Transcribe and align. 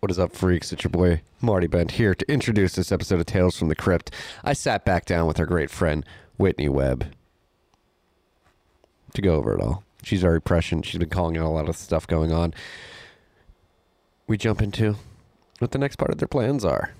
What 0.00 0.10
is 0.10 0.18
up, 0.18 0.34
freaks? 0.34 0.72
It's 0.72 0.82
your 0.82 0.90
boy 0.90 1.22
Marty 1.40 1.66
Bent 1.66 1.92
here 1.92 2.14
to 2.14 2.32
introduce 2.32 2.74
this 2.74 2.90
episode 2.90 3.20
of 3.20 3.26
Tales 3.26 3.56
from 3.56 3.68
the 3.68 3.76
Crypt. 3.76 4.10
I 4.42 4.52
sat 4.52 4.84
back 4.84 5.04
down 5.04 5.26
with 5.26 5.38
our 5.38 5.46
great 5.46 5.70
friend 5.70 6.04
Whitney 6.36 6.68
Webb 6.68 7.06
to 9.14 9.22
go 9.22 9.36
over 9.36 9.54
it 9.54 9.60
all. 9.60 9.84
She's 10.02 10.22
very 10.22 10.42
prescient. 10.42 10.86
She's 10.86 10.98
been 10.98 11.08
calling 11.08 11.36
out 11.36 11.46
a 11.46 11.48
lot 11.48 11.68
of 11.68 11.76
stuff 11.76 12.06
going 12.06 12.32
on. 12.32 12.52
We 14.26 14.36
jump 14.36 14.60
into 14.60 14.96
what 15.60 15.70
the 15.70 15.78
next 15.78 15.96
part 15.96 16.10
of 16.10 16.18
their 16.18 16.28
plans 16.28 16.64
are, 16.64 16.94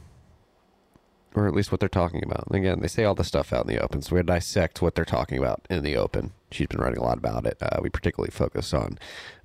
or 1.35 1.49
at 1.49 1.55
least 1.55 1.73
what 1.73 1.81
they're 1.81 1.89
talking 1.89 2.23
about. 2.25 2.47
And 2.47 2.57
again, 2.57 2.81
they 2.81 2.89
say 2.89 3.05
all 3.05 3.15
the 3.15 3.25
stuff 3.25 3.53
out 3.53 3.69
in 3.69 3.75
the 3.75 3.83
open, 3.83 4.03
so 4.03 4.15
we 4.15 4.23
dissect 4.23 4.81
what 4.81 4.95
they're 4.95 5.05
talking 5.05 5.37
about 5.39 5.67
in 5.69 5.83
the 5.83 5.97
open. 5.97 6.33
She's 6.51 6.69
been 6.69 6.81
writing 6.81 7.01
a 7.01 7.05
lot 7.05 7.19
about 7.19 7.45
it. 7.45 7.59
Uh, 7.61 7.81
we 7.83 7.91
particularly 7.91 8.31
focus 8.31 8.73
on 8.73 8.99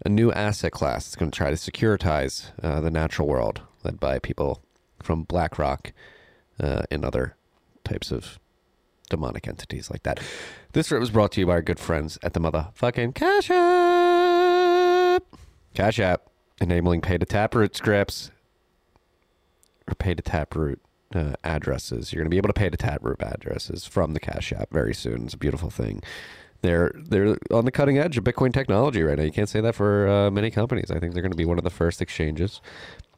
a 0.05 0.09
new 0.09 0.31
asset 0.31 0.71
class 0.71 1.05
that's 1.05 1.15
going 1.15 1.31
to 1.31 1.37
try 1.37 1.49
to 1.49 1.55
securitize 1.55 2.51
uh, 2.63 2.79
the 2.79 2.91
natural 2.91 3.27
world, 3.27 3.61
led 3.83 3.99
by 3.99 4.19
people 4.19 4.61
from 5.01 5.23
BlackRock 5.23 5.91
uh, 6.59 6.83
and 6.91 7.03
other 7.03 7.35
types 7.83 8.11
of 8.11 8.37
demonic 9.09 9.47
entities 9.47 9.89
like 9.89 10.03
that. 10.03 10.19
This 10.73 10.91
was 10.91 11.09
brought 11.09 11.31
to 11.31 11.39
you 11.39 11.47
by 11.47 11.53
our 11.53 11.61
good 11.63 11.79
friends 11.79 12.19
at 12.21 12.33
the 12.33 12.39
motherfucking 12.39 13.15
Cash 13.15 13.49
App. 13.49 15.23
Cash 15.73 15.99
App, 15.99 16.29
enabling 16.61 17.01
pay 17.01 17.17
to 17.17 17.25
taproot 17.25 17.75
scripts 17.75 18.29
or 19.87 19.95
pay 19.95 20.13
to 20.13 20.21
taproot 20.21 20.79
uh, 21.13 21.33
addresses. 21.43 22.13
You're 22.13 22.21
going 22.21 22.29
to 22.29 22.33
be 22.33 22.37
able 22.37 22.49
to 22.49 22.53
pay 22.53 22.69
to 22.69 22.77
taproot 22.77 23.21
addresses 23.21 23.85
from 23.85 24.13
the 24.13 24.19
Cash 24.19 24.53
App 24.53 24.71
very 24.71 24.93
soon. 24.93 25.25
It's 25.25 25.33
a 25.33 25.37
beautiful 25.37 25.69
thing. 25.69 26.01
They're 26.61 26.91
they're 26.95 27.37
on 27.51 27.65
the 27.65 27.71
cutting 27.71 27.97
edge 27.97 28.17
of 28.17 28.23
Bitcoin 28.23 28.53
technology 28.53 29.01
right 29.01 29.17
now. 29.17 29.23
You 29.23 29.31
can't 29.31 29.47
say 29.47 29.61
that 29.61 29.75
for 29.75 30.07
uh, 30.07 30.31
many 30.31 30.51
companies. 30.51 30.91
I 30.91 30.99
think 30.99 31.13
they're 31.13 31.23
going 31.23 31.31
to 31.31 31.37
be 31.37 31.45
one 31.45 31.57
of 31.57 31.63
the 31.63 31.69
first 31.69 32.01
exchanges, 32.01 32.59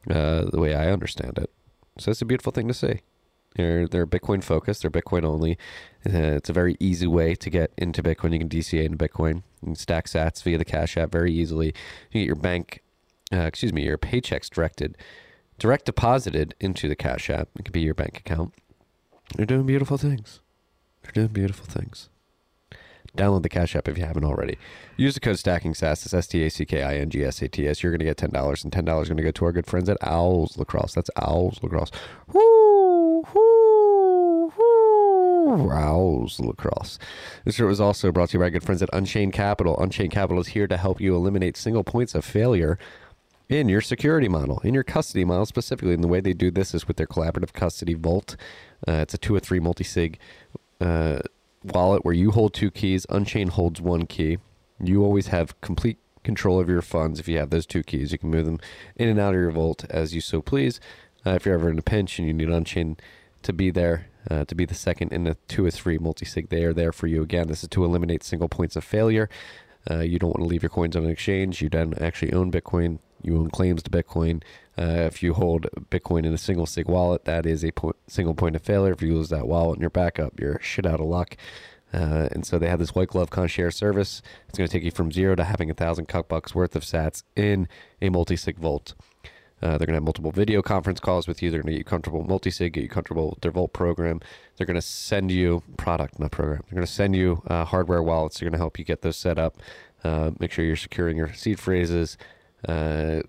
uh, 0.09 0.45
the 0.45 0.59
way 0.59 0.75
I 0.75 0.91
understand 0.91 1.39
it. 1.39 1.49
So 1.97 2.11
it's 2.11 2.21
a 2.21 2.25
beautiful 2.25 2.51
thing 2.51 2.67
to 2.67 2.73
see. 2.73 3.01
They're 3.55 3.87
they're 3.87 4.07
Bitcoin 4.07 4.43
focused. 4.43 4.83
They're 4.83 4.91
Bitcoin 4.91 5.25
only. 5.25 5.57
Uh, 6.05 6.37
it's 6.37 6.49
a 6.49 6.53
very 6.53 6.77
easy 6.79 7.07
way 7.07 7.35
to 7.35 7.49
get 7.49 7.71
into 7.77 8.01
Bitcoin. 8.03 8.31
You 8.31 8.39
can 8.39 8.49
DCA 8.49 8.85
into 8.85 8.97
Bitcoin. 8.97 9.37
You 9.61 9.67
can 9.69 9.75
stack 9.75 10.05
Sats 10.05 10.41
via 10.43 10.57
the 10.57 10.65
Cash 10.65 10.95
App 10.95 11.11
very 11.11 11.33
easily. 11.33 11.73
You 12.11 12.21
get 12.21 12.27
your 12.27 12.35
bank, 12.35 12.81
uh, 13.33 13.39
excuse 13.39 13.73
me, 13.73 13.83
your 13.83 13.97
paychecks 13.97 14.49
directed, 14.49 14.97
direct 15.61 15.85
deposited 15.85 16.55
into 16.59 16.89
the 16.89 16.95
Cash 16.95 17.29
App. 17.29 17.47
It 17.55 17.65
could 17.65 17.71
be 17.71 17.81
your 17.81 17.93
bank 17.93 18.17
account. 18.17 18.51
They're 19.35 19.45
doing 19.45 19.67
beautiful 19.67 19.95
things. 19.95 20.39
They're 21.03 21.11
doing 21.11 21.27
beautiful 21.27 21.67
things. 21.67 22.09
Download 23.15 23.43
the 23.43 23.49
Cash 23.49 23.75
App 23.75 23.87
if 23.87 23.95
you 23.95 24.03
haven't 24.03 24.25
already. 24.25 24.57
Use 24.97 25.13
the 25.13 25.19
code 25.19 25.37
Stacking 25.37 25.73
Sats. 25.73 26.03
It's 26.03 26.15
S 26.15 26.25
T 26.25 26.43
A 26.43 26.49
C 26.49 26.65
K 26.65 26.81
I 26.81 26.95
N 26.95 27.11
G 27.11 27.23
S 27.23 27.43
A 27.43 27.47
T 27.47 27.67
S. 27.67 27.83
You're 27.83 27.91
going 27.91 27.99
to 27.99 28.05
get 28.05 28.17
ten 28.17 28.31
dollars, 28.31 28.63
and 28.63 28.73
ten 28.73 28.85
dollars 28.85 29.03
is 29.03 29.09
going 29.09 29.17
to 29.17 29.23
go 29.23 29.29
to 29.29 29.45
our 29.45 29.51
good 29.51 29.67
friends 29.67 29.87
at 29.87 29.97
Owls 30.01 30.57
Lacrosse. 30.57 30.95
That's 30.95 31.11
Owls 31.15 31.59
Lacrosse. 31.61 31.91
Woo, 32.33 33.23
woo, 33.31 34.51
woo. 34.57 35.71
Owls 35.71 36.39
Lacrosse. 36.39 36.97
This 37.45 37.55
show 37.55 37.67
was 37.67 37.81
also 37.81 38.11
brought 38.11 38.29
to 38.29 38.37
you 38.37 38.43
by 38.43 38.49
good 38.49 38.63
friends 38.63 38.81
at 38.81 38.89
Unchained 38.93 39.33
Capital. 39.33 39.79
Unchained 39.79 40.11
Capital 40.11 40.41
is 40.41 40.47
here 40.47 40.65
to 40.67 40.77
help 40.77 40.99
you 40.99 41.15
eliminate 41.15 41.55
single 41.55 41.83
points 41.83 42.15
of 42.15 42.25
failure 42.25 42.79
in 43.51 43.67
your 43.67 43.81
security 43.81 44.29
model, 44.29 44.59
in 44.63 44.73
your 44.73 44.83
custody 44.83 45.25
model 45.25 45.45
specifically. 45.45 45.93
And 45.93 46.03
the 46.03 46.07
way 46.07 46.21
they 46.21 46.33
do 46.33 46.49
this 46.49 46.73
is 46.73 46.87
with 46.87 46.95
their 46.95 47.05
collaborative 47.05 47.51
custody 47.51 47.93
vault. 47.93 48.37
Uh, 48.87 48.93
it's 48.93 49.13
a 49.13 49.17
two 49.17 49.35
or 49.35 49.41
three 49.41 49.59
multi 49.59 49.83
sig. 49.83 50.17
Uh, 50.79 51.19
wallet 51.63 52.05
where 52.05 52.13
you 52.13 52.31
hold 52.31 52.53
two 52.53 52.71
keys, 52.71 53.05
Unchain 53.09 53.49
holds 53.49 53.81
one 53.81 54.07
key. 54.07 54.37
You 54.81 55.03
always 55.03 55.27
have 55.27 55.59
complete 55.59 55.97
control 56.23 56.59
of 56.59 56.69
your 56.69 56.81
funds 56.81 57.19
if 57.19 57.27
you 57.27 57.37
have 57.39 57.49
those 57.49 57.65
two 57.65 57.83
keys. 57.83 58.13
You 58.13 58.17
can 58.17 58.31
move 58.31 58.45
them 58.45 58.59
in 58.95 59.09
and 59.09 59.19
out 59.19 59.35
of 59.35 59.41
your 59.41 59.51
vault 59.51 59.85
as 59.89 60.15
you 60.15 60.21
so 60.21 60.41
please. 60.41 60.79
Uh, 61.25 61.31
if 61.31 61.45
you're 61.45 61.55
ever 61.55 61.69
in 61.69 61.77
a 61.77 61.83
pinch 61.83 62.17
and 62.17 62.27
you 62.27 62.33
need 62.33 62.49
Unchain 62.49 62.97
to 63.43 63.51
be 63.51 63.69
there, 63.69 64.07
uh, 64.29 64.45
to 64.45 64.55
be 64.55 64.65
the 64.65 64.73
second 64.73 65.11
in 65.11 65.25
the 65.25 65.35
two 65.47 65.65
or 65.65 65.71
three 65.71 65.97
multi-sig, 65.97 66.49
they 66.49 66.63
are 66.63 66.73
there 66.73 66.93
for 66.93 67.07
you. 67.07 67.21
Again, 67.21 67.47
this 67.47 67.63
is 67.63 67.69
to 67.69 67.83
eliminate 67.83 68.23
single 68.23 68.47
points 68.47 68.75
of 68.75 68.83
failure. 68.83 69.29
Uh, 69.89 69.99
you 69.99 70.19
don't 70.19 70.29
want 70.29 70.41
to 70.41 70.45
leave 70.45 70.63
your 70.63 70.69
coins 70.69 70.95
on 70.95 71.03
an 71.03 71.09
exchange. 71.09 71.61
You 71.61 71.69
don't 71.69 71.99
actually 72.01 72.31
own 72.33 72.51
Bitcoin. 72.51 72.99
You 73.23 73.37
own 73.37 73.49
claims 73.49 73.83
to 73.83 73.89
Bitcoin. 73.89 74.43
Uh, 74.77 75.05
if 75.05 75.21
you 75.21 75.33
hold 75.33 75.67
Bitcoin 75.89 76.25
in 76.25 76.33
a 76.33 76.37
single 76.37 76.65
sig 76.65 76.87
wallet, 76.87 77.25
that 77.25 77.45
is 77.45 77.63
a 77.63 77.71
po- 77.71 77.95
single 78.07 78.33
point 78.33 78.55
of 78.55 78.61
failure. 78.61 78.93
If 78.93 79.01
you 79.01 79.15
lose 79.15 79.29
that 79.29 79.47
wallet 79.47 79.77
in 79.77 79.81
your 79.81 79.89
backup, 79.89 80.39
you're 80.39 80.59
shit 80.61 80.85
out 80.85 80.99
of 80.99 81.07
luck. 81.07 81.35
Uh, 81.93 82.29
and 82.31 82.45
so 82.45 82.57
they 82.57 82.69
have 82.69 82.79
this 82.79 82.95
white 82.95 83.09
glove 83.09 83.29
concierge 83.29 83.75
service. 83.75 84.21
It's 84.47 84.57
going 84.57 84.67
to 84.67 84.71
take 84.71 84.83
you 84.83 84.91
from 84.91 85.11
zero 85.11 85.35
to 85.35 85.43
having 85.43 85.69
a 85.69 85.73
thousand 85.73 86.07
cuck 86.07 86.27
bucks 86.27 86.55
worth 86.55 86.75
of 86.75 86.83
sats 86.83 87.23
in 87.35 87.67
a 88.01 88.09
multi 88.09 88.37
sig 88.37 88.57
vault. 88.57 88.93
Uh, 89.61 89.77
they're 89.77 89.85
going 89.85 89.89
to 89.89 89.93
have 89.95 90.03
multiple 90.03 90.31
video 90.31 90.61
conference 90.61 90.99
calls 90.99 91.27
with 91.27 91.41
you. 91.41 91.51
They're 91.51 91.61
going 91.61 91.67
to 91.67 91.73
get 91.73 91.79
you 91.79 91.85
comfortable 91.85 92.23
multi 92.23 92.49
sig, 92.49 92.73
get 92.73 92.81
you 92.81 92.89
comfortable 92.89 93.29
with 93.29 93.41
their 93.41 93.51
Vault 93.51 93.73
program. 93.73 94.19
They're 94.57 94.65
going 94.65 94.75
to 94.75 94.81
send 94.81 95.31
you 95.31 95.61
product, 95.77 96.17
not 96.19 96.31
program. 96.31 96.61
They're 96.65 96.77
going 96.77 96.87
to 96.87 96.91
send 96.91 97.15
you 97.15 97.43
uh, 97.47 97.65
hardware 97.65 98.01
wallets. 98.01 98.39
They're 98.39 98.47
going 98.47 98.57
to 98.57 98.63
help 98.63 98.79
you 98.79 98.85
get 98.85 99.01
those 99.01 99.17
set 99.17 99.37
up. 99.37 99.57
Uh, 100.03 100.31
make 100.39 100.51
sure 100.51 100.65
you're 100.65 100.75
securing 100.75 101.15
your 101.15 101.31
seed 101.33 101.59
phrases, 101.59 102.17
uh, 102.67 103.21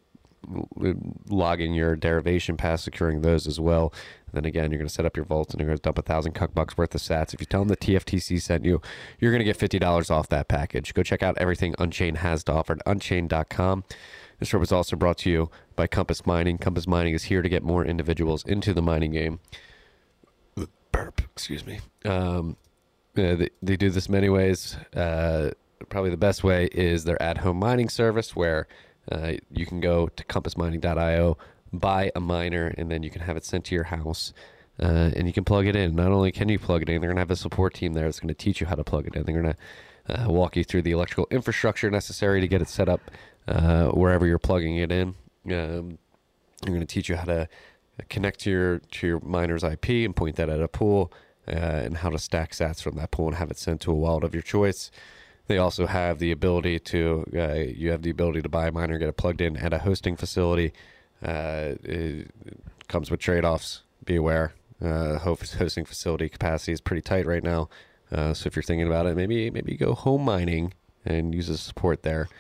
logging 1.28 1.74
your 1.74 1.96
derivation 1.96 2.56
paths, 2.56 2.82
securing 2.82 3.20
those 3.20 3.46
as 3.46 3.60
well. 3.60 3.92
And 4.26 4.34
then 4.34 4.44
again, 4.44 4.70
you're 4.70 4.78
going 4.78 4.88
to 4.88 4.94
set 4.94 5.06
up 5.06 5.16
your 5.16 5.24
vaults 5.24 5.52
and 5.52 5.60
you're 5.60 5.68
going 5.68 5.78
to 5.78 5.82
dump 5.82 5.98
a 5.98 6.02
thousand 6.02 6.32
cuck 6.32 6.54
bucks 6.54 6.76
worth 6.76 6.94
of 6.94 7.00
sats. 7.00 7.32
If 7.32 7.40
you 7.40 7.46
tell 7.46 7.60
them 7.60 7.68
the 7.68 7.76
TFTC 7.76 8.40
sent 8.40 8.64
you, 8.64 8.80
you're 9.18 9.30
going 9.30 9.40
to 9.40 9.44
get 9.44 9.56
fifty 9.56 9.78
dollars 9.78 10.10
off 10.10 10.28
that 10.28 10.48
package. 10.48 10.94
Go 10.94 11.02
check 11.02 11.22
out 11.22 11.38
everything 11.38 11.74
Unchained 11.78 12.18
has 12.18 12.42
to 12.44 12.52
offer 12.52 12.74
at 12.74 12.82
Unchained.com. 12.86 13.84
This 14.38 14.48
show 14.48 14.58
was 14.58 14.72
also 14.72 14.96
brought 14.96 15.18
to 15.18 15.30
you 15.30 15.50
by 15.76 15.86
Compass 15.86 16.26
Mining. 16.26 16.58
Compass 16.58 16.88
Mining 16.88 17.14
is 17.14 17.24
here 17.24 17.42
to 17.42 17.48
get 17.48 17.62
more 17.62 17.84
individuals 17.84 18.44
into 18.44 18.74
the 18.74 18.82
mining 18.82 19.12
game. 19.12 19.38
Burp, 20.90 21.22
excuse 21.32 21.64
me. 21.64 21.80
Um, 22.04 22.56
uh, 23.16 23.36
they, 23.36 23.48
they 23.62 23.76
do 23.76 23.88
this 23.88 24.08
many 24.08 24.28
ways. 24.28 24.76
Uh, 24.94 25.50
probably 25.88 26.10
the 26.10 26.16
best 26.16 26.42
way 26.42 26.66
is 26.72 27.04
their 27.04 27.22
at-home 27.22 27.58
mining 27.58 27.88
service, 27.88 28.34
where 28.34 28.66
uh, 29.10 29.32
you 29.50 29.66
can 29.66 29.80
go 29.80 30.08
to 30.08 30.24
compassmining.io, 30.24 31.36
buy 31.72 32.12
a 32.14 32.20
miner, 32.20 32.74
and 32.78 32.90
then 32.90 33.02
you 33.02 33.10
can 33.10 33.22
have 33.22 33.36
it 33.36 33.44
sent 33.44 33.64
to 33.66 33.74
your 33.74 33.84
house. 33.84 34.32
Uh, 34.80 35.10
and 35.14 35.26
you 35.26 35.32
can 35.32 35.44
plug 35.44 35.66
it 35.66 35.76
in. 35.76 35.94
Not 35.94 36.12
only 36.12 36.32
can 36.32 36.48
you 36.48 36.58
plug 36.58 36.82
it 36.82 36.88
in, 36.88 37.00
they're 37.00 37.08
going 37.08 37.16
to 37.16 37.20
have 37.20 37.30
a 37.30 37.36
support 37.36 37.74
team 37.74 37.92
there 37.92 38.04
that's 38.04 38.20
going 38.20 38.28
to 38.28 38.34
teach 38.34 38.60
you 38.60 38.66
how 38.66 38.74
to 38.74 38.84
plug 38.84 39.06
it 39.06 39.14
in. 39.14 39.22
They're 39.24 39.42
going 39.42 39.54
to 39.54 40.22
uh, 40.22 40.30
walk 40.30 40.56
you 40.56 40.64
through 40.64 40.82
the 40.82 40.92
electrical 40.92 41.26
infrastructure 41.30 41.90
necessary 41.90 42.40
to 42.40 42.48
get 42.48 42.62
it 42.62 42.68
set 42.68 42.88
up 42.88 43.00
uh, 43.46 43.88
wherever 43.88 44.26
you're 44.26 44.38
plugging 44.38 44.76
it 44.76 44.90
in. 44.90 45.08
Um, 45.46 45.98
they're 46.62 46.74
going 46.74 46.80
to 46.80 46.86
teach 46.86 47.08
you 47.08 47.16
how 47.16 47.24
to 47.24 47.48
connect 48.08 48.40
to 48.40 48.50
your 48.50 48.78
to 48.78 49.06
your 49.06 49.20
miner's 49.20 49.62
IP 49.62 49.88
and 49.88 50.16
point 50.16 50.36
that 50.36 50.48
at 50.48 50.60
a 50.60 50.68
pool, 50.68 51.12
uh, 51.48 51.50
and 51.50 51.98
how 51.98 52.10
to 52.10 52.18
stack 52.18 52.52
sats 52.52 52.82
from 52.82 52.96
that 52.96 53.10
pool 53.10 53.28
and 53.28 53.36
have 53.36 53.50
it 53.50 53.58
sent 53.58 53.80
to 53.82 53.90
a 53.90 53.94
wallet 53.94 54.24
of 54.24 54.34
your 54.34 54.42
choice. 54.42 54.90
They 55.52 55.58
also 55.58 55.86
have 55.86 56.18
the 56.18 56.32
ability 56.32 56.78
to 56.78 57.26
uh, 57.36 57.52
you 57.52 57.90
have 57.90 58.00
the 58.00 58.08
ability 58.08 58.40
to 58.40 58.48
buy 58.48 58.68
a 58.68 58.72
miner, 58.72 58.96
get 58.96 59.10
it 59.10 59.18
plugged 59.18 59.42
in 59.42 59.58
at 59.58 59.74
a 59.74 59.80
hosting 59.80 60.16
facility. 60.16 60.72
Uh, 61.22 61.74
it 61.82 62.30
comes 62.88 63.10
with 63.10 63.20
trade 63.20 63.44
offs. 63.44 63.82
Be 64.02 64.16
aware. 64.16 64.54
Uh, 64.82 65.18
hosting 65.18 65.84
facility 65.84 66.30
capacity 66.30 66.72
is 66.72 66.80
pretty 66.80 67.02
tight 67.02 67.26
right 67.26 67.42
now. 67.42 67.68
Uh, 68.10 68.32
so 68.32 68.46
if 68.46 68.56
you're 68.56 68.62
thinking 68.62 68.86
about 68.86 69.04
it, 69.04 69.14
maybe 69.14 69.50
maybe 69.50 69.76
go 69.76 69.92
home 69.92 70.24
mining 70.24 70.72
and 71.04 71.34
use 71.34 71.48
the 71.48 71.58
support 71.58 72.02
there. 72.02 72.30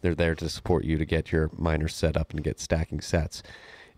They're 0.00 0.14
there 0.14 0.34
to 0.36 0.48
support 0.48 0.84
you 0.84 0.96
to 0.96 1.04
get 1.04 1.30
your 1.30 1.50
miner 1.54 1.88
set 1.88 2.16
up 2.16 2.30
and 2.30 2.42
get 2.42 2.58
stacking 2.58 3.02
sets. 3.02 3.42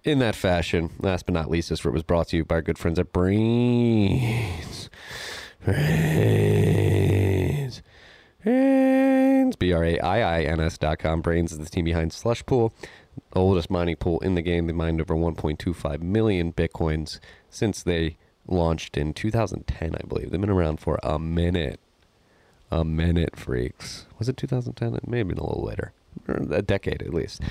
In 0.02 0.18
that 0.18 0.34
fashion, 0.34 0.90
last 0.98 1.26
but 1.26 1.34
not 1.34 1.48
least, 1.48 1.68
this 1.68 1.84
was 1.84 2.02
brought 2.02 2.26
to 2.30 2.38
you 2.38 2.44
by 2.44 2.56
our 2.56 2.62
good 2.62 2.78
friends 2.78 2.98
at 2.98 3.12
Braiins. 3.12 4.88
Braiins. 5.64 7.04
Braiins. 8.44 9.58
B 9.58 9.72
R 9.72 9.84
A 9.84 9.98
I 10.00 10.38
I 10.38 10.42
N 10.42 10.60
S 10.60 10.76
dot 10.78 10.98
com. 10.98 11.22
Braiins 11.22 11.52
is 11.52 11.58
the 11.58 11.66
team 11.66 11.84
behind 11.84 12.12
Slush 12.12 12.44
Pool, 12.46 12.72
oldest 13.32 13.70
mining 13.70 13.94
pool 13.96 14.18
in 14.20 14.34
the 14.34 14.42
game. 14.42 14.66
They 14.66 14.72
mined 14.72 15.00
over 15.00 15.14
1.25 15.14 16.02
million 16.02 16.52
bitcoins 16.52 17.20
since 17.50 17.82
they 17.82 18.16
launched 18.46 18.96
in 18.96 19.14
2010, 19.14 19.94
I 19.94 20.06
believe. 20.06 20.30
They've 20.30 20.40
been 20.40 20.50
around 20.50 20.80
for 20.80 20.98
a 21.02 21.18
minute. 21.18 21.80
A 22.70 22.84
minute, 22.84 23.36
freaks. 23.36 24.06
Was 24.18 24.28
it 24.28 24.36
2010? 24.36 24.94
It 24.94 25.08
may 25.08 25.18
have 25.18 25.28
been 25.28 25.38
a 25.38 25.46
little 25.46 25.64
later. 25.64 25.92
A 26.28 26.62
decade 26.62 27.02
at 27.02 27.14
least. 27.14 27.42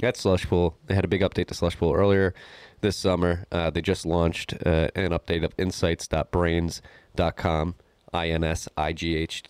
That's 0.00 0.20
Slush 0.20 0.46
Pool. 0.46 0.76
They 0.86 0.94
had 0.94 1.04
a 1.04 1.08
big 1.08 1.20
update 1.20 1.48
to 1.48 1.54
Slush 1.54 1.76
Pool 1.76 1.92
earlier 1.92 2.32
this 2.80 2.96
summer. 2.96 3.44
Uh, 3.52 3.68
they 3.70 3.82
just 3.82 4.06
launched 4.06 4.54
uh, 4.64 4.88
an 4.94 5.10
update 5.10 5.44
of 5.44 5.52
insights.braiins.com, 5.58 7.74
I 8.12 8.28
N 8.30 8.44
S 8.44 8.68
I 8.76 8.92
G 8.92 9.16
H 9.16 9.42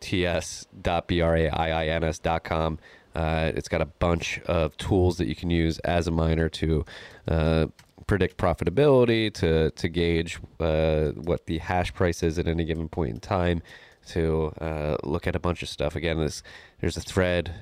T 0.00 0.26
S 0.26 0.66
dot 0.82 1.06
B 1.06 1.20
R 1.20 1.36
A 1.36 1.48
I 1.48 1.84
I 1.84 1.86
N 1.88 2.04
S 2.04 2.18
dot 2.18 2.44
com. 2.44 2.78
Uh, 3.14 3.50
it's 3.54 3.68
got 3.68 3.80
a 3.80 3.86
bunch 3.86 4.40
of 4.46 4.76
tools 4.76 5.18
that 5.18 5.26
you 5.26 5.34
can 5.34 5.50
use 5.50 5.78
as 5.80 6.06
a 6.06 6.10
miner 6.10 6.48
to 6.48 6.84
uh, 7.28 7.66
predict 8.06 8.36
profitability, 8.36 9.32
to 9.34 9.70
to 9.70 9.88
gauge 9.88 10.38
uh, 10.58 11.10
what 11.10 11.46
the 11.46 11.58
hash 11.58 11.92
price 11.92 12.22
is 12.22 12.38
at 12.38 12.46
any 12.46 12.64
given 12.64 12.88
point 12.88 13.10
in 13.10 13.20
time, 13.20 13.62
to 14.06 14.52
uh, 14.60 14.96
look 15.04 15.26
at 15.26 15.36
a 15.36 15.40
bunch 15.40 15.62
of 15.62 15.68
stuff. 15.68 15.96
Again, 15.96 16.18
there's 16.18 16.42
there's 16.80 16.96
a 16.96 17.00
thread 17.00 17.52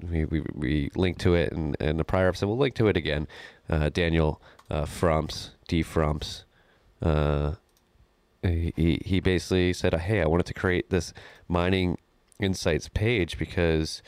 we, 0.00 0.24
we, 0.24 0.42
we 0.52 0.90
linked 0.94 1.20
to 1.20 1.34
it 1.34 1.52
in, 1.52 1.74
in 1.80 1.96
the 1.96 2.04
prior 2.04 2.28
episode. 2.28 2.48
We'll 2.48 2.58
link 2.58 2.74
to 2.76 2.88
it 2.88 2.96
again. 2.96 3.26
Uh, 3.68 3.88
Daniel 3.88 4.40
uh, 4.70 4.84
Frumps, 4.84 5.50
D 5.68 5.82
Frumps, 5.82 6.44
he, 8.42 9.00
he 9.04 9.20
basically 9.20 9.72
said, 9.72 9.94
hey, 9.94 10.22
I 10.22 10.26
wanted 10.26 10.46
to 10.46 10.54
create 10.54 10.90
this 10.90 11.12
mining 11.48 11.98
insights 12.40 12.88
page 12.88 13.38
because 13.38 14.02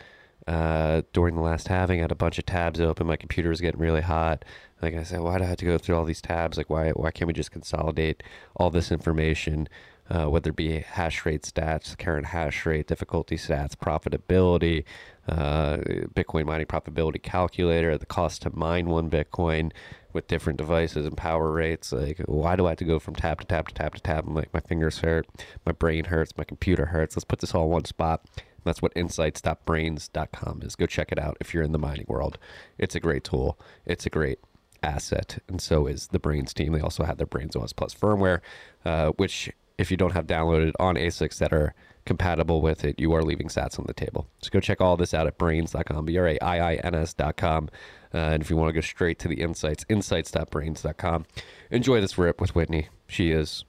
uh, 0.47 1.03
during 1.13 1.35
the 1.35 1.43
last 1.43 1.69
halving, 1.69 1.99
I 1.99 2.03
had 2.03 2.13
a 2.13 2.17
bunch 2.17 2.39
of 2.39 2.47
tabs 2.47 2.81
open. 2.81 3.07
My 3.07 3.17
computer 3.17 3.51
was 3.51 3.61
getting 3.61 3.81
really 3.81 4.01
hot. 4.01 4.45
Like 4.81 4.95
I 4.95 5.03
said, 5.03 5.21
why 5.21 5.39
do 5.39 5.45
I 5.45 5.49
have 5.49 5.59
to 5.59 5.65
go 5.65 5.77
through 5.77 5.97
all 5.97 6.05
these 6.05 6.23
tabs? 6.23 6.57
Like, 6.57 6.71
why 6.71 6.91
why 6.91 7.11
can't 7.11 7.27
we 7.27 7.33
just 7.33 7.51
consolidate 7.51 8.23
all 8.57 8.71
this 8.71 8.93
information, 8.93 9.69
uh, 10.09 10.27
whether 10.27 10.51
it 10.51 10.57
be 10.57 10.79
hash 10.79 11.27
rate 11.27 11.43
stats, 11.43 11.99
current 11.99 12.27
hash 12.27 12.65
rate, 12.65 12.87
difficulty 12.87 13.37
stats, 13.37 13.75
profitability, 13.75 14.85
uh, 15.29 15.79
Bitcoin 16.15 16.47
mining 16.47 16.67
profitability 16.67 17.23
calculator, 17.23 17.97
the 17.99 18.07
cost 18.07 18.43
to 18.43 18.57
mine 18.57 18.87
one 18.87 19.11
Bitcoin 19.11 19.73
with 20.13 20.27
different 20.27 20.57
devices 20.57 21.07
and 21.07 21.17
power 21.17 21.51
rates. 21.51 21.93
Like, 21.93 22.19
why 22.27 22.57
do 22.57 22.67
I 22.67 22.71
have 22.71 22.79
to 22.79 22.85
go 22.85 22.99
from 22.99 23.15
tab 23.15 23.41
to 23.41 23.47
tab 23.47 23.69
to 23.69 23.75
tab 23.75 23.95
to 23.95 24.01
tab? 24.01 24.27
I'm 24.27 24.35
like, 24.35 24.53
my 24.53 24.61
fingers 24.61 24.99
hurt, 24.99 25.27
my 25.67 25.73
brain 25.73 26.05
hurts, 26.05 26.33
my 26.37 26.45
computer 26.45 26.87
hurts. 26.87 27.17
Let's 27.17 27.25
put 27.25 27.41
this 27.41 27.55
all 27.55 27.65
in 27.65 27.71
one 27.71 27.85
spot. 27.85 28.25
That's 28.65 28.83
what 28.83 28.93
insights.braiins.com 28.97 30.63
is. 30.63 30.77
Go 30.77 30.87
check 30.87 31.13
it 31.13 31.19
out 31.19 31.37
if 31.41 31.55
you're 31.55 31.63
in 31.63 31.73
the 31.73 31.79
mining 31.79 32.07
world. 32.09 32.39
It's 32.79 32.95
a 32.95 33.01
great 33.01 33.25
tool. 33.25 33.59
It's 33.87 34.07
a 34.07 34.11
great 34.11 34.41
asset, 34.83 35.39
and 35.49 35.61
so 35.61 35.87
is 35.87 36.09
the 36.09 36.19
Braiins 36.19 36.53
team. 36.53 36.73
They 36.73 36.81
also 36.81 37.05
have 37.05 37.19
their 37.19 37.27
Braiins 37.27 37.57
OS 37.57 37.73
Plus 37.73 37.95
firmware, 37.95 38.41
uh, 38.85 39.11
which 39.11 39.51
if 39.79 39.91
you 39.91 39.97
don't 39.97 40.13
have 40.13 40.27
downloaded 40.27 40.73
on 40.79 40.97
ASICs 40.97 41.39
that 41.39 41.53
are 41.53 41.75
compatible 42.09 42.63
with 42.63 42.85
it, 42.85 42.99
you 42.99 43.13
are 43.13 43.23
leaving 43.23 43.49
sats 43.49 43.79
on 43.79 43.85
the 43.87 43.93
table. 43.93 44.27
So 44.41 44.49
go 44.51 44.59
check 44.61 44.81
all 44.81 44.97
this 44.97 45.13
out 45.15 45.27
at 45.27 45.39
braiins.com, 45.39 46.07
B-R-A-I-I-N-S.com. 46.07 47.69
Uh, 48.13 48.17
and 48.17 48.43
if 48.43 48.49
you 48.49 48.57
want 48.57 48.71
to 48.71 48.73
go 48.73 48.81
straight 48.81 49.19
to 49.21 49.29
the 49.29 49.43
insights, 49.43 49.85
insights.braiins.com. 49.91 51.27
Enjoy 51.71 52.01
this 52.01 52.17
rip 52.17 52.41
with 52.41 52.55
Whitney. 52.55 52.89
She 53.07 53.31
is 53.31 53.65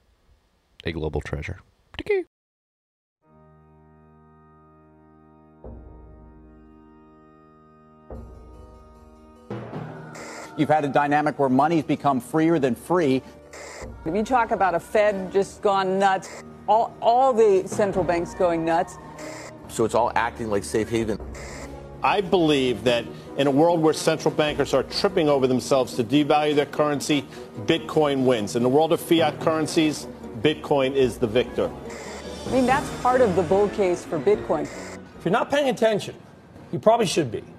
a 0.86 0.94
global 0.94 1.20
treasure. 1.20 1.60
You've 10.58 10.70
had 10.70 10.86
a 10.86 10.90
dynamic 10.90 11.38
where 11.40 11.50
money's 11.50 11.84
become 11.84 12.22
freer 12.22 12.58
than 12.58 12.76
free. 12.76 13.22
If 14.06 14.16
you 14.16 14.24
talk 14.24 14.52
about 14.52 14.76
a 14.76 14.80
Fed 14.80 15.32
just 15.32 15.62
gone 15.62 16.00
nuts, 16.00 16.44
all, 16.70 16.96
all 17.02 17.34
the 17.34 17.68
central 17.68 18.06
banks 18.06 18.34
going 18.36 18.64
nuts. 18.64 18.98
So 19.68 19.84
it's 19.84 19.96
all 19.96 20.12
acting 20.16 20.50
like 20.50 20.64
safe 20.64 20.88
haven. 20.88 21.20
I 22.02 22.22
believe 22.22 22.86
that 22.86 23.06
in 23.38 23.48
a 23.48 23.52
world 23.52 23.82
where 23.82 23.94
central 23.94 24.34
bankers 24.34 24.74
are 24.74 24.84
tripping 24.84 25.28
over 25.28 25.48
themselves 25.48 25.96
to 25.96 26.04
devalue 26.04 26.56
their 26.56 26.66
currency, 26.66 27.26
Bitcoin 27.66 28.24
wins. 28.24 28.56
In 28.56 28.64
the 28.64 28.70
world 28.70 28.94
of 28.94 29.02
fiat 29.02 29.40
currencies, 29.42 30.08
Bitcoin 30.42 30.94
is 30.94 31.18
the 31.18 31.28
victor. 31.28 31.70
I 32.48 32.52
mean, 32.52 32.66
that's 32.66 32.90
part 33.02 33.20
of 33.20 33.36
the 33.36 33.44
bull 33.44 33.68
case 33.70 34.06
for 34.06 34.20
Bitcoin. 34.20 34.64
If 34.64 35.26
you're 35.26 35.32
not 35.32 35.50
paying 35.50 35.70
attention, 35.70 36.16
you 36.72 36.80
probably 36.80 37.06
should 37.08 37.32
be. 37.32 37.42
Probably 37.42 37.48
should 37.48 37.52
be. 37.52 37.59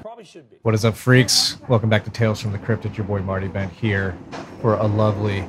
What 0.63 0.75
is 0.75 0.85
up, 0.85 0.95
freaks? 0.95 1.57
Welcome 1.67 1.89
back 1.89 2.03
to 2.03 2.11
Tales 2.11 2.39
from 2.39 2.51
the 2.51 2.59
Crypt. 2.59 2.85
It's 2.85 2.95
your 2.95 3.07
boy 3.07 3.21
Marty 3.21 3.47
Bent 3.47 3.73
here 3.73 4.15
for 4.61 4.75
a 4.75 4.85
lovely, 4.85 5.41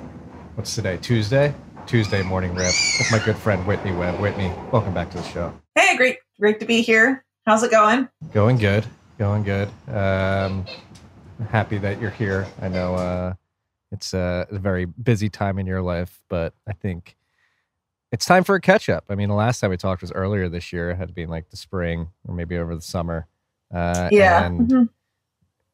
what's 0.55 0.75
today? 0.75 0.97
Tuesday? 1.03 1.55
Tuesday 1.87 2.23
morning 2.23 2.55
rip 2.55 2.73
with 2.99 3.09
my 3.13 3.23
good 3.23 3.37
friend 3.37 3.67
Whitney 3.67 3.93
Webb. 3.93 4.19
Whitney, 4.21 4.51
welcome 4.73 4.95
back 4.95 5.11
to 5.11 5.19
the 5.19 5.25
show. 5.25 5.53
Hey, 5.75 5.99
great, 5.99 6.17
great 6.41 6.61
to 6.61 6.65
be 6.65 6.81
here. 6.81 7.27
How's 7.45 7.63
it 7.63 7.71
going? 7.71 8.09
Going 8.33 8.57
good, 8.57 8.87
going 9.19 9.43
good. 9.43 9.69
Um, 9.87 10.65
happy 11.51 11.77
that 11.77 12.01
you're 12.01 12.11
here. 12.11 12.47
I 12.63 12.69
know 12.69 12.95
uh, 12.95 13.35
it's 13.91 14.15
a, 14.15 14.47
a 14.51 14.59
very 14.59 14.87
busy 14.87 15.29
time 15.29 15.59
in 15.59 15.67
your 15.67 15.83
life, 15.83 16.23
but 16.31 16.55
I 16.67 16.73
think 16.73 17.17
it's 18.13 18.25
time 18.25 18.45
for 18.45 18.55
a 18.55 18.63
catch 18.63 18.89
up. 18.89 19.05
I 19.11 19.15
mean, 19.15 19.29
the 19.29 19.35
last 19.35 19.61
time 19.61 19.69
we 19.69 19.77
talked 19.77 20.01
was 20.01 20.13
earlier 20.13 20.49
this 20.49 20.73
year. 20.73 20.89
It 20.89 20.97
had 20.97 21.09
to 21.09 21.15
be 21.15 21.21
in 21.21 21.29
like 21.29 21.51
the 21.51 21.59
spring 21.59 22.09
or 22.27 22.35
maybe 22.35 22.57
over 22.57 22.75
the 22.75 22.81
summer. 22.81 23.27
Uh, 23.71 24.09
yeah. 24.11 24.47
And 24.47 24.69
mm-hmm. 24.69 24.85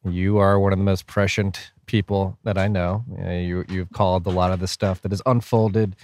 You 0.04 0.38
are 0.38 0.58
one 0.58 0.72
of 0.72 0.78
the 0.78 0.84
most 0.84 1.06
prescient 1.06 1.72
people 1.86 2.38
that 2.44 2.58
I 2.58 2.68
know. 2.68 3.04
you 3.18 3.64
you've 3.68 3.92
called 3.92 4.26
a 4.26 4.30
lot 4.30 4.52
of 4.52 4.60
the 4.60 4.68
stuff 4.68 5.02
that 5.02 5.12
has 5.12 5.22
unfolded 5.26 5.96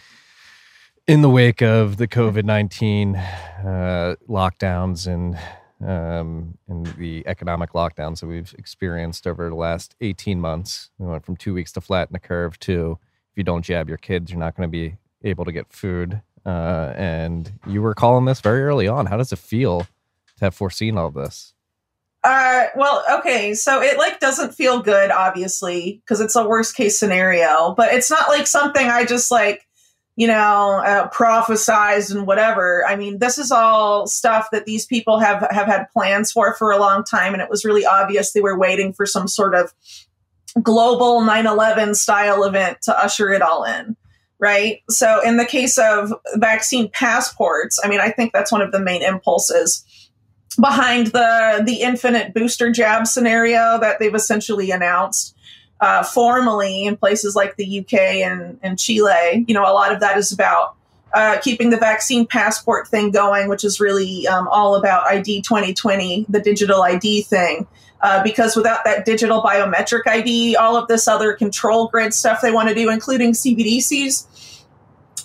in 1.07 1.21
the 1.23 1.29
wake 1.29 1.63
of 1.63 1.97
the 1.99 2.09
COVID 2.09 2.45
nineteen 2.45 3.17
uh, 3.17 4.17
lockdowns 4.29 5.07
and 5.07 5.39
um, 5.87 6.57
and 6.69 6.87
the 6.99 7.23
economic 7.27 7.73
lockdowns 7.73 8.21
that 8.21 8.27
we've 8.27 8.55
experienced 8.59 9.27
over 9.27 9.49
the 9.49 9.55
last 9.55 9.95
eighteen 10.01 10.41
months. 10.41 10.91
We 10.99 11.07
went 11.07 11.25
from 11.25 11.37
two 11.37 11.55
weeks 11.55 11.73
to 11.73 11.81
flatten 11.81 12.13
the 12.13 12.19
curve 12.21 12.59
to 12.61 12.99
if 13.33 13.39
you 13.39 13.45
don't 13.45 13.63
jab 13.65 13.89
your 13.89 13.99
kids, 13.99 14.31
you're 14.31 14.41
not 14.41 14.57
going 14.57 14.69
to 14.69 14.73
be 14.73 14.97
able 15.23 15.45
to 15.45 15.53
get 15.53 15.73
food. 15.73 16.23
Uh, 16.47 16.93
and 16.95 17.55
you 17.67 17.81
were 17.81 17.95
calling 17.95 18.27
this 18.27 18.41
very 18.41 18.63
early 18.63 18.87
on. 18.87 19.07
How 19.07 19.17
does 19.17 19.33
it 19.33 19.39
feel 19.39 19.81
to 19.81 20.45
have 20.45 20.55
foreseen 20.55 20.99
all 20.99 21.11
this? 21.11 21.54
Uh, 22.25 22.69
well, 22.75 23.05
okay, 23.19 23.53
so 23.53 23.83
it 23.83 23.99
like 23.99 24.19
doesn't 24.19 24.55
feel 24.55 24.81
good, 24.81 25.11
obviously, 25.11 26.01
because 26.03 26.23
it's 26.23 26.35
a 26.35 26.49
worst 26.49 26.75
case 26.75 26.99
scenario. 26.99 27.75
But 27.77 27.93
it's 27.93 28.11
not 28.11 28.31
like 28.31 28.47
something 28.47 28.87
I 28.87 29.05
just 29.05 29.31
like, 29.31 29.69
you 30.17 30.27
know, 30.27 30.83
uh, 30.87 31.11
prophesized 31.11 32.15
and 32.15 32.27
whatever. 32.27 32.83
I 32.89 32.97
mean, 32.97 33.19
this 33.19 33.37
is 33.37 33.53
all 33.53 34.07
stuff 34.07 34.49
that 34.53 34.65
these 34.65 34.87
people 34.87 35.19
have 35.19 35.47
have 35.51 35.67
had 35.67 35.91
plans 35.93 36.33
for 36.33 36.55
for 36.55 36.73
a 36.73 36.79
long 36.79 37.05
time, 37.05 37.35
and 37.35 37.43
it 37.43 37.51
was 37.51 37.63
really 37.63 37.85
obvious 37.85 38.33
they 38.33 38.41
were 38.41 38.59
waiting 38.59 38.95
for 38.95 39.05
some 39.05 39.29
sort 39.29 39.55
of 39.55 39.75
global 40.63 41.21
9/11 41.21 41.95
style 41.95 42.43
event 42.45 42.79
to 42.85 42.99
usher 42.99 43.33
it 43.33 43.43
all 43.43 43.65
in. 43.65 43.97
Right. 44.41 44.81
So, 44.89 45.21
in 45.21 45.37
the 45.37 45.45
case 45.45 45.77
of 45.77 46.11
vaccine 46.37 46.89
passports, 46.91 47.79
I 47.85 47.89
mean, 47.89 48.01
I 48.01 48.11
think 48.11 48.33
that's 48.33 48.51
one 48.51 48.63
of 48.63 48.73
the 48.73 48.81
main 48.81 49.03
impulses 49.03 49.85
behind 50.57 51.09
the 51.09 51.63
the 51.65 51.81
infinite 51.83 52.35
booster 52.35 52.71
jab 52.71 53.07
scenario 53.07 53.79
that 53.81 53.99
they've 53.99 54.15
essentially 54.15 54.71
announced 54.71 55.35
uh, 55.81 56.03
formally 56.03 56.85
in 56.85 56.97
places 56.97 57.35
like 57.37 57.57
the 57.57 57.81
UK 57.81 57.95
and, 57.95 58.59
and 58.63 58.79
Chile. 58.79 59.45
You 59.47 59.55
know, 59.55 59.63
a 59.63 59.73
lot 59.73 59.93
of 59.93 60.01
that 60.01 60.17
is 60.17 60.33
about 60.33 60.77
uh, 61.13 61.39
keeping 61.41 61.71
the 61.71 61.77
vaccine 61.77 62.27
passport 62.27 62.89
thing 62.89 63.11
going, 63.11 63.49
which 63.49 63.65
is 63.65 63.81
really 63.81 64.27
um, 64.27 64.49
all 64.49 64.77
about 64.77 65.07
ID 65.07 65.43
2020, 65.43 66.27
the 66.29 66.41
digital 66.41 66.83
ID 66.83 67.23
thing. 67.23 67.67
Uh, 68.01 68.23
because 68.23 68.55
without 68.55 68.85
that 68.85 69.07
digital 69.07 69.41
biometric 69.41 70.03
ID, 70.07 70.57
all 70.57 70.77
of 70.77 70.89
this 70.89 71.09
other 71.09 71.33
control 71.33 71.89
grid 71.89 72.13
stuff 72.13 72.41
they 72.43 72.51
want 72.53 72.69
to 72.69 72.75
do, 72.75 72.91
including 72.91 73.33
CBDCs, 73.33 74.27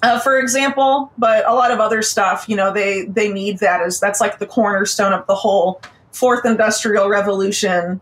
uh, 0.02 0.20
for 0.20 0.40
example, 0.40 1.12
but 1.18 1.46
a 1.46 1.54
lot 1.54 1.72
of 1.72 1.80
other 1.80 2.02
stuff, 2.02 2.46
you 2.48 2.56
know, 2.56 2.72
they 2.72 3.06
they 3.06 3.32
need 3.32 3.60
that 3.60 3.82
as 3.82 4.00
that's 4.00 4.22
like 4.22 4.40
the 4.40 4.46
cornerstone 4.46 5.14
of 5.14 5.28
the 5.28 5.36
whole 5.36 5.82
fourth 6.12 6.46
industrial 6.46 7.10
revolution 7.10 8.00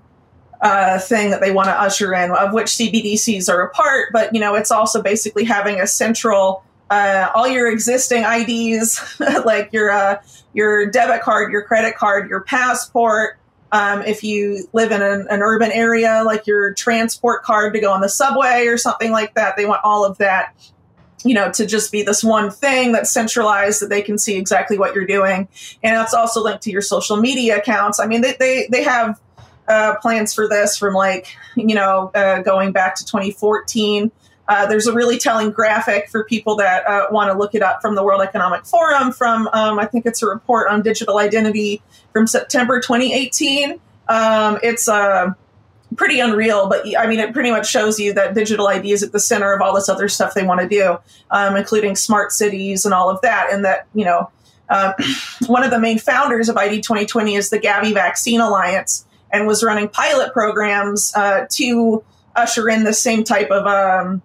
uh, 0.62 1.00
thing 1.00 1.30
that 1.32 1.42
they 1.42 1.52
want 1.52 1.68
to 1.68 1.74
usher 1.74 2.14
in, 2.14 2.32
of 2.32 2.54
which 2.54 2.68
CBDCs 2.68 3.52
are 3.52 3.62
a 3.62 3.70
part. 3.72 4.10
But 4.14 4.34
you 4.34 4.40
know, 4.40 4.56
it's 4.56 4.72
also 4.72 5.02
basically 5.02 5.44
having 5.44 5.80
a 5.80 5.88
central 5.88 6.64
uh, 6.90 7.30
all 7.36 7.48
your 7.48 7.70
existing 7.70 8.24
IDs, 8.24 9.20
like 9.46 9.74
your 9.74 9.90
uh, 9.90 10.22
your 10.54 10.90
debit 10.90 11.22
card, 11.22 11.52
your 11.52 11.64
credit 11.64 11.96
card, 11.96 12.30
your 12.30 12.42
passport. 12.42 13.38
Um, 13.72 14.02
if 14.04 14.24
you 14.24 14.70
live 14.72 14.94
in 14.94 15.02
an, 15.02 15.28
an 15.30 15.42
urban 15.42 15.72
area, 15.74 16.24
like 16.26 16.48
your 16.48 16.74
transport 16.74 17.44
card 17.44 17.74
to 17.74 17.82
go 17.82 17.92
on 17.92 18.00
the 18.00 18.08
subway 18.08 18.68
or 18.68 18.78
something 18.78 19.12
like 19.12 19.34
that, 19.34 19.58
they 19.58 19.66
want 19.66 19.82
all 19.84 20.06
of 20.06 20.20
that 20.20 20.56
you 21.24 21.34
know, 21.34 21.52
to 21.52 21.66
just 21.66 21.92
be 21.92 22.04
this 22.04 22.24
one 22.24 22.52
thing 22.52 22.92
that's 22.92 23.12
centralized 23.12 23.82
that 23.82 23.90
they 23.90 24.02
can 24.02 24.18
see 24.18 24.38
exactly 24.38 24.78
what 24.78 24.94
you're 24.94 25.08
doing. 25.08 25.48
And 25.84 25.96
that's 25.96 26.14
also 26.14 26.44
linked 26.44 26.64
to 26.64 26.72
your 26.72 26.82
social 26.82 27.18
media 27.18 27.58
accounts. 27.58 28.00
I 28.00 28.06
mean, 28.06 28.22
they, 28.22 28.36
they, 28.40 28.68
they 28.72 28.84
have 28.84 29.20
uh, 29.68 29.96
plans 30.02 30.34
for 30.34 30.48
this 30.48 30.78
from 30.78 30.94
like, 30.94 31.28
you 31.56 31.76
know, 31.76 32.12
uh, 32.14 32.42
going 32.42 32.72
back 32.72 32.96
to 32.96 33.06
2014. 33.06 34.12
Uh, 34.48 34.66
there's 34.68 34.88
a 34.88 34.94
really 34.94 35.18
telling 35.18 35.52
graphic 35.52 36.10
for 36.10 36.24
people 36.24 36.56
that 36.56 36.88
uh, 36.88 37.08
want 37.12 37.30
to 37.30 37.38
look 37.38 37.54
it 37.54 37.62
up 37.62 37.82
from 37.82 37.96
the 37.96 38.04
World 38.04 38.22
Economic 38.22 38.66
Forum. 38.66 39.12
From 39.12 39.50
um, 39.52 39.78
I 39.78 39.86
think 39.86 40.06
it's 40.06 40.24
a 40.24 40.28
report 40.28 40.70
on 40.70 40.82
digital 40.82 41.18
identity 41.18 41.82
from 42.14 42.28
September 42.28 42.80
2018. 42.80 43.80
Um, 44.08 44.58
it's 44.64 44.88
a 44.88 44.94
uh, 44.94 45.34
pretty 45.96 46.20
unreal, 46.20 46.68
but 46.68 46.86
I 46.98 47.08
mean, 47.08 47.20
it 47.20 47.34
pretty 47.34 47.52
much 47.52 47.70
shows 47.70 48.00
you 48.00 48.14
that 48.14 48.34
digital 48.34 48.68
ID 48.68 48.92
is 48.92 49.04
at 49.04 49.12
the 49.12 49.20
center 49.20 49.54
of 49.54 49.62
all 49.62 49.74
this 49.74 49.90
other 49.90 50.10
stuff 50.10 50.34
they 50.34 50.44
want 50.44 50.62
to 50.62 50.68
do, 50.68 50.98
um, 51.32 51.56
including 51.56 51.96
smart 51.96 52.32
cities 52.32 52.86
and 52.86 52.94
all 52.94 53.10
of 53.10 53.22
that. 53.22 53.52
And 53.52 53.64
that, 53.66 53.88
you 53.94 54.06
know, 54.06 54.30
uh, 54.70 54.94
one 55.48 55.64
of 55.64 55.72
the 55.72 55.80
main 55.80 55.98
founders 55.98 56.50
of 56.50 56.58
ID 56.58 56.82
2020 56.82 57.36
is 57.36 57.50
the 57.50 57.60
Gavi 57.60 57.94
Vaccine 57.94 58.42
Alliance 58.42 59.06
and 59.32 59.48
was 59.48 59.64
running 59.64 59.88
pilot 59.88 60.34
programs 60.34 61.14
uh, 61.16 61.46
to 61.52 62.04
usher 62.36 62.70
in 62.70 62.84
the 62.84 62.94
same 62.94 63.24
type 63.24 63.50
of 63.50 63.66
um, 63.66 64.22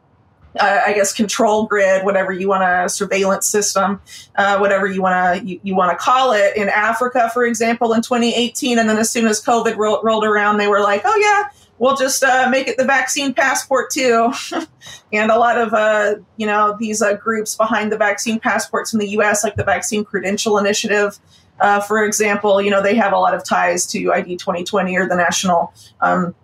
uh, 0.59 0.81
I 0.87 0.93
guess 0.93 1.13
control 1.13 1.67
grid, 1.67 2.05
whatever 2.05 2.33
you 2.33 2.49
want 2.49 2.63
to 2.63 2.89
surveillance 2.89 3.47
system, 3.47 4.01
uh, 4.37 4.59
whatever 4.59 4.87
you 4.87 5.03
want 5.03 5.41
to 5.41 5.47
you, 5.47 5.61
you 5.63 5.75
want 5.75 5.97
to 5.97 6.03
call 6.03 6.33
it. 6.33 6.57
In 6.57 6.69
Africa, 6.69 7.31
for 7.33 7.45
example, 7.45 7.93
in 7.93 8.03
2018, 8.03 8.79
and 8.79 8.89
then 8.89 8.99
as 8.99 9.11
soon 9.11 9.27
as 9.27 9.43
COVID 9.43 9.77
ro- 9.77 10.03
rolled 10.03 10.25
around, 10.25 10.59
they 10.59 10.69
were 10.69 10.81
like, 10.81 11.03
"Oh 11.05 11.17
yeah, 11.17 11.49
we'll 11.79 11.97
just 11.97 12.23
uh, 12.23 12.49
make 12.51 12.69
it 12.69 12.77
the 12.77 12.85
vaccine 12.85 13.33
passport 13.33 13.91
too." 13.91 14.33
and 15.13 15.31
a 15.31 15.39
lot 15.39 15.59
of 15.59 15.73
uh, 15.73 16.17
you 16.37 16.47
know 16.47 16.77
these 16.79 17.01
uh, 17.01 17.15
groups 17.15 17.57
behind 17.57 17.91
the 17.91 17.99
vaccine 17.99 18.39
passports 18.39 18.93
in 18.93 18.99
the 18.99 19.09
U.S., 19.11 19.45
like 19.45 19.57
the 19.57 19.65
Vaccine 19.65 20.05
Credential 20.05 20.59
Initiative. 20.59 21.19
Uh, 21.61 21.81
for 21.81 22.05
example, 22.05 22.61
you 22.61 22.71
know 22.71 22.83
they 22.83 22.95
have 22.97 23.13
a 23.13 23.19
lot 23.19 23.35
of 23.35 23.45
ties 23.45 23.87
to 23.87 24.13
ID 24.13 24.37
2020 24.37 24.97
or 24.97 25.09
the 25.09 25.17
National 25.17 25.73
um, 26.01 26.35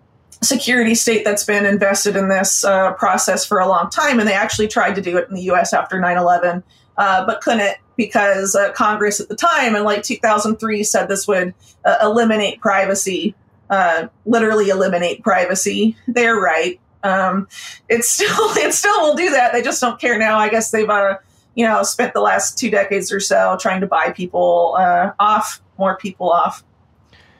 security 0.41 0.95
state 0.95 1.25
that's 1.25 1.43
been 1.43 1.65
invested 1.65 2.15
in 2.15 2.29
this 2.29 2.63
uh, 2.63 2.93
process 2.93 3.45
for 3.45 3.59
a 3.59 3.67
long 3.67 3.89
time. 3.89 4.19
And 4.19 4.27
they 4.27 4.33
actually 4.33 4.67
tried 4.67 4.95
to 4.95 5.01
do 5.01 5.17
it 5.17 5.27
in 5.29 5.35
the 5.35 5.41
US 5.51 5.73
after 5.73 5.99
9 5.99 6.17
11, 6.17 6.63
uh, 6.97 7.25
but 7.25 7.41
couldn't 7.41 7.77
because 7.97 8.55
uh, 8.55 8.71
Congress 8.71 9.19
at 9.19 9.27
the 9.27 9.35
time 9.35 9.75
in 9.75 9.83
like 9.83 10.03
2003 10.03 10.83
said 10.83 11.07
this 11.07 11.27
would 11.27 11.53
uh, 11.83 11.97
eliminate 12.01 12.61
privacy, 12.61 13.35
uh, 13.69 14.07
literally 14.25 14.69
eliminate 14.69 15.21
privacy. 15.21 15.97
They're 16.07 16.37
right. 16.37 16.79
Um, 17.03 17.47
it's 17.89 18.09
still 18.09 18.27
it 18.57 18.73
still 18.73 19.01
will 19.01 19.15
do 19.15 19.31
that. 19.31 19.51
They 19.51 19.61
just 19.61 19.81
don't 19.81 19.99
care 19.99 20.17
now. 20.17 20.37
I 20.37 20.47
guess 20.47 20.71
they've 20.71 20.89
uh, 20.89 21.17
you 21.55 21.67
know 21.67 21.83
spent 21.83 22.13
the 22.13 22.21
last 22.21 22.57
two 22.57 22.69
decades 22.69 23.11
or 23.11 23.19
so 23.19 23.57
trying 23.59 23.81
to 23.81 23.87
buy 23.87 24.11
people 24.11 24.77
off, 25.19 25.61
more 25.77 25.97
people 25.97 26.31
off, 26.31 26.63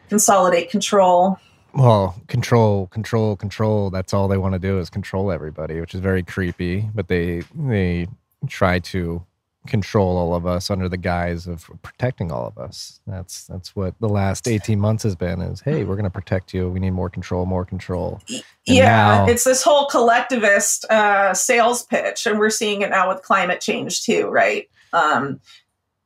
consolidate 0.09 0.69
control 0.69 1.39
well 1.73 2.15
control 2.27 2.87
control 2.87 3.35
control 3.35 3.89
that's 3.89 4.13
all 4.13 4.27
they 4.27 4.37
want 4.37 4.53
to 4.53 4.59
do 4.59 4.79
is 4.79 4.89
control 4.89 5.31
everybody 5.31 5.79
which 5.79 5.93
is 5.93 5.99
very 5.99 6.23
creepy 6.23 6.89
but 6.93 7.07
they 7.07 7.41
they 7.55 8.07
try 8.47 8.79
to 8.79 9.23
control 9.67 10.17
all 10.17 10.33
of 10.33 10.45
us 10.45 10.69
under 10.69 10.87
the 10.87 10.97
guise 10.97 11.45
of 11.45 11.69
protecting 11.81 12.31
all 12.31 12.47
of 12.47 12.57
us. 12.57 13.01
That's 13.05 13.45
that's 13.45 13.75
what 13.75 13.93
the 13.99 14.07
last 14.07 14.47
18 14.47 14.79
months 14.79 15.03
has 15.03 15.15
been 15.15 15.41
is 15.41 15.61
hey 15.61 15.83
we're 15.83 15.95
going 15.95 16.05
to 16.05 16.09
protect 16.09 16.53
you. 16.53 16.69
We 16.69 16.79
need 16.79 16.91
more 16.91 17.09
control 17.09 17.45
more 17.45 17.65
control. 17.65 18.21
And 18.29 18.43
yeah 18.65 19.25
now, 19.25 19.27
it's 19.27 19.43
this 19.43 19.63
whole 19.63 19.85
collectivist 19.87 20.85
uh, 20.85 21.33
sales 21.33 21.83
pitch 21.83 22.25
and 22.25 22.39
we're 22.39 22.49
seeing 22.49 22.81
it 22.81 22.89
now 22.89 23.09
with 23.09 23.21
climate 23.21 23.61
change 23.61 24.03
too 24.03 24.27
right? 24.27 24.69
Um, 24.93 25.39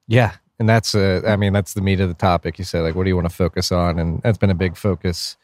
yeah 0.08 0.34
and 0.60 0.68
that's 0.68 0.94
uh, 0.94 1.22
i 1.26 1.38
mean 1.38 1.54
that's 1.54 1.74
the 1.74 1.82
meat 1.82 2.02
of 2.02 2.10
the 2.10 2.16
topic 2.16 2.60
you 2.60 2.66
said 2.66 2.82
like 2.82 2.96
what 2.96 3.04
do 3.04 3.10
you 3.10 3.16
want 3.16 3.30
to 3.30 3.36
focus 3.36 3.72
on? 3.72 4.00
And 4.00 4.22
that's 4.24 4.38
been 4.38 4.50
a 4.50 4.56
big 4.56 4.76
focus 4.76 5.38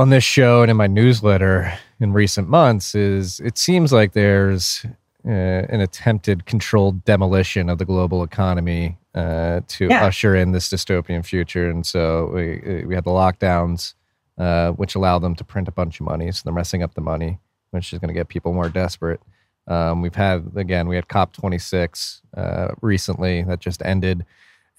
on 0.00 0.08
this 0.08 0.24
show 0.24 0.62
and 0.62 0.70
in 0.70 0.76
my 0.78 0.86
newsletter 0.86 1.70
in 2.00 2.14
recent 2.14 2.48
months 2.48 2.94
is 2.94 3.38
it 3.40 3.58
seems 3.58 3.92
like 3.92 4.14
there's 4.14 4.86
uh, 5.26 5.30
an 5.30 5.82
attempted 5.82 6.46
controlled 6.46 7.04
demolition 7.04 7.68
of 7.68 7.76
the 7.76 7.84
global 7.84 8.22
economy 8.22 8.96
uh, 9.14 9.60
to 9.68 9.88
yeah. 9.88 10.06
usher 10.06 10.34
in 10.34 10.52
this 10.52 10.70
dystopian 10.70 11.24
future. 11.24 11.68
And 11.68 11.86
so 11.86 12.30
we, 12.32 12.84
we 12.86 12.94
had 12.94 13.04
the 13.04 13.10
lockdowns, 13.10 13.92
uh, 14.38 14.70
which 14.70 14.94
allow 14.94 15.18
them 15.18 15.34
to 15.34 15.44
print 15.44 15.68
a 15.68 15.72
bunch 15.72 16.00
of 16.00 16.06
money. 16.06 16.32
So 16.32 16.42
they're 16.44 16.54
messing 16.54 16.82
up 16.82 16.94
the 16.94 17.02
money, 17.02 17.38
which 17.70 17.92
is 17.92 17.98
going 17.98 18.08
to 18.08 18.14
get 18.14 18.28
people 18.28 18.54
more 18.54 18.70
desperate. 18.70 19.20
Um, 19.66 20.00
we've 20.00 20.14
had, 20.14 20.52
again, 20.56 20.88
we 20.88 20.96
had 20.96 21.08
COP26 21.08 22.22
uh, 22.34 22.68
recently 22.80 23.42
that 23.42 23.60
just 23.60 23.82
ended. 23.84 24.24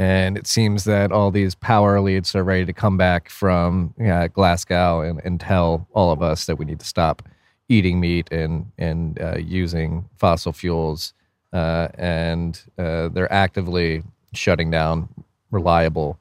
And 0.02 0.36
it 0.36 0.48
seems 0.48 0.86
that 0.86 1.12
all 1.12 1.30
these 1.30 1.54
power 1.54 1.96
elites 1.96 2.34
are 2.34 2.44
ready 2.44 2.66
to 2.66 2.74
come 2.74 2.98
back 2.98 3.30
from 3.30 3.94
Glasgow 4.34 5.02
and, 5.02 5.22
and 5.24 5.40
tell 5.40 5.88
all 5.94 6.12
of 6.12 6.24
us 6.24 6.46
that 6.48 6.56
we 6.56 6.66
need 6.66 6.80
to 6.80 6.88
stop 6.88 7.22
eating 7.70 8.00
meat 8.00 8.28
and 8.32 8.72
and 8.80 9.22
uh, 9.22 9.38
using 9.38 10.10
fossil 10.18 10.54
fuels, 10.54 11.14
uh, 11.54 11.90
and 12.00 12.64
uh, 12.80 13.10
they're 13.10 13.32
actively 13.32 14.02
shutting 14.34 14.72
down 14.72 15.08
reliable 15.52 16.18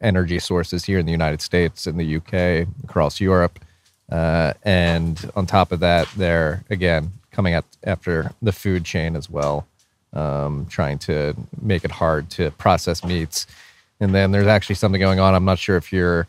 energy 0.00 0.38
sources 0.38 0.84
here 0.84 1.00
in 1.00 1.04
the 1.04 1.10
United 1.10 1.42
States, 1.42 1.88
in 1.88 1.96
the 1.96 2.18
UK, 2.18 2.68
across 2.84 3.20
Europe, 3.20 3.58
uh, 4.12 4.52
and 4.62 5.28
on 5.34 5.46
top 5.46 5.72
of 5.72 5.80
that, 5.80 6.06
they're 6.16 6.64
again 6.70 7.10
coming 7.32 7.54
at, 7.54 7.64
after 7.82 8.30
the 8.40 8.52
food 8.52 8.84
chain 8.84 9.16
as 9.16 9.28
well 9.28 9.66
um, 10.12 10.66
trying 10.66 10.98
to 10.98 11.34
make 11.60 11.84
it 11.84 11.90
hard 11.90 12.30
to 12.30 12.50
process 12.52 13.04
meats. 13.04 13.46
And 14.00 14.14
then 14.14 14.30
there's 14.30 14.46
actually 14.46 14.76
something 14.76 15.00
going 15.00 15.20
on. 15.20 15.34
I'm 15.34 15.44
not 15.44 15.58
sure 15.58 15.76
if 15.76 15.92
you're 15.92 16.26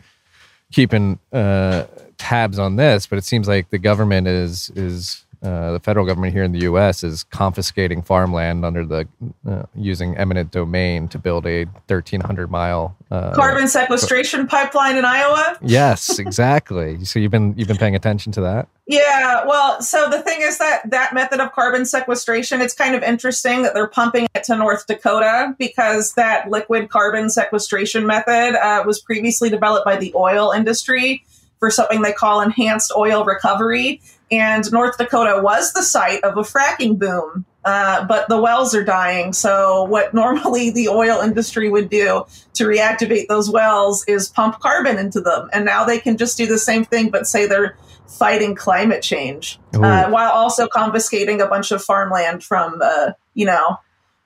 keeping 0.71 1.19
uh, 1.33 1.85
tabs 2.17 2.59
on 2.59 2.75
this, 2.75 3.07
but 3.07 3.17
it 3.17 3.23
seems 3.23 3.47
like 3.47 3.69
the 3.69 3.77
government 3.77 4.27
is 4.27 4.69
is 4.71 5.23
uh, 5.43 5.73
the 5.73 5.79
federal 5.79 6.05
government 6.05 6.33
here 6.33 6.43
in 6.43 6.51
the 6.51 6.61
U.S. 6.61 7.03
is 7.03 7.23
confiscating 7.23 8.01
farmland 8.01 8.65
under 8.65 8.85
the 8.85 9.07
uh, 9.47 9.63
using 9.75 10.17
eminent 10.17 10.51
domain 10.51 11.07
to 11.09 11.19
build 11.19 11.45
a 11.45 11.65
1,300 11.65 12.49
mile 12.49 12.95
uh, 13.11 13.33
carbon 13.33 13.67
sequestration 13.67 14.47
pipeline 14.47 14.97
in 14.97 15.05
Iowa. 15.05 15.57
Yes, 15.61 16.19
exactly. 16.19 17.03
so 17.05 17.19
you've 17.19 17.31
been 17.31 17.53
you've 17.57 17.67
been 17.67 17.77
paying 17.77 17.95
attention 17.95 18.31
to 18.33 18.41
that. 18.41 18.67
Yeah, 18.87 19.45
well, 19.45 19.81
so 19.81 20.09
the 20.09 20.21
thing 20.21 20.39
is 20.41 20.57
that 20.59 20.89
that 20.89 21.13
method 21.13 21.39
of 21.39 21.51
carbon 21.51 21.85
sequestration, 21.85 22.61
it's 22.61 22.73
kind 22.73 22.95
of 22.95 23.03
interesting 23.03 23.63
that 23.63 23.73
they're 23.73 23.87
pumping 23.87 24.27
it 24.33 24.43
to 24.45 24.55
North 24.55 24.87
Dakota 24.87 25.53
because 25.59 26.13
that 26.13 26.49
liquid 26.49 26.89
carbon 26.89 27.29
sequestration 27.29 28.07
method 28.07 28.55
uh, 28.55 28.83
was 28.85 29.01
previously 29.01 29.49
developed 29.49 29.85
by 29.85 29.97
the 29.97 30.13
oil 30.15 30.51
industry 30.51 31.23
for 31.59 31.69
something 31.69 32.01
they 32.01 32.13
call 32.13 32.41
enhanced 32.41 32.93
oil 32.95 33.25
recovery. 33.25 34.01
And 34.29 34.69
North 34.71 34.97
Dakota 34.97 35.41
was 35.41 35.73
the 35.73 35.83
site 35.83 36.23
of 36.23 36.37
a 36.37 36.41
fracking 36.41 36.99
boom, 36.99 37.45
uh, 37.63 38.05
but 38.05 38.27
the 38.27 38.39
wells 38.41 38.75
are 38.75 38.83
dying. 38.83 39.33
So, 39.33 39.83
what 39.83 40.13
normally 40.13 40.69
the 40.69 40.89
oil 40.89 41.21
industry 41.21 41.69
would 41.69 41.89
do 41.89 42.25
to 42.55 42.65
reactivate 42.65 43.27
those 43.27 43.49
wells 43.49 44.03
is 44.07 44.27
pump 44.27 44.59
carbon 44.59 44.97
into 44.97 45.21
them. 45.21 45.49
And 45.53 45.65
now 45.65 45.85
they 45.85 45.99
can 45.99 46.17
just 46.17 46.37
do 46.37 46.45
the 46.45 46.57
same 46.57 46.83
thing, 46.83 47.09
but 47.09 47.27
say 47.27 47.47
they're 47.47 47.77
fighting 48.07 48.55
climate 48.55 49.03
change 49.03 49.59
uh, 49.73 50.09
while 50.09 50.31
also 50.31 50.67
confiscating 50.67 51.41
a 51.41 51.45
bunch 51.45 51.71
of 51.71 51.83
farmland 51.83 52.41
from, 52.43 52.81
uh, 52.81 53.11
you 53.33 53.45
know, 53.45 53.77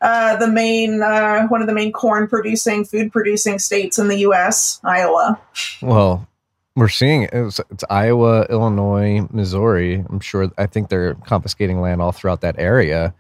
uh, 0.02 0.36
the 0.38 0.48
main 0.48 1.02
uh, 1.02 1.48
one 1.48 1.62
of 1.62 1.68
the 1.68 1.74
main 1.74 1.92
corn 1.92 2.28
producing 2.28 2.84
food 2.84 3.12
producing 3.12 3.60
states 3.60 4.00
in 4.00 4.08
the 4.08 4.18
U.S., 4.20 4.80
Iowa. 4.84 5.40
Well, 5.82 6.28
we're 6.76 6.90
seeing 6.90 7.24
it. 7.24 7.32
It's, 7.34 7.60
it's, 7.70 7.84
Iowa, 7.90 8.46
Illinois, 8.50 9.28
Missouri. 9.32 10.06
I'm 10.10 10.20
sure. 10.20 10.52
I 10.58 10.66
think 10.68 10.90
they're 10.90 11.16
confiscating 11.16 11.82
land 11.82 12.02
all 12.02 12.12
throughout 12.12 12.42
that 12.42 12.56
area, 12.58 13.14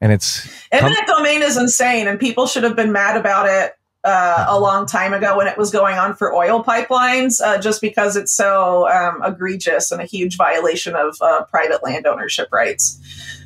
and 0.00 0.12
it's 0.12 0.48
eminent 0.72 1.06
com- 1.06 1.18
domain 1.18 1.42
is 1.42 1.56
insane, 1.56 2.06
and 2.06 2.18
people 2.18 2.46
should 2.46 2.62
have 2.64 2.76
been 2.76 2.92
mad 2.92 3.16
about 3.16 3.48
it 3.48 3.74
uh, 4.04 4.46
a 4.48 4.58
long 4.58 4.86
time 4.86 5.12
ago 5.12 5.36
when 5.36 5.46
it 5.46 5.58
was 5.58 5.70
going 5.70 5.98
on 5.98 6.14
for 6.14 6.32
oil 6.34 6.62
pipelines, 6.62 7.40
uh, 7.40 7.58
just 7.60 7.80
because 7.80 8.16
it's 8.16 8.32
so 8.32 8.88
um, 8.88 9.20
egregious 9.24 9.90
and 9.90 10.00
a 10.00 10.06
huge 10.06 10.36
violation 10.36 10.94
of 10.94 11.16
uh, 11.20 11.44
private 11.44 11.82
land 11.82 12.06
ownership 12.06 12.48
rights. 12.52 12.98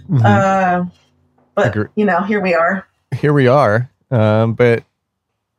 Mm-hmm. 0.09 0.25
Uh, 0.25 0.85
but 1.55 1.77
you 1.97 2.05
know, 2.05 2.23
here 2.23 2.41
we 2.41 2.55
are. 2.55 2.87
Here 3.19 3.33
we 3.33 3.47
are. 3.47 3.91
Um, 4.11 4.55
but 4.55 4.85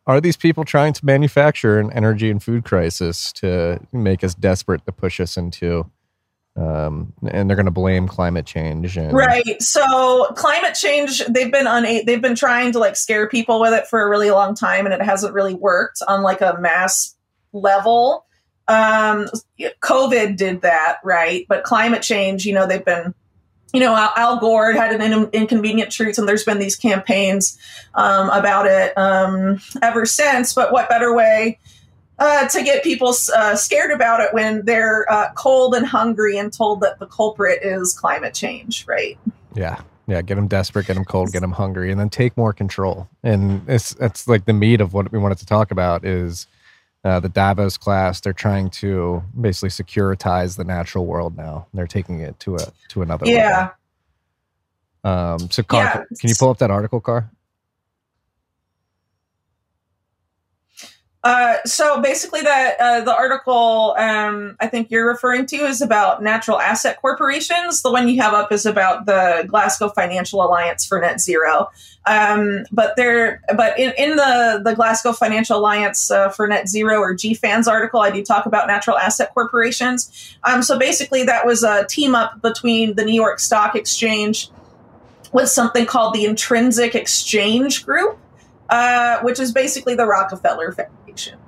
are 0.08 0.22
these 0.22 0.38
people 0.38 0.64
trying 0.64 0.94
to 0.94 1.06
manufacture 1.06 1.80
an 1.80 1.92
energy 1.92 2.30
and 2.30 2.42
food 2.42 2.64
crisis 2.64 3.32
to 3.34 3.80
make 3.92 4.24
us 4.24 4.36
desperate 4.36 4.86
to 4.86 4.92
push 4.92 5.20
us 5.20 5.38
into 5.38 5.90
um, 6.58 7.12
and 7.28 7.50
they're 7.50 7.58
going 7.58 7.66
to 7.66 7.72
blame 7.72 8.08
climate 8.08 8.46
change 8.46 8.98
and- 8.98 9.12
right. 9.12 9.62
So 9.62 10.26
climate 10.36 10.74
change 10.74 11.22
they've 11.28 11.52
been 11.52 11.68
on 11.68 11.86
una- 11.86 12.04
they've 12.06 12.22
been 12.22 12.36
trying 12.36 12.72
to 12.72 12.80
like 12.80 12.96
scare 12.96 13.28
people 13.28 13.60
with 13.60 13.74
it 13.74 13.88
for 13.88 14.02
a 14.02 14.10
really 14.10 14.32
long 14.32 14.56
time 14.56 14.86
and 14.86 14.94
it 14.94 15.02
hasn't 15.02 15.34
really 15.34 15.54
worked 15.54 16.02
on 16.08 16.22
like 16.22 16.42
a 16.42 16.58
mass 16.60 17.16
level. 17.52 18.26
Um, 18.68 19.28
covid 19.82 20.38
did 20.38 20.62
that 20.62 21.00
right? 21.04 21.46
But 21.50 21.64
climate 21.64 22.02
change 22.02 22.46
you 22.46 22.54
know 22.54 22.66
they've 22.66 22.86
been 22.86 23.14
you 23.76 23.82
know, 23.82 23.94
Al, 24.16 24.40
Gore 24.40 24.72
had 24.72 24.94
an 24.94 25.02
in, 25.02 25.30
inconvenient 25.34 25.92
truth, 25.92 26.18
and 26.18 26.26
there's 26.26 26.46
been 26.46 26.60
these 26.60 26.78
campaigns 26.78 27.58
um, 27.94 28.30
about 28.30 28.68
it 28.68 28.98
um, 28.98 29.60
ever 29.82 30.06
since. 30.06 30.54
But 30.54 30.72
what 30.72 30.88
better 30.88 31.14
way 31.14 31.60
uh, 32.18 32.48
to 32.48 32.64
get 32.64 32.86
people 32.86 33.14
uh, 33.36 33.58
scared 33.58 33.92
about 33.92 34.22
it 34.22 34.34
when 34.34 34.64
they're 34.64 35.06
uh, 35.12 35.34
cold 35.34 35.76
and 35.76 35.86
hungry 35.86 36.38
and 36.38 36.54
told 36.54 36.80
that 36.82 37.00
the 37.00 37.06
culprit 37.06 37.60
is 37.64 37.94
climate 37.94 38.34
change, 38.34 38.88
right? 38.88 39.20
Yeah. 39.54 39.82
Yeah, 40.08 40.22
get 40.22 40.36
them 40.36 40.48
desperate, 40.48 40.86
get 40.86 40.94
them 40.94 41.04
cold, 41.04 41.32
get 41.32 41.42
them 41.42 41.52
hungry, 41.52 41.92
and 41.92 42.00
then 42.00 42.10
take 42.10 42.38
more 42.38 42.54
control. 42.54 43.10
And 43.24 43.68
it's 43.68 43.96
it's 44.00 44.28
like 44.28 44.46
the 44.46 44.54
meat 44.54 44.80
of 44.80 44.94
what 44.94 45.12
we 45.12 45.18
wanted 45.18 45.40
to 45.40 45.48
talk 45.48 45.72
about 45.72 46.06
is 46.06 46.46
uh, 47.06 47.20
the 47.20 47.30
Davos 47.30 47.78
class. 47.78 48.20
They're 48.20 48.34
trying 48.34 48.70
to 48.72 49.24
basically 49.40 49.70
securitize 49.70 50.58
the 50.58 50.64
natural 50.66 51.06
world 51.06 51.38
now. 51.38 51.68
They're 51.74 51.88
taking 51.88 52.20
it 52.20 52.38
to 52.42 52.56
a 52.56 52.68
to 52.90 53.02
another 53.04 53.28
yeah. 53.28 53.70
level. 55.04 55.36
Um, 55.44 55.52
so, 55.52 55.62
Car, 55.64 55.84
Yeah. 55.84 56.04
can 56.20 56.30
you 56.30 56.36
pull 56.38 56.50
up 56.50 56.58
that 56.58 56.72
article, 56.72 57.00
Car? 57.00 57.30
Uh, 61.26 61.58
so 61.66 62.00
basically, 62.02 62.42
that 62.42 62.80
uh, 62.80 63.02
the 63.02 63.14
article 63.14 63.96
um, 63.98 64.56
I 64.60 64.68
think 64.68 64.92
you're 64.92 65.08
referring 65.08 65.48
to 65.48 65.56
is 65.56 65.82
about 65.82 66.22
natural 66.22 66.60
asset 66.60 67.02
corporations. 67.02 67.82
The 67.82 67.92
one 67.92 68.08
you 68.08 68.22
have 68.22 68.36
up 68.36 68.52
is 68.52 68.64
about 68.68 69.08
the 69.08 69.44
Glasgow 69.48 69.90
Financial 69.90 70.44
Alliance 70.44 70.86
for 70.86 71.02
Net 71.02 71.20
Zero. 71.20 71.72
Um, 72.06 72.66
but 72.72 72.96
there, 72.96 73.42
but 73.58 73.80
in, 73.80 73.92
in 73.98 74.18
the 74.18 74.62
the 74.64 74.76
Glasgow 74.76 75.14
Financial 75.14 75.58
Alliance 75.58 76.12
uh, 76.12 76.30
for 76.30 76.48
Net 76.48 76.70
Zero 76.70 77.00
or 77.00 77.16
GFANZ 77.16 77.66
article, 77.68 78.02
I 78.02 78.12
do 78.12 78.24
talk 78.24 78.46
about 78.46 78.68
natural 78.68 78.96
asset 78.96 79.34
corporations. 79.34 80.38
Um, 80.44 80.62
so 80.62 80.78
basically, 80.78 81.24
that 81.24 81.44
was 81.44 81.64
a 81.64 81.88
team 81.88 82.14
up 82.14 82.40
between 82.44 82.98
the 82.98 83.04
New 83.04 83.16
York 83.16 83.40
Stock 83.40 83.76
Exchange 83.76 84.52
with 85.34 85.50
something 85.50 85.88
called 85.88 86.14
the 86.14 86.26
Intrinsic 86.26 86.94
Exchange 86.94 87.84
Group, 87.84 88.20
uh, 88.70 89.22
which 89.22 89.40
is 89.40 89.52
basically 89.52 89.96
the 89.96 90.06
Rockefeller 90.06 90.72
Foundation. 91.16 91.40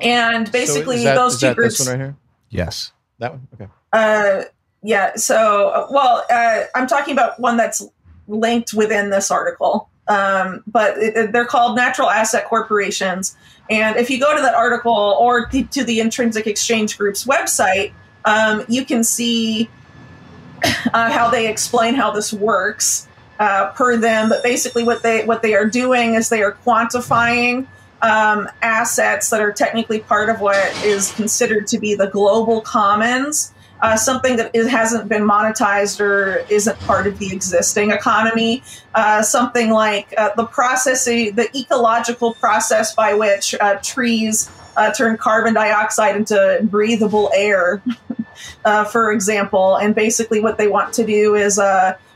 And 0.00 0.50
basically, 0.52 0.96
so 0.96 0.98
is 1.00 1.04
that, 1.04 1.14
those 1.14 1.34
is 1.34 1.40
two 1.40 1.46
that 1.48 1.56
groups. 1.56 1.78
This 1.78 1.88
one 1.88 1.98
right 1.98 2.04
here. 2.04 2.16
Yes. 2.50 2.92
That 3.18 3.32
one. 3.32 3.48
Okay. 3.54 3.68
Uh, 3.92 4.42
yeah. 4.82 5.14
So, 5.16 5.68
uh, 5.68 5.86
well, 5.90 6.24
uh, 6.30 6.64
I'm 6.74 6.86
talking 6.86 7.12
about 7.12 7.38
one 7.40 7.56
that's 7.56 7.86
linked 8.26 8.72
within 8.74 9.10
this 9.10 9.30
article, 9.30 9.88
um, 10.08 10.62
but 10.66 10.98
it, 10.98 11.16
it- 11.16 11.32
they're 11.32 11.44
called 11.46 11.76
natural 11.76 12.10
asset 12.10 12.46
corporations. 12.46 13.36
And 13.70 13.96
if 13.96 14.10
you 14.10 14.20
go 14.20 14.34
to 14.36 14.42
that 14.42 14.54
article 14.54 14.92
or 14.92 15.46
th- 15.46 15.70
to 15.70 15.84
the 15.84 16.00
Intrinsic 16.00 16.46
Exchange 16.46 16.98
Group's 16.98 17.24
website, 17.24 17.92
um, 18.26 18.64
you 18.68 18.84
can 18.84 19.02
see 19.04 19.70
uh, 20.92 21.10
how 21.10 21.30
they 21.30 21.48
explain 21.48 21.94
how 21.94 22.10
this 22.10 22.30
works 22.32 23.08
uh, 23.38 23.70
per 23.70 23.96
them. 23.96 24.28
But 24.28 24.42
basically, 24.42 24.82
what 24.84 25.02
they 25.02 25.24
what 25.24 25.40
they 25.40 25.54
are 25.54 25.64
doing 25.66 26.14
is 26.14 26.28
they 26.28 26.42
are 26.42 26.52
quantifying 26.66 27.66
um, 28.04 28.48
assets 28.60 29.30
that 29.30 29.40
are 29.40 29.52
technically 29.52 30.00
part 30.00 30.28
of 30.28 30.40
what 30.40 30.56
is 30.84 31.10
considered 31.12 31.66
to 31.68 31.78
be 31.78 31.94
the 31.94 32.08
global 32.08 32.60
commons. 32.60 33.52
Uh, 33.80 33.96
something 33.96 34.36
that 34.36 34.50
it 34.54 34.66
hasn't 34.68 35.08
been 35.08 35.22
monetized 35.22 36.00
or 36.00 36.44
isn't 36.48 36.78
part 36.80 37.06
of 37.06 37.18
the 37.18 37.32
existing 37.32 37.90
economy. 37.90 38.62
Uh, 38.94 39.20
something 39.20 39.70
like 39.70 40.14
uh, 40.16 40.30
the 40.36 40.46
processing, 40.46 41.34
the 41.34 41.48
ecological 41.56 42.34
process 42.34 42.94
by 42.94 43.14
which 43.14 43.54
uh, 43.60 43.74
trees 43.82 44.50
uh, 44.76 44.92
turn 44.92 45.16
carbon 45.16 45.54
dioxide 45.54 46.16
into 46.16 46.60
breathable 46.64 47.30
air, 47.34 47.82
uh, 48.64 48.84
for 48.84 49.12
example. 49.12 49.76
And 49.76 49.94
basically, 49.94 50.40
what 50.40 50.56
they 50.56 50.68
want 50.68 50.94
to 50.94 51.04
do 51.04 51.34
is 51.34 51.60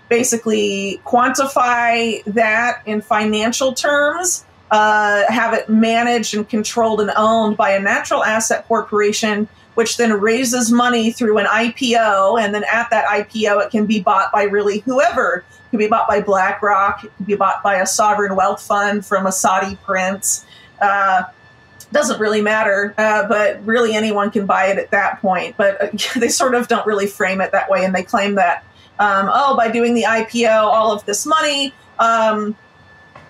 basically 0.09 1.00
quantify 1.04 2.25
that 2.25 2.83
in 2.87 3.02
financial 3.02 3.75
terms, 3.75 4.45
uh, 4.71 5.25
have 5.29 5.55
it 5.55 5.69
managed 5.69 6.35
and 6.35 6.49
controlled 6.49 7.01
and 7.01 7.11
owned 7.17 7.57
by 7.57 7.71
a 7.71 7.81
natural 7.81 8.25
asset 8.25 8.67
corporation, 8.69 9.49
which 9.75 9.97
then 9.97 10.13
raises 10.21 10.71
money 10.71 11.11
through 11.13 11.39
an 11.39 11.47
IPO. 11.47 12.41
And 12.41 12.55
then 12.55 12.65
at 12.71 12.91
that 12.91 13.07
IPO, 13.07 13.65
it 13.65 13.71
can 13.71 13.87
be 13.87 14.01
bought 14.01 14.33
by 14.33 14.45
really 14.45 14.81
whoever. 14.81 15.45
It 15.49 15.71
can 15.71 15.79
be 15.79 15.87
bought 15.87 16.09
by 16.09 16.21
BlackRock, 16.21 17.05
it 17.05 17.17
can 17.17 17.27
be 17.27 17.35
bought 17.35 17.63
by 17.63 17.77
a 17.77 17.87
sovereign 17.87 18.37
wealth 18.37 18.63
fund 18.63 19.05
from 19.05 19.27
a 19.27 19.33
Saudi 19.33 19.77
prince. 19.85 20.45
Uh, 20.81 21.25
doesn't 21.91 22.21
really 22.21 22.43
matter, 22.43 22.95
uh, 22.99 23.26
but 23.28 23.65
really 23.65 23.95
anyone 23.95 24.31
can 24.31 24.45
buy 24.45 24.67
it 24.67 24.78
at 24.78 24.91
that 24.91 25.21
point. 25.21 25.57
But 25.57 25.83
uh, 25.83 25.89
they 26.21 26.28
sort 26.28 26.54
of 26.54 26.69
don't 26.69 26.87
really 26.87 27.07
frame 27.07 27.41
it 27.41 27.52
that 27.52 27.71
way, 27.71 27.85
and 27.85 27.95
they 27.95 28.02
claim 28.02 28.35
that 28.35 28.65
um, 28.99 29.31
oh, 29.33 29.57
by 29.57 29.71
doing 29.71 29.95
the 29.95 30.02
IPO, 30.02 30.50
all 30.50 30.93
of 30.93 31.04
this 31.04 31.25
money 31.25 31.73
um, 31.99 32.57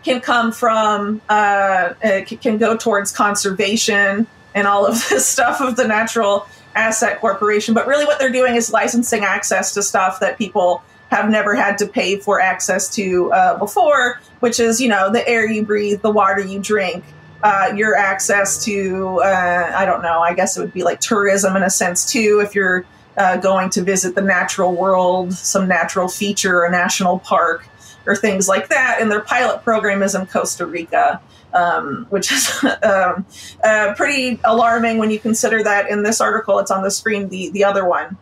can 0.03 0.21
come 0.21 0.53
from 0.53 1.21
uh, 1.29 1.95
uh, 2.03 2.21
can 2.25 2.59
go 2.59 2.77
towards 2.77 3.13
conservation 3.13 4.27
and 4.55 4.67
all 4.67 4.87
of 4.87 4.95
this 5.09 5.27
stuff 5.29 5.61
of 5.61 5.77
the 5.77 5.87
natural 5.87 6.47
asset 6.75 7.21
corporation. 7.21 7.75
But 7.75 7.87
really, 7.87 8.05
what 8.05 8.19
they're 8.19 8.33
doing 8.33 8.55
is 8.55 8.73
licensing 8.73 9.25
access 9.25 9.75
to 9.75 9.83
stuff 9.83 10.21
that 10.21 10.39
people 10.39 10.83
have 11.11 11.31
never 11.31 11.55
had 11.55 11.79
to 11.79 11.87
pay 11.87 12.19
for 12.19 12.41
access 12.41 12.95
to 12.95 13.33
uh, 13.33 13.59
before, 13.59 14.21
which 14.41 14.61
is 14.61 14.81
you 14.81 14.89
know 14.89 15.11
the 15.11 15.27
air 15.29 15.49
you 15.49 15.65
breathe, 15.65 16.03
the 16.03 16.11
water 16.11 16.41
you 16.41 16.59
drink, 16.59 17.05
uh, 17.43 17.73
your 17.75 17.97
access 17.97 18.65
to 18.65 19.21
uh, 19.23 19.73
I 19.75 19.85
don't 19.85 20.03
know. 20.03 20.21
I 20.21 20.35
guess 20.35 20.57
it 20.57 20.61
would 20.61 20.73
be 20.73 20.83
like 20.83 21.01
tourism 21.01 21.57
in 21.57 21.63
a 21.63 21.71
sense 21.71 22.11
too. 22.11 22.43
If 22.45 22.55
you're 22.55 22.85
uh, 23.17 23.37
going 23.37 23.71
to 23.71 23.83
visit 23.83 24.15
the 24.15 24.23
natural 24.23 24.75
world, 24.75 25.33
some 25.33 25.67
natural 25.67 26.09
feature, 26.09 26.63
a 26.63 26.71
national 26.71 27.19
park, 27.19 27.67
or 28.09 28.17
things 28.17 28.49
like 28.49 28.69
that. 28.69 29.01
And 29.01 29.11
their 29.13 29.21
pilot 29.21 29.63
program 29.63 30.03
is 30.03 30.15
in 30.15 30.27
Costa 30.27 30.67
Rica, 30.67 31.21
um, 31.53 32.07
which 32.09 32.33
is 32.33 32.65
um, 32.83 33.27
uh, 33.63 33.95
pretty 33.97 34.41
alarming 34.45 34.99
when 34.99 35.11
you 35.11 35.19
consider 35.19 35.63
that 35.63 35.91
in 35.91 36.03
this 36.03 36.21
article, 36.21 36.59
it's 36.59 36.71
on 36.71 36.83
the 36.83 36.91
screen, 36.91 37.29
the, 37.29 37.51
the 37.51 37.65
other 37.65 37.87
one 37.87 38.17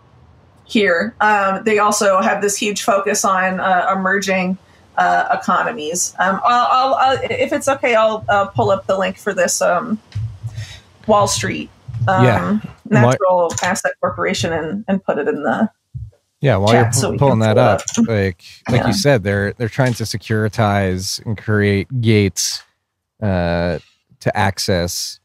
here. 0.65 1.15
Um, 1.21 1.63
they 1.65 1.79
also 1.79 2.21
have 2.21 2.43
this 2.43 2.57
huge 2.57 2.83
focus 2.83 3.25
on 3.25 3.61
uh, 3.61 3.95
emerging 3.97 4.59
uh, 4.99 5.39
economies. 5.41 6.15
Um, 6.19 6.41
I'll, 6.45 6.67
I'll, 6.71 6.95
I'll, 6.95 7.19
if 7.23 7.53
it's 7.53 7.69
okay, 7.69 7.95
I'll 7.95 8.25
uh, 8.29 8.47
pull 8.47 8.71
up 8.71 8.87
the 8.87 8.99
link 8.99 9.19
for 9.19 9.33
this 9.33 9.63
um, 9.63 10.01
Wall 11.07 11.29
Street 11.29 11.71
um, 12.09 12.25
Yeah. 12.25 12.61
Natural 12.89 13.53
Asset 13.63 13.93
Corporation 14.01 14.53
and, 14.53 14.85
and 14.89 15.03
put 15.05 15.19
it 15.19 15.29
in 15.29 15.43
the 15.43 15.71
Yeah, 16.41 16.57
while 16.57 16.69
chat 16.73 16.85
you're 16.87 16.93
so 16.93 17.17
pulling 17.17 17.39
that 17.41 17.55
pull 17.57 17.65
up, 17.65 17.81
up. 17.81 18.09
like 18.09 18.43
like 18.71 18.81
Yeah. 18.83 18.87
you 18.89 18.93
said, 18.93 19.23
they're 19.23 19.53
they're 19.55 19.69
trying 19.69 19.95
to 19.95 20.05
securitize 20.05 21.25
and 21.25 21.37
create 21.37 21.89
gates 22.01 22.63
uh, 23.23 23.79
to 24.21 24.37
access 24.37 25.19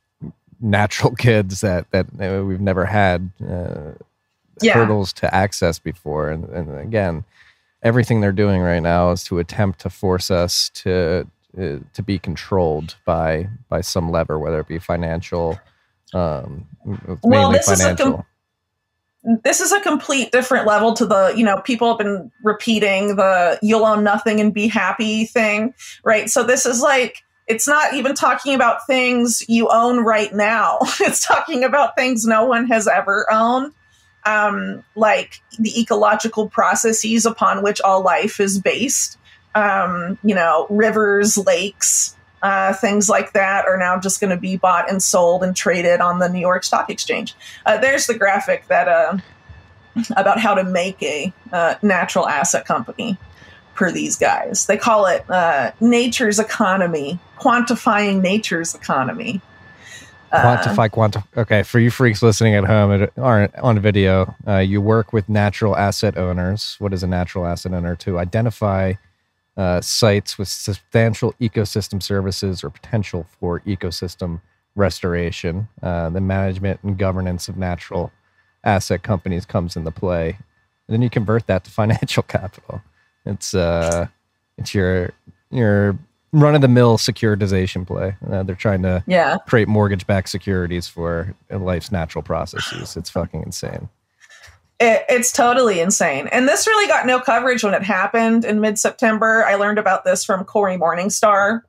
natural 0.62 1.12
goods 1.21 1.62
that 1.62 1.89
that 1.91 2.08
uh, 2.19 2.43
we've 2.45 2.62
never 2.62 2.86
had 2.86 3.32
uh, 3.43 3.91
Yeah. 4.62 4.74
hurdles 4.74 5.12
to 5.13 5.34
access 5.36 5.80
before. 5.80 6.30
And, 6.30 6.45
and 6.50 6.80
again, 6.80 7.26
everything 7.84 8.21
they're 8.21 8.32
doing 8.32 8.62
right 8.62 8.82
now 8.82 9.12
is 9.12 9.24
to 9.26 9.39
attempt 9.39 9.80
to 9.82 9.89
force 9.89 10.32
us 10.32 10.69
to 10.76 11.28
uh, 11.60 11.78
to 11.93 12.02
be 12.04 12.19
controlled 12.19 12.95
by 13.06 13.50
by 13.67 13.82
some 13.82 14.10
lever, 14.12 14.39
whether 14.39 14.62
it 14.62 14.67
be 14.67 14.80
financial. 14.80 15.60
Um, 16.13 16.67
Well, 16.86 17.17
mainly 17.26 17.58
this 17.58 17.69
is 17.69 17.82
a 17.82 17.84
com- 17.89 17.97
financial. 17.97 18.26
This 19.23 19.62
is 19.62 19.71
a 19.71 19.79
complete 19.81 20.31
different 20.31 20.65
level 20.65 20.93
to 20.93 21.05
the 21.05 21.34
you 21.36 21.45
know 21.45 21.62
people 21.62 21.89
have 21.89 21.97
been 21.97 22.31
repeating 22.43 23.15
the 23.15 23.60
you'll 23.62 23.86
own 23.86 24.03
nothing 24.03 24.39
and 24.39 24.53
be 24.53 24.67
happy 24.67 25.25
thing 25.25 25.73
right? 26.03 26.29
So 26.29 26.43
this 26.43 26.65
is 26.65 26.81
like 26.81 27.23
it's 27.47 27.67
not 27.67 27.93
even 27.93 28.15
talking 28.15 28.55
about 28.55 28.88
things 28.88 29.43
you 29.49 29.67
own 29.69 30.03
right 30.03 30.34
now. 30.34 30.79
It's 31.01 31.25
talking 31.25 31.63
about 31.63 31.95
things 31.95 32.25
no 32.25 32.45
one 32.45 32.67
has 32.67 32.88
ever 32.88 33.25
owned. 33.31 33.73
Um, 34.23 34.84
like 34.95 35.41
the 35.57 35.81
ecological 35.81 36.47
processes 36.47 37.25
upon 37.25 37.63
which 37.63 37.81
all 37.81 38.01
life 38.03 38.39
is 38.39 38.60
based. 38.60 39.17
Um, 39.53 40.17
you 40.23 40.34
know 40.34 40.65
rivers 40.69 41.38
lakes 41.38 42.15
uh, 42.41 42.73
things 42.73 43.08
like 43.08 43.34
that 43.34 43.65
are 43.65 43.77
now 43.77 43.99
just 43.99 44.19
going 44.19 44.30
to 44.30 44.38
be 44.38 44.58
bought 44.58 44.89
and 44.89 45.01
sold 45.01 45.43
and 45.43 45.56
traded 45.56 46.01
on 46.01 46.19
the 46.19 46.27
New 46.27 46.39
York 46.39 46.63
Stock 46.63 46.89
Exchange. 46.89 47.36
Uh, 47.65 47.77
there's 47.77 48.08
the 48.08 48.17
graphic 48.17 48.67
that 48.67 48.88
uh, 48.88 49.17
about 50.15 50.39
how 50.39 50.56
to 50.56 50.63
make 50.63 51.01
a 51.04 51.32
uh, 51.54 51.75
natural 51.82 52.27
asset 52.27 52.65
company 52.65 53.17
per 53.75 53.91
these 53.91 54.17
guys. 54.17 54.65
They 54.65 54.77
call 54.77 55.06
it 55.06 55.30
uh, 55.30 55.71
nature's 55.80 56.39
economy, 56.39 57.19
quantifying 57.38 58.21
nature's 58.21 58.73
economy. 58.73 59.41
Uh, 60.32 60.58
quantify 60.58 60.89
quantify 60.89 61.25
okay 61.36 61.62
for 61.62 61.77
you 61.77 61.91
freaks 61.91 62.23
listening 62.23 62.56
at 62.56 62.63
home 62.63 62.89
and 62.89 63.12
aren't 63.17 63.54
on 63.58 63.77
video 63.77 64.34
you 64.62 64.80
work 64.80 65.12
with 65.12 65.27
natural 65.27 65.75
asset 65.75 66.17
owners 66.17 66.77
what 66.80 66.93
is 66.93 67.04
a 67.04 67.08
natural 67.08 67.45
asset 67.45 67.73
owner 67.73 67.97
to 67.97 68.17
identify 68.17 68.93
uh, 69.57 69.81
sites 69.81 70.37
with 70.37 70.47
substantial 70.47 71.33
ecosystem 71.41 72.01
services 72.01 72.63
or 72.63 72.69
potential 72.69 73.25
for 73.39 73.59
ecosystem 73.61 74.41
restoration 74.75 75.67
uh, 75.83 76.09
the 76.09 76.21
management 76.21 76.79
and 76.83 76.97
governance 76.97 77.47
of 77.49 77.57
natural 77.57 78.11
asset 78.63 79.03
companies 79.03 79.45
comes 79.45 79.75
into 79.75 79.91
play 79.91 80.29
and 80.29 80.93
then 80.95 81.01
you 81.01 81.09
convert 81.09 81.45
that 81.47 81.63
to 81.65 81.71
financial 81.81 82.23
capital 82.23 82.81
it's 83.25 83.53
uh 83.53 84.07
it's 84.57 84.73
your 84.73 85.11
your 85.51 85.97
run 86.33 86.55
of 86.55 86.61
the 86.61 86.67
mill 86.69 86.97
securitization 86.97 87.85
play. 87.85 88.15
Uh, 88.31 88.41
they're 88.43 88.55
trying 88.55 88.81
to 88.83 89.03
Yeah. 89.05 89.35
create 89.47 89.67
mortgage 89.67 90.07
backed 90.07 90.29
securities 90.29 90.87
for 90.87 91.35
life's 91.49 91.91
natural 91.91 92.21
processes. 92.21 92.95
It's 92.95 93.09
fucking 93.09 93.43
insane. 93.43 93.89
It, 94.81 95.05
it's 95.09 95.31
totally 95.31 95.79
insane. 95.79 96.27
And 96.27 96.47
this 96.47 96.65
really 96.65 96.87
got 96.87 97.05
no 97.05 97.19
coverage 97.19 97.63
when 97.63 97.75
it 97.75 97.83
happened 97.83 98.43
in 98.43 98.59
mid 98.59 98.79
September. 98.79 99.45
I 99.45 99.55
learned 99.55 99.77
about 99.77 100.03
this 100.03 100.25
from 100.25 100.43
Cory 100.43 100.75
Morningstar. 100.75 101.61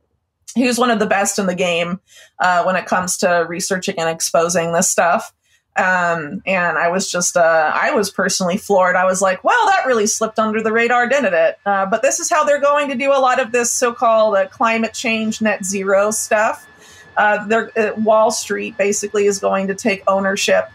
Was 0.57 0.79
one 0.79 0.91
of 0.91 0.99
the 0.99 1.07
best 1.07 1.39
in 1.39 1.47
the 1.47 1.55
game 1.55 2.01
uh, 2.39 2.65
when 2.65 2.77
it 2.77 2.87
comes 2.87 3.19
to 3.19 3.45
researching 3.49 3.99
and 3.99 4.09
exposing 4.09 4.73
this 4.73 4.89
stuff. 4.89 5.33
Um, 5.77 6.43
and 6.45 6.77
I 6.77 6.89
was 6.89 7.11
just, 7.11 7.37
uh, 7.37 7.73
I 7.75 7.93
was 7.93 8.11
personally 8.11 8.59
floored. 8.59 8.97
I 8.97 9.07
was 9.07 9.23
like, 9.23 9.43
well, 9.45 9.67
that 9.69 9.87
really 9.87 10.07
slipped 10.07 10.39
under 10.39 10.63
the 10.63 10.73
radar, 10.73 11.09
didn't 11.09 11.33
it? 11.33 11.59
Uh, 11.65 11.87
but 11.87 12.03
this 12.03 12.21
is 12.21 12.29
how 12.29 12.45
they're 12.45 12.61
going 12.61 12.91
to 12.91 12.95
do 12.95 13.11
a 13.13 13.21
lot 13.21 13.41
of 13.41 13.53
this 13.53 13.73
so 13.73 13.95
called 13.95 14.37
uh, 14.37 14.47
climate 14.49 14.93
change 14.93 15.41
net 15.41 15.65
zero 15.65 16.11
stuff. 16.11 16.67
Uh, 17.17 17.67
uh, 17.77 17.93
Wall 17.97 18.31
Street 18.31 18.77
basically 18.77 19.27
is 19.27 19.39
going 19.39 19.69
to 19.69 19.75
take 19.75 20.03
ownership 20.07 20.71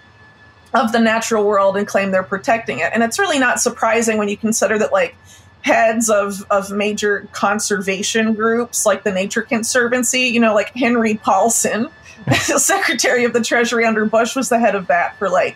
of 0.73 0.91
the 0.91 0.99
natural 0.99 1.45
world 1.45 1.77
and 1.77 1.87
claim 1.87 2.11
they're 2.11 2.23
protecting 2.23 2.79
it. 2.79 2.91
And 2.93 3.03
it's 3.03 3.19
really 3.19 3.39
not 3.39 3.59
surprising 3.59 4.17
when 4.17 4.29
you 4.29 4.37
consider 4.37 4.77
that, 4.79 4.91
like, 4.91 5.15
heads 5.61 6.09
of, 6.09 6.45
of 6.49 6.71
major 6.71 7.27
conservation 7.31 8.33
groups 8.33 8.85
like 8.85 9.03
the 9.03 9.11
Nature 9.11 9.41
Conservancy, 9.41 10.21
you 10.21 10.39
know, 10.39 10.53
like 10.53 10.69
Henry 10.73 11.15
Paulson, 11.15 11.89
the 12.25 12.59
Secretary 12.59 13.25
of 13.25 13.33
the 13.33 13.41
Treasury 13.41 13.85
under 13.85 14.05
Bush, 14.05 14.35
was 14.35 14.49
the 14.49 14.59
head 14.59 14.75
of 14.75 14.87
that 14.87 15.17
for 15.17 15.29
like 15.29 15.55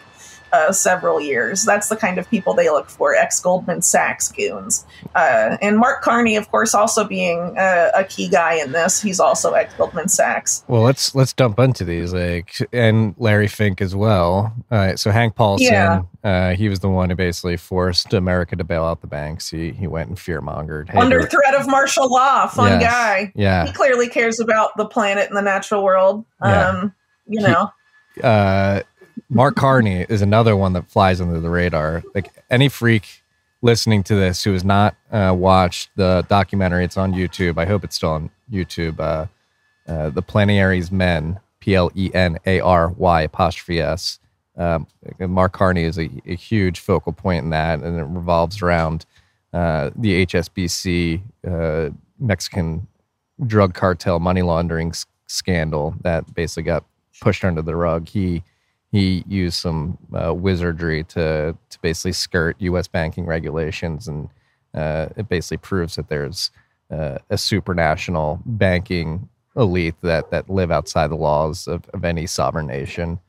uh, 0.54 0.72
several 0.72 1.20
years. 1.22 1.64
That's 1.66 1.90
the 1.90 1.96
kind 1.96 2.18
of 2.18 2.30
people 2.30 2.54
they 2.54 2.70
look 2.70 2.90
for, 2.90 3.16
ex 3.16 3.40
Goldman 3.40 3.82
Sachs 3.82 4.32
goons. 4.32 4.86
Uh, 5.16 5.58
and 5.62 5.78
Mark 5.78 6.02
Carney, 6.02 6.36
of 6.36 6.50
course, 6.52 6.74
also 6.74 7.04
being 7.04 7.58
uh, 7.58 7.92
a 7.96 8.04
key 8.04 8.28
guy 8.30 8.56
in 8.56 8.72
this. 8.72 9.02
He's 9.02 9.20
also 9.20 9.54
ex 9.54 9.74
Goldman 9.76 10.08
Sachs. 10.10 10.64
Well, 10.68 10.82
let's 10.82 11.16
let's 11.16 11.34
dump 11.34 11.60
into 11.60 11.84
these, 11.86 12.14
like, 12.14 12.56
and 12.74 13.16
Larry 13.18 13.48
Fink 13.48 13.82
as 13.82 13.96
well. 13.96 14.54
All 14.72 14.78
right, 14.78 14.98
so 15.00 15.12
Hank 15.12 15.36
Paulson, 15.36 15.68
Yeah. 15.72 16.02
uh, 16.24 16.56
he 16.56 16.70
was 16.70 16.80
the 16.80 16.90
one 16.90 17.10
who 17.10 17.16
basically 17.16 17.58
forced 17.58 18.14
America 18.14 18.56
to 18.56 18.64
bail 18.64 18.84
out 18.84 19.02
the 19.02 19.08
banks. 19.08 19.50
He 19.50 19.72
he 19.72 19.88
went 19.88 20.10
and 20.10 20.20
fear 20.20 20.42
mongered 20.42 20.94
Under 20.96 21.24
threat 21.24 21.56
of 21.56 21.68
martial 21.68 22.10
law, 22.12 22.48
fun 22.48 22.80
Yes. 22.80 22.92
guy. 22.92 23.32
Yeah. 23.36 23.66
He 23.66 23.72
clearly 23.74 24.08
cares 24.10 24.40
about 24.40 24.76
the 24.78 24.86
planet 24.86 25.28
and 25.30 25.38
the 25.38 25.42
natural 25.42 25.84
world. 25.84 26.26
Yeah. 26.44 26.68
Um, 26.70 26.94
you 27.28 27.40
know. 27.42 27.72
uh, 28.24 28.82
Mark 29.34 29.56
Carney 29.56 30.06
is 30.10 30.22
another 30.22 30.58
one 30.58 30.74
that 30.74 30.92
flies 30.92 31.22
under 31.22 31.40
the 31.40 31.50
radar. 31.50 32.04
Like 32.14 32.34
any 32.50 32.68
freak 32.68 33.24
listening 33.62 34.04
to 34.04 34.16
this 34.16 34.44
who 34.44 34.52
has 34.52 34.66
not 34.66 34.94
uh, 35.10 35.34
watched 35.34 35.90
the 35.96 36.26
documentary, 36.28 36.84
it's 36.84 36.98
on 36.98 37.14
YouTube. 37.14 37.58
I 37.58 37.64
hope 37.66 37.86
it's 37.86 37.96
still 37.96 38.10
on 38.10 38.30
YouTube. 38.52 39.00
Uh, 39.00 39.28
uh, 39.90 40.10
the 40.10 40.22
Plenary's 40.22 40.92
Men, 40.92 41.40
P 41.62 41.76
L 41.76 41.90
E 41.96 42.12
N 42.14 42.40
A 42.46 42.60
R 42.60 42.90
Y 42.90 43.22
apostrophe 43.22 43.80
S. 43.80 44.20
Um, 44.58 44.86
Mark 45.18 45.54
Carney 45.54 45.84
is 45.84 45.98
a, 45.98 46.10
a 46.26 46.36
huge 46.36 46.82
focal 46.82 47.14
point 47.14 47.46
in 47.46 47.52
that, 47.52 47.80
and 47.80 48.00
it 48.02 48.04
revolves 48.04 48.62
around 48.62 49.06
uh, 49.54 49.92
the 49.96 50.26
HSBC 50.26 51.22
uh, 51.48 51.90
Mexican 52.20 52.86
drug 53.48 53.76
cartel 53.76 54.20
money 54.20 54.42
laundering 54.42 54.90
s- 54.90 55.06
scandal 55.28 55.96
that 56.02 56.34
basically 56.34 56.64
got 56.64 56.84
pushed 57.22 57.46
under 57.46 57.62
the 57.62 57.78
rug. 57.78 58.10
He 58.10 58.44
he 58.92 59.24
used 59.28 59.58
some 59.58 59.98
uh, 60.14 60.34
wizardry 60.34 61.04
to 61.06 61.56
to 61.70 61.80
basically 61.82 62.12
skirt 62.14 62.56
U.S. 62.60 62.88
banking 62.88 63.26
regulations, 63.26 64.08
and 64.08 64.30
uh, 64.74 65.08
it 65.16 65.30
basically 65.30 65.58
proves 65.58 65.96
that 65.96 66.10
there's 66.10 66.52
uh, 66.92 67.18
a 67.30 67.36
supranational 67.36 68.42
banking 68.46 69.30
elite 69.56 69.96
that 70.02 70.30
that 70.32 70.50
live 70.50 70.72
outside 70.72 71.08
the 71.10 71.16
laws 71.16 71.68
of, 71.68 71.88
of 71.94 72.04
any 72.06 72.26
sovereign 72.26 72.68
nation. 72.68 73.20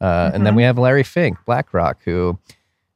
Uh, 0.00 0.30
And 0.34 0.44
then 0.44 0.54
Mhm. 0.54 0.56
we 0.56 0.62
have 0.64 0.78
Larry 0.78 1.04
Fink, 1.04 1.38
BlackRock, 1.46 2.02
who 2.04 2.38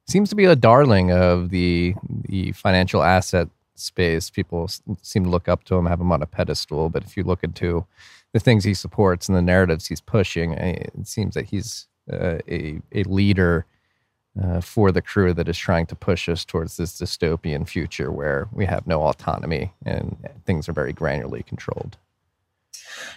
seems 0.07 0.29
to 0.29 0.35
be 0.35 0.45
a 0.45 0.55
darling 0.55 1.11
of 1.11 1.49
the 1.49 1.95
the 2.27 2.51
financial 2.53 3.03
asset 3.03 3.47
space. 3.75 4.29
People 4.29 4.67
seem 5.01 5.23
to 5.23 5.29
look 5.29 5.47
up 5.47 5.63
to 5.65 5.75
him, 5.75 5.85
have 5.85 6.01
him 6.01 6.11
on 6.11 6.21
a 6.21 6.25
pedestal. 6.25 6.89
But 6.89 7.03
if 7.03 7.15
you 7.15 7.23
look 7.23 7.43
into 7.43 7.85
the 8.33 8.39
things 8.39 8.63
he 8.65 8.73
supports 8.73 9.29
and 9.29 9.37
the 9.37 9.41
narratives 9.41 9.87
he's 9.87 10.01
pushing, 10.01 10.55
eh, 10.57 10.87
it 10.99 11.07
seems 11.07 11.35
that 11.35 11.45
he's 11.45 11.87
uh, 12.11 12.39
a 12.47 12.81
a 12.91 13.03
leader 13.03 13.65
uh, 14.41 14.61
for 14.61 14.91
the 14.91 15.01
crew 15.01 15.33
that 15.33 15.47
is 15.47 15.57
trying 15.57 15.85
to 15.87 15.95
push 15.95 16.29
us 16.29 16.45
towards 16.45 16.77
this 16.77 16.99
dystopian 16.99 17.67
future 17.67 18.11
where 18.11 18.47
we 18.51 18.65
have 18.65 18.85
no 18.85 19.01
autonomy 19.01 19.73
and 19.85 20.17
things 20.45 20.69
are 20.69 20.73
very 20.73 20.93
granularly 20.93 21.45
controlled. 21.45 21.97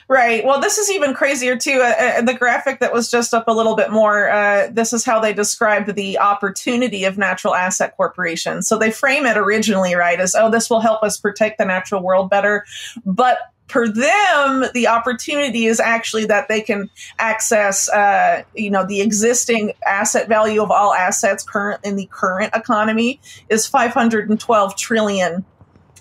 Right. 0.08 0.44
Well, 0.44 0.60
this 0.60 0.78
is 0.78 0.90
even 0.90 1.14
crazier 1.14 1.56
too. 1.56 1.80
Uh, 1.82 1.94
uh, 1.98 2.22
the 2.22 2.34
graphic 2.34 2.80
that 2.80 2.92
was 2.92 3.10
just 3.10 3.32
up 3.32 3.48
a 3.48 3.52
little 3.52 3.76
bit 3.76 3.90
more. 3.90 4.28
Uh, 4.28 4.68
this 4.70 4.92
is 4.92 5.04
how 5.04 5.20
they 5.20 5.32
described 5.32 5.94
the 5.94 6.18
opportunity 6.18 7.04
of 7.04 7.16
natural 7.16 7.54
asset 7.54 7.96
corporations. 7.96 8.68
So 8.68 8.78
they 8.78 8.90
frame 8.90 9.24
it 9.26 9.36
originally 9.36 9.94
right 9.94 10.20
as, 10.20 10.34
"Oh, 10.34 10.50
this 10.50 10.68
will 10.68 10.80
help 10.80 11.02
us 11.02 11.18
protect 11.18 11.58
the 11.58 11.64
natural 11.64 12.02
world 12.02 12.28
better," 12.28 12.64
but 13.06 13.38
for 13.70 13.88
them, 13.88 14.64
the 14.74 14.88
opportunity 14.88 15.66
is 15.66 15.80
actually 15.80 16.26
that 16.26 16.48
they 16.48 16.60
can 16.60 16.90
access, 17.18 17.88
uh, 17.88 18.42
you 18.54 18.70
know, 18.70 18.84
the 18.86 19.00
existing 19.00 19.72
asset 19.86 20.28
value 20.28 20.62
of 20.62 20.70
all 20.70 20.92
assets 20.92 21.42
current 21.42 21.80
in 21.84 21.96
the 21.96 22.06
current 22.06 22.54
economy 22.54 23.20
is 23.48 23.66
512 23.66 24.76
trillion 24.76 25.44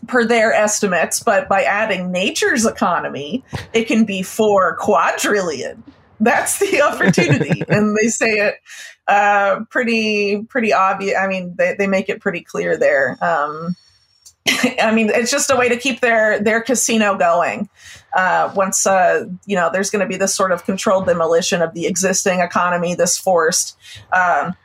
per 0.07 0.25
their 0.25 0.53
estimates, 0.53 1.19
but 1.19 1.47
by 1.49 1.63
adding 1.63 2.11
nature's 2.11 2.65
economy, 2.65 3.43
it 3.73 3.85
can 3.85 4.05
be 4.05 4.21
four 4.21 4.75
quadrillion. 4.77 5.83
That's 6.19 6.59
the 6.59 6.81
opportunity. 6.93 7.63
and 7.67 7.95
they 7.95 8.07
say 8.07 8.31
it 8.33 8.55
uh, 9.07 9.61
pretty 9.69 10.43
pretty 10.49 10.71
obvious. 10.71 11.17
I 11.17 11.27
mean, 11.27 11.55
they, 11.57 11.75
they 11.77 11.87
make 11.87 12.09
it 12.09 12.21
pretty 12.21 12.41
clear 12.41 12.77
there. 12.77 13.17
Um, 13.21 13.75
I 14.81 14.91
mean, 14.93 15.09
it's 15.09 15.31
just 15.31 15.49
a 15.49 15.55
way 15.55 15.69
to 15.69 15.77
keep 15.77 16.01
their 16.01 16.39
their 16.39 16.61
casino 16.61 17.17
going. 17.17 17.69
Uh, 18.13 18.51
once 18.55 18.87
uh, 18.87 19.25
you 19.45 19.55
know, 19.55 19.69
there's 19.71 19.89
going 19.89 20.01
to 20.01 20.07
be 20.07 20.17
this 20.17 20.33
sort 20.33 20.51
of 20.51 20.65
controlled 20.65 21.05
demolition 21.05 21.61
of 21.61 21.73
the 21.73 21.85
existing 21.85 22.39
economy, 22.39 22.95
this 22.95 23.17
forced 23.17 23.77
um, 24.13 24.55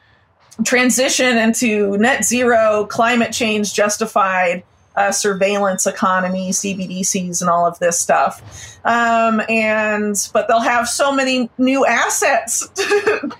transition 0.64 1.36
into 1.36 1.96
net 1.98 2.24
zero, 2.24 2.86
climate 2.86 3.32
change 3.32 3.74
justified 3.74 4.62
uh, 4.96 5.10
surveillance 5.10 5.86
economy, 5.86 6.50
CBDCs, 6.50 7.40
and 7.40 7.50
all 7.50 7.66
of 7.66 7.78
this 7.80 7.98
stuff. 7.98 8.78
Um, 8.84 9.42
and 9.48 10.16
but 10.32 10.46
they'll 10.46 10.60
have 10.60 10.88
so 10.88 11.12
many 11.12 11.50
new 11.58 11.84
assets 11.84 12.68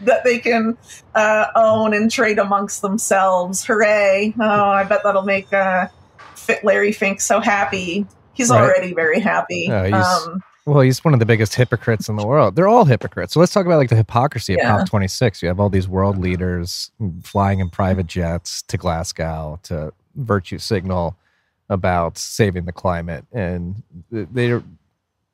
that 0.01 0.23
they 0.25 0.39
can 0.39 0.77
uh, 1.15 1.47
own 1.55 1.95
and 1.95 2.11
trade 2.11 2.39
amongst 2.39 2.83
themselves. 2.83 3.65
Hooray! 3.65 4.35
Oh, 4.39 4.43
I 4.43 4.85
bet 4.85 5.03
that'll 5.05 5.23
make 5.23 5.53
uh, 5.53 5.87
Larry 6.63 6.93
Fink 6.93 7.21
so 7.21 7.41
happy. 7.41 8.07
He's 8.33 8.51
Right. 8.51 8.61
already 8.63 8.95
very 8.95 9.21
happy. 9.21 9.69
Oh, 9.71 9.85
he's- 9.85 10.27
um, 10.27 10.41
Well, 10.67 10.81
he's 10.81 11.05
one 11.05 11.13
of 11.13 11.21
the 11.21 11.27
biggest 11.27 11.55
hypocrites 11.55 12.09
in 12.09 12.17
the 12.17 12.27
world. 12.27 12.57
They're 12.57 12.69
all 12.69 12.87
hypocrites. 12.87 13.35
So 13.35 13.41
let's 13.41 13.53
talk 13.53 13.67
about 13.67 13.77
like 13.77 13.91
the 13.91 13.97
hypocrisy 13.97 14.55
of 14.55 14.61
Yeah. 14.63 14.79
COP26. 14.79 15.43
You 15.43 15.49
have 15.49 15.61
all 15.61 15.69
these 15.69 15.87
world 15.89 16.17
leaders 16.17 16.91
flying 17.23 17.61
in 17.61 17.69
private 17.69 18.07
jets 18.07 18.63
to 18.63 18.79
Glasgow 18.79 19.61
to 19.65 19.93
virtue 20.17 20.59
signal 20.59 21.17
about 21.69 22.17
saving 22.17 22.65
the 22.65 22.73
climate, 22.73 23.27
and 23.33 23.83
they 24.11 24.59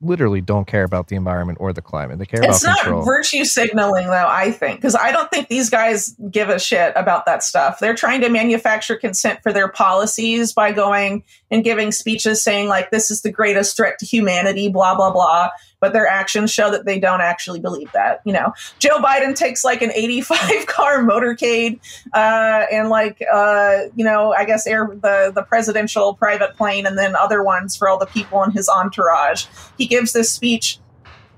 literally 0.01 0.41
don't 0.41 0.67
care 0.67 0.83
about 0.83 1.07
the 1.07 1.15
environment 1.15 1.57
or 1.61 1.73
the 1.73 1.81
climate. 1.81 2.19
They 2.19 2.25
care 2.25 2.41
it's 2.43 2.63
about 2.63 2.77
control. 2.79 2.99
It's 3.01 3.07
not 3.07 3.11
virtue 3.11 3.45
signaling 3.45 4.07
though 4.07 4.27
i 4.27 4.51
think 4.51 4.79
because 4.79 4.95
i 4.95 5.11
don't 5.11 5.29
think 5.29 5.47
these 5.47 5.69
guys 5.69 6.15
give 6.29 6.49
a 6.49 6.59
shit 6.59 6.93
about 6.95 7.25
that 7.25 7.43
stuff 7.43 7.79
they're 7.79 7.95
trying 7.95 8.21
to 8.21 8.29
manufacture 8.29 8.95
consent 8.95 9.41
for 9.43 9.53
their 9.53 9.67
policies 9.67 10.53
by 10.53 10.71
going 10.71 11.23
and 11.49 11.63
giving 11.63 11.91
speeches 11.91 12.43
saying 12.43 12.67
like 12.67 12.91
this 12.91 13.11
is 13.11 13.21
the 13.21 13.31
greatest 13.31 13.75
threat 13.75 13.99
to 13.99 14.05
humanity 14.05 14.69
blah 14.69 14.95
blah 14.95 15.11
blah 15.11 15.49
but 15.81 15.91
their 15.91 16.07
actions 16.07 16.51
show 16.51 16.71
that 16.71 16.85
they 16.85 16.99
don't 16.99 17.21
actually 17.21 17.59
believe 17.59 17.91
that 17.91 18.21
you 18.23 18.31
know 18.31 18.53
joe 18.79 18.99
biden 18.99 19.35
takes 19.35 19.65
like 19.65 19.81
an 19.81 19.91
85 19.91 20.65
car 20.67 21.03
motorcade 21.03 21.79
uh, 22.13 22.65
and 22.71 22.89
like 22.89 23.21
uh, 23.31 23.79
you 23.95 24.05
know 24.05 24.33
i 24.33 24.45
guess 24.45 24.65
air 24.65 24.87
the 24.87 25.31
the 25.35 25.43
presidential 25.43 26.13
private 26.13 26.55
plane 26.55 26.85
and 26.85 26.97
then 26.97 27.15
other 27.15 27.43
ones 27.43 27.75
for 27.75 27.89
all 27.89 27.97
the 27.97 28.05
people 28.05 28.41
in 28.43 28.51
his 28.51 28.69
entourage 28.69 29.45
he 29.77 29.85
gives 29.85 30.13
this 30.13 30.31
speech 30.31 30.79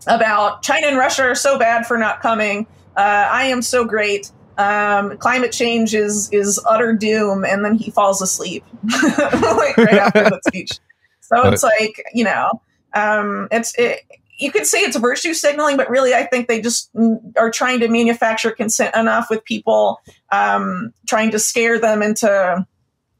about 0.08 0.62
China 0.62 0.88
and 0.88 0.98
Russia 0.98 1.24
are 1.24 1.36
so 1.36 1.58
bad 1.58 1.86
for 1.86 1.98
not 1.98 2.22
coming. 2.22 2.68
Uh, 2.96 3.28
I 3.32 3.46
am 3.46 3.62
so 3.62 3.86
great. 3.86 4.32
Um, 4.58 5.18
climate 5.18 5.52
change 5.52 5.96
is 5.96 6.30
is 6.32 6.64
utter 6.70 6.94
doom, 6.94 7.44
and 7.44 7.66
then 7.66 7.76
he 7.76 7.90
falls 7.90 8.22
asleep 8.22 8.64
like 9.04 9.78
right 9.78 9.94
after 9.94 10.24
that 10.24 10.42
speech. 10.48 10.80
So 11.22 11.50
it's 11.50 11.64
like 11.64 12.04
you 12.14 12.24
know, 12.24 12.62
um, 12.94 13.48
it's 13.52 13.74
it, 13.80 14.02
you 14.44 14.52
could 14.52 14.68
say 14.68 14.80
it's 14.80 14.98
virtue 14.98 15.34
signaling, 15.34 15.78
but 15.78 15.90
really, 15.90 16.14
I 16.14 16.26
think 16.26 16.48
they 16.48 16.62
just 16.62 16.90
are 17.38 17.50
trying 17.50 17.80
to 17.80 17.88
manufacture 17.88 18.52
consent 18.52 18.96
enough 18.96 19.30
with 19.30 19.44
people, 19.46 20.02
um, 20.32 20.94
trying 21.08 21.32
to 21.32 21.40
scare 21.40 21.80
them 21.80 22.02
into 22.02 22.66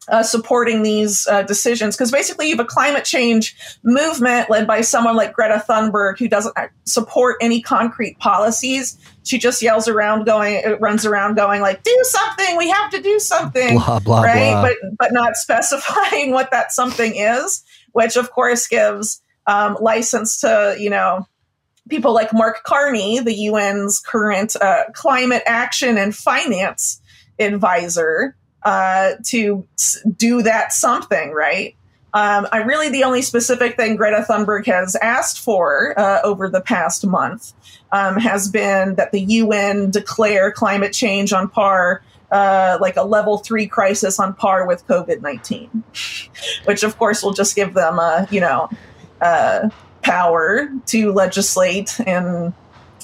uh, 0.10 0.22
supporting 0.22 0.84
these 0.84 1.26
uh, 1.28 1.44
decisions 1.44 1.96
because 1.96 2.12
basically 2.12 2.50
you 2.50 2.58
have 2.58 2.66
a 2.66 2.68
climate 2.68 3.06
change 3.06 3.56
movement 3.84 4.50
led 4.50 4.68
by 4.68 4.82
someone 4.82 5.16
like 5.16 5.32
Greta 5.32 5.64
Thunberg 5.68 6.20
who 6.20 6.28
doesn't 6.28 6.54
support 6.84 7.38
any 7.40 7.62
concrete 7.62 8.20
policies. 8.20 8.98
She 9.24 9.40
just 9.40 9.62
yells 9.62 9.88
around, 9.88 10.26
going, 10.26 10.62
runs 10.82 11.06
around, 11.06 11.36
going 11.36 11.62
like, 11.62 11.84
"Do 11.84 12.00
something! 12.04 12.58
We 12.58 12.70
have 12.70 12.92
to 12.92 13.02
do 13.02 13.18
something!" 13.20 13.76
Blah 13.76 14.00
blah 14.00 14.24
right? 14.24 14.52
blah. 14.52 14.62
But 14.64 14.98
but 15.00 15.14
not 15.14 15.36
specifying 15.36 16.32
what 16.32 16.52
that 16.52 16.74
something 16.74 17.16
is, 17.16 17.64
which 17.94 18.18
of 18.18 18.32
course 18.32 18.68
gives 18.68 19.22
um, 19.48 19.78
license 19.80 20.42
to 20.42 20.76
you 20.80 20.90
know 20.90 21.28
people 21.90 22.14
like 22.14 22.34
Mark 22.34 22.64
Carney, 22.64 23.20
the 23.20 23.48
UN's 23.48 24.00
current 24.00 24.56
uh, 24.62 24.86
climate 24.94 25.44
action 25.46 25.98
and 25.98 26.16
finance 26.16 27.02
advisor 27.40 28.36
uh, 28.64 29.14
to 29.26 29.68
do 30.16 30.42
that 30.44 30.72
something, 30.72 31.32
right? 31.32 31.76
Um, 32.14 32.48
I 32.52 32.58
really 32.60 32.90
the 32.90 33.04
only 33.04 33.24
specific 33.24 33.76
thing 33.76 33.96
Greta 33.96 34.24
Thunberg 34.30 34.68
has 34.68 34.96
asked 34.96 35.40
for 35.40 36.00
uh, 36.00 36.22
over 36.24 36.48
the 36.48 36.62
past 36.62 37.06
month 37.06 37.54
um, 37.92 38.18
has 38.18 38.48
been 38.50 38.96
that 38.96 39.12
the 39.12 39.22
UN 39.22 39.90
declare 39.90 40.52
climate 40.52 40.94
change 40.94 41.34
on 41.34 41.50
par, 41.50 42.04
uh, 42.32 42.78
like 42.80 42.98
a 42.98 43.04
level 43.04 43.40
three 43.40 43.66
crisis 43.66 44.20
on 44.20 44.36
par 44.36 44.68
with 44.68 44.86
COVID 44.88 45.22
nineteen, 45.22 45.84
which 46.66 46.84
of 46.84 46.98
course 47.00 47.24
will 47.24 47.34
just 47.34 47.56
give 47.56 47.74
them, 47.74 47.98
uh, 47.98 48.28
you 48.30 48.40
know, 48.40 48.70
uh, 49.24 49.70
power 50.02 50.70
to 50.88 51.12
legislate 51.14 52.00
and 52.06 52.54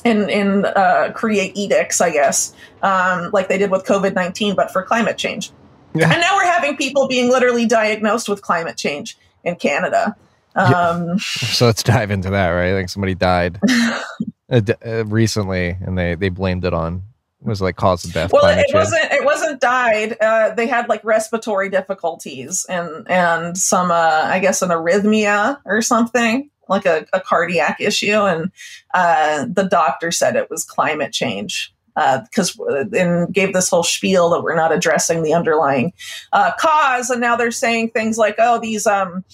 and 0.06 0.30
and 0.30 0.66
uh, 0.66 1.12
create 1.14 1.56
edicts, 1.58 2.02
I 2.02 2.12
guess, 2.12 2.54
um, 2.82 3.32
like 3.34 3.48
they 3.50 3.58
did 3.58 3.72
with 3.72 3.86
COVID 3.86 4.14
nineteen, 4.14 4.56
but 4.56 4.72
for 4.72 4.84
climate 4.84 5.18
change. 5.18 5.52
Yeah. 5.94 6.12
And 6.12 6.22
now 6.22 6.36
we're 6.36 6.46
having 6.46 6.78
people 6.78 7.08
being 7.08 7.30
literally 7.30 7.66
diagnosed 7.66 8.30
with 8.30 8.42
climate 8.42 8.78
change 8.78 9.18
in 9.44 9.56
Canada. 9.56 10.16
Um, 10.56 11.18
So 11.20 11.66
let's 11.66 11.84
dive 11.84 12.12
into 12.12 12.30
that, 12.30 12.50
right? 12.50 12.70
I 12.70 12.74
think 12.78 12.90
somebody 12.90 13.16
died 13.16 13.60
uh, 14.50 14.60
d- 14.60 14.74
uh, 14.86 15.06
recently, 15.06 15.70
and 15.82 15.98
they 15.98 16.16
they 16.16 16.30
blamed 16.30 16.66
it 16.66 16.74
on 16.74 17.04
was 17.42 17.62
like 17.62 17.76
cause 17.76 18.04
of 18.04 18.14
death. 18.14 18.34
well, 18.34 18.46
it 18.46 18.74
wasn't. 18.74 19.12
It 19.12 19.24
wasn't 19.24 19.62
died. 19.62 20.18
Uh, 20.20 20.54
they 20.54 20.68
had 20.68 20.90
like 20.90 21.04
respiratory 21.04 21.70
difficulties 21.70 22.66
and 22.70 23.10
and 23.10 23.58
some, 23.58 23.92
uh, 23.92 24.24
I 24.26 24.40
guess, 24.40 24.62
an 24.62 24.70
arrhythmia 24.70 25.60
or 25.66 25.82
something, 25.82 26.50
like 26.68 26.86
a, 26.86 27.06
a 27.14 27.22
cardiac 27.22 27.80
issue, 27.80 28.12
and 28.12 28.52
uh, 28.94 29.46
the 29.50 29.64
doctor 29.64 30.12
said 30.12 30.36
it 30.36 30.50
was 30.50 30.66
climate 30.66 31.14
change. 31.14 31.74
Because 31.96 32.58
uh, 32.58 32.86
and 32.94 33.34
gave 33.34 33.52
this 33.52 33.70
whole 33.70 33.84
spiel 33.84 34.30
that 34.30 34.42
we're 34.42 34.56
not 34.56 34.72
addressing 34.72 35.22
the 35.22 35.34
underlying 35.34 35.92
uh, 36.32 36.52
cause, 36.58 37.10
and 37.10 37.20
now 37.20 37.36
they're 37.36 37.52
saying 37.52 37.90
things 37.90 38.18
like, 38.18 38.36
"Oh, 38.38 38.58
these 38.58 38.88
um, 38.88 39.26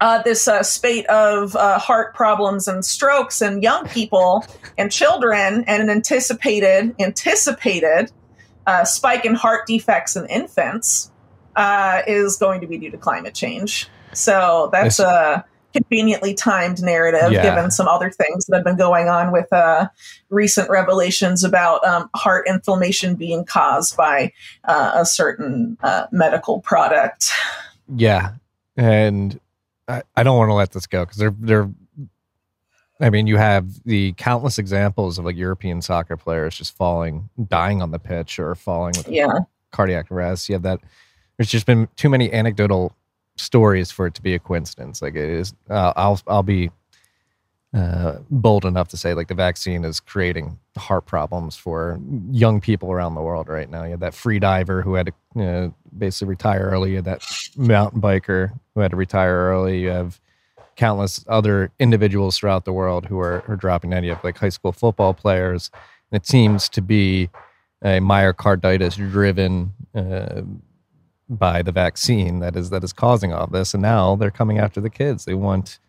uh, 0.00 0.22
this 0.22 0.48
uh, 0.48 0.62
spate 0.62 1.06
of 1.06 1.56
uh, 1.56 1.78
heart 1.78 2.14
problems 2.14 2.68
and 2.68 2.84
strokes 2.84 3.40
in 3.40 3.62
young 3.62 3.86
people 3.88 4.44
and 4.76 4.90
children, 4.90 5.64
and 5.66 5.82
an 5.82 5.90
anticipated 5.90 6.94
anticipated 6.98 8.10
uh, 8.66 8.84
spike 8.84 9.24
in 9.24 9.34
heart 9.34 9.66
defects 9.66 10.16
in 10.16 10.26
infants 10.26 11.10
uh, 11.56 12.02
is 12.06 12.36
going 12.36 12.60
to 12.60 12.66
be 12.66 12.78
due 12.78 12.90
to 12.90 12.98
climate 12.98 13.34
change. 13.34 13.88
So 14.12 14.68
that's 14.72 15.00
a 15.00 15.44
conveniently 15.72 16.34
timed 16.34 16.80
narrative, 16.82 17.32
Yeah. 17.32 17.42
given 17.42 17.70
some 17.70 17.88
other 17.88 18.10
things 18.10 18.46
that 18.46 18.56
have 18.56 18.64
been 18.64 18.76
going 18.76 19.08
on 19.08 19.32
with 19.32 19.52
uh, 19.52 19.88
recent 20.30 20.70
revelations 20.70 21.42
about 21.42 21.84
um, 21.84 22.08
heart 22.14 22.46
inflammation 22.48 23.16
being 23.16 23.44
caused 23.44 23.96
by 23.96 24.32
uh, 24.64 24.92
a 24.94 25.04
certain 25.04 25.76
uh, 25.82 26.06
medical 26.12 26.60
product. 26.60 27.30
Yeah, 27.94 28.34
and 28.76 29.40
I, 29.88 30.02
I 30.16 30.22
don't 30.22 30.36
want 30.38 30.48
to 30.50 30.54
let 30.54 30.72
this 30.72 30.86
go 30.86 31.04
because 31.04 31.18
they're 31.18 31.34
they're. 31.38 31.70
I 33.00 33.10
mean, 33.10 33.26
you 33.26 33.36
have 33.36 33.82
the 33.84 34.12
countless 34.12 34.58
examples 34.58 35.18
of 35.18 35.24
like 35.24 35.36
European 35.36 35.82
soccer 35.82 36.16
players 36.16 36.56
just 36.56 36.76
falling, 36.76 37.28
dying 37.48 37.82
on 37.82 37.90
the 37.90 37.98
pitch, 37.98 38.38
or 38.38 38.54
falling 38.54 38.94
with 38.96 39.08
Yeah. 39.08 39.40
cardiac 39.72 40.10
arrest. 40.12 40.48
You 40.48 40.54
have 40.54 40.62
that. 40.62 40.80
There's 41.36 41.50
just 41.50 41.66
been 41.66 41.88
too 41.96 42.08
many 42.08 42.32
anecdotal 42.32 42.94
stories 43.36 43.90
for 43.90 44.06
it 44.06 44.14
to 44.14 44.22
be 44.22 44.34
a 44.34 44.38
coincidence. 44.38 45.02
Like 45.02 45.16
it 45.16 45.28
is. 45.28 45.54
Uh, 45.68 45.92
I'll 45.96 46.20
I'll 46.28 46.44
be 46.44 46.70
uh, 47.74 48.18
bold 48.30 48.64
enough 48.64 48.88
to 48.88 48.96
say 48.96 49.14
like 49.14 49.26
the 49.26 49.34
vaccine 49.34 49.84
is 49.84 49.98
creating 49.98 50.58
heart 50.76 51.06
problems 51.06 51.56
for 51.56 51.98
young 52.30 52.60
people 52.60 52.92
around 52.92 53.14
the 53.16 53.20
world 53.20 53.48
right 53.48 53.68
now. 53.68 53.82
You 53.82 53.90
had 53.90 54.00
that 54.00 54.14
free 54.14 54.38
diver 54.38 54.80
who 54.82 54.94
had 54.94 55.12
to 55.34 55.44
uh, 55.44 55.70
basically 55.96 56.28
retire 56.28 56.68
early. 56.70 56.90
You 56.90 56.96
had 56.96 57.04
that 57.06 57.24
mountain 57.56 58.00
biker 58.00 58.52
who 58.74 58.80
had 58.80 58.92
to 58.92 58.96
retire 58.96 59.34
early. 59.34 59.80
You 59.80 59.88
have 59.88 60.20
countless 60.76 61.24
other 61.28 61.72
individuals 61.80 62.38
throughout 62.38 62.64
the 62.64 62.72
world 62.72 63.06
who 63.06 63.18
are, 63.18 63.42
are 63.48 63.56
dropping 63.56 63.90
dead. 63.90 64.04
You 64.04 64.14
have 64.14 64.22
like 64.22 64.38
high 64.38 64.50
school 64.50 64.72
football 64.72 65.12
players. 65.12 65.70
And 66.10 66.22
it 66.22 66.26
seems 66.26 66.68
to 66.70 66.80
be 66.80 67.28
a 67.82 67.98
myocarditis 67.98 68.96
driven 68.96 69.72
uh, 69.94 70.42
by 71.28 71.62
the 71.62 71.72
vaccine 71.72 72.38
that 72.38 72.54
is 72.54 72.70
that 72.70 72.84
is 72.84 72.92
causing 72.92 73.32
all 73.32 73.48
this. 73.48 73.74
And 73.74 73.82
now 73.82 74.14
they're 74.14 74.30
coming 74.30 74.58
after 74.58 74.80
the 74.80 74.90
kids. 74.90 75.24
They 75.24 75.34
want 75.34 75.80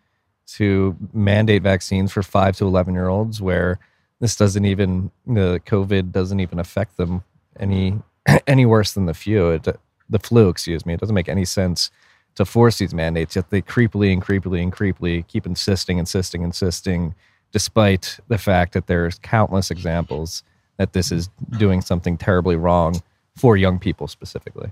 to 0.46 0.96
mandate 1.12 1.62
vaccines 1.62 2.12
for 2.12 2.22
five 2.22 2.56
to 2.56 2.66
eleven 2.66 2.94
year 2.94 3.08
olds, 3.08 3.40
where 3.40 3.78
this 4.20 4.36
doesn't 4.36 4.64
even 4.64 5.10
the 5.26 5.60
COVID 5.66 6.12
doesn't 6.12 6.40
even 6.40 6.58
affect 6.58 6.96
them 6.96 7.22
any 7.58 8.00
any 8.46 8.66
worse 8.66 8.92
than 8.92 9.06
the 9.06 9.14
flu. 9.14 9.50
It, 9.50 9.68
the 10.08 10.18
flu, 10.18 10.48
excuse 10.48 10.86
me. 10.86 10.94
It 10.94 11.00
doesn't 11.00 11.14
make 11.14 11.28
any 11.28 11.44
sense 11.44 11.90
to 12.36 12.44
force 12.44 12.78
these 12.78 12.94
mandates. 12.94 13.34
Yet 13.34 13.50
they 13.50 13.62
creepily 13.62 14.12
and 14.12 14.22
creepily 14.22 14.62
and 14.62 14.72
creepily 14.72 15.26
keep 15.26 15.46
insisting, 15.46 15.98
insisting, 15.98 16.42
insisting, 16.42 17.14
despite 17.50 18.18
the 18.28 18.38
fact 18.38 18.72
that 18.74 18.86
there's 18.86 19.18
countless 19.18 19.70
examples 19.70 20.44
that 20.76 20.92
this 20.92 21.10
is 21.10 21.28
doing 21.58 21.80
something 21.80 22.16
terribly 22.16 22.56
wrong 22.56 23.02
for 23.34 23.56
young 23.56 23.78
people 23.78 24.06
specifically. 24.06 24.70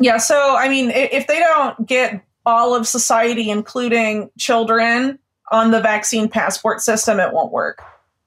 Yeah, 0.00 0.18
so 0.18 0.56
I 0.56 0.68
mean, 0.68 0.90
if 0.90 1.26
they 1.26 1.38
don't 1.38 1.86
get 1.86 2.22
all 2.48 2.74
of 2.74 2.88
society, 2.88 3.50
including 3.50 4.30
children, 4.38 5.18
on 5.50 5.70
the 5.70 5.80
vaccine 5.80 6.28
passport 6.28 6.80
system, 6.80 7.20
it 7.20 7.32
won't 7.32 7.52
work, 7.52 7.82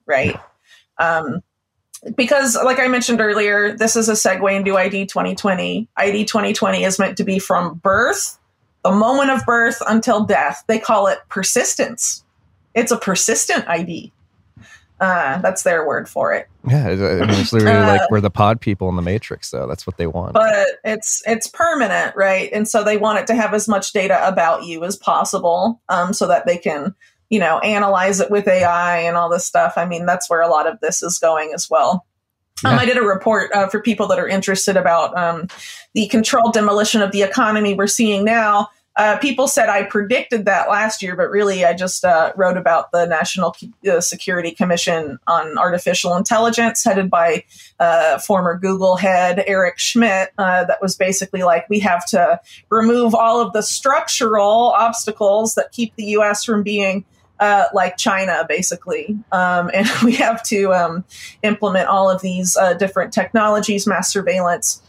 right? 0.05 0.39
Um, 0.99 1.41
because, 2.15 2.55
like 2.55 2.79
I 2.79 2.87
mentioned 2.87 3.19
earlier, 3.19 3.75
this 3.75 3.95
is 3.95 4.09
a 4.09 4.13
segue 4.13 4.55
into 4.55 4.77
ID 4.77 5.07
2020. 5.07 5.87
ID 5.97 6.25
2020 6.25 6.83
is 6.83 6.99
meant 6.99 7.17
to 7.17 7.23
be 7.23 7.39
from 7.39 7.75
birth, 7.75 8.37
the 8.83 8.91
moment 8.91 9.31
of 9.31 9.45
birth 9.45 9.81
until 9.87 10.23
death. 10.23 10.63
They 10.67 10.79
call 10.79 11.07
it 11.07 11.19
persistence. 11.29 12.23
It's 12.73 12.91
a 12.91 12.97
persistent 12.97 13.67
ID. 13.67 14.11
Uh, 15.01 15.39
that's 15.39 15.63
their 15.63 15.85
word 15.85 16.07
for 16.07 16.31
it. 16.31 16.47
Yeah, 16.67 16.89
it's, 16.89 17.01
I 17.01 17.25
mean, 17.25 17.39
it's 17.41 17.51
literally 17.51 17.75
Uh, 17.75 17.87
like 17.87 18.11
we're 18.11 18.21
the 18.21 18.29
pod 18.29 18.61
people 18.61 18.87
in 18.87 18.95
the 18.95 19.01
Matrix, 19.01 19.49
though. 19.49 19.65
That's 19.67 19.85
what 19.87 19.97
they 19.97 20.05
want. 20.07 20.33
but 20.33 20.67
it's 20.85 21.23
it's 21.25 21.47
permanent 21.47 22.15
right 22.15 22.49
and 22.53 22.67
so 22.67 22.83
they 22.83 22.97
want 22.97 23.17
it 23.17 23.25
to 23.27 23.33
have 23.35 23.53
as 23.55 23.67
much 23.67 23.93
data 23.93 24.19
about 24.27 24.63
you 24.63 24.83
as 24.83 24.95
possible 24.95 25.81
um, 25.89 26.13
so 26.13 26.27
that 26.27 26.45
they 26.45 26.57
can 26.57 26.93
you 27.31 27.39
know 27.39 27.57
analyze 27.59 28.19
it 28.19 28.29
with 28.29 28.47
ai 28.47 28.99
and 28.99 29.17
all 29.17 29.29
this 29.29 29.45
stuff 29.45 29.73
i 29.77 29.85
mean 29.85 30.05
that's 30.05 30.29
where 30.29 30.41
a 30.41 30.47
lot 30.49 30.67
of 30.67 30.79
this 30.81 31.01
is 31.01 31.17
going 31.17 31.51
as 31.55 31.67
well 31.69 32.05
um, 32.65 32.77
i 32.77 32.85
did 32.85 32.97
a 32.97 33.01
report 33.01 33.49
uh, 33.53 33.67
for 33.69 33.81
people 33.81 34.05
that 34.07 34.19
are 34.19 34.27
interested 34.27 34.77
about 34.77 35.17
um, 35.17 35.47
the 35.95 36.07
controlled 36.09 36.53
demolition 36.53 37.01
of 37.01 37.11
the 37.11 37.23
economy 37.23 37.73
we're 37.73 37.87
seeing 37.87 38.23
now 38.25 38.69
uh, 38.97 39.17
people 39.19 39.47
said 39.47 39.69
I 39.69 39.83
predicted 39.83 40.45
that 40.45 40.69
last 40.69 41.01
year, 41.01 41.15
but 41.15 41.29
really 41.29 41.63
I 41.63 41.73
just 41.73 42.03
uh, 42.03 42.33
wrote 42.35 42.57
about 42.57 42.91
the 42.91 43.05
National 43.05 43.55
Security 43.99 44.51
Commission 44.51 45.17
on 45.27 45.57
Artificial 45.57 46.15
Intelligence, 46.17 46.83
headed 46.83 47.09
by 47.09 47.45
uh, 47.79 48.17
former 48.19 48.57
Google 48.57 48.97
head 48.97 49.43
Eric 49.47 49.79
Schmidt. 49.79 50.31
Uh, 50.37 50.65
that 50.65 50.81
was 50.81 50.95
basically 50.97 51.43
like 51.43 51.69
we 51.69 51.79
have 51.79 52.05
to 52.07 52.41
remove 52.69 53.15
all 53.15 53.39
of 53.39 53.53
the 53.53 53.63
structural 53.63 54.73
obstacles 54.75 55.55
that 55.55 55.71
keep 55.71 55.95
the 55.95 56.05
U.S. 56.05 56.43
from 56.43 56.63
being. 56.63 57.05
Uh, 57.39 57.65
like 57.73 57.97
China, 57.97 58.45
basically. 58.47 59.17
Um, 59.31 59.71
and 59.73 59.89
we 60.03 60.13
have 60.17 60.43
to 60.43 60.71
um, 60.75 61.03
implement 61.41 61.87
all 61.87 62.07
of 62.07 62.21
these 62.21 62.55
uh, 62.55 62.75
different 62.75 63.11
technologies, 63.11 63.87
mass 63.87 64.13
surveillance, 64.13 64.79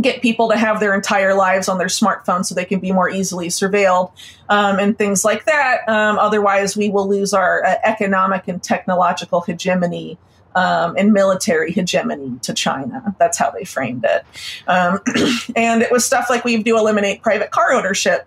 get 0.00 0.22
people 0.22 0.48
to 0.50 0.56
have 0.56 0.80
their 0.80 0.94
entire 0.94 1.34
lives 1.34 1.68
on 1.68 1.78
their 1.78 1.86
smartphone 1.86 2.44
so 2.44 2.54
they 2.54 2.64
can 2.64 2.80
be 2.80 2.92
more 2.92 3.08
easily 3.08 3.48
surveilled 3.48 4.12
um, 4.48 4.78
and 4.78 4.98
things 4.98 5.24
like 5.24 5.44
that. 5.46 5.88
Um, 5.88 6.18
otherwise, 6.18 6.76
we 6.76 6.88
will 6.90 7.08
lose 7.08 7.32
our 7.32 7.64
uh, 7.64 7.76
economic 7.82 8.48
and 8.48 8.62
technological 8.62 9.40
hegemony. 9.40 10.18
Um, 10.54 10.96
and 10.96 11.12
military 11.12 11.70
hegemony 11.70 12.38
to 12.40 12.54
China. 12.54 13.14
That's 13.18 13.36
how 13.36 13.50
they 13.50 13.64
framed 13.64 14.06
it. 14.08 14.24
Um, 14.66 15.00
and 15.54 15.82
it 15.82 15.92
was 15.92 16.06
stuff 16.06 16.30
like 16.30 16.46
we 16.46 16.62
do 16.62 16.78
eliminate 16.78 17.20
private 17.20 17.50
car 17.50 17.74
ownership. 17.74 18.26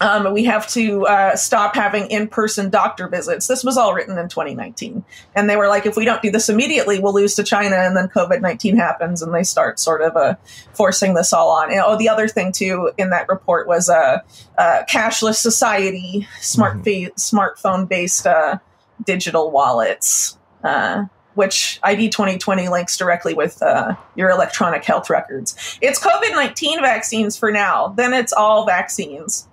Um, 0.00 0.32
we 0.34 0.44
have 0.44 0.66
to 0.68 1.06
uh, 1.06 1.36
stop 1.36 1.74
having 1.74 2.10
in 2.10 2.28
person 2.28 2.68
doctor 2.68 3.08
visits. 3.08 3.46
This 3.46 3.64
was 3.64 3.78
all 3.78 3.94
written 3.94 4.18
in 4.18 4.28
2019. 4.28 5.04
And 5.34 5.48
they 5.48 5.56
were 5.56 5.68
like, 5.68 5.86
if 5.86 5.96
we 5.96 6.04
don't 6.04 6.20
do 6.20 6.30
this 6.30 6.50
immediately, 6.50 6.98
we'll 6.98 7.14
lose 7.14 7.34
to 7.36 7.42
China. 7.42 7.76
And 7.76 7.96
then 7.96 8.08
COVID 8.08 8.42
19 8.42 8.76
happens 8.76 9.22
and 9.22 9.34
they 9.34 9.42
start 9.42 9.80
sort 9.80 10.02
of 10.02 10.14
uh, 10.16 10.34
forcing 10.74 11.14
this 11.14 11.32
all 11.32 11.50
on. 11.50 11.70
And, 11.70 11.80
oh, 11.80 11.96
the 11.96 12.10
other 12.10 12.28
thing, 12.28 12.52
too, 12.52 12.90
in 12.98 13.10
that 13.10 13.28
report 13.28 13.66
was 13.66 13.88
a 13.88 13.96
uh, 13.96 14.18
uh, 14.58 14.82
cashless 14.88 15.36
society, 15.36 16.28
smart 16.40 16.82
mm-hmm. 16.82 17.14
smartphone 17.14 17.88
based 17.88 18.26
uh, 18.26 18.58
digital 19.04 19.50
wallets. 19.50 20.38
Uh, 20.62 21.04
which 21.34 21.78
ID 21.82 22.08
2020 22.08 22.70
links 22.70 22.96
directly 22.96 23.34
with 23.34 23.62
uh, 23.62 23.94
your 24.14 24.30
electronic 24.30 24.82
health 24.84 25.10
records. 25.10 25.78
It's 25.82 26.02
COVID 26.02 26.30
19 26.30 26.80
vaccines 26.80 27.36
for 27.36 27.52
now, 27.52 27.88
then 27.88 28.14
it's 28.14 28.32
all 28.32 28.64
vaccines 28.64 29.46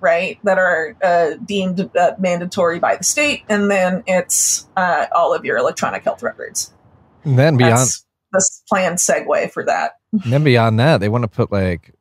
right, 0.00 0.38
that 0.44 0.58
are 0.58 0.96
uh, 1.02 1.30
deemed 1.44 1.90
uh, 1.96 2.12
mandatory 2.18 2.78
by 2.78 2.96
the 2.96 3.04
state, 3.04 3.42
and 3.48 3.70
then 3.70 4.02
it's 4.06 4.68
uh, 4.76 5.06
all 5.14 5.34
of 5.34 5.44
your 5.44 5.56
electronic 5.56 6.04
health 6.04 6.22
records. 6.22 6.72
And 7.24 7.38
then 7.38 7.56
beyond 7.56 7.78
That's 7.78 8.06
this 8.32 8.62
planned 8.68 8.98
segue 8.98 9.50
for 9.52 9.64
that. 9.64 9.92
then 10.12 10.44
beyond 10.44 10.78
that, 10.80 10.98
they 10.98 11.08
want 11.08 11.22
to 11.22 11.28
put 11.28 11.50
like 11.52 11.94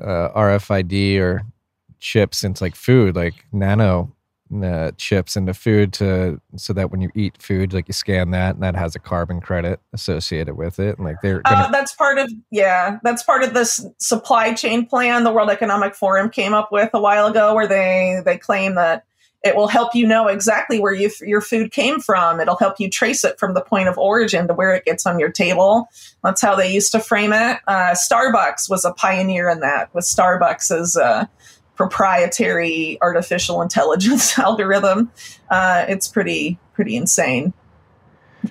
uh, 0.00 0.28
RFID 0.30 1.18
or 1.20 1.42
chips 2.00 2.44
into 2.44 2.64
like 2.64 2.74
food, 2.74 3.14
like 3.14 3.46
nano 3.52 4.14
uh, 4.52 4.90
chips 4.96 5.36
into 5.36 5.54
food 5.54 5.92
to 5.94 6.40
so 6.56 6.72
that 6.72 6.90
when 6.90 7.00
you 7.00 7.10
eat 7.14 7.40
food, 7.40 7.72
like 7.72 7.88
you 7.88 7.94
scan 7.94 8.30
that 8.32 8.54
and 8.54 8.62
that 8.62 8.76
has 8.76 8.94
a 8.94 8.98
carbon 8.98 9.40
credit 9.40 9.80
associated 9.92 10.56
with 10.56 10.78
it. 10.78 10.98
And 10.98 11.06
like 11.06 11.20
they're 11.22 11.42
uh, 11.44 11.50
gonna- 11.50 11.68
uh, 11.68 11.70
that's 11.70 11.94
part 11.94 12.18
of 12.18 12.30
yeah, 12.50 12.98
that's 13.02 13.22
part 13.22 13.42
of 13.42 13.54
this 13.54 13.84
supply 13.98 14.52
chain 14.54 14.86
plan 14.86 15.24
the 15.24 15.32
World 15.32 15.50
Economic 15.50 15.94
Forum 15.94 16.30
came 16.30 16.54
up 16.54 16.70
with 16.72 16.90
a 16.92 17.00
while 17.00 17.26
ago, 17.26 17.54
where 17.54 17.66
they 17.66 18.20
they 18.24 18.38
claim 18.38 18.74
that 18.74 19.04
it 19.44 19.56
will 19.56 19.68
help 19.68 19.94
you 19.94 20.06
know 20.06 20.28
exactly 20.28 20.78
where 20.78 20.92
you, 20.92 21.10
your 21.20 21.40
food 21.40 21.72
came 21.72 22.00
from. 22.00 22.40
It'll 22.40 22.56
help 22.56 22.78
you 22.78 22.88
trace 22.88 23.24
it 23.24 23.38
from 23.40 23.54
the 23.54 23.60
point 23.60 23.88
of 23.88 23.98
origin 23.98 24.46
to 24.46 24.54
where 24.54 24.72
it 24.74 24.84
gets 24.84 25.04
on 25.04 25.18
your 25.18 25.32
table. 25.32 25.88
That's 26.22 26.40
how 26.40 26.54
they 26.54 26.72
used 26.72 26.92
to 26.92 27.00
frame 27.00 27.32
it. 27.32 27.58
Uh, 27.66 27.94
Starbucks 27.94 28.70
was 28.70 28.84
a 28.84 28.92
pioneer 28.92 29.48
in 29.48 29.60
that 29.60 29.92
with 29.94 30.04
Starbucks' 30.04 30.96
uh, 30.96 31.26
proprietary 31.82 32.96
artificial 33.00 33.60
intelligence 33.60 34.38
algorithm. 34.38 35.10
Uh, 35.50 35.84
it's 35.88 36.06
pretty 36.06 36.56
pretty 36.74 36.94
insane. 36.94 37.52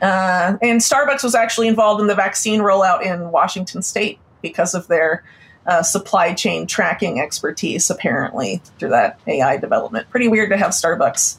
Uh, 0.02 0.58
and 0.62 0.82
Starbucks 0.82 1.24
was 1.24 1.34
actually 1.34 1.70
involved 1.70 2.02
in 2.02 2.08
the 2.08 2.15
vaccine 2.15 2.60
rollout 2.60 3.04
in 3.04 3.32
Washington 3.32 3.82
State 3.82 4.20
because 4.41 4.74
of 4.74 4.88
their 4.89 5.24
uh, 5.65 5.82
supply 5.82 6.34
chain 6.34 6.67
tracking 6.67 7.22
expertise, 7.22 7.89
apparently 7.89 8.62
through 8.78 8.89
that 8.89 9.17
AI 9.28 9.56
development. 9.56 10.10
Pretty 10.10 10.28
weird 10.28 10.50
to 10.50 10.58
have 10.58 10.72
Starbucks 10.72 11.38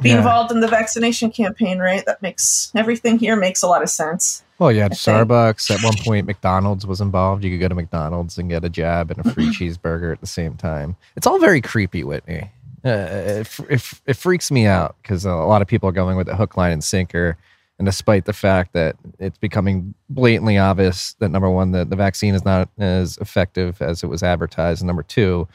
be 0.00 0.10
yeah. 0.10 0.18
involved 0.18 0.52
in 0.52 0.60
the 0.60 0.68
vaccination 0.68 1.32
campaign, 1.32 1.80
right? 1.80 2.04
That 2.06 2.22
makes 2.22 2.70
everything 2.76 3.18
here 3.18 3.34
makes 3.34 3.62
a 3.62 3.66
lot 3.66 3.82
of 3.82 3.90
sense. 3.90 4.44
Well, 4.62 4.70
yeah, 4.70 4.90
Starbucks. 4.90 5.72
At 5.72 5.82
one 5.82 5.96
point, 6.04 6.24
McDonald's 6.24 6.86
was 6.86 7.00
involved. 7.00 7.42
You 7.42 7.50
could 7.50 7.58
go 7.58 7.66
to 7.66 7.74
McDonald's 7.74 8.38
and 8.38 8.48
get 8.48 8.64
a 8.64 8.68
jab 8.68 9.10
and 9.10 9.26
a 9.26 9.28
free 9.32 9.48
cheeseburger 9.48 10.12
at 10.12 10.20
the 10.20 10.26
same 10.28 10.54
time. 10.54 10.94
It's 11.16 11.26
all 11.26 11.40
very 11.40 11.60
creepy, 11.60 12.04
Whitney. 12.04 12.48
Uh, 12.84 12.88
it, 12.88 13.58
it, 13.68 13.92
it, 14.06 14.16
freaks 14.16 14.52
me 14.52 14.66
out 14.66 14.94
because 15.02 15.24
a 15.24 15.34
lot 15.34 15.62
of 15.62 15.68
people 15.68 15.88
are 15.88 15.92
going 15.92 16.16
with 16.16 16.28
the 16.28 16.36
hook, 16.36 16.56
line, 16.56 16.70
and 16.70 16.84
sinker. 16.84 17.36
And 17.80 17.86
despite 17.86 18.24
the 18.24 18.32
fact 18.32 18.72
that 18.74 18.94
it's 19.18 19.36
becoming 19.36 19.94
blatantly 20.08 20.58
obvious 20.58 21.14
that 21.14 21.30
number 21.30 21.50
one, 21.50 21.72
the, 21.72 21.84
the 21.84 21.96
vaccine 21.96 22.36
is 22.36 22.44
not 22.44 22.68
as 22.78 23.18
effective 23.18 23.82
as 23.82 24.04
it 24.04 24.06
was 24.06 24.22
advertised, 24.22 24.80
and 24.80 24.86
number 24.86 25.02
two, 25.02 25.48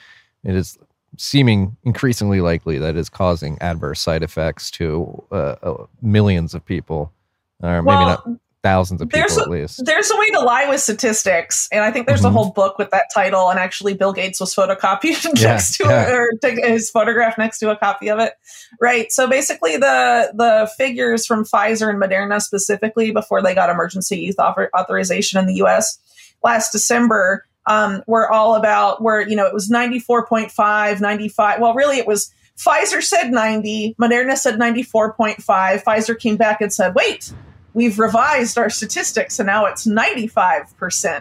it 0.43 0.53
is 0.53 0.77
seeming 1.15 1.77
increasingly 1.85 2.41
likely 2.41 2.77
that 2.77 2.97
it's 2.97 3.07
causing 3.07 3.57
adverse 3.61 4.01
side 4.01 4.21
effects 4.23 4.69
to 4.71 5.23
uh, 5.31 5.55
uh, 5.63 5.85
millions 6.01 6.53
of 6.53 6.65
people, 6.65 7.13
or 7.61 7.81
maybe 7.81 7.87
well, 7.87 8.07
not 8.25 8.39
thousands 8.67 9.01
of 9.01 9.09
people 9.09 9.39
a, 9.39 9.41
at 9.41 9.49
least. 9.49 9.85
There's 9.85 10.11
a 10.11 10.17
way 10.17 10.29
to 10.31 10.39
lie 10.39 10.67
with 10.69 10.81
statistics, 10.81 11.67
and 11.71 11.83
I 11.83 11.91
think 11.91 12.07
there's 12.07 12.21
mm-hmm. 12.21 12.27
a 12.27 12.31
whole 12.31 12.51
book 12.51 12.77
with 12.77 12.89
that 12.91 13.05
title. 13.13 13.49
And 13.49 13.59
actually, 13.59 13.93
Bill 13.93 14.13
Gates 14.13 14.39
was 14.39 14.53
photocopied 14.53 15.23
yeah, 15.41 15.51
next 15.53 15.77
to 15.77 15.85
yeah. 15.85 16.09
it, 16.09 16.13
or 16.13 16.29
his 16.69 16.89
photograph 16.89 17.37
next 17.37 17.59
to 17.59 17.71
a 17.71 17.77
copy 17.77 18.09
of 18.09 18.19
it. 18.19 18.33
Right. 18.81 19.11
So 19.11 19.27
basically, 19.27 19.77
the 19.77 20.31
the 20.33 20.69
figures 20.77 21.25
from 21.25 21.45
Pfizer 21.45 21.89
and 21.89 22.01
Moderna 22.01 22.41
specifically 22.41 23.11
before 23.11 23.41
they 23.41 23.55
got 23.55 23.69
emergency 23.69 24.17
use 24.19 24.35
author- 24.37 24.71
authorization 24.77 25.39
in 25.39 25.45
the 25.45 25.55
U.S. 25.55 25.99
last 26.43 26.71
December 26.71 27.45
um, 27.67 28.03
were 28.07 28.31
all 28.31 28.55
about 28.55 29.01
where 29.01 29.27
you 29.27 29.35
know 29.35 29.45
it 29.45 29.53
was 29.53 29.69
94.5, 29.69 31.01
95. 31.01 31.61
Well, 31.61 31.73
really, 31.73 31.97
it 31.97 32.07
was. 32.07 32.31
Pfizer 32.57 33.03
said 33.03 33.29
90, 33.29 33.95
Moderna 34.01 34.35
said 34.35 34.55
94.5. 34.55 35.37
Pfizer 35.43 36.17
came 36.17 36.37
back 36.37 36.59
and 36.59 36.73
said, 36.73 36.95
wait, 36.95 37.31
we've 37.77 37.99
revised 37.99 38.57
our 38.57 38.71
statistics 38.71 39.37
and 39.37 39.45
now 39.45 39.65
it's 39.65 39.85
95%. 39.85 41.17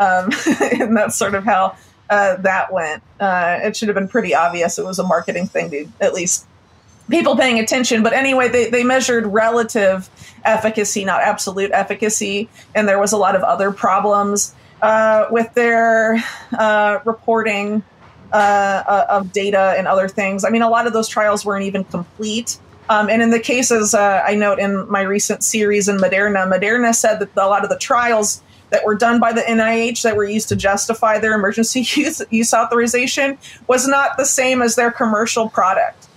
Um, 0.00 0.30
and 0.80 0.96
that's 0.96 1.14
sort 1.14 1.36
of 1.36 1.44
how 1.44 1.76
uh, 2.10 2.34
that 2.38 2.72
went. 2.72 3.04
Uh, 3.20 3.60
it 3.62 3.76
should 3.76 3.86
have 3.86 3.94
been 3.94 4.08
pretty 4.08 4.34
obvious. 4.34 4.76
It 4.76 4.84
was 4.84 4.98
a 4.98 5.04
marketing 5.04 5.46
thing 5.46 5.70
to 5.70 5.86
at 6.00 6.12
least 6.12 6.48
people 7.08 7.36
paying 7.36 7.60
attention. 7.60 8.02
But 8.02 8.12
anyway, 8.12 8.48
they, 8.48 8.68
they 8.68 8.82
measured 8.82 9.24
relative 9.24 10.10
efficacy, 10.44 11.04
not 11.04 11.20
absolute 11.22 11.70
efficacy. 11.70 12.48
And 12.74 12.88
there 12.88 12.98
was 12.98 13.12
a 13.12 13.16
lot 13.16 13.36
of 13.36 13.44
other 13.44 13.70
problems 13.70 14.52
uh, 14.82 15.26
with 15.30 15.54
their 15.54 16.24
uh, 16.58 16.98
reporting 17.04 17.84
uh, 18.32 19.04
of 19.08 19.32
data 19.32 19.76
and 19.78 19.86
other 19.86 20.08
things. 20.08 20.44
I 20.44 20.50
mean, 20.50 20.62
a 20.62 20.68
lot 20.68 20.88
of 20.88 20.92
those 20.92 21.06
trials 21.06 21.44
weren't 21.44 21.66
even 21.66 21.84
complete. 21.84 22.58
Um, 22.90 23.08
and 23.08 23.22
in 23.22 23.30
the 23.30 23.38
cases 23.38 23.94
uh, 23.94 24.22
I 24.26 24.34
note 24.34 24.58
in 24.58 24.90
my 24.90 25.02
recent 25.02 25.44
series 25.44 25.88
in 25.88 25.96
Moderna, 25.98 26.50
Moderna 26.50 26.92
said 26.92 27.20
that 27.20 27.30
a 27.36 27.46
lot 27.46 27.62
of 27.62 27.70
the 27.70 27.78
trials 27.78 28.42
that 28.70 28.84
were 28.84 28.96
done 28.96 29.20
by 29.20 29.32
the 29.32 29.42
NIH 29.42 30.02
that 30.02 30.16
were 30.16 30.24
used 30.24 30.48
to 30.48 30.56
justify 30.56 31.20
their 31.20 31.34
emergency 31.34 31.80
use, 31.94 32.20
use 32.30 32.52
authorization 32.52 33.38
was 33.68 33.86
not 33.86 34.16
the 34.16 34.24
same 34.24 34.60
as 34.60 34.74
their 34.74 34.90
commercial 34.90 35.48
product, 35.48 36.08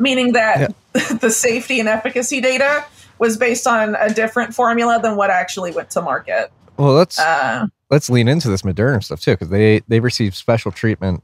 meaning 0.00 0.32
that 0.32 0.74
yeah. 0.94 1.12
the 1.20 1.30
safety 1.30 1.78
and 1.78 1.88
efficacy 1.88 2.40
data 2.40 2.84
was 3.20 3.36
based 3.36 3.68
on 3.68 3.94
a 3.94 4.12
different 4.12 4.54
formula 4.54 4.98
than 5.00 5.14
what 5.14 5.30
actually 5.30 5.70
went 5.70 5.88
to 5.90 6.02
market. 6.02 6.50
Well, 6.76 6.94
let's 6.94 7.18
uh, 7.18 7.68
let's 7.90 8.10
lean 8.10 8.26
into 8.26 8.48
this 8.48 8.62
Moderna 8.62 9.04
stuff 9.04 9.20
too, 9.20 9.32
because 9.32 9.50
they 9.50 9.82
they 9.86 10.00
received 10.00 10.34
special 10.34 10.72
treatment 10.72 11.22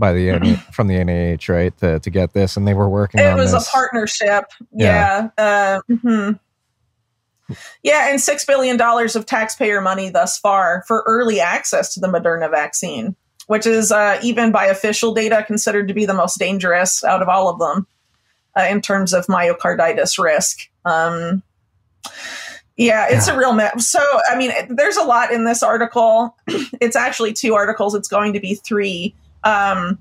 by 0.00 0.12
the 0.12 0.56
from 0.72 0.88
the 0.88 0.94
NIH, 0.94 1.48
right, 1.48 1.76
to, 1.78 2.00
to 2.00 2.10
get 2.10 2.32
this, 2.32 2.56
and 2.56 2.66
they 2.66 2.74
were 2.74 2.88
working. 2.88 3.20
It 3.20 3.36
was 3.36 3.52
this. 3.52 3.68
a 3.68 3.70
partnership. 3.70 4.46
Yeah. 4.72 5.28
Yeah. 5.38 5.44
Uh, 5.44 5.80
mm-hmm. 5.88 7.54
yeah, 7.84 8.10
and 8.10 8.20
six 8.20 8.44
billion 8.44 8.76
dollars 8.76 9.14
of 9.14 9.26
taxpayer 9.26 9.80
money 9.80 10.10
thus 10.10 10.38
far 10.38 10.82
for 10.88 11.04
early 11.06 11.40
access 11.40 11.94
to 11.94 12.00
the 12.00 12.08
Moderna 12.08 12.50
vaccine, 12.50 13.14
which 13.46 13.66
is 13.66 13.92
uh, 13.92 14.18
even 14.22 14.50
by 14.50 14.66
official 14.66 15.14
data 15.14 15.44
considered 15.46 15.86
to 15.86 15.94
be 15.94 16.06
the 16.06 16.14
most 16.14 16.38
dangerous 16.38 17.04
out 17.04 17.22
of 17.22 17.28
all 17.28 17.48
of 17.48 17.60
them 17.60 17.86
uh, 18.56 18.62
in 18.62 18.80
terms 18.80 19.12
of 19.12 19.26
myocarditis 19.26 20.18
risk. 20.22 20.68
Um, 20.84 21.42
yeah, 22.80 23.08
it's 23.10 23.28
yeah. 23.28 23.34
a 23.34 23.38
real 23.38 23.52
mess. 23.52 23.88
So, 23.88 24.00
I 24.28 24.36
mean, 24.36 24.52
there's 24.70 24.96
a 24.96 25.04
lot 25.04 25.32
in 25.32 25.44
this 25.44 25.62
article. 25.62 26.34
it's 26.46 26.96
actually 26.96 27.34
two 27.34 27.54
articles. 27.54 27.94
It's 27.94 28.08
going 28.08 28.32
to 28.32 28.40
be 28.40 28.54
three. 28.54 29.14
Um, 29.44 29.98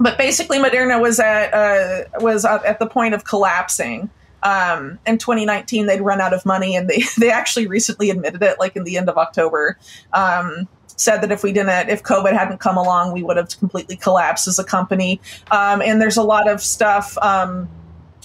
but 0.00 0.18
basically, 0.18 0.58
Moderna 0.58 1.00
was 1.00 1.20
at 1.20 1.52
uh, 1.54 2.04
was 2.20 2.44
at 2.44 2.78
the 2.78 2.86
point 2.86 3.14
of 3.14 3.24
collapsing. 3.24 4.10
Um, 4.42 4.98
in 5.06 5.18
2019, 5.18 5.86
they'd 5.86 6.00
run 6.00 6.20
out 6.20 6.32
of 6.32 6.44
money, 6.44 6.74
and 6.74 6.88
they 6.88 7.04
they 7.18 7.30
actually 7.30 7.66
recently 7.66 8.10
admitted 8.10 8.42
it, 8.42 8.58
like 8.58 8.76
in 8.76 8.84
the 8.84 8.96
end 8.96 9.08
of 9.08 9.18
October. 9.18 9.78
Um, 10.12 10.68
said 10.96 11.20
that 11.22 11.32
if 11.32 11.42
we 11.42 11.52
didn't, 11.52 11.88
if 11.88 12.02
COVID 12.02 12.32
hadn't 12.32 12.58
come 12.58 12.76
along, 12.76 13.12
we 13.12 13.22
would 13.22 13.36
have 13.36 13.48
completely 13.58 13.96
collapsed 13.96 14.46
as 14.46 14.58
a 14.58 14.64
company. 14.64 15.20
Um, 15.50 15.82
and 15.82 16.00
there's 16.00 16.16
a 16.16 16.22
lot 16.22 16.48
of 16.48 16.62
stuff. 16.62 17.16
Um, 17.18 17.68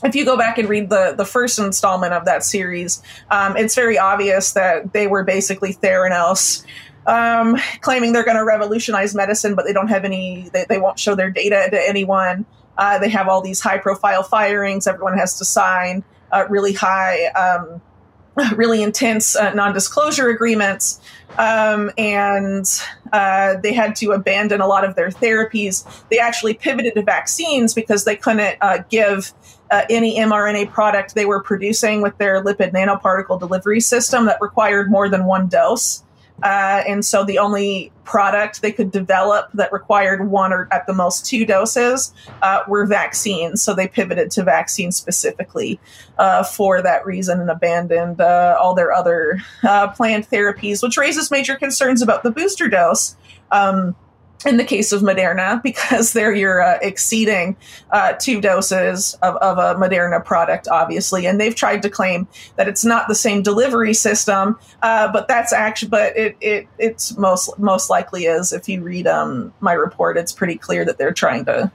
if 0.03 0.15
you 0.15 0.25
go 0.25 0.37
back 0.37 0.57
and 0.57 0.69
read 0.69 0.89
the 0.89 1.15
the 1.17 1.25
first 1.25 1.59
installment 1.59 2.13
of 2.13 2.25
that 2.25 2.43
series, 2.43 3.01
um, 3.31 3.57
it's 3.57 3.75
very 3.75 3.97
obvious 3.97 4.53
that 4.53 4.93
they 4.93 5.07
were 5.07 5.23
basically 5.23 5.73
Theranos 5.73 6.63
um, 7.07 7.57
claiming 7.81 8.13
they're 8.13 8.25
going 8.25 8.37
to 8.37 8.45
revolutionize 8.45 9.15
medicine, 9.15 9.55
but 9.55 9.65
they 9.65 9.73
don't 9.73 9.87
have 9.87 10.05
any, 10.05 10.49
they, 10.53 10.65
they 10.69 10.77
won't 10.77 10.99
show 10.99 11.15
their 11.15 11.31
data 11.31 11.67
to 11.71 11.89
anyone. 11.89 12.45
Uh, 12.77 12.99
they 12.99 13.09
have 13.09 13.27
all 13.27 13.41
these 13.41 13.59
high 13.59 13.77
profile 13.77 14.21
firings, 14.21 14.85
everyone 14.85 15.17
has 15.17 15.37
to 15.37 15.45
sign 15.45 16.03
uh, 16.31 16.45
really 16.49 16.73
high, 16.73 17.25
um, 17.27 17.81
really 18.55 18.83
intense 18.83 19.35
uh, 19.35 19.53
non 19.53 19.73
disclosure 19.73 20.29
agreements. 20.29 21.01
Um, 21.37 21.91
and 21.97 22.65
uh, 23.13 23.55
they 23.61 23.73
had 23.73 23.95
to 23.97 24.11
abandon 24.11 24.59
a 24.59 24.67
lot 24.67 24.83
of 24.83 24.95
their 24.95 25.09
therapies. 25.09 25.85
They 26.09 26.19
actually 26.19 26.55
pivoted 26.55 26.95
to 26.95 27.03
vaccines 27.03 27.73
because 27.73 28.05
they 28.05 28.15
couldn't 28.15 28.57
uh, 28.61 28.79
give 28.89 29.33
uh, 29.69 29.83
any 29.89 30.17
mRNA 30.17 30.71
product 30.71 31.15
they 31.15 31.25
were 31.25 31.41
producing 31.41 32.01
with 32.01 32.17
their 32.17 32.43
lipid 32.43 32.73
nanoparticle 32.73 33.39
delivery 33.39 33.79
system 33.79 34.25
that 34.25 34.41
required 34.41 34.89
more 34.89 35.09
than 35.09 35.25
one 35.25 35.47
dose 35.47 36.03
Uh, 36.43 36.83
and 36.87 37.03
so 37.03 37.23
the 37.23 37.39
only 37.39 37.91
product 38.03 38.61
they 38.61 38.71
could 38.71 38.91
develop 38.91 39.49
that 39.53 39.73
required 39.73 40.29
one 40.29 40.53
or 40.53 40.67
at 40.71 40.85
the 40.87 40.93
most 40.93 41.25
two 41.25 41.45
doses 41.45 42.13
uh, 42.41 42.61
were 42.67 42.85
vaccines. 42.85 43.61
So 43.61 43.73
they 43.73 43.87
pivoted 43.87 44.31
to 44.31 44.43
vaccines 44.43 44.95
specifically 44.95 45.79
uh, 46.17 46.43
for 46.43 46.81
that 46.81 47.05
reason 47.05 47.39
and 47.41 47.49
abandoned 47.49 48.21
uh, 48.21 48.57
all 48.59 48.75
their 48.75 48.93
other 48.93 49.39
uh, 49.63 49.89
planned 49.89 50.29
therapies, 50.29 50.83
which 50.83 50.97
raises 50.97 51.31
major 51.31 51.55
concerns 51.55 52.01
about 52.01 52.23
the 52.23 52.31
booster 52.31 52.69
dose. 52.69 53.15
Um, 53.51 53.95
in 54.45 54.57
the 54.57 54.63
case 54.63 54.91
of 54.91 55.01
Moderna, 55.01 55.61
because 55.67 56.13
they're 56.13 56.33
you're 56.33 56.61
uh, 56.61 56.77
exceeding 56.81 57.55
uh, 57.91 58.13
two 58.13 58.41
doses 58.41 59.17
of, 59.21 59.35
of 59.37 59.57
a 59.57 59.79
Moderna 59.79 60.23
product, 60.23 60.67
obviously, 60.67 61.25
and 61.25 61.39
they've 61.39 61.55
tried 61.55 61.81
to 61.81 61.89
claim 61.89 62.27
that 62.55 62.67
it's 62.67 62.85
not 62.85 63.07
the 63.07 63.15
same 63.15 63.41
delivery 63.41 63.93
system, 63.93 64.57
uh, 64.81 65.11
but 65.11 65.27
that's 65.27 65.53
actually, 65.53 65.89
but 65.89 66.15
it 66.17 66.35
it 66.41 66.67
it's 66.77 67.17
most 67.17 67.57
most 67.57 67.89
likely 67.89 68.25
is. 68.25 68.53
If 68.53 68.69
you 68.69 68.83
read 68.83 69.07
um, 69.07 69.53
my 69.59 69.73
report, 69.73 70.17
it's 70.17 70.31
pretty 70.31 70.57
clear 70.57 70.85
that 70.85 70.97
they're 70.97 71.13
trying 71.13 71.45
to 71.45 71.71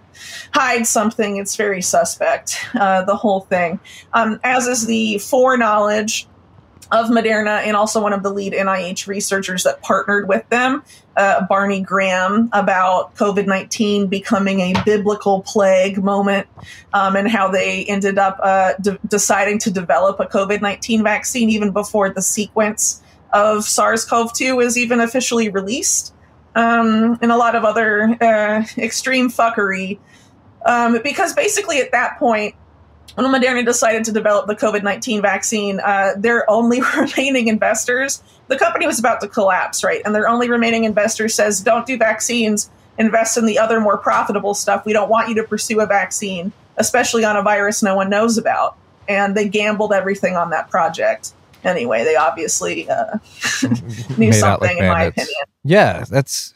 hide 0.53 0.87
something. 0.87 1.37
It's 1.37 1.57
very 1.57 1.83
suspect, 1.83 2.59
uh, 2.75 3.03
the 3.05 3.17
whole 3.17 3.41
thing, 3.41 3.81
um, 4.13 4.39
as 4.45 4.67
is 4.67 4.87
the 4.87 5.19
foreknowledge 5.19 6.27
of 6.93 7.09
Moderna 7.09 7.67
and 7.67 7.75
also 7.75 8.03
one 8.03 8.13
of 8.13 8.23
the 8.23 8.31
lead 8.31 8.53
NIH 8.53 9.07
researchers 9.07 9.65
that 9.65 9.81
partnered 9.81 10.29
with 10.29 10.47
them, 10.51 10.85
uh, 11.17 11.45
Barney 11.47 11.81
Graham, 11.81 12.51
about 12.53 13.17
COVID 13.17 13.47
19 13.47 14.09
becoming 14.09 14.61
a 14.61 14.75
biblical 14.85 15.41
plague 15.41 16.05
moment 16.05 16.47
um, 16.93 17.17
and 17.17 17.29
how 17.29 17.51
they 17.51 17.87
ended 17.87 18.19
up 18.19 18.39
uh, 18.43 18.75
de- 18.83 18.99
deciding 19.09 19.59
to 19.61 19.71
develop 19.71 20.21
a 20.21 20.27
COVID 20.27 20.61
19 20.61 21.03
vaccine 21.03 21.49
even 21.49 21.71
before 21.71 22.11
the 22.11 22.21
sequence 22.21 23.03
of 23.33 23.65
SARS 23.65 24.05
CoV 24.05 24.31
2 24.35 24.57
was 24.57 24.77
even 24.77 25.01
officially 25.01 25.49
released, 25.49 26.13
um, 26.55 27.19
and 27.23 27.33
a 27.33 27.37
lot 27.39 27.55
of 27.55 27.65
other 27.65 28.17
uh, 28.21 28.65
extreme 28.77 29.31
fuckery. 29.31 29.99
Um, 30.67 31.01
because 31.03 31.33
basically, 31.33 31.81
at 31.81 31.91
that 31.93 32.19
point, 32.19 32.55
when 33.15 33.27
Moderna 33.27 33.65
decided 33.65 34.05
to 34.05 34.13
develop 34.13 34.47
the 34.47 34.55
COVID 34.55 34.83
19 34.83 35.23
vaccine, 35.23 35.81
uh, 35.81 36.13
their 36.17 36.49
only 36.51 36.81
remaining 36.97 37.49
investors, 37.49 38.23
the 38.49 38.59
company 38.59 38.87
was 38.87 38.99
about 38.99 39.21
to 39.21 39.29
collapse, 39.29 39.85
right? 39.85 40.03
And 40.05 40.15
their 40.15 40.29
only 40.29 40.49
remaining 40.51 40.85
investor 40.85 41.29
says, 41.29 41.61
don't 41.61 41.87
do 41.87 41.97
vaccines, 41.97 42.71
invest 42.99 43.37
in 43.37 43.47
the 43.47 43.59
other 43.59 43.81
more 43.81 43.99
profitable 43.99 44.55
stuff. 44.55 44.85
We 44.85 44.93
don't 44.93 45.09
want 45.09 45.29
you 45.29 45.35
to 45.37 45.45
pursue 45.45 45.81
a 45.81 45.87
vaccine, 45.87 46.53
especially 46.77 47.25
on 47.25 47.37
a 47.37 47.43
virus 47.43 47.83
no 47.83 47.95
one 47.95 48.11
knows 48.11 48.39
about. 48.39 48.77
And 49.09 49.37
they 49.37 49.49
gambled 49.49 49.93
everything 49.93 50.37
on 50.37 50.51
that 50.51 50.71
project. 50.71 51.33
Anyway, 51.65 52.05
they 52.05 52.17
obviously 52.17 52.89
uh, 52.89 53.19
knew 54.17 54.31
Made 54.31 54.43
out 54.43 54.61
like 54.61 54.71
something, 54.71 54.79
in 54.79 54.87
my 54.87 55.05
opinion. 55.05 55.45
Yeah, 55.65 56.05
that's 56.09 56.55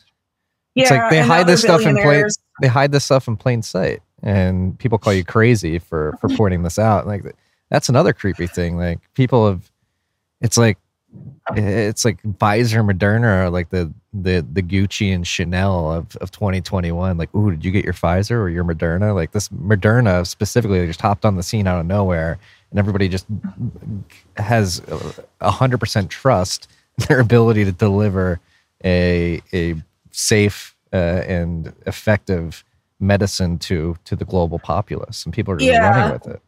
it's 0.74 0.90
Yeah, 0.90 1.02
like 1.02 1.10
they 1.10 1.20
hide 1.20 1.46
this 1.46 1.62
stuff 1.62 1.82
in 1.82 1.96
plain 1.96 2.24
they 2.60 2.68
hide 2.68 2.92
this 2.92 3.04
stuff 3.04 3.28
in 3.28 3.36
plain 3.36 3.62
sight 3.62 4.02
and 4.22 4.78
people 4.78 4.98
call 4.98 5.12
you 5.12 5.24
crazy 5.24 5.78
for 5.78 6.16
for 6.20 6.28
pointing 6.36 6.62
this 6.62 6.78
out 6.78 7.06
like 7.06 7.22
that's 7.70 7.88
another 7.88 8.12
creepy 8.12 8.46
thing 8.46 8.76
like 8.76 9.00
people 9.14 9.48
have 9.48 9.70
it's 10.40 10.56
like 10.56 10.78
it's 11.54 12.04
like 12.04 12.20
Pfizer 12.22 12.88
Moderna 12.88 13.44
are 13.44 13.50
like 13.50 13.70
the 13.70 13.92
the 14.12 14.44
the 14.52 14.62
Gucci 14.62 15.14
and 15.14 15.26
Chanel 15.26 15.92
of 15.92 16.16
of 16.16 16.30
2021 16.30 17.16
like 17.16 17.34
ooh 17.34 17.50
did 17.50 17.64
you 17.64 17.70
get 17.70 17.84
your 17.84 17.94
Pfizer 17.94 18.32
or 18.32 18.48
your 18.48 18.64
Moderna? 18.64 19.14
Like 19.14 19.32
this 19.32 19.48
Moderna 19.48 20.26
specifically 20.26 20.84
just 20.86 21.00
hopped 21.00 21.24
on 21.24 21.36
the 21.36 21.42
scene 21.42 21.66
out 21.66 21.80
of 21.80 21.86
nowhere 21.86 22.38
and 22.70 22.78
everybody 22.78 23.08
just 23.08 23.26
has 24.36 24.82
a 25.40 25.50
hundred 25.50 25.78
percent 25.78 26.10
trust 26.10 26.68
in 26.98 27.06
their 27.06 27.20
ability 27.20 27.64
to 27.64 27.72
deliver 27.72 28.40
a 28.84 29.40
a 29.52 29.74
safe 30.10 30.74
uh, 30.92 31.22
and 31.26 31.72
effective 31.86 32.64
medicine 33.00 33.58
to 33.58 33.96
to 34.04 34.16
the 34.16 34.24
global 34.24 34.58
populace, 34.58 35.24
and 35.24 35.34
people 35.34 35.52
are 35.52 35.56
really 35.56 35.68
Yeah. 35.72 35.88
running 35.90 36.12
with 36.12 36.26
it. 36.26 36.42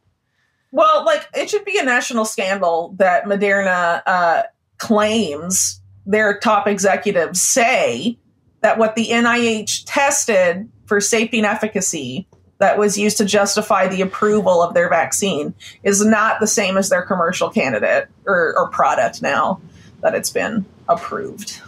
Well, 0.71 1.05
like 1.05 1.27
it 1.35 1.49
should 1.51 1.65
be 1.65 1.79
a 1.79 1.83
national 1.85 2.25
scandal 2.25 2.95
that 2.99 3.25
Moderna 3.25 4.03
uh, 4.07 4.43
claims 4.79 5.81
their 6.07 6.39
top 6.39 6.67
executives 6.67 7.41
say 7.41 8.19
that 8.61 8.79
what 8.79 8.95
the 8.97 9.09
NIH 9.11 9.85
tested 9.87 10.69
for 10.87 11.01
safety 11.01 11.39
and 11.39 11.47
efficacy 11.47 12.27
that 12.59 12.77
was 12.77 12.99
used 12.99 13.17
to 13.19 13.25
justify 13.25 13.87
the 13.87 14.01
approval 14.01 14.63
of 14.63 14.75
their 14.75 14.89
vaccine 14.89 15.55
is 15.85 16.05
not 16.05 16.41
the 16.41 16.47
same 16.47 16.77
as 16.77 16.89
their 16.89 17.03
commercial 17.03 17.51
candidate 17.51 18.09
or, 18.27 18.55
or 18.59 18.69
product 18.71 19.23
now 19.23 19.61
that 20.01 20.15
it's 20.15 20.31
been 20.31 20.65
approved. 20.89 21.61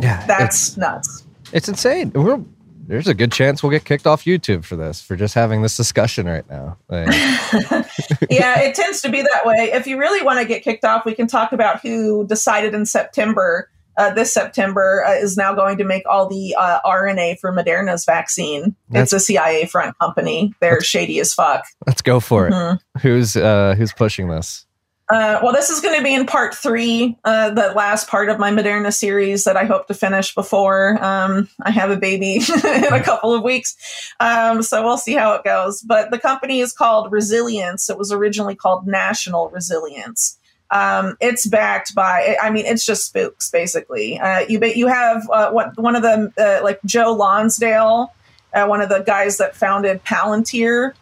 Yeah, 0.00 0.24
That's 0.26 0.76
nuts. 0.76 1.24
it's, 1.44 1.52
it's 1.52 1.68
insane. 1.68 2.10
We're, 2.14 2.40
there's 2.86 3.06
a 3.08 3.14
good 3.14 3.32
chance 3.32 3.62
we'll 3.62 3.70
get 3.70 3.84
kicked 3.84 4.06
off 4.06 4.24
YouTube 4.24 4.64
for 4.64 4.76
this 4.76 5.00
for 5.00 5.16
just 5.16 5.34
having 5.34 5.62
this 5.62 5.76
discussion 5.76 6.26
right 6.26 6.48
now. 6.50 6.76
Like, 6.88 7.06
yeah, 8.30 8.60
it 8.60 8.74
tends 8.74 9.00
to 9.02 9.08
be 9.10 9.22
that 9.22 9.42
way. 9.44 9.70
If 9.72 9.86
you 9.86 9.98
really 9.98 10.24
want 10.24 10.40
to 10.40 10.44
get 10.44 10.62
kicked 10.62 10.84
off, 10.84 11.04
we 11.04 11.14
can 11.14 11.26
talk 11.26 11.52
about 11.52 11.80
who 11.80 12.26
decided 12.26 12.74
in 12.74 12.86
September. 12.86 13.68
Uh, 13.96 14.08
this 14.14 14.32
September 14.32 15.04
uh, 15.06 15.12
is 15.12 15.36
now 15.36 15.54
going 15.54 15.76
to 15.76 15.84
make 15.84 16.02
all 16.08 16.26
the 16.26 16.54
uh, 16.58 16.80
RNA 16.84 17.38
for 17.40 17.52
Moderna's 17.52 18.06
vaccine. 18.06 18.74
That's- 18.88 19.12
it's 19.12 19.12
a 19.12 19.20
CIA 19.20 19.66
front 19.66 19.98
company. 19.98 20.54
They're 20.60 20.80
shady 20.80 21.20
as 21.20 21.34
fuck. 21.34 21.64
let's 21.86 22.00
go 22.00 22.18
for 22.18 22.48
it. 22.48 22.52
Mhm. 22.52 22.78
Who's 23.02 23.36
uh 23.36 23.74
who's 23.76 23.92
pushing 23.92 24.28
this? 24.28 24.64
Uh, 25.08 25.40
well, 25.42 25.52
this 25.52 25.68
is 25.68 25.80
going 25.80 25.96
to 25.96 26.02
be 26.02 26.14
in 26.14 26.24
part 26.26 26.54
three, 26.54 27.16
uh, 27.24 27.50
the 27.50 27.72
last 27.72 28.08
part 28.08 28.28
of 28.28 28.38
my 28.38 28.50
Moderna 28.50 28.94
series 28.94 29.44
that 29.44 29.56
I 29.56 29.64
hope 29.64 29.86
to 29.88 29.94
finish 29.94 30.34
before 30.34 31.02
um, 31.04 31.48
I 31.60 31.70
have 31.70 31.90
a 31.90 31.96
baby 31.96 32.36
in 32.64 32.92
a 32.92 33.02
couple 33.02 33.34
of 33.34 33.42
weeks. 33.42 33.76
Um, 34.20 34.62
so 34.62 34.82
we'll 34.82 34.96
see 34.96 35.14
how 35.14 35.34
it 35.34 35.44
goes. 35.44 35.82
But 35.82 36.10
the 36.10 36.18
company 36.18 36.60
is 36.60 36.72
called 36.72 37.12
Resilience. 37.12 37.90
It 37.90 37.98
was 37.98 38.12
originally 38.12 38.54
called 38.54 38.86
National 38.86 39.50
Resilience. 39.50 40.38
Um, 40.70 41.16
it's 41.20 41.46
backed 41.46 41.94
by, 41.94 42.36
I 42.40 42.50
mean, 42.50 42.64
it's 42.64 42.86
just 42.86 43.04
spooks 43.04 43.50
basically. 43.50 44.18
Uh, 44.18 44.46
you 44.48 44.58
you 44.64 44.86
have 44.86 45.28
uh, 45.30 45.50
what 45.50 45.78
one 45.78 45.94
of 45.94 46.02
the 46.02 46.32
uh, 46.38 46.64
like 46.64 46.80
Joe 46.86 47.12
Lonsdale, 47.12 48.10
uh, 48.54 48.66
one 48.66 48.80
of 48.80 48.88
the 48.88 49.00
guys 49.00 49.36
that 49.36 49.54
founded 49.54 50.02
Palantir 50.04 50.94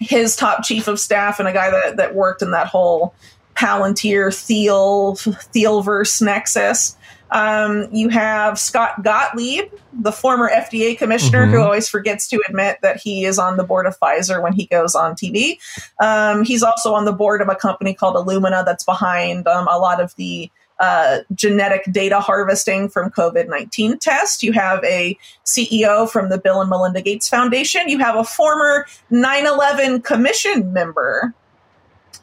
his 0.00 0.34
top 0.34 0.64
chief 0.64 0.88
of 0.88 0.98
staff 0.98 1.38
and 1.38 1.46
a 1.48 1.52
guy 1.52 1.70
that, 1.70 1.96
that 1.98 2.14
worked 2.14 2.42
in 2.42 2.50
that 2.50 2.66
whole 2.66 3.14
Palantir 3.54 4.34
Thiel 4.34 5.14
Thielverse 5.16 6.22
nexus. 6.22 6.96
Um, 7.32 7.86
you 7.92 8.08
have 8.08 8.58
Scott 8.58 9.04
Gottlieb, 9.04 9.70
the 9.92 10.10
former 10.10 10.48
FDA 10.48 10.98
commissioner, 10.98 11.46
who 11.46 11.58
Mhm. 11.58 11.64
always 11.64 11.88
forgets 11.88 12.26
to 12.28 12.42
admit 12.48 12.78
that 12.82 12.96
he 13.00 13.24
is 13.24 13.38
on 13.38 13.56
the 13.56 13.62
board 13.62 13.86
of 13.86 13.96
Pfizer 14.00 14.42
when 14.42 14.52
he 14.52 14.66
goes 14.66 14.96
on 14.96 15.14
TV. 15.14 15.58
Um, 16.00 16.42
he's 16.44 16.64
also 16.64 16.94
on 16.94 17.04
the 17.04 17.12
board 17.12 17.40
of 17.40 17.48
a 17.48 17.54
company 17.54 17.94
called 17.94 18.16
Illumina 18.16 18.64
that's 18.64 18.82
behind 18.82 19.46
um, 19.46 19.68
a 19.70 19.78
lot 19.78 20.00
of 20.00 20.12
the 20.16 20.50
uh, 20.80 21.18
genetic 21.34 21.84
data 21.92 22.18
harvesting 22.20 22.88
from 22.88 23.10
COVID 23.10 23.48
19 23.48 23.98
tests. 23.98 24.42
You 24.42 24.52
have 24.52 24.82
a 24.82 25.16
CEO 25.44 26.10
from 26.10 26.30
the 26.30 26.38
Bill 26.38 26.60
and 26.60 26.70
Melinda 26.70 27.02
Gates 27.02 27.28
Foundation. 27.28 27.88
You 27.88 27.98
have 27.98 28.16
a 28.16 28.24
former 28.24 28.86
9 29.10 29.46
11 29.46 30.02
commission 30.02 30.72
member. 30.72 31.34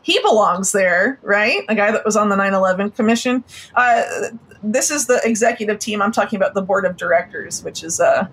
He 0.01 0.19
belongs 0.21 0.71
there, 0.71 1.19
right? 1.21 1.63
A 1.69 1.75
guy 1.75 1.91
that 1.91 2.03
was 2.03 2.17
on 2.17 2.29
the 2.29 2.35
9 2.35 2.53
11 2.53 2.91
commission. 2.91 3.43
Uh, 3.75 4.03
this 4.63 4.89
is 4.89 5.05
the 5.05 5.21
executive 5.23 5.77
team. 5.79 6.01
I'm 6.01 6.11
talking 6.11 6.37
about 6.37 6.55
the 6.55 6.61
board 6.61 6.85
of 6.85 6.97
directors, 6.97 7.63
which 7.63 7.83
is 7.83 7.99
uh, 7.99 8.27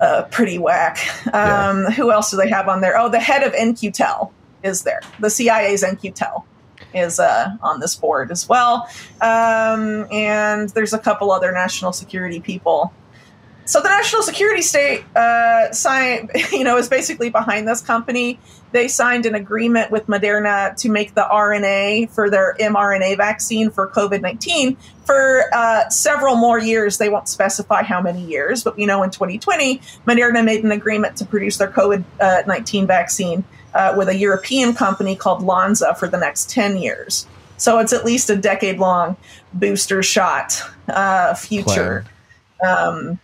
uh, 0.00 0.24
pretty 0.30 0.58
whack. 0.58 0.98
Um, 1.32 1.84
Who 1.92 2.10
else 2.10 2.30
do 2.30 2.36
they 2.36 2.48
have 2.48 2.68
on 2.68 2.80
there? 2.80 2.98
Oh, 2.98 3.08
the 3.08 3.20
head 3.20 3.44
of 3.44 3.54
In-Q-Tel 3.54 4.32
is 4.64 4.82
there. 4.82 5.00
The 5.20 5.30
CIA's 5.30 5.82
In-Q-Tel 5.84 6.46
is 6.94 7.18
uh, 7.18 7.50
on 7.62 7.80
this 7.80 7.94
board 7.94 8.30
as 8.30 8.48
well. 8.48 8.88
Um, 9.20 10.06
and 10.10 10.68
there's 10.70 10.92
a 10.92 10.98
couple 10.98 11.30
other 11.32 11.52
national 11.52 11.92
security 11.92 12.40
people. 12.40 12.92
So 13.64 13.80
the 13.80 13.88
national 13.88 14.22
security 14.22 14.62
state 14.62 15.04
uh, 15.16 15.72
sign, 15.72 16.28
you 16.52 16.64
know, 16.64 16.76
is 16.76 16.88
basically 16.88 17.30
behind 17.30 17.68
this 17.68 17.80
company. 17.80 18.38
They 18.72 18.88
signed 18.88 19.26
an 19.26 19.34
agreement 19.34 19.90
with 19.90 20.06
Moderna 20.06 20.74
to 20.76 20.88
make 20.88 21.14
the 21.14 21.26
RNA 21.30 22.10
for 22.10 22.30
their 22.30 22.56
mRNA 22.58 23.18
vaccine 23.18 23.70
for 23.70 23.88
COVID 23.88 24.20
nineteen 24.20 24.76
for 25.04 25.44
uh, 25.52 25.88
several 25.90 26.36
more 26.36 26.58
years. 26.58 26.98
They 26.98 27.08
won't 27.08 27.28
specify 27.28 27.82
how 27.82 28.00
many 28.00 28.24
years, 28.24 28.64
but 28.64 28.78
you 28.78 28.86
know, 28.86 29.02
in 29.02 29.10
2020, 29.10 29.78
Moderna 30.06 30.44
made 30.44 30.64
an 30.64 30.72
agreement 30.72 31.16
to 31.18 31.24
produce 31.24 31.58
their 31.58 31.70
COVID 31.70 32.46
nineteen 32.46 32.86
vaccine 32.86 33.44
uh, 33.74 33.94
with 33.96 34.08
a 34.08 34.16
European 34.16 34.74
company 34.74 35.16
called 35.16 35.42
Lonza 35.42 35.94
for 35.98 36.08
the 36.08 36.18
next 36.18 36.50
10 36.50 36.76
years. 36.76 37.26
So 37.56 37.78
it's 37.78 37.92
at 37.92 38.04
least 38.04 38.28
a 38.30 38.36
decade 38.36 38.78
long 38.78 39.16
booster 39.54 40.02
shot 40.02 40.60
uh, 40.88 41.34
future. 41.34 42.04
Um, 42.66 43.18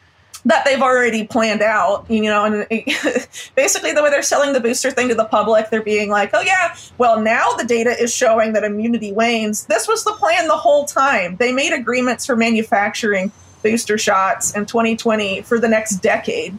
that 0.44 0.64
they've 0.64 0.80
already 0.80 1.26
planned 1.26 1.62
out, 1.62 2.07
you 2.09 2.22
know, 2.22 2.44
and 2.44 2.66
basically 3.55 3.92
the 3.92 4.03
way 4.03 4.11
they're 4.11 4.22
selling 4.22 4.53
the 4.53 4.61
booster 4.61 4.90
thing 4.90 5.09
to 5.09 5.14
the 5.14 5.24
public, 5.24 5.68
they're 5.68 5.82
being 5.82 6.09
like, 6.09 6.30
oh, 6.32 6.40
yeah, 6.40 6.74
well, 6.96 7.20
now 7.20 7.53
the 7.53 7.64
data 7.64 7.90
is 7.90 8.14
showing 8.14 8.55
that 8.55 8.64
immunity 8.64 9.12
wanes. 9.12 9.66
This 9.66 9.86
was 9.86 10.05
the 10.05 10.12
plan 10.12 10.49
the 10.49 10.57
whole 10.57 10.86
time. 10.86 11.36
They 11.36 11.53
made 11.53 11.72
agreements 11.72 12.24
for 12.24 12.34
manufacturing 12.34 13.30
booster 13.62 13.99
shots 13.99 14.57
in 14.57 14.64
2020 14.64 15.42
for 15.42 15.59
the 15.59 15.68
next 15.68 15.96
decade, 15.96 16.57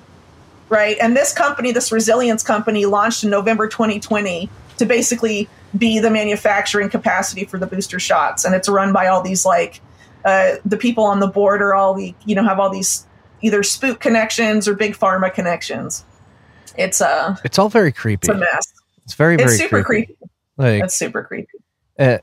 right? 0.70 0.98
And 1.02 1.16
this 1.16 1.34
company, 1.34 1.72
this 1.72 1.92
resilience 1.92 2.44
company, 2.44 2.86
launched 2.86 3.24
in 3.24 3.30
November 3.30 3.68
2020 3.68 4.50
to 4.78 4.86
basically 4.86 5.50
be 5.78 6.00
the 6.00 6.10
manufacturing 6.10 6.90
capacity 6.90 7.46
for 7.46 7.58
the 7.58 7.68
booster 7.68 8.00
shots. 8.00 8.46
And 8.46 8.56
it's 8.56 8.70
run 8.70 8.94
by 8.94 9.08
all 9.08 9.22
these 9.22 9.46
like, 9.46 9.82
uh, 10.26 10.56
the 10.66 10.78
people 10.78 11.04
on 11.04 11.20
the 11.20 11.28
board 11.28 11.62
are 11.62 11.76
all 11.76 11.94
the, 11.94 12.14
you 12.26 12.36
know, 12.36 12.44
have 12.44 12.60
all 12.60 12.70
these 12.70 13.06
either 13.42 13.64
spook 13.64 14.00
connections 14.00 14.68
or 14.68 14.74
big 14.74 14.96
pharma 14.96 15.34
connections. 15.34 16.04
It's 16.78 17.02
uh 17.02 17.36
it's 17.44 17.60
all 17.60 17.70
very 17.70 17.92
creepy. 17.92 18.28
It's 18.28 18.30
a 18.30 18.36
mess. 18.36 18.74
It's 19.06 19.14
very 19.16 19.36
very 19.36 19.50
it's 19.50 19.58
super 19.58 19.84
creepy. 19.84 20.06
creepy. 20.08 20.32
Like 20.58 20.84
it's 20.84 20.98
super 20.98 21.24
creepy. 21.24 21.58
Uh, 21.98 22.20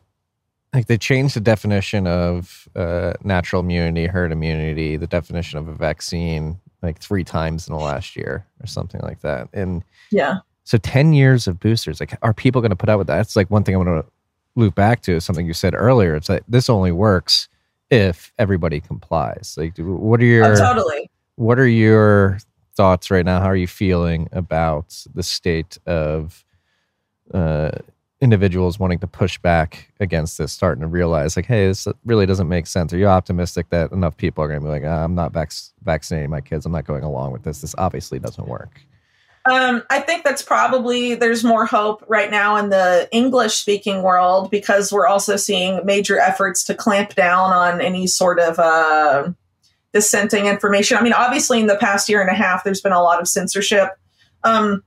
like 0.73 0.87
they 0.87 0.99
changed 0.99 1.37
the 1.37 1.41
definition 1.41 2.07
of 2.07 2.69
uh, 2.77 3.15
natural 3.23 3.61
immunity, 3.61 4.07
herd 4.07 4.33
immunity, 4.33 4.97
the 4.97 5.07
definition 5.07 5.59
of 5.59 5.69
a 5.69 5.75
vaccine 5.75 6.61
like 6.83 6.99
three 6.99 7.25
times 7.25 7.69
in 7.69 7.75
the 7.75 7.81
last 7.81 8.17
year 8.17 8.47
or 8.63 8.67
something 8.67 9.01
like 9.03 9.21
that. 9.21 9.49
And 9.53 9.83
yeah, 10.11 10.39
so 10.65 10.79
ten 10.79 11.13
years 11.13 11.47
of 11.47 11.61
boosters. 11.61 12.01
Like, 12.01 12.17
are 12.23 12.35
people 12.35 12.61
going 12.61 12.71
to 12.71 12.77
put 12.77 12.89
up 12.89 12.99
with 12.99 13.07
that? 13.07 13.21
It's 13.21 13.37
like 13.37 13.51
one 13.51 13.65
thing 13.65 13.75
I'm 13.75 13.85
going 13.85 14.03
to 14.03 14.09
loop 14.57 14.75
back 14.75 15.03
to 15.03 15.13
is 15.13 15.25
something 15.25 15.47
you 15.47 15.55
said 15.55 15.75
earlier. 15.75 16.15
It's 16.15 16.29
like 16.29 16.43
this 16.49 16.69
only 16.69 16.93
works 16.93 17.49
if 17.91 18.33
everybody 18.39 18.81
complies. 18.81 19.55
Like, 19.57 19.77
what 19.79 20.21
are 20.21 20.25
your 20.25 20.45
oh, 20.45 20.57
totally? 20.57 21.11
What 21.37 21.59
are 21.59 21.69
your 21.69 22.39
thoughts 22.75 23.11
right 23.11 23.25
now? 23.25 23.41
How 23.41 23.47
are 23.47 23.57
you 23.57 23.67
feeling 23.67 24.29
about 24.33 25.07
the 25.15 25.23
state 25.23 25.79
of 25.87 26.45
uh, 27.33 27.71
individuals 28.21 28.79
wanting 28.79 28.99
to 29.01 29.07
push 29.07 29.39
back 29.39 29.93
against 30.01 30.39
this, 30.39 30.53
starting 30.53 30.81
to 30.81 30.87
realize, 30.87 31.37
like, 31.37 31.47
hey, 31.47 31.67
this 31.67 31.87
really 32.05 32.27
doesn't 32.27 32.49
make 32.49 32.67
sense? 32.67 32.93
Are 32.93 32.99
you 32.99 33.07
optimistic 33.07 33.69
that 33.71 33.93
enough 33.93 34.17
people 34.17 34.43
are 34.43 34.49
going 34.49 34.61
to 34.61 34.65
be 34.65 34.71
like, 34.71 34.85
ah, 34.85 35.05
I'm 35.05 35.15
not 35.15 35.33
vac- 35.33 35.53
vaccinating 35.83 36.31
my 36.31 36.41
kids. 36.41 36.65
I'm 36.65 36.73
not 36.73 36.87
going 36.87 37.05
along 37.05 37.33
with 37.33 37.43
this. 37.43 37.61
This 37.61 37.75
obviously 37.77 38.19
doesn't 38.19 38.49
work. 38.49 38.81
Um, 39.49 39.85
I 39.91 40.01
think 40.01 40.25
that's 40.25 40.43
probably 40.43 41.15
there's 41.15 41.45
more 41.45 41.67
hope 41.67 42.05
right 42.09 42.31
now 42.31 42.57
in 42.57 42.71
the 42.71 43.09
English 43.13 43.55
speaking 43.55 44.03
world 44.03 44.51
because 44.51 44.93
we're 44.93 45.07
also 45.07 45.37
seeing 45.37 45.85
major 45.87 46.19
efforts 46.19 46.65
to 46.65 46.75
clamp 46.75 47.15
down 47.15 47.53
on 47.53 47.81
any 47.81 48.09
sort 48.09 48.41
of 48.41 48.59
uh, 48.59 49.29
dissenting 49.93 50.47
information. 50.47 50.97
I 50.97 51.03
mean, 51.03 51.13
obviously, 51.13 51.61
in 51.61 51.69
the 51.69 51.77
past 51.77 52.09
year 52.09 52.21
and 52.21 52.31
a 52.31 52.35
half, 52.35 52.65
there's 52.65 52.81
been 52.81 52.93
a 52.93 53.03
lot 53.03 53.21
of 53.21 53.29
censorship 53.29 53.91
um, 54.43 54.83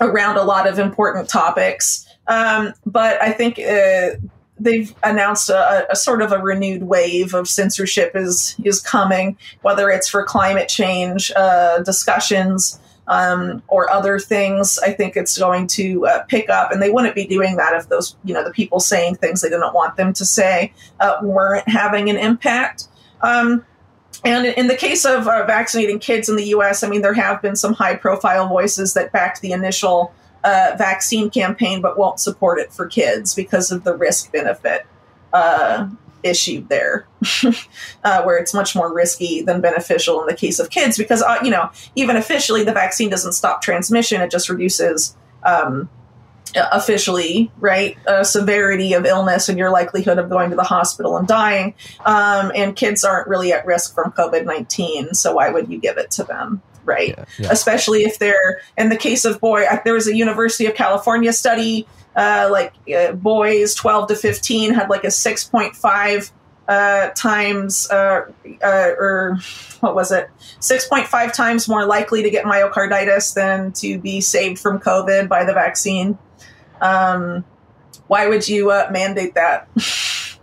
around 0.00 0.36
a 0.36 0.44
lot 0.44 0.68
of 0.68 0.78
important 0.78 1.28
topics. 1.28 2.05
Um, 2.28 2.74
but 2.84 3.20
I 3.22 3.32
think 3.32 3.58
uh, 3.58 4.16
they've 4.58 4.94
announced 5.02 5.48
a, 5.48 5.86
a, 5.90 5.96
sort 5.96 6.22
of 6.22 6.32
a 6.32 6.38
renewed 6.38 6.82
wave 6.82 7.34
of 7.34 7.48
censorship 7.48 8.12
is 8.14 8.56
is 8.64 8.80
coming, 8.80 9.36
whether 9.62 9.90
it's 9.90 10.08
for 10.08 10.24
climate 10.24 10.68
change 10.68 11.30
uh, 11.36 11.80
discussions 11.82 12.80
um, 13.08 13.62
or 13.68 13.90
other 13.90 14.18
things. 14.18 14.78
I 14.78 14.92
think 14.92 15.16
it's 15.16 15.38
going 15.38 15.66
to 15.68 16.06
uh, 16.06 16.22
pick 16.24 16.50
up, 16.50 16.72
and 16.72 16.82
they 16.82 16.90
wouldn't 16.90 17.14
be 17.14 17.26
doing 17.26 17.56
that 17.56 17.74
if 17.74 17.88
those, 17.88 18.16
you 18.24 18.34
know, 18.34 18.44
the 18.44 18.50
people 18.50 18.80
saying 18.80 19.16
things 19.16 19.42
they 19.42 19.48
didn't 19.48 19.74
want 19.74 19.96
them 19.96 20.12
to 20.14 20.24
say 20.24 20.72
uh, 21.00 21.18
weren't 21.22 21.68
having 21.68 22.10
an 22.10 22.16
impact. 22.16 22.88
Um, 23.22 23.64
and 24.24 24.46
in 24.46 24.66
the 24.66 24.76
case 24.76 25.04
of 25.04 25.28
uh, 25.28 25.46
vaccinating 25.46 25.98
kids 25.98 26.28
in 26.28 26.36
the 26.36 26.46
U.S., 26.46 26.82
I 26.82 26.88
mean, 26.88 27.02
there 27.02 27.14
have 27.14 27.42
been 27.42 27.54
some 27.54 27.74
high-profile 27.74 28.48
voices 28.48 28.94
that 28.94 29.12
backed 29.12 29.40
the 29.40 29.52
initial 29.52 30.12
uh, 30.44 30.74
vaccine 30.76 31.30
campaign, 31.30 31.80
but 31.80 31.98
won't 31.98 32.20
support 32.20 32.58
it 32.58 32.72
for 32.72 32.86
kids 32.86 33.34
because 33.34 33.70
of 33.72 33.84
the 33.84 33.96
risk-benefit 33.96 34.86
uh, 35.32 35.88
issue 36.22 36.66
there, 36.68 37.06
uh, 38.04 38.22
where 38.22 38.36
it's 38.38 38.54
much 38.54 38.74
more 38.74 38.92
risky 38.92 39.42
than 39.42 39.60
beneficial 39.60 40.20
in 40.20 40.26
the 40.26 40.34
case 40.34 40.58
of 40.58 40.70
kids 40.70 40.98
because, 40.98 41.22
uh, 41.22 41.38
you 41.42 41.50
know, 41.50 41.70
even 41.94 42.16
officially 42.16 42.64
the 42.64 42.72
vaccine 42.72 43.08
doesn't 43.08 43.32
stop 43.32 43.62
transmission, 43.62 44.20
it 44.20 44.30
just 44.30 44.48
reduces 44.48 45.16
um, 45.44 45.88
officially, 46.54 47.50
right, 47.58 47.96
uh, 48.06 48.24
severity 48.24 48.92
of 48.92 49.04
illness 49.04 49.48
and 49.48 49.58
your 49.58 49.70
likelihood 49.70 50.18
of 50.18 50.28
going 50.28 50.50
to 50.50 50.56
the 50.56 50.62
hospital 50.62 51.16
and 51.16 51.28
dying. 51.28 51.74
Um, 52.04 52.52
and 52.54 52.74
kids 52.74 53.04
aren't 53.04 53.28
really 53.28 53.52
at 53.52 53.66
risk 53.66 53.94
from 53.94 54.12
COVID 54.12 54.44
19, 54.44 55.14
so 55.14 55.34
why 55.34 55.50
would 55.50 55.70
you 55.70 55.78
give 55.78 55.98
it 55.98 56.10
to 56.12 56.24
them? 56.24 56.62
Right, 56.86 57.14
yeah, 57.18 57.24
yeah. 57.38 57.48
especially 57.50 58.04
if 58.04 58.18
they're 58.18 58.62
in 58.78 58.88
the 58.88 58.96
case 58.96 59.24
of 59.24 59.40
boy. 59.40 59.66
There 59.84 59.92
was 59.92 60.06
a 60.06 60.16
University 60.16 60.64
of 60.66 60.74
California 60.74 61.32
study 61.32 61.86
uh, 62.16 62.48
like 62.50 62.72
uh, 62.94 63.12
boys 63.12 63.74
12 63.74 64.08
to 64.08 64.16
15 64.16 64.74
had 64.74 64.88
like 64.88 65.04
a 65.04 65.08
6.5 65.08 66.30
uh, 66.68 67.10
times 67.10 67.88
uh, 67.90 68.26
uh, 68.62 68.90
or 68.98 69.38
what 69.80 69.94
was 69.94 70.10
it 70.10 70.28
6.5 70.60 71.32
times 71.32 71.68
more 71.68 71.84
likely 71.84 72.22
to 72.22 72.30
get 72.30 72.44
myocarditis 72.44 73.34
than 73.34 73.70
to 73.72 73.98
be 74.00 74.20
saved 74.20 74.58
from 74.58 74.80
covid 74.80 75.28
by 75.28 75.44
the 75.44 75.52
vaccine 75.52 76.18
um, 76.80 77.44
why 78.08 78.26
would 78.26 78.48
you 78.48 78.70
uh, 78.70 78.88
mandate 78.90 79.34
that 79.34 79.68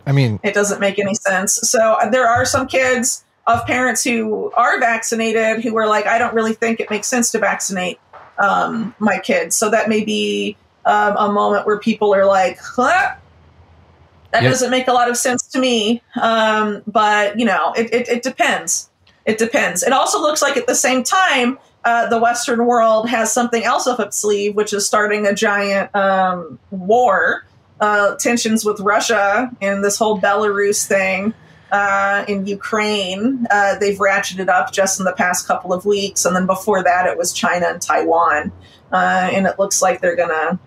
i 0.05 0.11
mean 0.11 0.39
it 0.43 0.53
doesn't 0.53 0.79
make 0.79 0.99
any 0.99 1.15
sense 1.15 1.55
so 1.55 1.97
there 2.11 2.27
are 2.27 2.45
some 2.45 2.67
kids 2.67 3.25
of 3.45 3.65
parents 3.65 4.03
who 4.03 4.51
are 4.51 4.79
vaccinated 4.79 5.63
who 5.63 5.75
are 5.77 5.87
like 5.87 6.05
i 6.05 6.17
don't 6.17 6.33
really 6.33 6.53
think 6.53 6.79
it 6.79 6.89
makes 6.89 7.07
sense 7.07 7.31
to 7.31 7.39
vaccinate 7.39 7.99
um, 8.39 8.95
my 8.99 9.19
kids 9.19 9.55
so 9.55 9.69
that 9.69 9.89
may 9.89 10.03
be 10.03 10.57
um, 10.85 11.15
a 11.17 11.31
moment 11.31 11.65
where 11.65 11.79
people 11.79 12.13
are 12.13 12.25
like, 12.25 12.59
huh? 12.59 13.15
that 14.31 14.41
yep. 14.41 14.51
doesn't 14.51 14.71
make 14.71 14.87
a 14.87 14.93
lot 14.93 15.09
of 15.09 15.15
sense 15.15 15.43
to 15.47 15.59
me. 15.59 16.01
Um, 16.19 16.81
but 16.87 17.37
you 17.37 17.45
know, 17.45 17.71
it, 17.77 17.93
it, 17.93 18.09
it, 18.09 18.23
depends. 18.23 18.89
It 19.25 19.37
depends. 19.37 19.83
It 19.83 19.93
also 19.93 20.19
looks 20.19 20.41
like 20.41 20.57
at 20.57 20.65
the 20.65 20.75
same 20.75 21.03
time, 21.03 21.59
uh, 21.85 22.07
the 22.07 22.17
Western 22.17 22.65
world 22.65 23.09
has 23.09 23.31
something 23.31 23.63
else 23.63 23.87
up 23.87 23.99
its 23.99 24.17
sleeve, 24.17 24.55
which 24.55 24.73
is 24.73 24.87
starting 24.87 25.27
a 25.27 25.35
giant 25.35 25.93
um, 25.95 26.57
war, 26.71 27.45
uh, 27.79 28.15
tensions 28.15 28.65
with 28.65 28.79
Russia 28.79 29.51
and 29.61 29.83
this 29.83 29.97
whole 29.97 30.19
Belarus 30.19 30.87
thing. 30.87 31.33
Uh, 31.73 32.23
in 32.27 32.45
Ukraine, 32.45 33.47
uh, 33.51 33.77
they've 33.79 33.97
ratcheted 33.97 34.47
up 34.47 34.71
just 34.71 34.99
in 34.99 35.05
the 35.05 35.13
past 35.13 35.47
couple 35.47 35.73
of 35.73 35.85
weeks, 35.85 36.23
and 36.23 36.35
then 36.35 36.45
before 36.45 36.83
that, 36.83 37.07
it 37.07 37.17
was 37.17 37.33
China 37.33 37.65
and 37.67 37.81
Taiwan, 37.81 38.51
uh, 38.91 39.29
and 39.33 39.47
it 39.47 39.57
looks 39.57 39.81
like 39.81 39.99
they're 39.99 40.15
gonna 40.15 40.59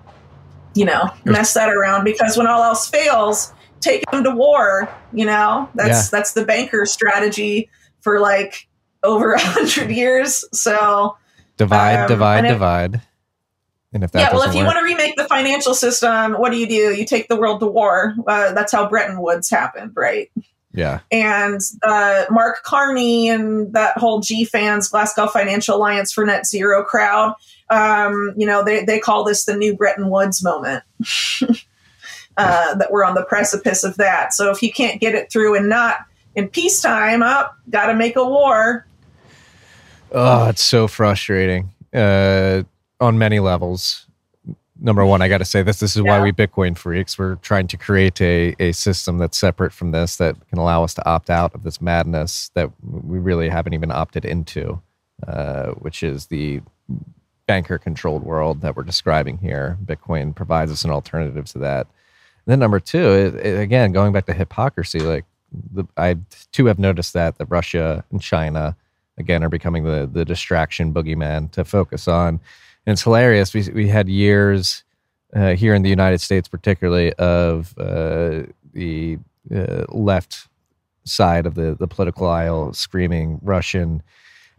you 0.76 0.84
know, 0.84 1.10
mess 1.24 1.54
that 1.54 1.70
around 1.70 2.04
because 2.04 2.36
when 2.36 2.46
all 2.46 2.62
else 2.62 2.88
fails, 2.88 3.52
take 3.80 4.08
them 4.10 4.22
to 4.24 4.30
war. 4.30 4.88
You 5.12 5.24
know, 5.24 5.68
that's 5.74 5.88
yeah. 6.06 6.18
that's 6.18 6.32
the 6.34 6.44
banker 6.44 6.84
strategy 6.86 7.70
for 8.00 8.20
like 8.20 8.68
over 9.02 9.32
a 9.34 9.40
hundred 9.40 9.90
years. 9.90 10.44
So 10.52 11.16
divide, 11.56 12.02
um, 12.02 12.08
divide, 12.08 12.42
divide. 12.42 13.02
And 13.92 14.04
if 14.04 14.12
that 14.12 14.20
yeah, 14.20 14.32
well, 14.32 14.42
if 14.42 14.48
work, 14.48 14.56
you 14.56 14.64
want 14.64 14.78
to 14.78 14.84
remake 14.84 15.16
the 15.16 15.24
financial 15.24 15.74
system, 15.74 16.34
what 16.34 16.52
do 16.52 16.58
you 16.58 16.66
do? 16.66 16.94
You 16.94 17.06
take 17.06 17.28
the 17.28 17.36
world 17.36 17.60
to 17.60 17.66
war. 17.66 18.14
Uh, 18.26 18.52
that's 18.52 18.72
how 18.72 18.88
Bretton 18.88 19.20
Woods 19.22 19.48
happened, 19.48 19.92
right? 19.94 20.30
Yeah. 20.76 21.00
And 21.10 21.60
uh, 21.82 22.26
Mark 22.30 22.62
Carney 22.62 23.28
and 23.28 23.72
that 23.72 23.98
whole 23.98 24.20
GFANZ, 24.20 24.90
Glasgow 24.90 25.26
Financial 25.26 25.76
Alliance 25.76 26.12
for 26.12 26.24
Net 26.24 26.46
Zero 26.46 26.84
crowd, 26.84 27.34
um, 27.70 28.34
you 28.36 28.46
know, 28.46 28.62
they, 28.62 28.84
they 28.84 29.00
call 29.00 29.24
this 29.24 29.46
the 29.46 29.56
new 29.56 29.74
Bretton 29.74 30.10
Woods 30.10 30.44
moment. 30.44 30.84
uh, 32.36 32.74
that 32.74 32.92
we're 32.92 33.04
on 33.04 33.14
the 33.14 33.24
precipice 33.24 33.82
of 33.82 33.96
that. 33.96 34.34
So 34.34 34.50
if 34.50 34.62
you 34.62 34.70
can't 34.70 35.00
get 35.00 35.14
it 35.14 35.32
through 35.32 35.56
and 35.56 35.68
not 35.68 35.96
in 36.34 36.48
peacetime, 36.48 37.22
up, 37.22 37.54
oh, 37.56 37.70
got 37.70 37.86
to 37.86 37.94
make 37.94 38.16
a 38.16 38.24
war. 38.24 38.86
Oh, 40.12 40.48
it's 40.48 40.62
so 40.62 40.86
frustrating 40.86 41.70
uh, 41.94 42.62
on 43.00 43.18
many 43.18 43.40
levels 43.40 44.05
number 44.86 45.04
one, 45.04 45.20
I 45.20 45.28
got 45.28 45.38
to 45.38 45.44
say 45.44 45.62
this. 45.62 45.80
This 45.80 45.96
is 45.96 46.02
yeah. 46.02 46.18
why 46.18 46.22
we 46.22 46.32
Bitcoin 46.32 46.78
freaks. 46.78 47.18
We're 47.18 47.34
trying 47.36 47.66
to 47.68 47.76
create 47.76 48.20
a, 48.20 48.54
a 48.60 48.72
system 48.72 49.18
that's 49.18 49.36
separate 49.36 49.72
from 49.72 49.90
this 49.90 50.16
that 50.16 50.36
can 50.48 50.58
allow 50.58 50.84
us 50.84 50.94
to 50.94 51.06
opt 51.06 51.28
out 51.28 51.54
of 51.54 51.64
this 51.64 51.82
madness 51.82 52.50
that 52.54 52.70
we 52.82 53.18
really 53.18 53.48
haven't 53.48 53.74
even 53.74 53.90
opted 53.90 54.24
into, 54.24 54.80
uh, 55.26 55.72
which 55.72 56.02
is 56.02 56.26
the 56.26 56.62
banker 57.46 57.78
controlled 57.78 58.22
world 58.22 58.60
that 58.60 58.76
we're 58.76 58.84
describing 58.84 59.38
here. 59.38 59.76
Bitcoin 59.84 60.34
provides 60.34 60.70
us 60.70 60.84
an 60.84 60.90
alternative 60.90 61.46
to 61.46 61.58
that. 61.58 61.86
And 62.46 62.52
then 62.52 62.60
number 62.60 62.78
two, 62.78 63.10
it, 63.10 63.34
it, 63.34 63.60
again, 63.60 63.90
going 63.90 64.12
back 64.12 64.26
to 64.26 64.32
hypocrisy, 64.32 65.00
like 65.00 65.24
the, 65.52 65.84
I 65.96 66.16
too 66.52 66.66
have 66.66 66.78
noticed 66.78 67.12
that 67.14 67.38
that 67.38 67.46
Russia 67.46 68.04
and 68.12 68.22
China 68.22 68.76
again 69.18 69.42
are 69.42 69.48
becoming 69.48 69.84
the 69.84 70.08
the 70.12 70.24
distraction 70.24 70.92
boogeyman 70.92 71.50
to 71.52 71.64
focus 71.64 72.06
on 72.06 72.40
and 72.86 72.92
it's 72.92 73.02
hilarious. 73.02 73.52
We 73.52 73.68
we 73.74 73.88
had 73.88 74.08
years 74.08 74.84
uh, 75.34 75.54
here 75.54 75.74
in 75.74 75.82
the 75.82 75.90
United 75.90 76.20
States, 76.20 76.48
particularly 76.48 77.12
of 77.14 77.74
uh, 77.78 78.44
the 78.72 79.18
uh, 79.54 79.84
left 79.88 80.48
side 81.04 81.46
of 81.46 81.54
the 81.54 81.74
the 81.74 81.88
political 81.88 82.28
aisle 82.28 82.72
screaming 82.72 83.40
Russian 83.42 84.02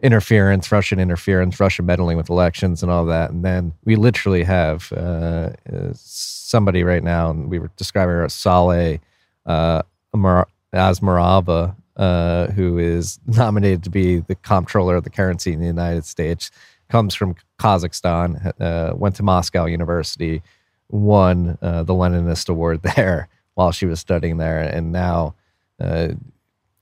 interference, 0.00 0.70
Russian 0.70 1.00
interference, 1.00 1.58
Russia 1.58 1.82
meddling 1.82 2.16
with 2.16 2.30
elections 2.30 2.82
and 2.82 2.92
all 2.92 3.04
that. 3.06 3.30
And 3.30 3.44
then 3.44 3.72
we 3.84 3.96
literally 3.96 4.44
have 4.44 4.92
uh, 4.92 5.50
uh, 5.72 5.90
somebody 5.94 6.84
right 6.84 7.02
now, 7.02 7.30
and 7.30 7.50
we 7.50 7.58
were 7.58 7.70
describing 7.76 8.14
her 8.14 8.26
Saule 8.26 9.00
uh, 9.46 9.82
Omarova, 10.14 11.74
uh, 11.96 12.46
who 12.48 12.78
is 12.78 13.18
nominated 13.26 13.82
to 13.84 13.90
be 13.90 14.20
the 14.20 14.36
comptroller 14.36 14.96
of 14.96 15.04
the 15.04 15.10
currency 15.10 15.52
in 15.52 15.60
the 15.60 15.66
United 15.66 16.04
States, 16.04 16.50
comes 16.88 17.14
from 17.14 17.36
Kazakhstan, 17.58 18.52
uh, 18.60 18.94
went 18.96 19.16
to 19.16 19.22
Moscow 19.22 19.66
University, 19.66 20.42
won 20.90 21.58
uh, 21.60 21.82
the 21.82 21.92
Leninist 21.92 22.48
Award 22.48 22.82
there 22.96 23.28
while 23.54 23.72
she 23.72 23.86
was 23.86 24.00
studying 24.00 24.38
there, 24.38 24.60
and 24.60 24.92
now 24.92 25.34
uh, 25.80 26.08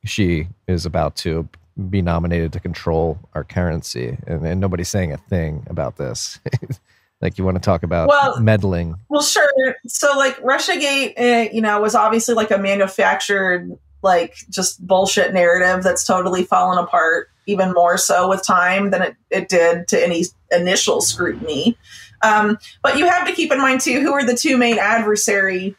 she 0.04 0.48
is 0.68 0.86
about 0.86 1.16
to 1.16 1.48
be 1.90 2.00
nominated 2.00 2.52
to 2.52 2.61
control 2.61 3.18
our 3.34 3.44
currency, 3.44 4.16
and, 4.26 4.46
and 4.46 4.61
nobody's 4.61 4.88
saying 4.88 5.12
a 5.12 5.16
thing 5.16 5.64
about 5.68 5.96
this. 5.96 6.38
like 7.22 7.38
you 7.38 7.44
want 7.44 7.57
to 7.57 7.61
talk 7.61 7.82
about 7.82 8.09
Well- 8.09 8.40
meddling 8.40 8.94
Well, 9.09 9.22
sure. 9.22 9.76
So, 9.86 10.16
like, 10.16 10.36
RussiaGate, 10.42 11.18
uh, 11.18 11.50
you 11.52 11.62
know, 11.62 11.80
was 11.80 11.94
obviously 11.94 12.34
like 12.34 12.50
a 12.50 12.59
manufactured, 12.59 13.78
like, 14.02 14.36
just 14.50 14.86
bullshit 14.86 15.32
narrative 15.32 15.82
that's 15.82 16.04
totally 16.04 16.44
fallen 16.44 16.78
apart 16.78 17.30
even 17.47 17.72
more 17.72 17.97
so 17.97 18.28
with 18.28 18.44
time 18.44 18.90
than 18.90 19.03
it, 19.03 19.16
it 19.30 19.49
did 19.49 19.88
to 19.88 20.03
any 20.03 20.24
initial 20.51 21.01
scrutiny. 21.01 21.76
Um, 22.22 22.59
but 22.82 22.99
you 22.99 23.07
have 23.07 23.26
to 23.26 23.32
keep 23.32 23.53
in 23.53 23.59
mind, 23.59 23.80
too, 23.80 24.01
who 24.01 24.12
are 24.12 24.24
the 24.24 24.36
two 24.36 24.57
main 24.57 24.78
adversary 24.78 25.76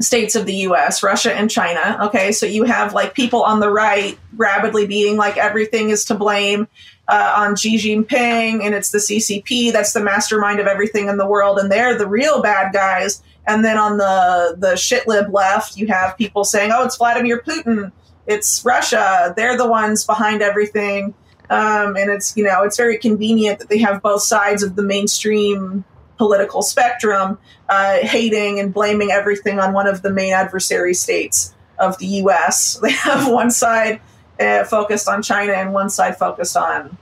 states 0.00 0.34
of 0.34 0.46
the 0.46 0.54
US, 0.54 1.02
Russia 1.02 1.32
and 1.34 1.50
China. 1.50 1.98
Okay, 2.06 2.32
so 2.32 2.46
you 2.46 2.64
have 2.64 2.94
like 2.94 3.14
people 3.14 3.42
on 3.42 3.60
the 3.60 3.70
right 3.70 4.18
rapidly 4.36 4.86
being 4.86 5.16
like 5.16 5.36
everything 5.36 5.90
is 5.90 6.04
to 6.06 6.14
blame 6.14 6.66
uh, 7.06 7.34
on 7.36 7.54
Xi 7.54 7.76
Jinping 7.76 8.64
and 8.64 8.74
it's 8.74 8.90
the 8.90 8.98
CCP 8.98 9.72
that's 9.72 9.92
the 9.92 10.02
mastermind 10.02 10.58
of 10.58 10.66
everything 10.66 11.08
in 11.08 11.16
the 11.16 11.26
world 11.26 11.58
and 11.58 11.70
they're 11.70 11.96
the 11.96 12.08
real 12.08 12.42
bad 12.42 12.72
guys. 12.72 13.22
And 13.46 13.64
then 13.64 13.76
on 13.76 13.98
the 13.98 14.56
the 14.58 14.72
shitlib 14.72 15.32
left, 15.32 15.76
you 15.76 15.86
have 15.88 16.16
people 16.16 16.44
saying, 16.44 16.70
"Oh, 16.72 16.82
it's 16.84 16.96
Vladimir 16.96 17.42
Putin, 17.42 17.92
it's 18.26 18.64
Russia, 18.64 19.32
they're 19.36 19.56
the 19.56 19.68
ones 19.68 20.04
behind 20.04 20.42
everything." 20.42 21.14
Um, 21.50 21.96
and 21.96 22.10
it's 22.10 22.36
you 22.36 22.44
know 22.44 22.62
it's 22.62 22.76
very 22.76 22.98
convenient 22.98 23.58
that 23.58 23.68
they 23.68 23.78
have 23.78 24.02
both 24.02 24.22
sides 24.22 24.62
of 24.62 24.76
the 24.76 24.82
mainstream 24.82 25.84
political 26.16 26.62
spectrum 26.62 27.38
uh, 27.68 27.98
hating 27.98 28.60
and 28.60 28.72
blaming 28.72 29.10
everything 29.10 29.58
on 29.58 29.72
one 29.72 29.86
of 29.86 30.02
the 30.02 30.10
main 30.10 30.32
adversary 30.32 30.94
states 30.94 31.54
of 31.78 31.98
the 31.98 32.06
U.S. 32.06 32.78
They 32.82 32.92
have 32.92 33.28
one 33.28 33.50
side 33.50 34.00
uh, 34.40 34.64
focused 34.64 35.08
on 35.08 35.22
China 35.22 35.52
and 35.52 35.72
one 35.72 35.90
side 35.90 36.18
focused 36.18 36.56
on 36.56 36.96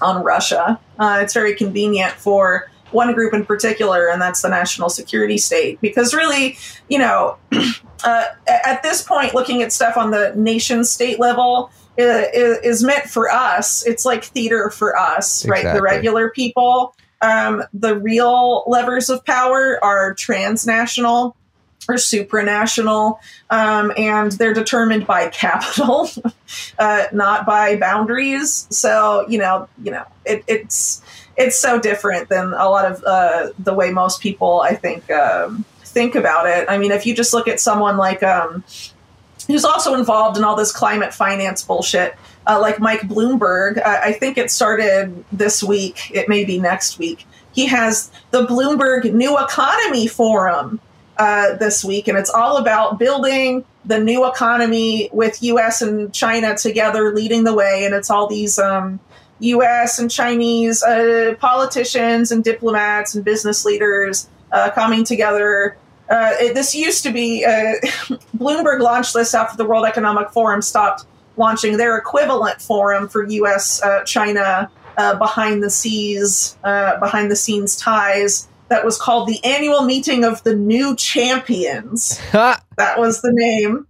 on 0.00 0.24
Russia. 0.24 0.80
Uh, 0.98 1.20
it's 1.22 1.34
very 1.34 1.54
convenient 1.54 2.12
for 2.12 2.70
one 2.92 3.12
group 3.14 3.34
in 3.34 3.44
particular, 3.44 4.08
and 4.08 4.20
that's 4.20 4.42
the 4.42 4.48
national 4.48 4.88
security 4.88 5.38
state. 5.38 5.80
Because 5.80 6.14
really, 6.14 6.56
you 6.88 6.98
know, 6.98 7.36
uh, 8.04 8.24
at 8.46 8.82
this 8.82 9.02
point, 9.02 9.34
looking 9.34 9.62
at 9.62 9.72
stuff 9.72 9.96
on 9.96 10.10
the 10.10 10.32
nation 10.36 10.84
state 10.84 11.18
level 11.18 11.70
uh, 11.98 12.24
is, 12.32 12.58
is 12.58 12.84
meant 12.84 13.04
for 13.04 13.30
us. 13.30 13.86
It's 13.86 14.04
like 14.04 14.24
theater 14.24 14.70
for 14.70 14.96
us, 14.96 15.46
right? 15.46 15.74
The 15.74 15.82
regular 15.82 16.30
people. 16.30 16.94
Um, 17.20 17.62
the 17.72 17.96
real 17.96 18.64
levers 18.66 19.08
of 19.08 19.24
power 19.24 19.78
are 19.82 20.12
transnational 20.14 21.36
or 21.88 21.96
supranational, 21.96 23.18
um, 23.50 23.92
and 23.96 24.32
they're 24.32 24.54
determined 24.54 25.06
by 25.06 25.28
capital, 25.28 26.08
uh, 26.78 27.04
not 27.12 27.46
by 27.46 27.76
boundaries. 27.76 28.66
So 28.70 29.26
you 29.28 29.38
know, 29.38 29.68
you 29.82 29.90
know, 29.90 30.04
it, 30.24 30.44
it's 30.46 31.02
it's 31.36 31.58
so 31.58 31.80
different 31.80 32.28
than 32.28 32.48
a 32.48 32.68
lot 32.68 32.90
of 32.90 33.02
uh, 33.04 33.50
the 33.58 33.74
way 33.74 33.90
most 33.90 34.20
people, 34.20 34.60
I 34.60 34.74
think, 34.74 35.10
um, 35.10 35.64
think 35.84 36.14
about 36.14 36.46
it. 36.46 36.68
I 36.68 36.78
mean, 36.78 36.92
if 36.92 37.06
you 37.06 37.14
just 37.14 37.32
look 37.32 37.48
at 37.48 37.60
someone 37.60 37.96
like 37.96 38.22
um, 38.22 38.64
who's 39.46 39.64
also 39.64 39.94
involved 39.94 40.36
in 40.36 40.44
all 40.44 40.56
this 40.56 40.72
climate 40.72 41.12
finance 41.14 41.62
bullshit, 41.62 42.16
uh, 42.46 42.58
like 42.60 42.80
Mike 42.80 43.02
Bloomberg. 43.02 43.80
I, 43.84 44.08
I 44.08 44.12
think 44.12 44.38
it 44.38 44.50
started 44.50 45.24
this 45.32 45.62
week. 45.62 46.10
It 46.12 46.28
may 46.28 46.44
be 46.44 46.58
next 46.58 46.98
week. 46.98 47.26
He 47.52 47.66
has 47.66 48.10
the 48.30 48.46
Bloomberg 48.46 49.12
New 49.12 49.38
Economy 49.38 50.06
Forum 50.06 50.80
uh, 51.18 51.56
this 51.56 51.84
week, 51.84 52.08
and 52.08 52.16
it's 52.16 52.30
all 52.30 52.56
about 52.56 52.98
building 52.98 53.64
the 53.84 53.98
new 53.98 54.26
economy 54.28 55.10
with 55.12 55.42
U.S. 55.42 55.82
and 55.82 56.12
China 56.14 56.56
together, 56.56 57.12
leading 57.12 57.44
the 57.44 57.54
way. 57.54 57.84
And 57.84 57.94
it's 57.94 58.10
all 58.10 58.26
these 58.26 58.58
um, 58.58 59.00
U.S. 59.42 59.98
and 59.98 60.10
Chinese 60.10 60.82
uh, 60.82 61.34
politicians 61.38 62.30
and 62.30 62.44
diplomats 62.44 63.14
and 63.14 63.24
business 63.24 63.64
leaders 63.64 64.28
uh, 64.52 64.70
coming 64.70 65.04
together. 65.04 65.76
Uh, 66.10 66.32
it, 66.38 66.54
this 66.54 66.74
used 66.74 67.02
to 67.02 67.12
be 67.12 67.44
uh, 67.44 67.50
Bloomberg 68.36 68.80
launched 68.80 69.14
this 69.14 69.34
after 69.34 69.56
the 69.56 69.64
World 69.64 69.86
Economic 69.86 70.30
Forum 70.30 70.62
stopped 70.62 71.06
launching 71.36 71.76
their 71.76 71.96
equivalent 71.96 72.60
forum 72.60 73.08
for 73.08 73.26
U.S. 73.26 73.82
Uh, 73.82 74.04
China 74.04 74.70
uh, 74.96 75.18
behind 75.18 75.62
the 75.62 75.70
seas, 75.70 76.56
uh, 76.64 76.98
behind 77.00 77.30
the 77.30 77.36
scenes 77.36 77.76
ties. 77.76 78.48
That 78.68 78.84
was 78.86 78.96
called 78.96 79.28
the 79.28 79.42
annual 79.44 79.82
meeting 79.82 80.24
of 80.24 80.42
the 80.44 80.54
new 80.54 80.96
champions. 80.96 82.18
That 82.78 82.98
was 82.98 83.20
the 83.20 83.30
name. 83.32 83.86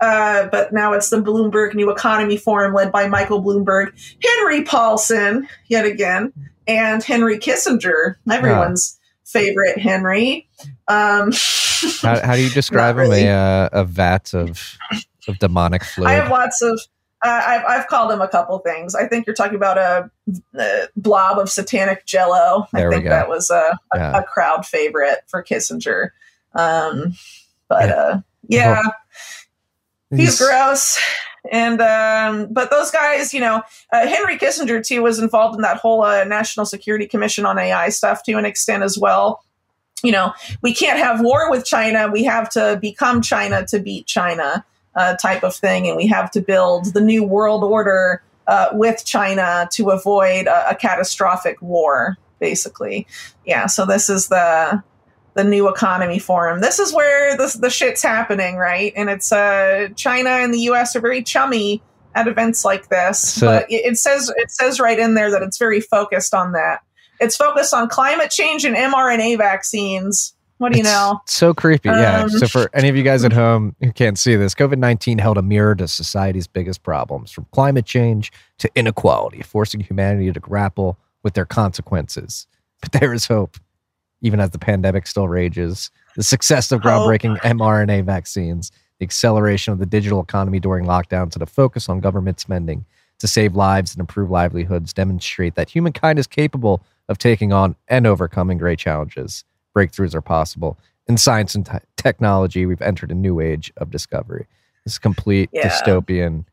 Uh, 0.00 0.46
but 0.48 0.72
now 0.72 0.92
it's 0.92 1.10
the 1.10 1.22
Bloomberg 1.22 1.74
New 1.74 1.90
Economy 1.90 2.36
Forum 2.36 2.74
led 2.74 2.92
by 2.92 3.08
Michael 3.08 3.42
Bloomberg, 3.42 3.92
Henry 4.22 4.62
Paulson, 4.62 5.48
yet 5.68 5.84
again, 5.86 6.32
and 6.66 7.02
Henry 7.02 7.38
Kissinger, 7.38 8.16
everyone's 8.30 8.98
favorite 9.24 9.78
Henry. 9.78 10.48
Um, 10.88 11.32
how, 12.02 12.20
how 12.24 12.34
do 12.36 12.42
you 12.42 12.50
describe 12.50 12.96
Not 12.96 13.04
him? 13.04 13.10
really. 13.10 13.24
A, 13.26 13.36
uh, 13.36 13.68
a 13.72 13.84
vat 13.84 14.34
of 14.34 14.76
of 15.28 15.38
demonic 15.38 15.82
fluid. 15.84 16.10
I 16.12 16.14
have 16.14 16.30
lots 16.30 16.60
of. 16.62 16.78
Uh, 17.24 17.42
I've, 17.46 17.64
I've 17.64 17.86
called 17.88 18.12
him 18.12 18.20
a 18.20 18.28
couple 18.28 18.58
things. 18.58 18.94
I 18.94 19.08
think 19.08 19.26
you're 19.26 19.34
talking 19.34 19.56
about 19.56 19.78
a, 19.78 20.10
a 20.54 20.88
blob 20.96 21.38
of 21.38 21.48
satanic 21.50 22.04
jello. 22.04 22.68
There 22.74 22.86
I 22.86 22.88
we 22.90 22.94
think 22.96 23.08
that 23.08 23.28
was 23.28 23.48
a, 23.50 23.76
a, 23.94 23.98
Yeah. 23.98 24.18
a 24.18 24.22
crowd 24.22 24.66
favorite 24.66 25.20
for 25.26 25.42
Kissinger. 25.42 26.10
Um, 26.54 27.14
but 27.68 27.88
Yeah. 27.88 27.94
uh, 27.94 28.20
yeah, 28.48 28.82
he's 30.10 30.38
He's- 30.38 30.38
gross. 30.38 30.98
And 31.52 31.80
um, 31.80 32.48
but 32.50 32.70
those 32.70 32.90
guys, 32.90 33.32
you 33.32 33.38
know, 33.38 33.62
uh, 33.92 34.06
Henry 34.08 34.36
Kissinger 34.36 34.84
too 34.84 35.02
was 35.02 35.20
involved 35.20 35.54
in 35.54 35.62
that 35.62 35.76
whole 35.76 36.02
uh, 36.02 36.24
National 36.24 36.66
Security 36.66 37.06
Commission 37.06 37.46
on 37.46 37.56
AI 37.56 37.88
stuff 37.90 38.24
to 38.24 38.32
an 38.32 38.44
extent 38.44 38.82
as 38.82 38.98
well. 38.98 39.44
You 40.02 40.10
know, 40.10 40.32
we 40.60 40.74
can't 40.74 40.98
have 40.98 41.20
war 41.20 41.48
with 41.48 41.64
China. 41.64 42.08
We 42.10 42.24
have 42.24 42.50
to 42.50 42.78
become 42.82 43.22
China 43.22 43.64
to 43.66 43.78
beat 43.78 44.06
China, 44.06 44.64
uh, 44.96 45.14
type 45.16 45.44
of 45.44 45.54
thing, 45.54 45.86
and 45.86 45.96
we 45.96 46.08
have 46.08 46.32
to 46.32 46.40
build 46.40 46.92
the 46.94 47.00
new 47.00 47.22
world 47.22 47.62
order 47.62 48.22
uh, 48.48 48.70
with 48.72 49.04
China 49.04 49.68
to 49.72 49.90
avoid 49.90 50.48
a, 50.48 50.70
a 50.70 50.74
catastrophic 50.74 51.62
war. 51.62 52.16
Basically, 52.40 53.06
yeah. 53.44 53.66
So 53.66 53.86
this 53.86 54.10
is 54.10 54.26
the 54.28 54.82
the 55.36 55.44
new 55.44 55.68
economy 55.68 56.18
forum. 56.18 56.60
This 56.60 56.78
is 56.80 56.92
where 56.92 57.36
the, 57.36 57.56
the 57.60 57.70
shit's 57.70 58.02
happening, 58.02 58.56
right? 58.56 58.92
And 58.96 59.08
it's 59.08 59.30
uh, 59.30 59.88
China 59.94 60.30
and 60.30 60.52
the 60.52 60.60
U.S. 60.60 60.96
are 60.96 61.00
very 61.00 61.22
chummy 61.22 61.82
at 62.14 62.26
events 62.26 62.64
like 62.64 62.88
this. 62.88 63.20
So- 63.20 63.46
but 63.46 63.70
it, 63.70 63.84
it 63.92 63.96
says 63.98 64.32
it 64.36 64.50
says 64.50 64.80
right 64.80 64.98
in 64.98 65.14
there 65.14 65.30
that 65.30 65.42
it's 65.42 65.58
very 65.58 65.80
focused 65.80 66.34
on 66.34 66.52
that. 66.52 66.80
It's 67.20 67.36
focused 67.36 67.72
on 67.72 67.88
climate 67.88 68.30
change 68.30 68.64
and 68.64 68.74
mRNA 68.76 69.38
vaccines. 69.38 70.34
What 70.58 70.72
do 70.72 70.78
you 70.78 70.84
know? 70.84 71.20
So 71.26 71.52
creepy. 71.52 71.90
Yeah. 71.90 72.22
Um, 72.22 72.30
So 72.30 72.48
for 72.48 72.70
any 72.72 72.88
of 72.88 72.96
you 72.96 73.02
guys 73.02 73.24
at 73.24 73.32
home 73.34 73.76
who 73.82 73.92
can't 73.92 74.18
see 74.18 74.36
this, 74.36 74.54
COVID 74.54 74.78
19 74.78 75.18
held 75.18 75.36
a 75.36 75.42
mirror 75.42 75.74
to 75.74 75.86
society's 75.86 76.46
biggest 76.46 76.82
problems 76.82 77.30
from 77.30 77.46
climate 77.52 77.84
change 77.84 78.32
to 78.58 78.70
inequality, 78.74 79.42
forcing 79.42 79.80
humanity 79.80 80.32
to 80.32 80.40
grapple 80.40 80.98
with 81.22 81.34
their 81.34 81.44
consequences. 81.44 82.46
But 82.82 82.92
there 83.00 83.14
is 83.14 83.26
hope, 83.26 83.56
even 84.22 84.40
as 84.40 84.50
the 84.50 84.58
pandemic 84.58 85.06
still 85.06 85.28
rages. 85.28 85.90
The 86.16 86.22
success 86.22 86.72
of 86.72 86.80
groundbreaking 86.80 87.38
oh, 87.44 87.48
mRNA 87.48 88.04
vaccines, 88.04 88.70
the 88.98 89.04
acceleration 89.04 89.72
of 89.72 89.78
the 89.78 89.86
digital 89.86 90.20
economy 90.20 90.60
during 90.60 90.86
lockdowns, 90.86 91.34
and 91.34 91.42
a 91.42 91.46
focus 91.46 91.88
on 91.88 92.00
government 92.00 92.40
spending 92.40 92.84
to 93.18 93.26
save 93.26 93.54
lives 93.54 93.94
and 93.94 94.00
improve 94.00 94.30
livelihoods 94.30 94.92
demonstrate 94.92 95.54
that 95.54 95.70
humankind 95.70 96.18
is 96.18 96.26
capable 96.26 96.82
of 97.08 97.18
taking 97.18 97.52
on 97.52 97.76
and 97.88 98.06
overcoming 98.06 98.58
great 98.58 98.78
challenges. 98.78 99.44
Breakthroughs 99.76 100.14
are 100.14 100.22
possible. 100.22 100.78
In 101.06 101.16
science 101.16 101.54
and 101.54 101.64
te- 101.64 101.78
technology, 101.96 102.66
we've 102.66 102.82
entered 102.82 103.10
a 103.10 103.14
new 103.14 103.40
age 103.40 103.72
of 103.76 103.90
discovery. 103.90 104.46
This 104.84 104.94
is 104.94 104.98
complete 104.98 105.50
Yeah. 105.52 105.68
dystopian 105.68 106.44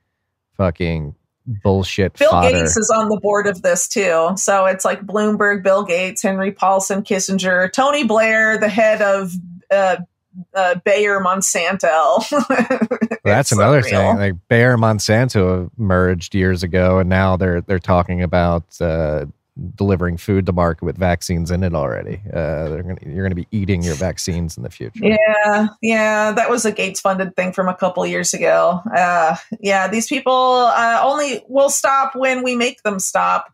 fucking 0.55 1.16
bullshit 1.46 2.18
Bill 2.18 2.30
fodder. 2.32 2.50
Gates 2.52 2.78
is 2.78 2.91
on 2.96 3.10
the 3.10 3.20
board 3.20 3.48
of 3.48 3.62
this 3.62 3.88
too. 3.88 4.32
So 4.36 4.66
it's 4.66 4.86
like 4.86 5.02
Bloomberg, 5.06 5.64
Bill 5.64 5.84
Gates, 5.84 6.22
Henry 6.24 6.52
Paulson, 6.52 7.04
Kissinger, 7.04 7.72
Tony 7.72 8.04
Blair, 8.04 8.58
the 8.58 8.70
head 8.70 9.02
of 9.02 9.34
uh, 9.72 9.98
uh, 10.54 10.76
Bayer 10.86 11.20
Monsanto. 11.20 12.28
That's 13.24 13.52
It's 13.52 13.60
another 13.60 13.78
unreal. 13.80 13.91
thing. 13.91 14.18
Like 14.18 14.34
Bayer 14.50 14.78
Monsanto 14.78 15.70
merged 15.78 16.36
years 16.36 16.64
ago, 16.64 17.00
and 17.00 17.10
now 17.10 17.38
they're 17.38 17.62
they're 17.62 17.80
talking 17.80 18.22
about 18.22 18.64
uh, 18.82 19.26
delivering 19.76 20.18
food 20.18 20.45
to 20.47 20.51
market 20.51 20.84
with 20.84 20.97
vaccines 20.97 21.51
in 21.51 21.64
it 21.64 21.76
already. 21.76 22.22
Uh, 22.28 22.70
they're 22.70 22.84
gonna, 22.84 22.97
you're 23.06 23.28
going 23.28 23.30
to 23.30 23.36
be 23.36 23.47
eating 23.51 23.84
your 23.84 23.93
vaccines 23.93 24.58
in 24.58 24.64
the 24.64 24.70
future. 24.70 25.06
Yeah, 25.06 25.68
yeah, 25.82 26.32
that 26.32 26.49
was 26.49 26.66
a 26.66 26.72
Gates 26.72 26.99
funded 26.99 27.36
thing 27.36 27.54
from 27.54 27.68
a 27.68 27.76
couple 27.76 28.06
years 28.06 28.34
ago. 28.34 28.82
Uh, 28.95 29.36
yeah, 29.60 29.88
these 29.88 30.08
people 30.08 30.34
uh, 30.34 31.01
only 31.04 31.43
will 31.47 31.70
stop 31.70 32.16
when 32.16 32.43
we 32.43 32.56
make 32.56 32.82
them 32.84 32.99
stop. 32.99 33.54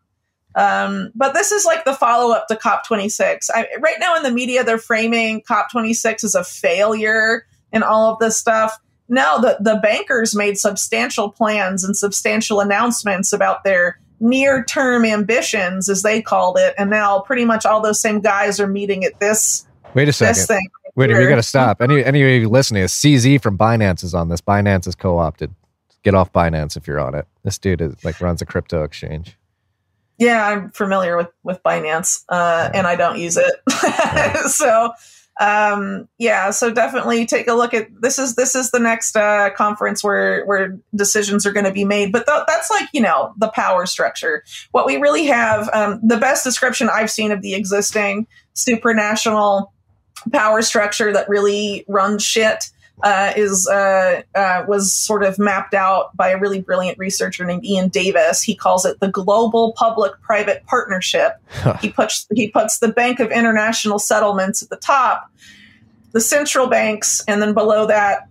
Um, 0.54 1.12
but 1.14 1.34
this 1.34 1.52
is 1.52 1.64
like 1.64 1.84
the 1.84 1.94
follow 1.94 2.34
up 2.34 2.48
to 2.48 2.56
COP26. 2.56 3.50
I, 3.54 3.68
right 3.78 3.96
now 4.00 4.16
in 4.16 4.22
the 4.22 4.32
media, 4.32 4.64
they're 4.64 4.78
framing 4.78 5.42
COP26 5.42 6.24
as 6.24 6.34
a 6.34 6.42
failure 6.42 7.46
and 7.72 7.84
all 7.84 8.12
of 8.12 8.18
this 8.18 8.36
stuff. 8.36 8.78
No, 9.08 9.40
the, 9.40 9.58
the 9.60 9.76
bankers 9.76 10.34
made 10.34 10.56
substantial 10.56 11.30
plans 11.30 11.84
and 11.84 11.96
substantial 11.96 12.60
announcements 12.60 13.32
about 13.32 13.64
their 13.64 14.00
near 14.20 14.64
term 14.64 15.04
ambitions, 15.04 15.88
as 15.88 16.02
they 16.02 16.22
called 16.22 16.58
it. 16.58 16.74
And 16.78 16.90
now 16.90 17.20
pretty 17.20 17.44
much 17.44 17.66
all 17.66 17.80
those 17.80 18.00
same 18.00 18.20
guys 18.20 18.60
are 18.60 18.66
meeting 18.66 19.04
at 19.04 19.18
this, 19.18 19.66
Wait 19.94 20.08
a 20.08 20.12
second. 20.12 20.34
this 20.34 20.46
thing. 20.46 20.68
Wait, 20.96 21.08
we 21.08 21.26
got 21.26 21.36
to 21.36 21.42
stop. 21.42 21.80
Any 21.80 22.04
any 22.04 22.22
of 22.22 22.42
you 22.42 22.48
listening? 22.48 22.82
Is 22.82 22.92
CZ 22.92 23.42
from 23.42 23.56
Binance 23.56 24.04
is 24.04 24.14
on 24.14 24.28
this. 24.28 24.40
Binance 24.40 24.86
is 24.86 24.94
co-opted. 24.94 25.54
Get 26.02 26.14
off 26.14 26.32
Binance 26.32 26.76
if 26.76 26.86
you're 26.86 27.00
on 27.00 27.14
it. 27.14 27.26
This 27.42 27.58
dude 27.58 27.80
is 27.80 28.04
like 28.04 28.20
runs 28.20 28.42
a 28.42 28.46
crypto 28.46 28.82
exchange. 28.82 29.36
Yeah, 30.18 30.46
I'm 30.46 30.70
familiar 30.70 31.16
with 31.16 31.28
with 31.42 31.62
Binance, 31.62 32.24
uh, 32.28 32.70
and 32.74 32.86
I 32.86 32.96
don't 32.96 33.18
use 33.18 33.38
it. 33.38 33.54
so, 34.50 34.92
um, 35.40 36.06
yeah, 36.18 36.50
so 36.50 36.70
definitely 36.70 37.24
take 37.24 37.48
a 37.48 37.54
look 37.54 37.72
at 37.72 37.88
this. 37.98 38.18
Is 38.18 38.34
this 38.34 38.54
is 38.54 38.70
the 38.72 38.78
next 38.78 39.16
uh, 39.16 39.48
conference 39.56 40.04
where 40.04 40.44
where 40.44 40.78
decisions 40.94 41.46
are 41.46 41.52
going 41.52 41.64
to 41.64 41.72
be 41.72 41.86
made? 41.86 42.12
But 42.12 42.26
th- 42.26 42.42
that's 42.46 42.68
like 42.70 42.90
you 42.92 43.00
know 43.00 43.32
the 43.38 43.48
power 43.48 43.86
structure. 43.86 44.44
What 44.72 44.84
we 44.84 44.98
really 44.98 45.24
have, 45.26 45.70
um, 45.72 45.98
the 46.02 46.18
best 46.18 46.44
description 46.44 46.90
I've 46.92 47.10
seen 47.10 47.32
of 47.32 47.40
the 47.40 47.54
existing 47.54 48.26
supranational 48.54 49.68
power 50.30 50.60
structure 50.60 51.10
that 51.14 51.26
really 51.30 51.86
runs 51.88 52.22
shit 52.22 52.66
uh, 53.02 53.32
is 53.36 53.66
uh, 53.68 54.22
uh, 54.34 54.64
was 54.68 54.92
sort 54.92 55.22
of 55.22 55.38
mapped 55.38 55.74
out 55.74 56.16
by 56.16 56.28
a 56.30 56.38
really 56.38 56.60
brilliant 56.60 56.98
researcher 56.98 57.44
named 57.44 57.64
Iain 57.64 57.88
Davis. 57.88 58.42
He 58.42 58.54
calls 58.54 58.84
it 58.84 59.00
the 59.00 59.08
global 59.08 59.72
public-private 59.72 60.64
partnership. 60.66 61.40
he 61.80 61.90
puts 61.90 62.26
he 62.34 62.48
puts 62.48 62.78
the 62.78 62.88
Bank 62.88 63.20
of 63.20 63.30
International 63.30 63.98
Settlements 63.98 64.62
at 64.62 64.70
the 64.70 64.76
top, 64.76 65.30
the 66.12 66.20
central 66.20 66.66
banks, 66.66 67.22
and 67.26 67.40
then 67.40 67.54
below 67.54 67.86
that. 67.86 68.26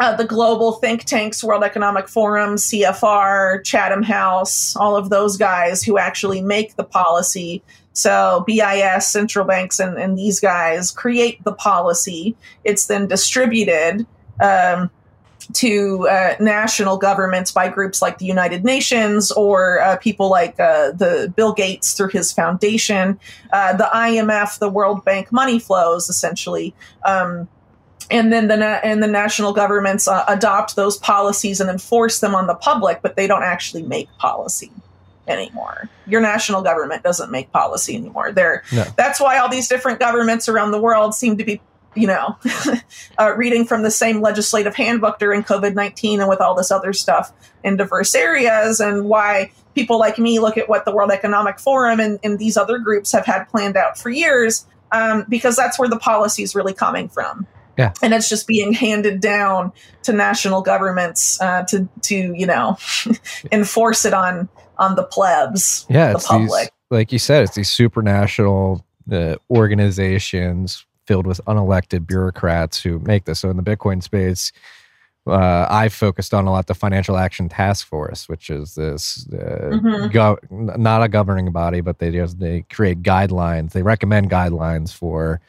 Uh, 0.00 0.16
the 0.16 0.24
global 0.24 0.72
think 0.72 1.04
tanks, 1.04 1.44
World 1.44 1.62
Economic 1.62 2.08
Forum, 2.08 2.56
CFR, 2.56 3.62
Chatham 3.62 4.02
House, 4.02 4.74
all 4.74 4.96
of 4.96 5.10
those 5.10 5.36
guys 5.36 5.82
who 5.82 5.98
actually 5.98 6.40
make 6.40 6.76
the 6.76 6.82
policy. 6.82 7.62
So 7.92 8.44
BIS, 8.46 9.06
central 9.06 9.44
banks, 9.44 9.78
and, 9.78 9.98
and 9.98 10.18
these 10.18 10.40
guys 10.40 10.90
create 10.90 11.42
the 11.44 11.52
policy. 11.52 12.36
It's 12.64 12.86
then 12.86 13.06
distributed 13.06 14.06
um, 14.40 14.90
to 15.54 16.08
uh, 16.08 16.36
national 16.40 16.96
governments 16.96 17.52
by 17.52 17.68
groups 17.68 18.00
like 18.00 18.18
the 18.18 18.24
United 18.24 18.64
Nations 18.64 19.30
or 19.32 19.80
uh, 19.80 19.96
people 19.96 20.30
like 20.30 20.58
uh, 20.58 20.92
the 20.92 21.32
Bill 21.36 21.52
Gates 21.52 21.94
through 21.94 22.08
his 22.08 22.32
foundation, 22.32 23.18
uh, 23.52 23.76
the 23.76 23.88
IMF, 23.92 24.58
the 24.58 24.70
World 24.70 25.04
Bank 25.04 25.30
money 25.32 25.58
flows 25.58 26.08
essentially. 26.08 26.74
Um, 27.04 27.48
and 28.10 28.32
then 28.32 28.48
the 28.48 28.56
na- 28.56 28.80
and 28.82 29.02
the 29.02 29.06
national 29.06 29.52
governments 29.52 30.06
uh, 30.08 30.24
adopt 30.28 30.76
those 30.76 30.98
policies 30.98 31.60
and 31.60 31.70
enforce 31.70 32.20
them 32.20 32.34
on 32.34 32.46
the 32.46 32.54
public, 32.54 33.00
but 33.02 33.16
they 33.16 33.26
don't 33.26 33.42
actually 33.42 33.82
make 33.82 34.08
policy 34.18 34.70
anymore. 35.28 35.88
Your 36.06 36.20
national 36.20 36.62
government 36.62 37.02
doesn't 37.02 37.30
make 37.30 37.50
policy 37.52 37.94
anymore. 37.96 38.32
They're 38.32 38.62
No. 38.72 38.84
that's 38.96 39.20
why 39.20 39.38
all 39.38 39.48
these 39.48 39.68
different 39.68 39.98
governments 40.00 40.48
around 40.48 40.72
the 40.72 40.80
world 40.80 41.14
seem 41.14 41.36
to 41.38 41.44
be, 41.44 41.60
you 41.94 42.06
know, 42.06 42.36
uh, 43.18 43.34
reading 43.36 43.64
from 43.64 43.82
the 43.82 43.90
same 43.90 44.20
legislative 44.20 44.74
handbook 44.74 45.18
during 45.18 45.42
COVID 45.42 45.74
nineteen 45.74 46.20
and 46.20 46.28
with 46.28 46.40
all 46.40 46.54
this 46.54 46.70
other 46.70 46.92
stuff 46.92 47.32
in 47.62 47.76
diverse 47.76 48.14
areas, 48.14 48.80
and 48.80 49.04
why 49.04 49.52
people 49.74 49.98
like 49.98 50.18
me 50.18 50.38
look 50.38 50.58
at 50.58 50.68
what 50.68 50.84
the 50.84 50.92
World 50.94 51.10
Economic 51.10 51.58
Forum 51.58 52.00
and, 52.00 52.18
and 52.24 52.38
these 52.38 52.56
other 52.56 52.78
groups 52.78 53.12
have 53.12 53.24
had 53.24 53.44
planned 53.44 53.76
out 53.76 53.96
for 53.98 54.10
years, 54.10 54.66
um, 54.90 55.24
because 55.28 55.54
that's 55.56 55.78
where 55.78 55.88
the 55.88 55.98
policy 55.98 56.42
is 56.42 56.54
really 56.54 56.74
coming 56.74 57.08
from. 57.08 57.46
Yeah. 57.78 57.94
and 58.02 58.12
it's 58.12 58.28
just 58.28 58.46
being 58.46 58.74
handed 58.74 59.22
down 59.22 59.72
to 60.02 60.12
national 60.12 60.60
governments 60.60 61.40
uh, 61.40 61.62
to 61.68 61.88
to 62.02 62.14
you 62.36 62.44
know 62.46 62.76
enforce 63.52 64.04
it 64.04 64.12
on 64.12 64.50
on 64.78 64.94
the 64.96 65.04
plebs, 65.04 65.86
Yeah, 65.88 66.12
the 66.12 66.16
it's 66.18 66.28
these, 66.28 66.70
like 66.90 67.12
you 67.12 67.18
said, 67.18 67.44
it's 67.44 67.54
these 67.54 67.70
supranational 67.70 68.82
uh, 69.10 69.36
organizations 69.50 70.84
filled 71.06 71.26
with 71.26 71.40
unelected 71.46 72.06
bureaucrats 72.06 72.82
who 72.82 72.98
make 73.00 73.24
this. 73.24 73.40
So 73.40 73.50
in 73.50 73.56
the 73.56 73.62
Bitcoin 73.62 74.02
space, 74.02 74.52
uh, 75.26 75.66
I 75.70 75.88
focused 75.88 76.34
on 76.34 76.46
a 76.46 76.50
lot 76.50 76.66
the 76.66 76.74
Financial 76.74 77.16
Action 77.16 77.48
Task 77.48 77.86
Force, 77.86 78.28
which 78.28 78.50
is 78.50 78.74
this 78.74 79.26
uh, 79.32 79.70
Mhm. 79.72 80.12
go- 80.12 80.38
not 80.50 81.02
a 81.02 81.08
governing 81.08 81.50
body, 81.52 81.80
but 81.80 81.98
they 81.98 82.10
just 82.10 82.40
they 82.40 82.62
create 82.72 83.02
guidelines. 83.02 83.72
They 83.72 83.82
recommend 83.82 84.30
guidelines 84.30 84.92
for 84.92 85.40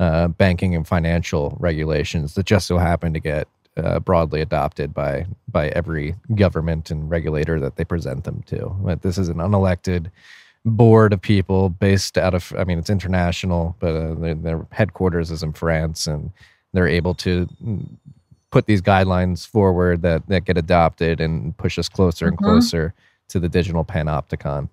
uh, 0.00 0.28
banking 0.28 0.74
and 0.76 0.86
financial 0.86 1.56
regulations 1.60 2.34
that 2.34 2.46
just 2.46 2.66
so 2.68 2.78
happen 2.78 3.12
to 3.12 3.20
get 3.20 3.48
uh, 3.78 4.00
broadly 4.00 4.40
adopted 4.40 4.92
by 4.94 5.26
by 5.50 5.68
every 5.68 6.14
government 6.34 6.90
and 6.90 7.10
regulator 7.10 7.58
that 7.60 7.76
they 7.76 7.84
present 7.84 8.24
them 8.24 8.42
to. 8.46 8.74
But 8.80 9.02
this 9.02 9.18
is 9.18 9.28
an 9.28 9.36
unelected 9.38 10.10
board 10.64 11.12
of 11.12 11.20
people 11.22 11.68
based 11.70 12.18
out 12.18 12.34
of 12.34 12.52
I 12.58 12.64
mean 12.64 12.78
it's 12.78 12.90
international, 12.90 13.76
but 13.80 13.94
uh, 13.94 14.14
their, 14.14 14.34
their 14.34 14.66
headquarters 14.72 15.30
is 15.30 15.42
in 15.42 15.52
France, 15.52 16.06
and 16.06 16.30
they're 16.72 16.88
able 16.88 17.14
to 17.14 17.46
mm, 17.64 17.86
put 18.50 18.66
these 18.66 18.82
guidelines 18.82 19.46
forward 19.46 20.02
that 20.02 20.26
that 20.28 20.44
get 20.44 20.58
adopted 20.58 21.20
and 21.20 21.56
push 21.56 21.78
us 21.78 21.88
closer 21.88 22.26
and 22.28 22.36
Mhm. 22.38 22.44
closer 22.44 22.94
to 23.28 23.38
the 23.40 23.48
digital 23.48 23.84
panopticon. 23.84 24.68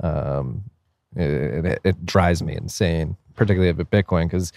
Um, 0.00 0.64
it, 1.16 1.64
it, 1.64 1.80
it 1.84 2.06
drives 2.06 2.42
me 2.42 2.54
insane, 2.56 3.16
particularly 3.34 3.72
with 3.72 3.90
Bitcoin, 3.90 4.24
because 4.26 4.52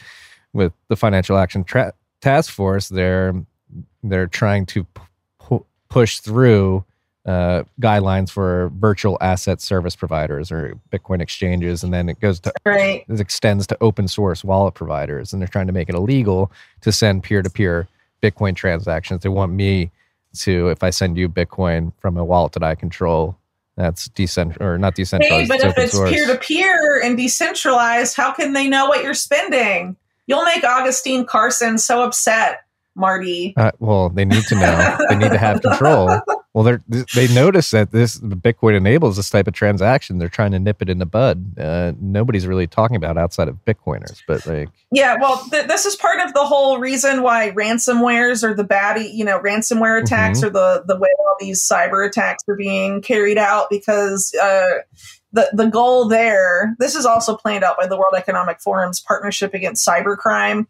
with 0.54 0.74
the 0.90 0.96
Financial 0.96 1.38
Action 1.38 1.64
Tra- 1.64 1.94
Task 2.22 2.52
Force, 2.54 2.90
they're 2.90 3.34
they're 4.04 4.28
trying 4.28 4.66
to 4.68 4.86
pu- 5.40 5.66
push 5.90 6.20
through 6.20 6.84
uh, 7.26 7.64
guidelines 7.80 8.32
for 8.32 8.72
virtual 8.80 9.18
asset 9.22 9.62
service 9.62 9.96
providers 9.96 10.52
or 10.52 10.76
Bitcoin 10.92 11.22
exchanges, 11.22 11.84
and 11.84 11.94
then 11.94 12.10
it 12.10 12.20
goes 12.20 12.40
to 12.40 12.52
Right. 12.66 13.06
it 13.08 13.20
extends 13.20 13.68
to 13.68 13.78
open 13.80 14.08
source 14.08 14.44
wallet 14.44 14.74
providers, 14.74 15.32
and 15.32 15.42
they're 15.42 15.48
trying 15.48 15.68
to 15.68 15.74
make 15.74 15.88
it 15.90 15.94
illegal 15.96 16.52
to 16.82 16.92
send 16.92 17.22
peer 17.24 17.42
to 17.44 17.50
peer 17.50 17.88
Bitcoin 18.24 18.56
transactions. 18.56 19.22
They 19.22 19.30
want 19.30 19.52
me 19.52 19.92
to, 20.40 20.70
if 20.70 20.82
I 20.82 20.90
send 20.90 21.18
you 21.18 21.30
Bitcoin 21.30 21.92
from 22.00 22.18
a 22.18 22.24
wallet 22.26 22.54
that 22.54 22.64
I 22.64 22.74
control, 22.74 23.38
that's 23.78 24.08
decent 24.10 24.58
or 24.60 24.78
not 24.80 24.94
Hey, 24.98 25.04
decentralized. 25.04 25.48
but 25.50 25.60
it's 25.64 25.78
if 25.78 25.78
it's 25.78 26.10
peer 26.10 26.26
to 26.28 26.38
peer 26.38 27.02
and 27.04 27.16
decentralized, 27.18 28.16
how 28.18 28.32
can 28.32 28.54
they 28.54 28.68
know 28.68 28.88
what 28.88 29.04
you're 29.04 29.14
spending? 29.14 29.96
You'll 30.28 30.44
make 30.46 30.64
Agustín 30.64 31.26
Carstens 31.26 31.82
so 31.82 32.02
upset, 32.04 32.62
Marty. 32.96 33.54
Uh, 33.58 33.72
well, 33.80 34.10
they 34.10 34.26
need 34.26 34.44
to 34.46 34.56
know. 34.56 34.98
they 35.10 35.16
need 35.18 35.32
to 35.32 35.38
have 35.38 35.62
control. 35.62 36.20
Well, 36.54 36.66
they 36.66 37.04
they 37.16 37.34
notice 37.34 37.72
that 37.72 37.92
this 37.94 38.20
Bitcoin 38.20 38.76
enables 38.76 39.16
this 39.16 39.30
type 39.30 39.48
of 39.48 39.54
transaction. 39.54 40.18
They're 40.18 40.28
trying 40.28 40.52
to 40.52 40.60
nip 40.60 40.82
it 40.82 40.90
in 40.90 40.98
the 40.98 41.06
bud. 41.06 41.58
Uh, 41.58 41.94
nobody's 42.02 42.46
really 42.46 42.68
talking 42.68 42.98
about 42.98 43.18
outside 43.18 43.48
of 43.48 43.64
Bitcoiners, 43.64 44.22
but 44.28 44.46
like, 44.46 44.68
Yeah, 44.92 45.16
well, 45.22 45.42
th- 45.50 45.68
this 45.68 45.86
is 45.86 45.96
part 45.96 46.20
of 46.20 46.34
the 46.34 46.44
whole 46.44 46.78
reason 46.80 47.22
why 47.24 47.52
ransomwares 47.52 48.44
are 48.44 48.54
the 48.54 48.66
baddie, 48.66 49.14
you 49.14 49.24
know, 49.24 49.40
ransomware 49.40 50.02
attacks 50.02 50.42
Mhm. 50.42 50.48
are 50.48 50.50
the 50.50 50.84
the 50.90 50.98
way 51.00 51.08
all 51.20 51.38
these 51.40 51.66
cyber 51.66 52.06
attacks 52.06 52.44
are 52.50 52.58
being 52.58 53.02
carried 53.02 53.38
out 53.38 53.68
because 53.70 54.36
uh, 54.36 54.80
the 55.32 55.50
the 55.54 55.68
goal 55.68 56.10
there. 56.10 56.76
This 56.80 56.96
is 56.96 57.06
also 57.06 57.38
planned 57.38 57.64
out 57.64 57.78
by 57.80 57.88
the 57.88 57.96
World 57.96 58.16
Economic 58.18 58.60
Forum's 58.60 59.00
partnership 59.00 59.54
against 59.54 59.88
cybercrime. 59.88 60.66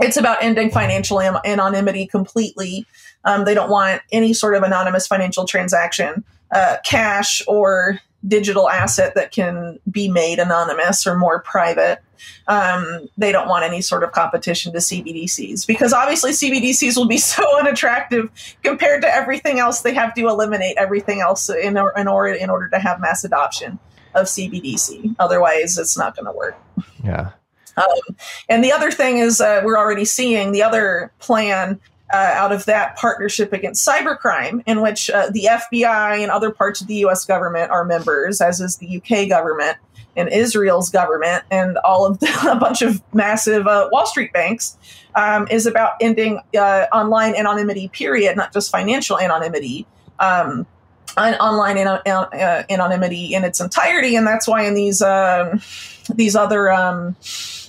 It's 0.00 0.16
about 0.16 0.42
ending 0.42 0.70
financial 0.70 1.20
anonymity 1.20 2.06
completely. 2.06 2.86
Um, 3.24 3.44
they 3.44 3.54
don't 3.54 3.70
want 3.70 4.02
any 4.10 4.32
sort 4.32 4.54
of 4.54 4.62
anonymous 4.62 5.06
financial 5.06 5.46
transaction, 5.46 6.24
uh, 6.50 6.78
cash 6.84 7.42
or 7.46 8.00
digital 8.26 8.70
asset 8.70 9.14
that 9.16 9.32
can 9.32 9.78
be 9.90 10.08
made 10.08 10.38
anonymous 10.38 11.06
or 11.06 11.16
more 11.16 11.40
private 11.40 12.00
um, 12.48 13.08
they 13.16 13.32
don't 13.32 13.48
want 13.48 13.64
any 13.64 13.80
sort 13.80 14.02
of 14.04 14.12
competition 14.12 14.72
to 14.72 14.78
CBDCs 14.78 15.66
because 15.66 15.92
obviously 15.92 16.32
CBDCs 16.32 16.96
will 16.96 17.06
be 17.06 17.16
so 17.18 17.44
unattractive 17.58 18.30
compared 18.62 19.02
to 19.02 19.12
everything 19.14 19.58
else. 19.58 19.82
They 19.82 19.94
have 19.94 20.14
to 20.14 20.28
eliminate 20.28 20.76
everything 20.76 21.20
else 21.20 21.48
in, 21.48 21.76
or, 21.78 21.92
in 21.96 22.08
order 22.08 22.34
in 22.34 22.50
order 22.50 22.68
to 22.68 22.78
have 22.78 23.00
mass 23.00 23.24
adoption 23.24 23.78
of 24.14 24.26
CBDC. 24.26 25.16
Otherwise, 25.18 25.78
it's 25.78 25.96
not 25.96 26.14
going 26.16 26.26
to 26.26 26.32
work. 26.32 26.56
yeah. 27.04 27.30
Um, 27.76 28.16
and 28.48 28.62
the 28.62 28.72
other 28.72 28.90
thing 28.90 29.18
is, 29.18 29.40
uh, 29.40 29.62
we're 29.64 29.78
already 29.78 30.04
seeing 30.04 30.52
the 30.52 30.62
other 30.62 31.12
plan 31.18 31.80
uh, 32.12 32.32
out 32.34 32.52
of 32.52 32.66
that 32.66 32.96
partnership 32.96 33.52
against 33.52 33.86
cybercrime, 33.86 34.62
in 34.66 34.82
which 34.82 35.08
uh, 35.10 35.30
the 35.30 35.48
FBI 35.50 36.18
and 36.18 36.30
other 36.30 36.50
parts 36.50 36.80
of 36.80 36.86
the 36.86 36.96
US 37.06 37.24
government 37.24 37.70
are 37.70 37.84
members, 37.84 38.40
as 38.40 38.60
is 38.60 38.76
the 38.76 38.98
UK 38.98 39.28
government 39.28 39.78
and 40.14 40.28
Israel's 40.28 40.90
government, 40.90 41.42
and 41.50 41.78
all 41.78 42.04
of 42.04 42.18
the, 42.20 42.28
a 42.50 42.56
bunch 42.56 42.82
of 42.82 43.02
massive 43.14 43.66
uh, 43.66 43.88
Wall 43.90 44.06
Street 44.06 44.32
banks, 44.32 44.76
um, 45.14 45.48
is 45.50 45.66
about 45.66 45.92
ending 46.00 46.40
uh, 46.56 46.86
online 46.92 47.34
anonymity, 47.34 47.88
period, 47.88 48.36
not 48.36 48.52
just 48.52 48.70
financial 48.70 49.18
anonymity. 49.18 49.86
Um, 50.18 50.66
online 51.16 51.76
uh, 51.76 52.62
anonymity 52.70 53.34
in 53.34 53.44
its 53.44 53.60
entirety, 53.60 54.16
and 54.16 54.26
that's 54.26 54.48
why 54.48 54.62
in 54.62 54.72
these 54.72 55.02
um, 55.02 55.60
these 56.14 56.34
other 56.34 56.72
um, 56.72 57.16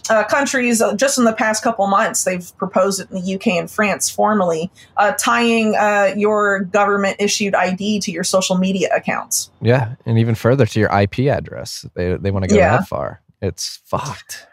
uh, 0.09 0.23
countries, 0.25 0.81
uh, 0.81 0.95
just 0.95 1.17
in 1.17 1.23
the 1.23 1.33
past 1.33 1.63
couple 1.63 1.87
months, 1.87 2.23
they've 2.23 2.55
proposed 2.57 2.99
it 2.99 3.09
in 3.09 3.21
the 3.21 3.35
UK 3.35 3.47
and 3.47 3.71
France 3.71 4.09
formally, 4.09 4.71
uh, 4.97 5.13
tying 5.17 5.75
uh, 5.75 6.13
your 6.17 6.61
government 6.61 7.17
issued 7.19 7.55
ID 7.55 7.99
to 8.01 8.11
your 8.11 8.23
social 8.23 8.57
media 8.57 8.89
accounts. 8.95 9.51
Yeah, 9.61 9.95
and 10.05 10.19
even 10.19 10.35
further 10.35 10.65
to 10.65 10.79
your 10.79 10.89
IP 10.89 11.19
address. 11.19 11.85
They 11.95 12.15
they 12.17 12.31
want 12.31 12.43
to 12.43 12.49
go 12.49 12.55
yeah. 12.55 12.77
that 12.77 12.87
far. 12.87 13.21
It's 13.41 13.81
fucked. 13.85 14.47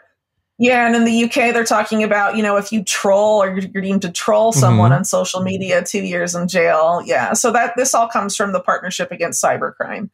Yeah, 0.57 0.85
and 0.85 0.95
in 0.95 1.05
the 1.05 1.23
UK, 1.23 1.55
they're 1.55 1.63
talking 1.63 2.03
about 2.03 2.37
you 2.37 2.43
know 2.43 2.55
if 2.57 2.71
you 2.71 2.83
troll 2.83 3.41
or 3.41 3.57
you're 3.57 3.81
deemed 3.81 4.03
to 4.03 4.11
troll 4.11 4.51
someone 4.51 4.91
mm-hmm. 4.91 4.99
on 4.99 5.05
social 5.05 5.41
media, 5.41 5.83
two 5.83 6.03
years 6.03 6.35
in 6.35 6.47
jail. 6.47 7.01
Yeah, 7.03 7.33
so 7.33 7.51
that 7.51 7.73
this 7.75 7.95
all 7.95 8.07
comes 8.07 8.35
from 8.35 8.53
the 8.53 8.59
Partnership 8.59 9.11
Against 9.11 9.43
Cybercrime, 9.43 10.11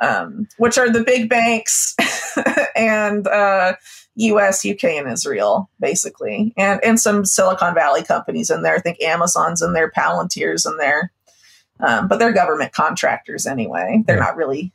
um, 0.00 0.48
which 0.58 0.76
are 0.76 0.90
the 0.90 1.02
big 1.02 1.30
banks 1.30 1.96
and 2.76 3.26
uh, 3.26 3.74
U.S., 4.16 4.64
UK, 4.64 4.84
and 4.84 5.10
Israel, 5.10 5.70
basically, 5.78 6.54
and 6.56 6.80
and 6.82 6.98
some 6.98 7.24
Silicon 7.24 7.74
Valley 7.74 8.02
companies 8.02 8.50
in 8.50 8.62
there. 8.62 8.74
I 8.74 8.80
think 8.80 9.02
Amazon's 9.02 9.62
in 9.62 9.74
there, 9.74 9.90
Palantir's 9.90 10.64
in 10.64 10.76
there, 10.78 11.12
um, 11.80 12.08
but 12.08 12.18
they're 12.18 12.32
government 12.32 12.72
contractors 12.72 13.46
anyway. 13.46 14.02
They're 14.06 14.16
yeah. 14.16 14.24
not 14.24 14.36
really 14.36 14.72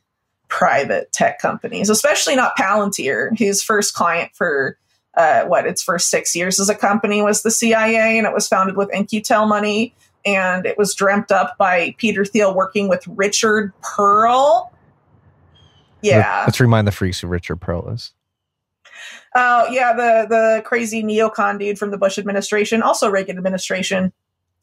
private 0.48 1.10
tech 1.12 1.40
companies, 1.40 1.90
especially 1.90 2.36
not 2.36 2.56
Palantir, 2.56 3.36
whose 3.36 3.62
first 3.62 3.94
client 3.94 4.30
for 4.34 4.78
uh, 5.16 5.44
what 5.44 5.66
its 5.66 5.82
first 5.82 6.08
six 6.08 6.36
years 6.36 6.60
as 6.60 6.68
a 6.68 6.74
company 6.74 7.20
was 7.20 7.42
the 7.42 7.50
CIA, 7.50 8.18
and 8.18 8.26
it 8.26 8.32
was 8.32 8.46
founded 8.46 8.76
with 8.76 8.92
In-Q-Tel 8.94 9.46
money, 9.46 9.94
and 10.24 10.66
it 10.66 10.78
was 10.78 10.94
dreamt 10.94 11.32
up 11.32 11.56
by 11.58 11.94
Peter 11.98 12.24
Thiel 12.24 12.54
working 12.54 12.88
with 12.88 13.06
Richard 13.08 13.72
Perle. 13.82 14.70
Yeah, 16.00 16.44
let's 16.46 16.60
remind 16.60 16.86
the 16.86 16.92
freaks 16.92 17.20
who 17.20 17.26
Richard 17.26 17.56
Perle 17.56 17.88
is. 17.92 18.12
Uh, 19.34 19.66
yeah, 19.70 19.92
the 19.92 20.26
the 20.28 20.62
crazy 20.64 21.02
neocon 21.02 21.58
dude 21.58 21.78
from 21.78 21.90
the 21.90 21.98
Bush 21.98 22.18
administration, 22.18 22.82
also 22.82 23.10
Reagan 23.10 23.36
administration 23.38 24.12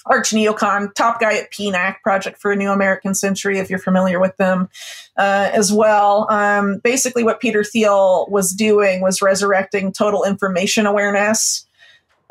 arch 0.05 0.31
neocon, 0.31 0.93
top 0.95 1.19
guy 1.19 1.35
at 1.35 1.51
PNAC, 1.51 2.01
Project 2.01 2.41
for 2.41 2.51
a 2.51 2.55
New 2.55 2.71
American 2.71 3.13
Century, 3.13 3.59
if 3.59 3.69
you're 3.69 3.79
familiar 3.79 4.19
with 4.19 4.35
them 4.37 4.69
uh, 5.17 5.51
as 5.53 5.71
well. 5.71 6.27
Um, 6.31 6.79
basically, 6.79 7.23
what 7.23 7.39
Peter 7.39 7.63
Thiel 7.63 8.27
was 8.29 8.51
doing 8.51 9.01
was 9.01 9.21
resurrecting 9.21 9.91
total 9.91 10.23
information 10.23 10.85
awareness, 10.85 11.67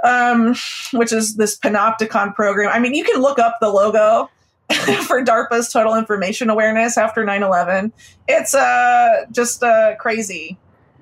um, 0.05 0.55
which 0.93 1.13
is 1.13 1.37
this 1.37 1.59
Panopticon 1.59 2.35
program. 2.35 2.71
I 2.73 2.79
mean, 2.79 2.95
you 2.95 3.05
can 3.05 3.21
look 3.21 3.39
up 3.39 3.57
the 3.61 3.71
logo. 3.71 4.31
for 5.07 5.25
DARPA's 5.25 5.73
total 5.73 5.95
information 5.95 6.51
awareness 6.51 6.99
after 6.99 7.25
9 7.25 7.43
11. 7.43 7.91
It's 8.29 8.55
uh, 8.55 9.25
just 9.33 9.63
uh, 9.63 9.97
crazy 9.97 10.59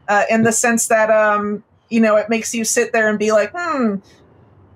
uh, 0.08 0.24
in 0.30 0.42
the 0.42 0.52
sense 0.52 0.88
that, 0.88 1.10
um, 1.10 1.62
you 1.88 2.00
know, 2.00 2.16
it 2.16 2.28
makes 2.28 2.54
you 2.54 2.64
sit 2.64 2.92
there 2.92 3.08
and 3.08 3.18
be 3.18 3.32
like, 3.32 3.52
hmm, 3.54 3.96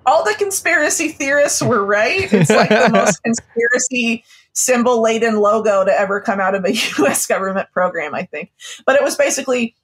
all 0.05 0.23
the 0.23 0.33
conspiracy 0.37 1.09
theorists 1.09 1.61
were 1.61 1.83
right. 1.83 2.31
It's 2.31 2.49
like 2.49 2.69
the 2.69 2.89
most 2.91 3.21
conspiracy 3.23 4.23
symbol 4.53 5.01
laden 5.01 5.37
logo 5.37 5.85
to 5.85 5.91
ever 5.91 6.19
come 6.19 6.39
out 6.39 6.55
of 6.55 6.65
a 6.65 6.73
US 6.99 7.25
government 7.25 7.69
program, 7.71 8.15
I 8.15 8.23
think. 8.23 8.51
But 8.85 8.95
it 8.95 9.03
was 9.03 9.15
basically, 9.15 9.75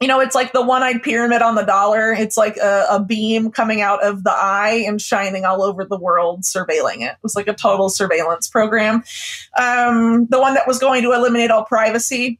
you 0.00 0.08
know, 0.08 0.20
it's 0.20 0.34
like 0.34 0.52
the 0.52 0.64
one 0.64 0.82
eyed 0.82 1.02
pyramid 1.02 1.42
on 1.42 1.54
the 1.54 1.64
dollar. 1.64 2.12
It's 2.12 2.36
like 2.36 2.56
a, 2.58 2.86
a, 2.90 3.02
beam 3.02 3.50
coming 3.50 3.80
out 3.80 4.04
of 4.04 4.24
the 4.24 4.32
eye 4.32 4.84
and 4.86 5.00
shining 5.00 5.44
all 5.44 5.62
over 5.62 5.84
the 5.84 5.98
world, 5.98 6.42
surveilling 6.42 7.00
it. 7.00 7.12
It 7.12 7.18
was 7.22 7.34
like 7.34 7.48
a 7.48 7.54
total 7.54 7.88
surveillance 7.88 8.46
program. 8.46 9.04
Um, 9.58 10.26
the 10.26 10.38
one 10.38 10.54
that 10.54 10.66
was 10.66 10.78
going 10.78 11.02
to 11.02 11.12
eliminate 11.12 11.50
all 11.50 11.64
privacy 11.64 12.38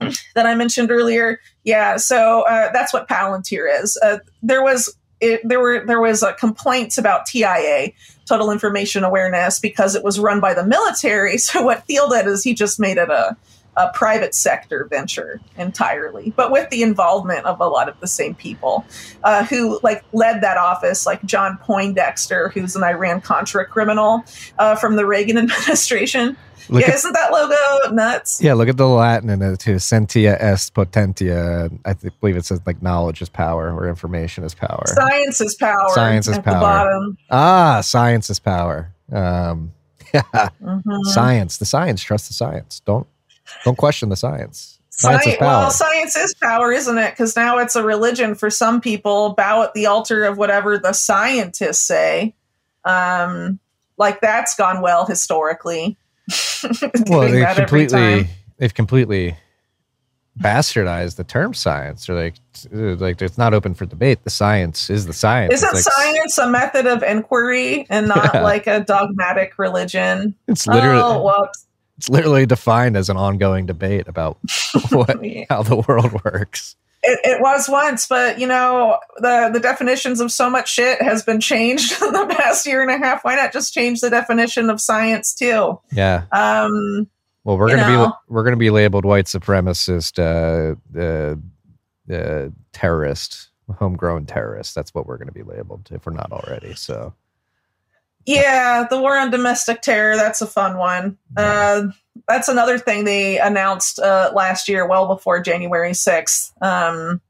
that 0.34 0.46
I 0.46 0.54
mentioned 0.54 0.90
earlier. 0.90 1.40
Yeah, 1.64 1.96
so 1.96 2.42
uh, 2.42 2.70
that's 2.72 2.92
what 2.92 3.08
Palantir 3.08 3.66
is. 3.82 3.98
Uh, 4.02 4.18
there 4.42 4.62
was 4.62 4.96
it, 5.20 5.40
there 5.44 5.60
were 5.60 5.84
there 5.84 6.00
was 6.00 6.22
uh, 6.22 6.32
complaints 6.34 6.98
about 6.98 7.26
TIA, 7.26 7.92
Total 8.26 8.50
Information 8.50 9.04
Awareness, 9.04 9.58
because 9.58 9.94
it 9.94 10.04
was 10.04 10.18
run 10.18 10.40
by 10.40 10.54
the 10.54 10.64
military. 10.64 11.38
So 11.48 11.62
what 11.62 11.84
Thiel 11.86 12.08
did 12.08 12.26
is 12.26 12.44
he 12.44 12.54
just 12.54 12.78
made 12.78 12.98
it 12.98 13.10
a 13.10 13.36
a 13.78 13.90
private 13.94 14.34
sector 14.34 14.86
venture 14.90 15.40
entirely, 15.56 16.32
but 16.36 16.50
with 16.50 16.68
the 16.70 16.82
involvement 16.82 17.46
of 17.46 17.60
a 17.60 17.66
lot 17.66 17.88
of 17.88 17.98
the 18.00 18.08
same 18.08 18.34
people 18.34 18.84
uh, 19.22 19.44
who 19.44 19.78
like 19.84 20.04
led 20.12 20.40
that 20.40 20.56
office, 20.56 21.06
like 21.06 21.24
John 21.24 21.56
Poindexter, 21.62 22.48
who's 22.48 22.74
an 22.74 22.82
Iran 22.82 23.20
Contra 23.20 23.64
criminal 23.64 24.24
uh, 24.58 24.74
from 24.74 24.96
the 24.96 25.06
Reagan 25.06 25.38
administration. 25.38 26.36
Look 26.68 26.82
yeah, 26.82 26.88
at, 26.88 26.94
isn't 26.96 27.12
that 27.12 27.32
logo 27.32 27.94
nuts? 27.94 28.42
Yeah, 28.42 28.54
look 28.54 28.68
at 28.68 28.76
the 28.76 28.86
Latin 28.86 29.30
in 29.30 29.40
it 29.40 29.60
too. 29.60 29.78
Scientia 29.78 30.36
est 30.38 30.74
potentia. 30.74 31.70
I 31.84 31.94
th- 31.94 32.12
believe 32.20 32.36
it 32.36 32.44
says 32.44 32.60
like 32.66 32.82
knowledge 32.82 33.22
is 33.22 33.28
power 33.28 33.72
or 33.72 33.88
information 33.88 34.44
is 34.44 34.54
power. 34.54 34.82
Science 34.86 35.40
is 35.40 35.54
power. 35.54 35.88
Science 35.94 36.26
is 36.26 36.38
power. 36.40 37.14
Ah, 37.30 37.80
science 37.80 38.28
is 38.28 38.40
power. 38.40 38.92
Um, 39.10 39.72
yeah. 40.12 40.22
Mm-hmm. 40.60 41.04
Science. 41.04 41.58
The 41.58 41.64
science. 41.64 42.02
Trust 42.02 42.28
the 42.28 42.34
science. 42.34 42.80
Don't 42.80 43.06
don't 43.64 43.78
question 43.78 44.08
the 44.08 44.16
science. 44.16 44.78
Science, 44.90 45.22
science 45.22 45.26
is 45.26 45.38
power. 45.38 45.48
Well, 45.48 45.70
science 45.70 46.16
is 46.16 46.34
power, 46.34 46.72
isn't 46.72 46.98
it? 46.98 47.10
Because 47.10 47.36
now 47.36 47.58
it's 47.58 47.76
a 47.76 47.84
religion 47.84 48.34
for 48.34 48.50
some 48.50 48.80
people. 48.80 49.34
Bow 49.34 49.62
at 49.62 49.74
the 49.74 49.86
altar 49.86 50.24
of 50.24 50.38
whatever 50.38 50.76
the 50.76 50.92
scientists 50.92 51.86
say. 51.86 52.34
Um, 52.84 53.60
like 53.96 54.20
that's 54.20 54.56
gone 54.56 54.80
well 54.80 55.06
historically. 55.06 55.96
well, 57.06 57.30
they 57.30 57.54
completely 57.54 58.28
they've 58.58 58.74
completely 58.74 59.36
bastardized 60.38 61.16
the 61.16 61.24
term 61.24 61.52
science 61.52 62.08
or 62.08 62.14
like 62.14 62.34
like 63.00 63.20
it's 63.20 63.38
not 63.38 63.52
open 63.52 63.74
for 63.74 63.86
debate 63.86 64.22
the 64.22 64.30
science 64.30 64.88
is 64.88 65.06
the 65.06 65.12
science 65.12 65.52
isn't 65.52 65.74
like, 65.74 65.82
science 65.82 66.38
a 66.38 66.48
method 66.48 66.86
of 66.86 67.02
inquiry 67.02 67.86
and 67.90 68.06
not 68.06 68.30
yeah. 68.32 68.42
like 68.42 68.68
a 68.68 68.80
dogmatic 68.80 69.58
religion 69.58 70.32
it's 70.46 70.64
literally 70.68 71.02
oh, 71.02 71.48
it's 71.98 72.08
literally 72.08 72.46
defined 72.46 72.96
as 72.96 73.10
an 73.10 73.16
ongoing 73.16 73.66
debate 73.66 74.08
about 74.08 74.38
what 74.90 75.20
how 75.50 75.62
the 75.62 75.84
world 75.86 76.12
works 76.24 76.76
it, 77.02 77.20
it, 77.24 77.40
was 77.40 77.68
once, 77.68 78.06
but 78.06 78.38
you 78.40 78.46
know 78.46 78.98
the 79.18 79.50
the 79.52 79.60
definitions 79.60 80.20
of 80.20 80.32
so 80.32 80.50
much 80.50 80.72
shit 80.72 81.00
has 81.00 81.22
been 81.22 81.40
changed 81.40 81.92
in 82.02 82.12
the 82.12 82.26
past 82.26 82.66
year 82.66 82.82
and 82.82 82.90
a 82.90 82.98
half. 82.98 83.24
Why 83.24 83.36
not 83.36 83.52
just 83.52 83.72
change 83.72 84.00
the 84.00 84.10
definition 84.10 84.68
of 84.68 84.80
science 84.80 85.34
too? 85.34 85.80
Yeah. 85.92 86.24
Um. 86.32 87.08
Well, 87.44 87.56
we're 87.56 87.68
gonna 87.68 87.88
know. 87.88 88.06
be 88.06 88.34
we're 88.34 88.44
gonna 88.44 88.56
be 88.56 88.70
labeled 88.70 89.04
white 89.04 89.26
supremacist, 89.26 90.18
uh, 90.18 90.74
uh, 90.98 92.14
uh, 92.14 92.50
terrorist, 92.72 93.50
homegrown 93.78 94.26
terrorist. 94.26 94.74
That's 94.74 94.92
what 94.92 95.06
we're 95.06 95.18
gonna 95.18 95.32
be 95.32 95.44
labeled 95.44 95.88
if 95.92 96.04
we're 96.04 96.12
not 96.12 96.32
already. 96.32 96.74
So. 96.74 97.14
Yeah, 98.28 98.86
the 98.90 99.00
war 99.00 99.16
on 99.16 99.30
domestic 99.30 99.80
terror. 99.80 100.14
That's 100.14 100.42
a 100.42 100.46
fun 100.46 100.76
one. 100.76 101.16
Uh, 101.34 101.86
that's 102.28 102.48
another 102.48 102.78
thing 102.78 103.04
they 103.04 103.38
announced 103.38 103.98
uh, 103.98 104.32
last 104.34 104.68
year, 104.68 104.86
well 104.86 105.06
before 105.06 105.40
January 105.40 105.92
6th. 105.92 106.52
Um, 106.62 107.22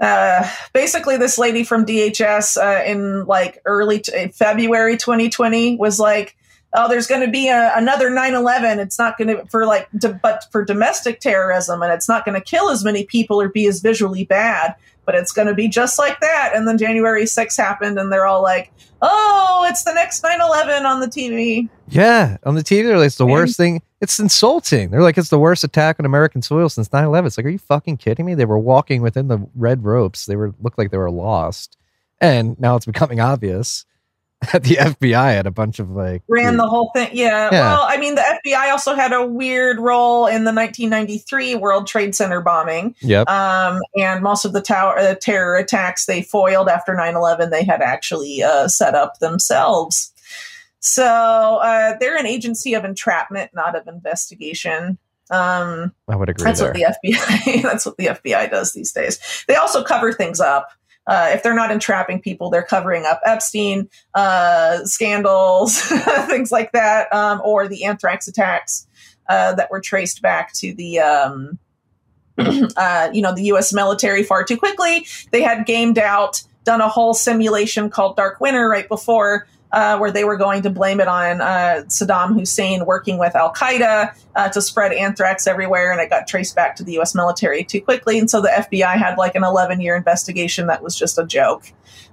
uh, 0.00 0.48
basically, 0.72 1.18
this 1.18 1.36
lady 1.36 1.62
from 1.62 1.84
DHS 1.84 2.56
uh, 2.56 2.82
in 2.86 3.26
like 3.26 3.60
early 3.66 4.00
t- 4.00 4.28
February 4.28 4.96
2020 4.96 5.76
was 5.76 6.00
like, 6.00 6.38
oh, 6.72 6.88
there's 6.88 7.06
going 7.06 7.20
to 7.20 7.30
be 7.30 7.48
a, 7.48 7.72
another 7.76 8.10
9/11. 8.10 8.78
It's 8.78 8.98
not 8.98 9.18
going 9.18 9.28
to 9.28 9.44
for 9.50 9.66
like, 9.66 9.90
but 10.22 10.44
for 10.50 10.64
domestic 10.64 11.20
terrorism, 11.20 11.82
and 11.82 11.92
it's 11.92 12.08
not 12.08 12.24
going 12.24 12.40
to 12.40 12.44
kill 12.44 12.70
as 12.70 12.82
many 12.82 13.04
people 13.04 13.42
or 13.42 13.50
be 13.50 13.66
as 13.66 13.80
visually 13.80 14.24
bad 14.24 14.74
but 15.04 15.14
it's 15.14 15.32
going 15.32 15.48
to 15.48 15.54
be 15.54 15.68
just 15.68 15.98
like 15.98 16.20
that. 16.20 16.52
And 16.54 16.66
then 16.66 16.78
January 16.78 17.24
6th 17.24 17.56
happened, 17.56 17.98
and 17.98 18.12
they're 18.12 18.26
all 18.26 18.42
like, 18.42 18.72
oh, 19.00 19.66
it's 19.68 19.84
the 19.84 19.92
next 19.92 20.22
9 20.22 20.40
11 20.40 20.86
on 20.86 21.00
the 21.00 21.06
TV. 21.06 21.68
Yeah, 21.88 22.36
on 22.44 22.54
the 22.54 22.62
TV, 22.62 22.96
like, 22.96 23.06
it's 23.06 23.16
the 23.16 23.24
and, 23.24 23.32
worst 23.32 23.56
thing. 23.56 23.82
It's 24.00 24.18
insulting. 24.18 24.90
They're 24.90 25.02
like, 25.02 25.18
it's 25.18 25.28
the 25.28 25.38
worst 25.38 25.64
attack 25.64 25.98
on 25.98 26.06
American 26.06 26.42
soil 26.42 26.68
since 26.68 26.92
9 26.92 27.04
11. 27.04 27.26
It's 27.26 27.36
like, 27.36 27.46
are 27.46 27.50
you 27.50 27.58
fucking 27.58 27.96
kidding 27.98 28.26
me? 28.26 28.34
They 28.34 28.44
were 28.44 28.58
walking 28.58 29.02
within 29.02 29.28
the 29.28 29.46
red 29.54 29.84
ropes. 29.84 30.26
They 30.26 30.36
were 30.36 30.54
looked 30.60 30.78
like 30.78 30.90
they 30.90 30.98
were 30.98 31.10
lost. 31.10 31.76
And 32.20 32.58
now 32.60 32.76
it's 32.76 32.86
becoming 32.86 33.20
obvious. 33.20 33.84
That 34.52 34.62
the 34.64 34.76
FBI 34.76 35.34
had 35.34 35.46
a 35.46 35.50
bunch 35.50 35.78
of 35.78 35.90
like 35.90 36.22
ran 36.28 36.56
the 36.56 36.66
whole 36.66 36.90
thing. 36.94 37.10
Yeah. 37.12 37.48
Yeah. 37.52 37.60
Well, 37.60 37.86
I 37.88 37.96
mean, 37.96 38.14
the 38.14 38.40
FBI 38.46 38.70
also 38.70 38.94
had 38.94 39.12
a 39.12 39.24
weird 39.24 39.78
role 39.78 40.26
in 40.26 40.44
the 40.44 40.52
1993 40.52 41.54
World 41.56 41.86
Trade 41.86 42.14
Center 42.14 42.40
bombing. 42.40 42.94
Yep. 43.00 43.28
Um, 43.28 43.80
and 43.96 44.22
most 44.22 44.44
of 44.44 44.52
the 44.52 44.60
tower 44.60 44.98
uh, 44.98 45.14
terror 45.14 45.56
attacks 45.56 46.06
they 46.06 46.22
foiled 46.22 46.68
after 46.68 46.94
9/11, 46.94 47.50
they 47.50 47.64
had 47.64 47.82
actually 47.82 48.42
uh, 48.42 48.68
set 48.68 48.94
up 48.94 49.18
themselves. 49.18 50.12
So 50.80 51.04
uh, 51.04 51.96
they're 52.00 52.18
an 52.18 52.26
agency 52.26 52.74
of 52.74 52.84
entrapment, 52.84 53.52
not 53.54 53.76
of 53.76 53.86
investigation. 53.86 54.98
Um, 55.30 55.94
I 56.08 56.16
would 56.16 56.28
agree 56.28 56.44
that's 56.44 56.60
there. 56.60 56.72
what 56.72 57.00
the 57.02 57.08
FBI. 57.08 57.62
that's 57.62 57.86
what 57.86 57.96
the 57.96 58.06
FBI 58.06 58.50
does 58.50 58.72
these 58.72 58.92
days. 58.92 59.44
They 59.46 59.54
also 59.54 59.84
cover 59.84 60.12
things 60.12 60.40
up. 60.40 60.68
Uh, 61.06 61.30
if 61.32 61.42
they're 61.42 61.54
not 61.54 61.70
entrapping 61.70 62.20
people, 62.20 62.50
they're 62.50 62.62
covering 62.62 63.04
up 63.04 63.20
Epstein 63.26 63.88
uh, 64.14 64.84
scandals, 64.84 65.80
things 66.26 66.52
like 66.52 66.72
that, 66.72 67.12
um, 67.12 67.40
or 67.44 67.66
the 67.66 67.84
anthrax 67.84 68.28
attacks 68.28 68.86
uh, 69.28 69.54
that 69.54 69.70
were 69.70 69.80
traced 69.80 70.22
back 70.22 70.52
to 70.54 70.74
the. 70.74 71.00
Um, 71.00 71.58
uh, 72.38 73.10
you 73.12 73.20
know 73.20 73.34
the 73.34 73.44
U.S. 73.44 73.74
military 73.74 74.22
far 74.22 74.42
too 74.42 74.56
quickly. 74.56 75.06
They 75.32 75.42
had 75.42 75.66
gamed 75.66 75.98
out, 75.98 76.42
done 76.64 76.80
a 76.80 76.88
whole 76.88 77.12
simulation 77.12 77.90
called 77.90 78.16
Dark 78.16 78.40
Winter 78.40 78.68
right 78.68 78.88
before, 78.88 79.46
uh, 79.72 79.96
where 79.98 80.10
they 80.10 80.24
were 80.24 80.36
going 80.36 80.62
to 80.62 80.70
blame 80.70 81.00
it 81.00 81.08
on 81.08 81.40
uh, 81.40 81.82
Saddam 81.86 82.34
Hussein 82.34 82.84
working 82.84 83.18
with 83.18 83.34
Al 83.34 83.52
Qaeda 83.52 84.14
uh, 84.36 84.48
to 84.50 84.60
spread 84.60 84.92
anthrax 84.92 85.46
everywhere, 85.46 85.92
and 85.92 86.00
it 86.00 86.10
got 86.10 86.26
traced 86.26 86.54
back 86.54 86.76
to 86.76 86.84
the 86.84 86.92
U.S. 86.92 87.14
military 87.14 87.64
too 87.64 87.80
quickly. 87.80 88.18
And 88.18 88.30
so 88.30 88.40
the 88.40 88.48
FBI 88.48 88.96
had 88.96 89.16
like 89.16 89.34
an 89.34 89.44
11 89.44 89.80
year 89.80 89.96
investigation 89.96 90.66
that 90.66 90.82
was 90.82 90.96
just 90.96 91.18
a 91.18 91.24
joke 91.24 91.64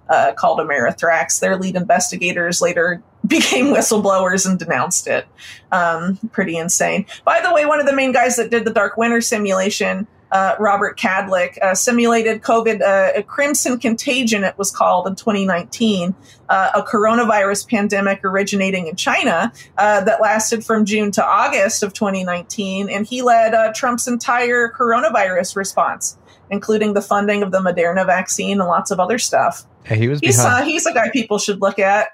uh, 0.10 0.34
called 0.34 0.60
Amerithrax. 0.60 1.40
Their 1.40 1.58
lead 1.58 1.76
investigators 1.76 2.62
later 2.62 3.04
became 3.28 3.68
whistleblowers 3.68 4.50
and 4.50 4.58
denounced 4.58 5.08
it. 5.08 5.28
Um, 5.72 6.18
pretty 6.32 6.58
insane. 6.58 7.06
By 7.26 7.42
the 7.42 7.54
way, 7.54 7.66
one 7.66 7.80
of 7.80 7.86
the 7.86 7.94
main 7.94 8.12
guys 8.12 8.38
that 8.38 8.50
did 8.50 8.66
the 8.66 8.74
Dark 8.74 8.98
Winter 8.98 9.22
simulation. 9.22 10.08
Uh, 10.32 10.56
Robert 10.60 10.98
Kadlec 10.98 11.58
uh, 11.62 11.74
simulated 11.74 12.42
COVID, 12.42 12.82
uh, 12.82 13.12
a 13.16 13.24
crimson 13.24 13.80
contagion, 13.80 14.44
it 14.44 14.58
was 14.58 14.72
called 14.72 15.08
in 15.08 15.16
2019, 15.16 16.14
uh, 16.50 16.70
a 16.76 16.82
coronavirus 16.84 17.68
pandemic 17.68 18.24
originating 18.24 18.88
in 18.88 18.96
China 18.96 19.52
uh, 19.78 20.04
that 20.04 20.22
lasted 20.22 20.66
from 20.66 20.86
June 20.86 21.12
to 21.12 21.26
August 21.26 21.84
of 21.84 21.94
2019. 21.94 22.90
And 22.90 23.06
he 23.06 23.22
led 23.22 23.54
uh, 23.54 23.74
Trump's 23.74 24.08
entire 24.08 24.70
coronavirus 24.70 25.56
response, 25.56 26.18
including 26.50 26.94
the 26.94 27.02
funding 27.02 27.44
of 27.44 27.52
the 27.52 27.60
Moderna 27.60 28.06
vaccine 28.06 28.60
and 28.60 28.68
lots 28.68 28.92
of 28.92 29.00
other 29.00 29.18
stuff. 29.18 29.66
Yeah, 29.86 29.96
he 29.96 30.08
was 30.08 30.20
He's, 30.20 30.40
uh, 30.40 30.64
he's 30.64 30.86
a 30.86 30.94
guy 30.94 31.10
people 31.10 31.40
should 31.40 31.62
look 31.62 31.80
at. 31.80 32.10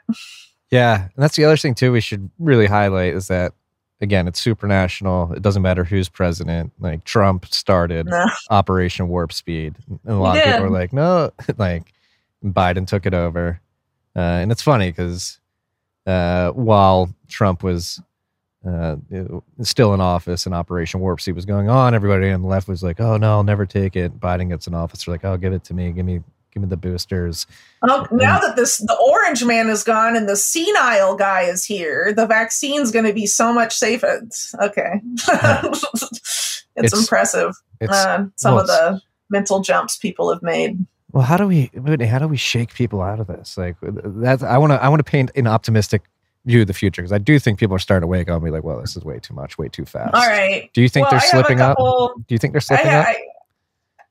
Yeah, 0.71 1.03
and 1.03 1.11
that's 1.23 1.35
the 1.35 1.45
other 1.45 1.57
thing 1.57 1.75
too. 1.75 1.91
We 1.91 2.01
should 2.01 2.29
really 2.39 2.67
highlight 2.67 3.13
is 3.13 3.27
that 3.27 3.53
again, 4.01 4.27
it's 4.27 4.43
supranational. 4.43 5.35
It 5.35 5.41
doesn't 5.41 5.61
matter 5.61 5.83
who's 5.83 6.09
president. 6.09 6.71
Like 6.79 7.03
Trump 7.03 7.45
started 7.47 8.07
No. 8.07 8.25
Operation 8.49 9.07
Warp 9.07 9.31
Speed, 9.33 9.75
and 9.87 9.99
a 10.05 10.15
lot 10.15 10.37
of 10.37 10.43
people 10.43 10.61
were 10.61 10.69
like, 10.69 10.93
"No," 10.93 11.31
like 11.57 11.93
Biden 12.43 12.87
took 12.87 13.05
it 13.05 13.13
over, 13.13 13.59
uh, 14.15 14.19
and 14.19 14.51
it's 14.51 14.61
funny 14.61 14.89
because 14.89 15.39
uh, 16.05 16.51
while 16.51 17.13
Trump 17.27 17.63
was 17.63 18.01
uh, 18.67 18.95
still 19.61 19.93
in 19.93 20.01
office 20.01 20.45
and 20.45 20.55
Operation 20.55 20.99
Warp 20.99 21.21
Speed 21.21 21.35
was 21.35 21.45
going 21.45 21.69
on, 21.69 21.93
everybody 21.93 22.29
on 22.31 22.41
the 22.41 22.47
left 22.47 22.67
was 22.67 22.83
like, 22.83 22.99
"Oh 22.99 23.17
no, 23.17 23.31
I'll 23.31 23.43
never 23.43 23.65
take 23.65 23.95
it." 23.95 24.19
Biden 24.19 24.49
gets 24.49 24.67
in 24.67 24.73
office, 24.73 25.05
they're 25.05 25.13
like, 25.13 25.25
"Oh, 25.25 25.37
give 25.37 25.53
it 25.53 25.63
to 25.65 25.73
me. 25.73 25.91
Give 25.91 26.05
me, 26.05 26.21
give 26.55 26.63
me 26.63 26.69
the 26.69 26.77
boosters." 26.77 27.45
Oh, 27.83 28.07
now 28.11 28.39
that 28.39 28.55
this 28.55 28.77
the 28.79 28.95
orange 28.95 29.43
man 29.45 29.69
is 29.69 29.83
gone 29.83 30.15
and 30.15 30.27
the 30.27 30.35
senile 30.35 31.15
guy 31.15 31.41
is 31.41 31.63
here, 31.63 32.11
the 32.15 32.25
vaccine's 32.25 32.91
going 32.91 33.05
to 33.05 33.13
be 33.13 33.27
so 33.27 33.53
much 33.53 33.75
safer. 33.75 34.21
Okay, 34.61 35.01
it's, 35.03 36.65
It's- 36.75 36.93
impressive. 36.99 37.53
It's 37.81 37.93
Uh, 37.93 38.25
some 38.37 38.55
well, 38.55 38.61
of 38.61 38.67
the 38.67 39.01
mental 39.29 39.59
jumps 39.59 39.97
people 39.97 40.31
have 40.33 40.41
made. 40.41 40.85
Well, 41.11 41.23
how 41.23 41.37
do 41.37 41.45
we 41.47 41.69
how 42.07 42.19
do 42.19 42.27
we 42.27 42.37
shake 42.37 42.73
people 42.73 43.01
out 43.01 43.19
of 43.19 43.27
this? 43.27 43.57
Like 43.57 43.75
that's 43.81 44.43
I 44.43 44.57
want 44.57 44.71
to 44.73 44.81
I 44.83 44.87
want 44.89 44.99
to 45.05 45.09
paint 45.09 45.31
an 45.35 45.47
optimistic 45.47 46.03
view 46.45 46.61
of 46.61 46.67
the 46.67 46.73
future 46.73 47.01
because 47.01 47.11
I 47.11 47.17
do 47.17 47.39
think 47.39 47.57
people 47.59 47.75
are 47.75 47.79
starting 47.79 48.01
to 48.03 48.07
wake 48.07 48.29
up 48.29 48.35
and 48.35 48.43
be 48.45 48.51
like, 48.51 48.63
well, 48.63 48.79
this 48.79 48.95
is 48.95 49.03
way 49.03 49.19
too 49.19 49.33
much, 49.33 49.57
way 49.57 49.67
too 49.67 49.85
fast. 49.85 50.13
All 50.13 50.27
right. 50.27 50.69
Do 50.73 50.81
you 50.81 50.89
think 50.89 51.05
Well, 51.05 51.11
they're 51.11 51.27
I 51.27 51.31
slipping 51.31 51.59
up? 51.61 51.77
Do 51.77 52.23
you 52.35 52.37
think 52.37 52.53
they're 52.53 52.61
slipping 52.61 52.87
I, 52.87 52.99
up? 52.99 53.07
I, 53.07 53.17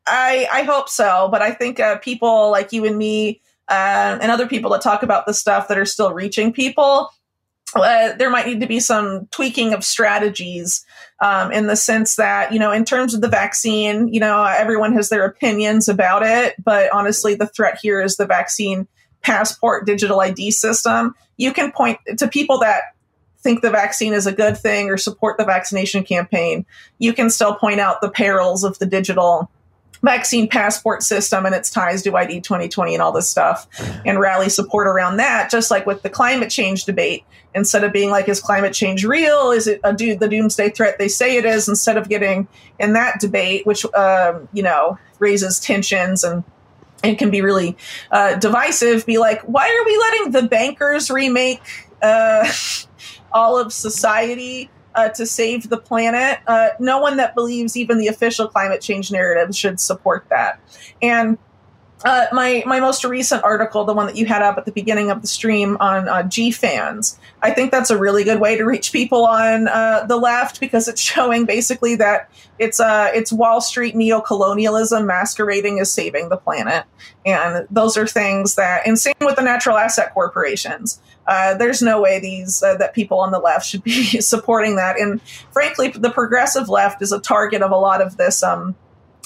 I, 0.06 0.46
I 0.52 0.62
hope 0.62 0.88
so, 0.88 1.28
but 1.30 1.42
I 1.42 1.52
think 1.52 1.80
uh, 1.80 1.98
people 1.98 2.50
like 2.50 2.72
you 2.72 2.84
and 2.84 2.96
me 2.96 3.40
uh, 3.68 4.18
and 4.20 4.30
other 4.30 4.46
people 4.46 4.70
that 4.72 4.82
talk 4.82 5.02
about 5.02 5.26
this 5.26 5.38
stuff 5.38 5.68
that 5.68 5.78
are 5.78 5.86
still 5.86 6.12
reaching 6.12 6.52
people, 6.52 7.10
uh, 7.74 8.12
there 8.16 8.30
might 8.30 8.46
need 8.46 8.60
to 8.60 8.66
be 8.66 8.80
some 8.80 9.26
tweaking 9.30 9.72
of 9.72 9.82
strategies 9.82 10.84
um, 11.20 11.50
in 11.50 11.66
the 11.66 11.76
sense 11.76 12.16
that, 12.16 12.52
you 12.52 12.58
know, 12.58 12.70
in 12.70 12.84
terms 12.84 13.14
of 13.14 13.20
the 13.20 13.28
vaccine, 13.28 14.08
you 14.08 14.20
know, 14.20 14.44
everyone 14.44 14.92
has 14.92 15.08
their 15.08 15.24
opinions 15.24 15.88
about 15.88 16.22
it, 16.22 16.54
but 16.62 16.92
honestly, 16.92 17.34
the 17.34 17.46
threat 17.46 17.78
here 17.80 18.00
is 18.00 18.16
the 18.16 18.26
vaccine 18.26 18.86
passport 19.22 19.86
digital 19.86 20.20
ID 20.20 20.50
system. 20.50 21.14
You 21.38 21.52
can 21.52 21.72
point 21.72 21.98
to 22.18 22.28
people 22.28 22.58
that 22.58 22.82
think 23.40 23.62
the 23.62 23.70
vaccine 23.70 24.12
is 24.12 24.26
a 24.26 24.32
good 24.32 24.56
thing 24.56 24.90
or 24.90 24.96
support 24.96 25.38
the 25.38 25.44
vaccination 25.44 26.04
campaign. 26.04 26.64
You 26.98 27.12
can 27.12 27.30
still 27.30 27.54
point 27.54 27.80
out 27.80 28.00
the 28.00 28.10
perils 28.10 28.64
of 28.64 28.78
the 28.78 28.86
digital 28.86 29.50
vaccine 30.04 30.46
passport 30.48 31.02
system 31.02 31.46
and 31.46 31.54
its 31.54 31.70
ties 31.70 32.02
to 32.02 32.14
ID 32.14 32.40
2020 32.42 32.94
and 32.94 33.02
all 33.02 33.10
this 33.10 33.28
stuff 33.28 33.66
and 34.04 34.20
rally 34.20 34.48
support 34.48 34.86
around 34.86 35.16
that, 35.16 35.50
just 35.50 35.70
like 35.70 35.86
with 35.86 36.02
the 36.02 36.10
climate 36.10 36.50
change 36.50 36.84
debate. 36.84 37.24
Instead 37.54 37.84
of 37.84 37.92
being 37.92 38.10
like, 38.10 38.28
is 38.28 38.40
climate 38.40 38.74
change 38.74 39.04
real? 39.04 39.50
Is 39.50 39.66
it 39.66 39.80
a 39.84 39.92
do- 39.92 40.16
the 40.16 40.28
doomsday 40.28 40.70
threat 40.70 40.98
they 40.98 41.08
say 41.08 41.36
it 41.36 41.44
is? 41.44 41.68
Instead 41.68 41.96
of 41.96 42.08
getting 42.08 42.48
in 42.78 42.92
that 42.92 43.20
debate, 43.20 43.64
which, 43.64 43.84
um, 43.94 44.48
you 44.52 44.62
know, 44.62 44.98
raises 45.18 45.58
tensions 45.58 46.22
and 46.24 46.44
and 47.02 47.18
can 47.18 47.30
be 47.30 47.42
really 47.42 47.76
uh, 48.10 48.34
divisive, 48.36 49.04
be 49.04 49.18
like, 49.18 49.42
why 49.42 49.68
are 49.68 49.84
we 49.84 49.96
letting 49.98 50.32
the 50.32 50.48
bankers 50.48 51.10
remake 51.10 51.60
uh, 52.00 52.50
all 53.32 53.58
of 53.58 53.72
society 53.72 54.70
uh, 54.94 55.08
to 55.10 55.26
save 55.26 55.68
the 55.68 55.78
planet? 55.78 56.38
Uh, 56.46 56.70
no 56.78 56.98
one 56.98 57.16
that 57.16 57.34
believes 57.34 57.76
even 57.76 57.98
the 57.98 58.08
official 58.08 58.48
climate 58.48 58.80
change 58.80 59.10
narrative 59.10 59.54
should 59.54 59.80
support 59.80 60.26
that. 60.30 60.60
And 61.02 61.38
uh, 62.04 62.26
my 62.32 62.62
my 62.66 62.80
most 62.80 63.02
recent 63.02 63.42
article, 63.44 63.84
the 63.84 63.94
one 63.94 64.06
that 64.06 64.16
you 64.16 64.26
had 64.26 64.42
up 64.42 64.58
at 64.58 64.66
the 64.66 64.72
beginning 64.72 65.10
of 65.10 65.22
the 65.22 65.26
stream 65.26 65.76
on 65.80 66.06
uh, 66.06 66.22
GFANZ, 66.22 67.16
I 67.40 67.50
think 67.50 67.70
that's 67.70 67.90
a 67.90 67.96
really 67.96 68.24
good 68.24 68.40
way 68.40 68.58
to 68.58 68.64
reach 68.64 68.92
people 68.92 69.24
on 69.24 69.68
uh, 69.68 70.04
the 70.06 70.16
left 70.16 70.60
because 70.60 70.86
it's 70.86 71.00
showing 71.14 71.46
basically 71.46 71.96
that 71.96 72.30
it's 72.58 72.78
uh 72.78 73.10
it's 73.14 73.32
Wall 73.32 73.60
Street 73.60 73.96
neo-colonialism 73.96 75.06
masquerading 75.06 75.80
as 75.80 75.90
saving 75.90 76.28
the 76.28 76.36
planet, 76.36 76.84
and 77.24 77.66
those 77.70 77.96
are 77.96 78.06
things 78.06 78.56
that, 78.56 78.86
and 78.86 78.98
same 78.98 79.14
with 79.20 79.36
the 79.36 79.42
natural 79.42 79.78
asset 79.78 80.12
corporations. 80.12 81.00
Uh, 81.26 81.54
there's 81.54 81.82
no 81.82 82.00
way 82.00 82.20
these 82.20 82.62
uh, 82.62 82.76
that 82.76 82.94
people 82.94 83.18
on 83.18 83.30
the 83.30 83.38
left 83.38 83.66
should 83.66 83.82
be 83.82 84.02
supporting 84.20 84.76
that, 84.76 84.98
and 84.98 85.20
frankly, 85.52 85.88
the 85.88 86.10
progressive 86.10 86.68
left 86.68 87.02
is 87.02 87.12
a 87.12 87.20
target 87.20 87.62
of 87.62 87.70
a 87.70 87.76
lot 87.76 88.02
of 88.02 88.16
this 88.16 88.42
um, 88.42 88.74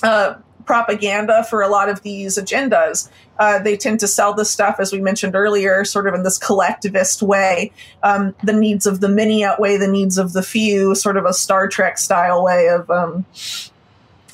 uh, 0.02 0.34
propaganda 0.68 1.42
for 1.44 1.62
a 1.62 1.68
lot 1.68 1.88
of 1.88 2.02
these 2.02 2.38
agendas. 2.38 3.10
Uh, 3.38 3.58
they 3.58 3.76
tend 3.76 3.98
to 4.00 4.06
sell 4.06 4.34
this 4.34 4.50
stuff, 4.50 4.76
as 4.78 4.92
we 4.92 5.00
mentioned 5.00 5.34
earlier, 5.34 5.84
sort 5.84 6.06
of 6.06 6.14
in 6.14 6.22
this 6.22 6.38
collectivist 6.38 7.22
way. 7.22 7.72
Um, 8.02 8.34
the 8.44 8.52
needs 8.52 8.86
of 8.86 9.00
the 9.00 9.08
many 9.08 9.42
outweigh 9.42 9.78
the 9.78 9.88
needs 9.88 10.18
of 10.18 10.34
the 10.34 10.42
few, 10.42 10.94
sort 10.94 11.16
of 11.16 11.24
a 11.24 11.32
Star 11.32 11.66
Trek 11.66 11.98
style 11.98 12.44
way 12.44 12.68
of. 12.68 12.88
Um, 12.88 13.26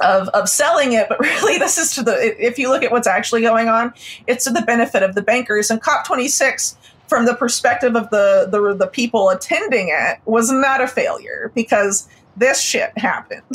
of, 0.01 0.27
of 0.31 0.49
selling 0.49 0.93
it, 0.93 1.09
but 1.09 1.21
really, 1.21 1.57
this 1.57 1.79
is 1.79 1.95
to 1.95 2.03
the. 2.03 2.45
If 2.45 2.59
you 2.59 2.69
look 2.69 2.83
at 2.83 2.91
what's 2.91 3.07
actually 3.07 3.43
going 3.43 3.69
on, 3.69 3.95
it's 4.27 4.43
to 4.45 4.51
the 4.51 4.63
benefit 4.63 5.05
of 5.05 5.15
the 5.15 5.23
bankers. 5.23 5.71
And 5.71 5.81
COP26, 5.81 6.75
from 7.09 7.27
the 7.27 7.35
perspective 7.35 7.97
of 7.97 8.11
the 8.11 8.49
the, 8.51 8.75
the 8.75 8.87
people 8.87 9.31
attending 9.31 9.89
it, 9.91 10.19
was 10.25 10.51
not 10.51 10.81
a 10.81 10.87
failure 10.89 11.53
because 11.55 12.09
this 12.37 12.61
shit 12.61 12.97
happened. 12.99 13.43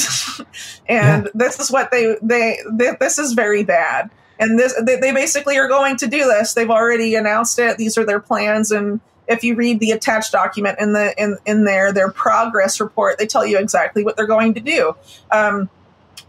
And 0.88 1.26
Yeah. 1.26 1.32
this 1.36 1.60
is 1.60 1.70
what 1.72 1.92
they, 1.92 2.16
they 2.22 2.58
they 2.72 2.92
this 3.00 3.20
is 3.20 3.34
very 3.34 3.64
bad. 3.64 4.10
And 4.40 4.58
this 4.58 4.74
they, 4.84 4.96
they 4.96 5.12
basically 5.12 5.58
are 5.58 5.68
going 5.68 5.98
to 5.98 6.08
do 6.08 6.20
this. 6.20 6.54
They've 6.54 6.70
already 6.70 7.14
announced 7.16 7.60
it. 7.60 7.78
These 7.78 7.98
are 7.98 8.06
their 8.06 8.20
plans. 8.20 8.72
And 8.72 9.00
if 9.28 9.44
you 9.44 9.56
read 9.56 9.80
the 9.80 9.92
attached 9.92 10.32
document 10.32 10.80
in 10.80 10.94
the 10.94 11.14
in 11.22 11.38
in 11.46 11.66
there 11.66 11.92
their 11.94 12.10
progress 12.10 12.80
report 12.80 13.20
they 13.20 13.28
tell 13.28 13.46
you 13.46 13.60
exactly 13.60 14.04
what 14.04 14.16
they're 14.18 14.26
going 14.26 14.56
to 14.56 14.60
do. 14.62 14.96
Um, 15.32 15.70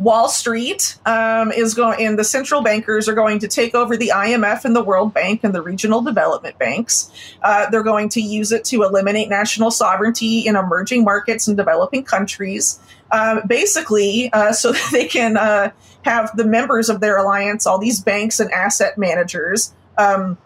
Wall 0.00 0.30
Street 0.30 0.96
um, 1.04 1.52
is 1.52 1.74
going, 1.74 2.04
and 2.04 2.18
the 2.18 2.24
central 2.24 2.62
bankers 2.62 3.06
are 3.06 3.14
going 3.14 3.38
to 3.40 3.48
take 3.48 3.74
over 3.74 3.98
the 3.98 4.10
IMF 4.14 4.64
and 4.64 4.74
the 4.74 4.82
World 4.82 5.12
Bank 5.12 5.44
and 5.44 5.54
the 5.54 5.60
regional 5.60 6.00
development 6.00 6.58
banks. 6.58 7.10
Uh, 7.42 7.68
they're 7.68 7.82
going 7.82 8.08
to 8.10 8.20
use 8.20 8.50
it 8.50 8.64
to 8.64 8.82
eliminate 8.82 9.28
national 9.28 9.70
sovereignty 9.70 10.40
in 10.40 10.56
emerging 10.56 11.04
markets 11.04 11.46
and 11.46 11.56
developing 11.56 12.02
countries. 12.02 12.80
Um, 13.12 13.42
basically, 13.46 14.32
uh, 14.32 14.52
so 14.52 14.72
that 14.72 14.88
they 14.90 15.06
can 15.06 15.36
uh, 15.36 15.70
have 16.02 16.34
the 16.34 16.44
members 16.44 16.88
of 16.88 17.00
their 17.00 17.18
alliance, 17.18 17.66
all 17.66 17.78
these 17.78 18.00
banks 18.00 18.40
and 18.40 18.50
asset 18.52 18.96
managers, 18.96 19.74
um, 19.98 20.38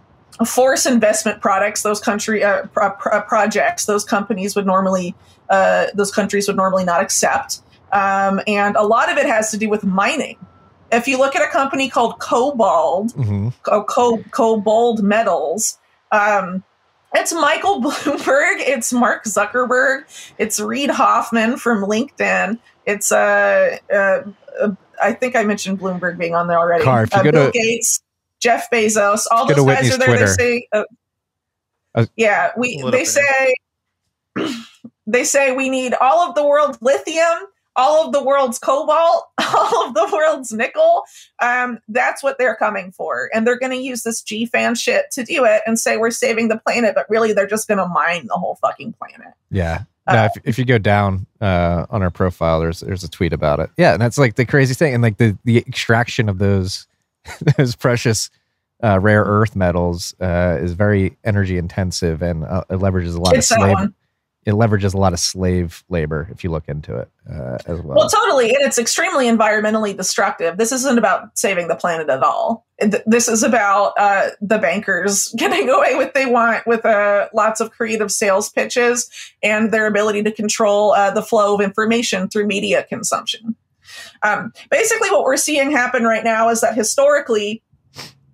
force 0.45 0.85
investment 0.85 1.41
products 1.41 1.83
those 1.83 2.01
country 2.01 2.43
uh, 2.43 2.67
pro- 2.73 2.91
pro- 2.91 3.23
projects 3.23 3.87
those 3.87 4.05
companies 4.05 4.57
would 4.57 4.67
normally 4.67 5.15
uh, 5.49 5.87
those 5.95 6.11
countries 6.11 6.49
would 6.49 6.57
normally 6.57 6.85
not 6.85 7.01
accept 7.01 7.61
um, 7.95 8.41
and 8.47 8.77
a 8.77 8.83
lot 8.83 9.11
of 9.11 9.17
it 9.17 9.25
has 9.27 9.51
to 9.53 9.57
do 9.57 9.71
with 9.71 9.85
mining 9.85 10.37
if 10.93 11.09
you 11.09 11.19
look 11.19 11.35
at 11.35 11.43
a 11.43 11.51
company 11.51 11.89
called 11.89 12.19
KoBold, 12.21 13.13
hmm 13.15 13.49
Co- 13.63 13.85
Co- 13.85 14.19
KoBold 14.31 15.01
Metals, 15.01 15.79
um, 16.13 16.63
it's 17.15 17.33
Michael 17.33 17.81
Bloomberg, 17.83 18.57
it's 18.59 18.93
Mark 18.93 19.25
Zuckerberg, 19.25 20.03
it's 20.39 20.61
Reid 20.61 20.91
Hoffman 20.91 21.57
from 21.57 21.83
LinkedIn, 21.85 22.59
it's 22.87 23.11
uh, 23.11 23.79
uh, 23.93 24.23
uh 24.61 24.71
I 25.03 25.13
think 25.13 25.35
I 25.35 25.43
mentioned 25.43 25.81
Bloomberg 25.81 26.17
being 26.19 26.35
on 26.37 26.47
there 26.47 26.59
already. 26.59 26.85
Car, 26.85 27.05
if 27.05 27.13
you 27.13 27.19
uh, 27.21 27.23
go 27.25 27.31
Bill 27.33 27.47
to- 27.51 27.59
Gates, 27.59 28.01
Jeff 28.39 28.71
Bezos, 28.71 29.23
all 29.33 29.49
Go 29.49 29.55
those 29.55 29.67
guys 29.67 29.77
Whitney's 29.91 29.95
are 29.95 29.99
there. 29.99 30.07
Twitter. 30.09 30.27
They 30.27 30.33
say, 30.33 30.69
uh, 30.73 30.85
Uh, 31.95 32.07
yeah, 32.17 32.53
we 32.57 32.81
they 32.83 32.91
bit. 32.91 33.07
say 33.09 33.55
they 35.07 35.25
say 35.25 35.53
we 35.53 35.71
need 35.71 35.95
all 35.95 36.29
of 36.29 36.35
the 36.37 36.45
world's 36.47 36.79
lithium, 36.81 37.47
all 37.77 38.07
of 38.07 38.12
the 38.12 38.22
world's 38.22 38.59
cobalt, 38.59 39.25
all 39.39 39.87
of 39.87 39.95
the 39.95 40.09
world's 40.12 40.53
nickel. 40.53 41.03
Um, 41.41 41.81
that's 41.89 42.22
what 42.22 42.39
they're 42.39 42.57
coming 42.57 42.93
for, 42.93 43.31
and 43.35 43.47
they're 43.47 43.59
going 43.59 43.72
to 43.72 43.79
use 43.79 44.03
this 44.03 44.22
GFANZ 44.22 44.81
shit 44.81 45.11
to 45.12 45.25
do 45.25 45.45
it 45.45 45.62
and 45.66 45.79
say 45.79 45.97
we're 45.97 46.11
saving 46.11 46.49
the 46.49 46.59
planet, 46.59 46.95
but 46.95 47.09
really 47.09 47.33
they're 47.33 47.47
just 47.47 47.68
going 47.68 47.79
to 47.79 47.87
mine 47.87 48.27
the 48.27 48.35
whole 48.35 48.57
fucking 48.57 48.95
planet. 48.95 49.35
Yeah. 49.51 49.85
Uh, 50.07 50.29
if, 50.35 50.43
if 50.45 50.59
you 50.59 50.64
go 50.64 50.77
down 50.77 51.27
uh, 51.41 51.87
on 51.89 52.03
our 52.03 52.11
profile, 52.11 52.61
there's 52.61 52.81
there's 52.81 53.05
a 53.05 53.11
tweet 53.11 53.33
about 53.33 53.59
it. 53.59 53.70
Yeah, 53.79 53.95
and 53.95 54.03
that's 54.03 54.18
like 54.18 54.35
the 54.35 54.45
crazy 54.45 54.75
thing, 54.75 54.93
and 54.93 55.03
like 55.03 55.16
the 55.16 55.39
the 55.45 55.59
extraction 55.59 56.29
of 56.29 56.39
those 56.39 56.87
those 57.57 57.75
precious 57.75 58.29
uh, 58.83 59.01
rare 59.01 59.22
earth 59.22 59.57
metals 59.57 60.14
uh, 60.20 60.59
is 60.61 60.75
very 60.75 61.16
energy 61.25 61.57
intensive, 61.57 62.20
and 62.20 62.45
uh, 62.45 62.64
it 62.68 62.81
leverages 62.81 63.16
a 63.16 63.20
lot 63.20 63.35
of 63.35 63.45
slave. 63.45 63.77
It 64.47 64.53
leverages 64.53 64.93
a 64.93 64.99
lot 64.99 65.15
of 65.15 65.19
slave 65.19 65.85
labor 65.89 66.29
if 66.31 66.45
you 66.45 66.51
look 66.51 66.69
into 66.69 66.97
it 66.99 67.09
uh, 67.31 67.57
as 67.67 67.81
well. 67.81 67.97
Well, 67.97 68.09
totally, 68.09 68.51
and 68.51 68.63
it's 68.63 68.79
extremely 68.79 69.27
environmentally 69.27 69.97
destructive. 69.97 70.59
This 70.59 70.71
isn't 70.71 70.99
about 70.99 71.39
saving 71.39 71.69
the 71.69 71.77
planet 71.77 72.11
at 72.11 72.23
all. 72.23 72.67
This 73.07 73.29
is 73.29 73.43
about 73.43 73.95
uh, 73.99 74.31
the 74.43 74.59
bankers 74.59 75.29
getting 75.37 75.71
away 75.71 75.95
with 75.95 76.13
they 76.13 76.27
want 76.27 76.67
with 76.67 76.85
uh, 76.85 77.29
lots 77.33 77.61
of 77.61 77.71
creative 77.71 78.13
sales 78.13 78.51
pitches 78.51 79.09
and 79.43 79.73
their 79.73 79.87
ability 79.87 80.23
to 80.25 80.33
control 80.33 80.93
uh, 80.93 81.11
the 81.11 81.23
flow 81.23 81.55
of 81.55 81.61
information 81.63 82.29
through 82.29 82.47
media 82.47 82.85
consumption. 82.85 83.57
Um, 84.23 84.53
basically, 84.71 85.11
what 85.11 85.25
we're 85.25 85.37
seeing 85.37 85.71
happen 85.71 86.05
right 86.05 86.25
now 86.25 86.49
is 86.51 86.61
that 86.61 86.75
historically, 86.75 87.63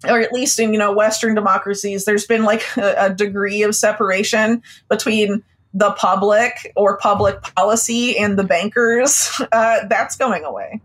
or 0.09 0.21
at 0.21 0.33
least 0.33 0.59
in 0.59 0.73
you 0.73 0.79
know 0.79 0.93
Western 0.93 1.35
democracies, 1.35 2.05
there's 2.05 2.27
been 2.27 2.45
like 2.45 2.65
a, 2.77 3.07
a 3.07 3.15
degree 3.15 3.63
of 3.63 3.75
separation 3.75 4.63
between 4.89 5.45
the 5.75 5.93
public 5.93 6.73
or 6.77 6.97
public 6.99 7.41
policy 7.55 8.19
and 8.19 8.39
the 8.39 8.45
bankers. 8.45 9.31
Uh, 9.53 9.87
that's 9.89 10.17
going 10.17 10.45
away. 10.45 10.81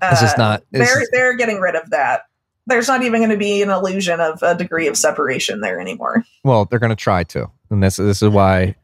This 0.00 0.22
is 0.22 0.32
Uh, 0.32 0.36
not- 0.36 0.62
this 0.70 0.88
They're 0.88 1.02
is- 1.02 1.10
they're 1.12 1.34
getting 1.36 1.60
rid 1.60 1.74
of 1.74 1.90
that. 1.90 2.22
There's 2.66 2.88
not 2.88 3.02
even 3.02 3.20
going 3.20 3.30
to 3.30 3.36
be 3.36 3.62
an 3.62 3.70
illusion 3.70 4.20
of 4.20 4.42
a 4.42 4.54
degree 4.54 4.86
of 4.86 4.96
separation 4.96 5.60
there 5.60 5.78
anymore. 5.80 6.24
Well, 6.44 6.64
they're 6.64 6.78
going 6.78 6.90
to 6.90 6.96
try 6.96 7.24
to, 7.24 7.50
and 7.70 7.82
this 7.82 7.96
this 7.96 8.22
is 8.22 8.28
why 8.30 8.74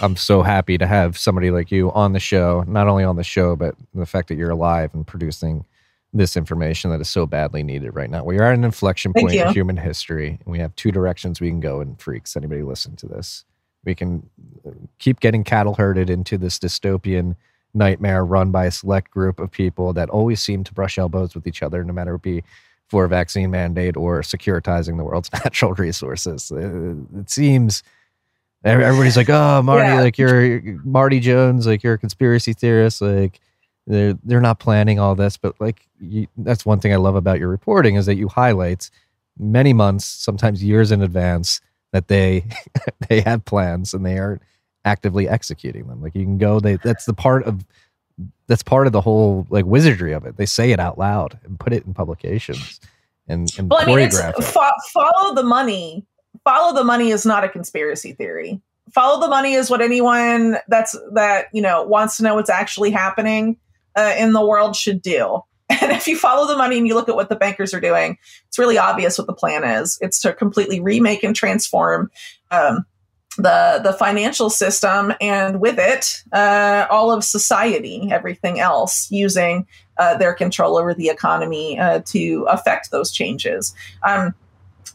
I'm 0.00 0.14
so 0.16 0.42
happy 0.42 0.78
to 0.78 0.86
have 0.86 1.18
somebody 1.18 1.50
like 1.50 1.70
you 1.72 1.90
on 1.92 2.12
the 2.12 2.20
show. 2.20 2.64
Not 2.68 2.86
only 2.86 3.02
on 3.02 3.16
the 3.16 3.24
show, 3.24 3.56
but 3.56 3.74
the 3.94 4.06
fact 4.06 4.28
that 4.28 4.36
you're 4.36 4.50
alive 4.50 4.90
and 4.94 5.04
producing 5.06 5.64
this 6.16 6.36
information 6.36 6.90
that 6.90 7.00
is 7.00 7.08
so 7.08 7.26
badly 7.26 7.62
needed 7.64 7.90
right 7.94 8.08
now. 8.08 8.22
We 8.24 8.38
are 8.38 8.44
at 8.44 8.54
an 8.54 8.64
inflection 8.64 9.12
Thank 9.12 9.28
point 9.30 9.40
in 9.40 9.52
human 9.52 9.76
history, 9.76 10.38
and 10.44 10.52
we 10.52 10.60
have 10.60 10.74
two 10.76 10.92
directions 10.92 11.40
we 11.40 11.48
can 11.50 11.60
go 11.60 11.80
in. 11.80 11.96
Freaks, 11.96 12.36
anybody 12.36 12.62
listen 12.62 12.94
to 12.96 13.06
this? 13.06 13.44
We 13.84 13.94
can 13.94 14.30
uh, 14.66 14.70
keep 14.98 15.20
getting 15.20 15.42
cattle 15.44 15.74
herded 15.74 16.08
into 16.08 16.38
this 16.38 16.58
dystopian 16.58 17.34
nightmare 17.74 18.24
run 18.24 18.52
by 18.52 18.66
a 18.66 18.70
select 18.70 19.10
group 19.10 19.40
of 19.40 19.50
people 19.50 19.92
that 19.94 20.08
always 20.08 20.40
seem 20.40 20.62
to 20.64 20.72
brush 20.72 20.96
elbows 20.96 21.34
with 21.34 21.46
each 21.46 21.62
other, 21.62 21.82
no 21.84 21.92
matter 21.92 22.14
it 22.14 22.22
be 22.22 22.44
for 22.88 23.04
a 23.04 23.08
vaccine 23.08 23.50
mandate 23.50 23.96
or 23.96 24.20
securitizing 24.22 24.96
the 24.96 25.04
world's 25.04 25.30
natural 25.44 25.74
resources. 25.74 26.52
Uh, 26.52 26.94
It 27.18 27.28
seems 27.28 27.82
everybody's 28.64 29.16
like, 29.16 29.28
"Oh, 29.28 29.62
Marty, 29.62 29.88
Yeah. 29.88 30.00
like 30.00 30.16
you're 30.16 30.60
Marty 30.84 31.18
Jones, 31.18 31.66
like 31.66 31.82
you're 31.82 31.94
a 31.94 31.98
conspiracy 31.98 32.52
theorist." 32.52 33.00
Like 33.02 33.40
they're 33.86 34.14
they're 34.24 34.40
not 34.40 34.58
planning 34.58 34.98
all 34.98 35.14
this, 35.14 35.36
but 35.36 35.60
like 35.60 35.86
you, 36.00 36.26
that's 36.38 36.64
one 36.64 36.80
thing 36.80 36.92
I 36.92 36.96
love 36.96 37.16
about 37.16 37.38
your 37.38 37.48
reporting 37.48 37.96
is 37.96 38.06
that 38.06 38.16
you 38.16 38.28
highlight 38.28 38.90
many 39.38 39.72
months, 39.72 40.04
sometimes 40.04 40.64
years 40.64 40.90
in 40.90 41.02
advance, 41.02 41.60
that 41.92 42.08
they 42.08 42.44
they 43.08 43.20
have 43.20 43.44
plans 43.44 43.94
and 43.94 44.04
they 44.04 44.18
aren't 44.18 44.42
actively 44.84 45.28
executing 45.28 45.86
them. 45.86 46.02
Like 46.02 46.14
you 46.14 46.24
can 46.24 46.38
go, 46.38 46.60
they 46.60 46.76
that's 46.76 47.04
the 47.04 47.14
part 47.14 47.44
of 47.44 47.64
that's 48.46 48.62
part 48.62 48.86
of 48.86 48.92
the 48.92 49.00
whole 49.00 49.46
like 49.50 49.66
wizardry 49.66 50.12
of 50.12 50.24
it. 50.24 50.36
They 50.36 50.46
say 50.46 50.70
it 50.72 50.80
out 50.80 50.98
loud 50.98 51.38
and 51.44 51.58
put 51.58 51.72
it 51.72 51.84
in 51.84 51.94
publications 51.94 52.80
and, 53.28 53.50
and 53.58 53.70
Well, 53.70 53.80
I 53.80 53.86
mean, 53.86 54.10
fo- 54.10 54.70
follow 54.92 55.34
the 55.34 55.42
money. 55.42 56.04
Follow 56.44 56.74
the 56.74 56.84
money 56.84 57.10
is 57.10 57.24
not 57.24 57.44
a 57.44 57.48
conspiracy 57.48 58.12
theory. 58.12 58.60
Follow 58.92 59.20
the 59.20 59.28
money 59.28 59.54
is 59.54 59.70
what 59.70 59.80
anyone 59.80 60.58
that's 60.68 60.96
that 61.12 61.46
you 61.52 61.62
know 61.62 61.82
wants 61.82 62.16
to 62.18 62.22
know 62.22 62.34
what's 62.34 62.50
actually 62.50 62.90
happening 62.90 63.56
uh, 63.96 64.14
in 64.18 64.32
the 64.32 64.44
world 64.44 64.76
should 64.76 65.02
do. 65.02 65.42
And 65.80 65.92
if 65.92 66.06
you 66.06 66.16
follow 66.16 66.46
the 66.46 66.56
money 66.56 66.76
and 66.78 66.86
you 66.86 66.94
look 66.94 67.08
at 67.08 67.14
what 67.14 67.30
the 67.30 67.36
bankers 67.36 67.72
are 67.72 67.80
doing, 67.80 68.18
it's 68.46 68.58
really 68.58 68.76
obvious 68.76 69.16
what 69.16 69.26
the 69.26 69.32
plan 69.32 69.64
is. 69.64 69.98
It's 70.02 70.20
to 70.20 70.32
completely 70.32 70.78
remake 70.78 71.24
and 71.24 71.34
transform 71.34 72.10
um, 72.50 72.84
the 73.36 73.80
the 73.82 73.92
financial 73.92 74.50
system, 74.50 75.12
and 75.20 75.60
with 75.60 75.78
it, 75.78 76.22
uh, 76.32 76.86
all 76.90 77.10
of 77.10 77.24
society, 77.24 78.08
everything 78.12 78.60
else, 78.60 79.10
using 79.10 79.66
uh, 79.98 80.16
their 80.16 80.34
control 80.34 80.76
over 80.76 80.94
the 80.94 81.08
economy 81.08 81.78
uh, 81.78 82.00
to 82.06 82.46
affect 82.48 82.90
those 82.90 83.10
changes. 83.10 83.74
Um, 84.02 84.34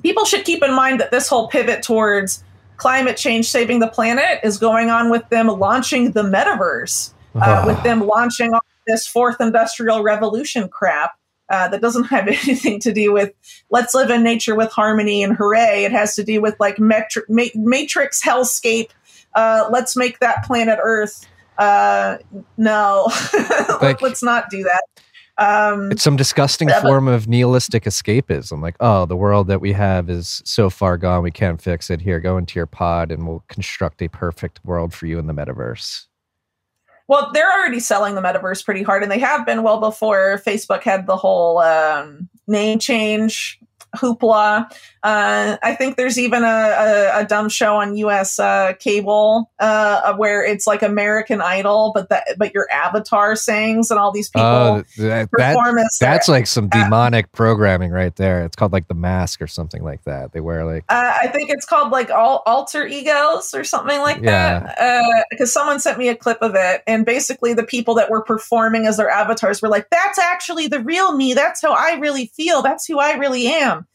people 0.02 0.26
should 0.26 0.46
keep 0.46 0.64
in 0.64 0.74
mind 0.74 1.00
that 1.00 1.12
this 1.12 1.28
whole 1.28 1.50
pivot 1.50 1.84
towards 1.84 2.44
climate 2.78 3.18
change 3.18 3.50
saving 3.50 3.80
the 3.80 3.88
planet 3.88 4.40
is 4.44 4.58
going 4.58 4.90
on 4.90 5.10
with 5.10 5.28
them 5.30 5.48
launching 5.48 6.12
the 6.12 6.24
metaverse, 6.24 7.12
uh, 7.36 7.64
with 7.66 7.82
them 7.84 8.06
launching 8.06 8.54
all 8.54 8.62
this 8.90 9.08
fourth 9.08 9.40
industrial 9.40 10.04
revolution 10.04 10.68
crap. 10.68 11.12
Uh, 11.52 11.68
that 11.68 11.82
doesn't 11.82 12.04
have 12.04 12.28
anything 12.28 12.80
to 12.80 12.94
do 12.94 13.12
with 13.12 13.32
let's 13.72 13.96
live 13.96 14.12
in 14.12 14.22
nature 14.22 14.54
with 14.56 14.72
harmony 14.72 15.24
and 15.24 15.36
hooray. 15.36 15.84
It 15.84 15.92
has 15.92 16.14
to 16.16 16.24
do 16.24 16.42
with 16.42 16.56
like 16.60 16.76
metri- 16.78 17.24
ma- 17.28 17.46
matrix 17.56 18.22
hellscape. 18.24 18.90
Uh, 19.34 19.68
let's 19.72 19.96
make 19.96 20.20
that 20.20 20.44
planet 20.44 20.78
Earth. 20.82 21.26
Uh, 21.58 22.18
no, 22.58 23.12
Like- 23.82 24.02
let's 24.02 24.22
not 24.22 24.50
do 24.52 24.62
that. 24.64 24.84
Um, 25.40 25.90
It's 25.92 26.04
some 26.04 26.18
disgusting 26.18 26.68
Yeah, 26.70 26.82
but- 26.84 26.88
form 26.90 27.08
of 27.08 27.28
nihilistic 27.28 27.86
escapism. 27.86 28.62
Like, 28.62 28.76
oh, 28.80 29.06
the 29.06 29.16
world 29.16 29.48
that 29.48 29.60
we 29.62 29.72
have 29.74 30.10
is 30.10 30.42
so 30.46 30.70
far 30.70 30.98
gone, 30.98 31.24
we 31.24 31.32
can't 31.32 31.60
fix 31.62 31.90
it. 31.90 32.02
Here, 32.02 32.20
go 32.20 32.38
into 32.38 32.60
your 32.60 32.66
pod 32.68 33.10
and 33.12 33.28
we'll 33.28 33.44
construct 33.48 34.02
a 34.04 34.08
perfect 34.10 34.60
world 34.66 34.94
for 34.94 35.08
you 35.08 35.18
in 35.18 35.28
the 35.28 35.34
metaverse. 35.34 36.06
Well, 37.10 37.32
they're 37.34 37.52
already 37.52 37.80
selling 37.80 38.14
the 38.14 38.22
metaverse 38.22 38.64
pretty 38.64 38.84
hard, 38.84 39.02
and 39.02 39.12
they 39.12 39.18
have 39.18 39.44
been 39.44 39.64
well 39.64 39.80
before 39.80 40.40
Facebook 40.46 40.84
had 40.84 41.08
the 41.08 41.18
whole 41.18 41.58
um, 41.58 42.30
name 42.48 42.78
change 42.78 43.60
hoopla. 43.96 44.72
Uh, 45.04 45.58
I 45.64 45.76
think 45.76 45.96
there's 45.96 46.20
even 46.20 46.44
a, 46.44 46.48
a, 46.48 47.20
a 47.22 47.26
dumb 47.26 47.48
show 47.50 47.78
on 47.78 47.96
U.S. 47.98 48.38
Uh, 48.40 48.74
cable 48.80 49.50
uh, 49.60 50.14
where 50.16 50.44
it's 50.44 50.68
like 50.68 50.82
American 50.82 51.42
Idol, 51.42 51.92
but 51.96 52.10
that 52.10 52.28
but 52.38 52.54
your 52.54 52.68
avatar 52.72 53.36
sings, 53.36 53.92
and 53.92 54.00
all 54.00 54.12
these 54.12 54.30
people 54.30 54.46
Oh, 54.48 54.84
that, 54.98 55.30
that, 55.32 55.32
perform 55.32 55.78
as 55.78 55.98
their- 56.00 56.10
that's 56.12 56.28
like 56.28 56.48
some 56.48 56.70
uh, 56.72 56.84
demonic 56.84 57.32
programming 57.32 57.92
right 57.92 58.16
there. 58.16 58.44
It's 58.44 58.56
called 58.56 58.74
like 58.74 58.88
the 58.90 58.94
mask 58.94 59.42
or 59.42 59.48
something 59.48 59.84
like 59.84 60.04
that. 60.04 60.34
They 60.34 60.42
wear 60.42 60.66
like, 60.66 60.84
Uh, 60.90 61.14
I 61.22 61.28
think 61.28 61.50
it's 61.50 61.66
called 61.66 61.92
like 61.92 62.10
all 62.12 62.44
alter 62.46 62.86
egos 62.86 63.54
or 63.54 63.64
something 63.64 64.00
like 64.02 64.22
Yeah. 64.22 64.74
that. 64.78 65.26
Because 65.30 65.54
someone 65.54 65.80
sent 65.80 65.98
me 65.98 66.10
a 66.10 66.16
clip 66.16 66.40
of 66.42 66.56
it, 66.56 66.84
and 66.88 67.06
basically 67.06 67.54
the 67.54 67.64
people 67.64 67.94
that 67.96 68.10
were 68.10 68.22
performing 68.24 68.86
as 68.86 68.98
their 68.98 69.10
avatars 69.10 69.62
were 69.62 69.70
like, 69.70 69.90
"That's 69.92 70.20
actually 70.20 70.68
the 70.68 70.80
real 70.82 71.16
me. 71.16 71.34
That's 71.34 71.62
how 71.62 71.72
I 71.74 71.94
really 72.00 72.32
feel. 72.36 72.62
That's 72.62 72.86
who 72.86 73.00
I 73.00 73.14
really 73.14 73.48
am." 73.48 73.88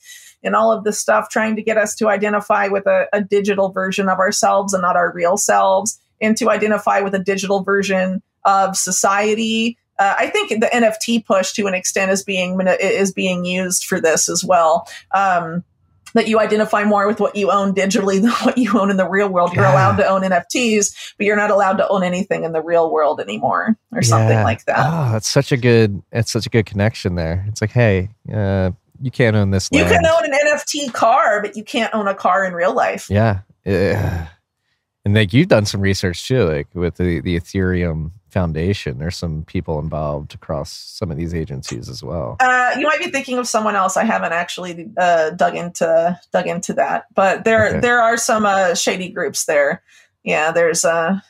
And 0.44 0.54
all 0.54 0.70
of 0.70 0.84
this 0.84 1.00
stuff 1.00 1.30
trying 1.30 1.56
to 1.56 1.62
get 1.62 1.76
us 1.78 1.94
to 1.96 2.08
identify 2.08 2.68
with 2.68 2.86
a, 2.86 3.06
a 3.12 3.22
digital 3.22 3.70
version 3.70 4.08
of 4.08 4.18
ourselves 4.18 4.74
and 4.74 4.82
not 4.82 4.94
our 4.96 5.10
real 5.12 5.36
selves, 5.36 5.98
and 6.20 6.36
to 6.36 6.50
identify 6.50 7.00
with 7.00 7.14
a 7.14 7.18
digital 7.18 7.62
version 7.64 8.22
of 8.44 8.76
society. 8.76 9.78
Uh, 9.98 10.14
I 10.18 10.26
think 10.28 10.50
the 10.50 10.66
NFT 10.72 11.24
push 11.24 11.52
to 11.52 11.66
an 11.66 11.74
extent 11.74 12.10
is 12.10 12.22
being 12.22 12.60
is 12.80 13.12
being 13.12 13.44
used 13.44 13.84
for 13.84 14.00
this 14.00 14.28
as 14.28 14.44
well. 14.44 14.88
Um, 15.14 15.64
that 16.14 16.28
you 16.28 16.38
identify 16.38 16.84
more 16.84 17.08
with 17.08 17.18
what 17.18 17.34
you 17.34 17.50
own 17.50 17.74
digitally 17.74 18.20
than 18.22 18.30
what 18.44 18.56
you 18.56 18.78
own 18.78 18.88
in 18.90 18.96
the 18.96 19.08
real 19.08 19.28
world. 19.28 19.52
You're 19.52 19.64
Yeah. 19.64 19.72
allowed 19.74 19.96
to 19.96 20.06
own 20.06 20.22
NFTs, 20.22 21.14
but 21.18 21.26
you're 21.26 21.34
not 21.36 21.50
allowed 21.50 21.78
to 21.78 21.88
own 21.88 22.04
anything 22.04 22.44
in 22.44 22.52
the 22.52 22.62
real 22.62 22.88
world 22.92 23.18
anymore, 23.20 23.76
or 23.92 24.02
something 24.02 24.28
Yeah. 24.38 24.44
like 24.44 24.64
that. 24.66 24.78
Oh, 24.78 25.10
that's 25.12 25.28
such 25.28 25.50
a 25.50 25.56
good. 25.56 26.02
It's 26.12 26.30
such 26.30 26.46
a 26.46 26.50
good 26.50 26.66
connection 26.66 27.16
there. 27.16 27.44
It's 27.48 27.60
like, 27.60 27.72
hey, 27.72 28.10
uh, 28.32 28.70
you 29.00 29.10
can't 29.10 29.36
own 29.36 29.50
this 29.50 29.68
You 29.72 29.82
land. 29.82 30.04
can 30.04 30.06
own 30.06 30.24
an 30.24 30.32
NFT 30.32 30.92
car, 30.92 31.40
but 31.42 31.56
you 31.56 31.64
can't 31.64 31.94
own 31.94 32.08
a 32.08 32.14
car 32.14 32.44
in 32.44 32.52
real 32.54 32.74
life. 32.74 33.08
Yeah. 33.10 33.40
Yeah. 33.64 34.28
And 35.04 35.14
like 35.14 35.32
you've 35.34 35.48
done 35.48 35.66
some 35.66 35.80
research 35.82 36.26
too, 36.26 36.44
like 36.44 36.68
with 36.74 36.96
the, 36.96 37.20
the 37.20 37.38
Ethereum 37.38 38.10
Foundation. 38.30 38.98
There's 38.98 39.16
some 39.16 39.44
people 39.44 39.78
involved 39.78 40.34
across 40.34 40.70
some 40.72 41.10
of 41.10 41.16
these 41.16 41.34
agencies 41.34 41.88
as 41.88 42.02
well. 42.02 42.36
Uh, 42.40 42.74
you 42.78 42.86
might 42.86 42.98
be 42.98 43.10
thinking 43.10 43.38
of 43.38 43.46
someone 43.46 43.76
else. 43.76 43.96
I 43.96 44.04
haven't 44.04 44.32
actually 44.32 44.90
uh, 44.96 45.30
dug 45.30 45.54
into 45.56 46.18
dug 46.32 46.46
into 46.46 46.72
that, 46.74 47.04
but 47.14 47.44
there 47.44 47.68
Okay. 47.68 47.80
there 47.80 48.00
are 48.00 48.16
some 48.16 48.44
uh, 48.46 48.74
shady 48.74 49.08
groups 49.10 49.44
there. 49.44 49.82
Yeah, 50.24 50.50
there's 50.52 50.84
uh 50.84 51.20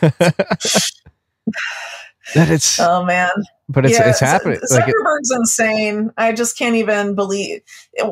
that 2.34 2.50
it's 2.50 2.80
oh 2.80 3.04
man, 3.04 3.30
but 3.68 3.84
it's 3.86 3.98
yeah, 3.98 4.10
it's 4.10 4.20
happening. 4.20 4.58
Z- 4.64 4.74
Like 4.74 4.88
it- 4.88 4.94
Zuckerberg's 4.94 5.30
insane. 5.30 6.10
I 6.16 6.32
just 6.32 6.58
can't 6.58 6.76
even 6.76 7.14
believe 7.14 7.62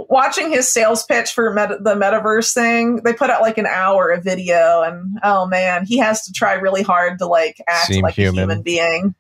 watching 0.08 0.50
his 0.50 0.72
sales 0.72 1.04
pitch 1.04 1.32
for 1.32 1.52
meta, 1.52 1.78
the 1.80 1.94
metaverse 1.94 2.54
thing. 2.54 2.96
They 2.96 3.12
put 3.12 3.30
out 3.30 3.42
like 3.42 3.58
an 3.58 3.66
hour 3.66 4.10
of 4.10 4.24
video, 4.24 4.82
and 4.82 5.18
oh 5.22 5.46
man, 5.46 5.84
he 5.84 5.98
has 5.98 6.24
to 6.26 6.32
try 6.32 6.54
really 6.54 6.82
hard 6.82 7.18
to 7.18 7.26
like 7.26 7.56
act 7.68 7.90
like 8.02 8.14
human. 8.14 8.38
a 8.38 8.42
human 8.42 8.62
being. 8.62 9.14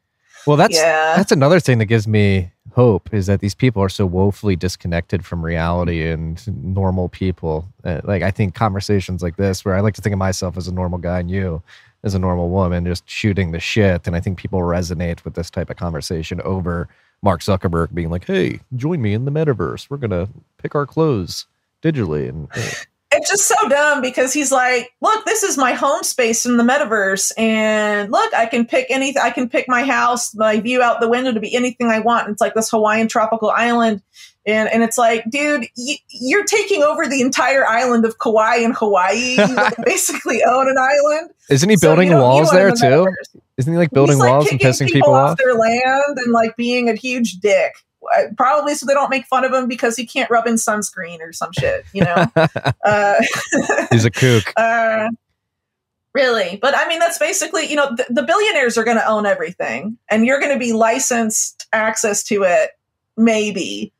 well 0.46 0.56
that's 0.56 0.76
yeah. 0.76 1.16
that's 1.16 1.32
another 1.32 1.60
thing 1.60 1.78
that 1.78 1.86
gives 1.86 2.08
me 2.08 2.50
hope 2.72 3.12
is 3.12 3.26
that 3.26 3.40
these 3.40 3.54
people 3.54 3.82
are 3.82 3.88
so 3.90 4.06
woefully 4.06 4.56
disconnected 4.56 5.26
from 5.26 5.44
reality 5.44 6.08
and 6.08 6.46
normal 6.64 7.08
people. 7.08 7.68
Uh, 7.84 8.00
like 8.04 8.22
I 8.22 8.30
think 8.30 8.54
conversations 8.54 9.22
like 9.22 9.36
this, 9.36 9.64
where 9.64 9.74
I 9.74 9.80
like 9.80 9.94
to 9.94 10.00
think 10.00 10.14
of 10.14 10.18
myself 10.18 10.56
as 10.56 10.68
a 10.68 10.72
normal 10.72 10.98
guy 10.98 11.20
and 11.20 11.30
you 11.30 11.62
as 12.04 12.14
a 12.14 12.18
normal 12.18 12.48
woman, 12.50 12.84
just 12.84 13.08
shooting 13.08 13.52
the 13.52 13.60
shit, 13.60 14.06
and 14.06 14.16
I 14.16 14.20
think 14.20 14.38
people 14.38 14.60
resonate 14.60 15.24
with 15.24 15.34
this 15.34 15.50
type 15.50 15.70
of 15.70 15.76
conversation 15.76 16.40
over 16.42 16.88
Mark 17.22 17.40
Zuckerberg 17.40 17.94
being 17.94 18.10
like, 18.10 18.26
"Hey, 18.26 18.60
join 18.74 19.00
me 19.00 19.14
in 19.14 19.24
the 19.24 19.30
metaverse. 19.30 19.88
We're 19.88 19.98
gonna 19.98 20.28
pick 20.58 20.74
our 20.74 20.86
clothes 20.86 21.46
digitally." 21.82 22.28
And 22.28 22.48
uh, 22.54 22.70
it's 23.12 23.30
just 23.30 23.46
so 23.46 23.68
dumb 23.68 24.00
because 24.00 24.32
he's 24.32 24.50
like, 24.50 24.90
look, 25.00 25.24
this 25.26 25.42
is 25.42 25.58
my 25.58 25.72
home 25.72 26.02
space 26.02 26.46
in 26.46 26.56
the 26.56 26.64
metaverse, 26.64 27.30
and 27.38 28.10
look, 28.10 28.34
I 28.34 28.46
can 28.46 28.66
pick 28.66 28.86
anything. 28.90 29.22
I 29.22 29.30
can 29.30 29.48
pick 29.48 29.68
my 29.68 29.84
house, 29.84 30.34
my 30.34 30.58
view 30.60 30.82
out 30.82 31.00
the 31.00 31.08
window 31.08 31.32
to 31.32 31.40
be 31.40 31.54
anything 31.54 31.88
I 31.88 32.00
want. 32.00 32.28
It's 32.30 32.40
like 32.40 32.54
this 32.54 32.70
Hawaiian 32.70 33.08
tropical 33.08 33.50
island, 33.50 34.02
and 34.46 34.68
and 34.68 34.82
it's 34.82 34.98
like, 34.98 35.28
dude, 35.30 35.66
y- 35.76 35.98
you're 36.08 36.44
taking 36.44 36.82
over 36.82 37.06
the 37.06 37.20
entire 37.20 37.66
island 37.66 38.04
of 38.04 38.18
Kauai 38.18 38.56
in 38.56 38.72
Hawaii. 38.72 39.36
You 39.36 39.46
like, 39.54 39.76
basically 39.84 40.42
own 40.44 40.68
an 40.68 40.76
island. 40.78 41.30
isn't 41.50 41.68
he 41.68 41.76
So 41.76 41.88
building 41.88 42.10
don't- 42.10 42.20
walls 42.20 42.50
there 42.50 42.70
the 42.70 42.76
too? 42.76 43.40
Isn't 43.58 43.72
he 43.72 43.78
like 43.78 43.90
building 43.90 44.16
He's, 44.16 44.20
like, 44.20 44.30
walls 44.30 44.50
and 44.50 44.58
kicking 44.58 44.86
pissing 44.88 44.92
people 44.92 45.14
off? 45.14 45.36
their 45.38 45.54
land 45.54 46.18
and 46.18 46.32
like 46.32 46.56
being 46.56 46.88
a 46.88 46.94
huge 46.94 47.34
dick. 47.40 47.74
Uh, 48.16 48.22
Probably 48.36 48.74
so 48.74 48.84
they 48.86 48.94
don't 48.94 49.10
make 49.10 49.26
fun 49.26 49.44
of 49.44 49.52
him 49.52 49.68
because 49.68 49.96
he 49.96 50.04
can't 50.06 50.28
rub 50.30 50.46
in 50.48 50.54
sunscreen 50.54 51.20
or 51.20 51.32
some 51.32 51.50
shit, 51.52 51.84
you 51.92 52.02
know. 52.02 52.26
uh, 52.84 53.14
He's 53.92 54.04
a 54.04 54.10
kook. 54.10 54.52
uh, 54.56 55.08
really, 56.14 56.58
but 56.60 56.76
I 56.76 56.88
mean 56.88 56.98
that's 56.98 57.18
basically 57.18 57.66
you 57.70 57.76
know 57.76 57.94
the, 57.94 58.04
the 58.10 58.22
billionaires 58.22 58.76
are 58.76 58.84
going 58.84 58.96
to 58.96 59.06
own 59.06 59.24
everything, 59.26 59.98
and 60.10 60.26
you're 60.26 60.40
going 60.40 60.52
to 60.52 60.58
be 60.58 60.72
licensed 60.72 61.66
access 61.72 62.22
to 62.24 62.42
it, 62.42 62.70
maybe 63.16 63.92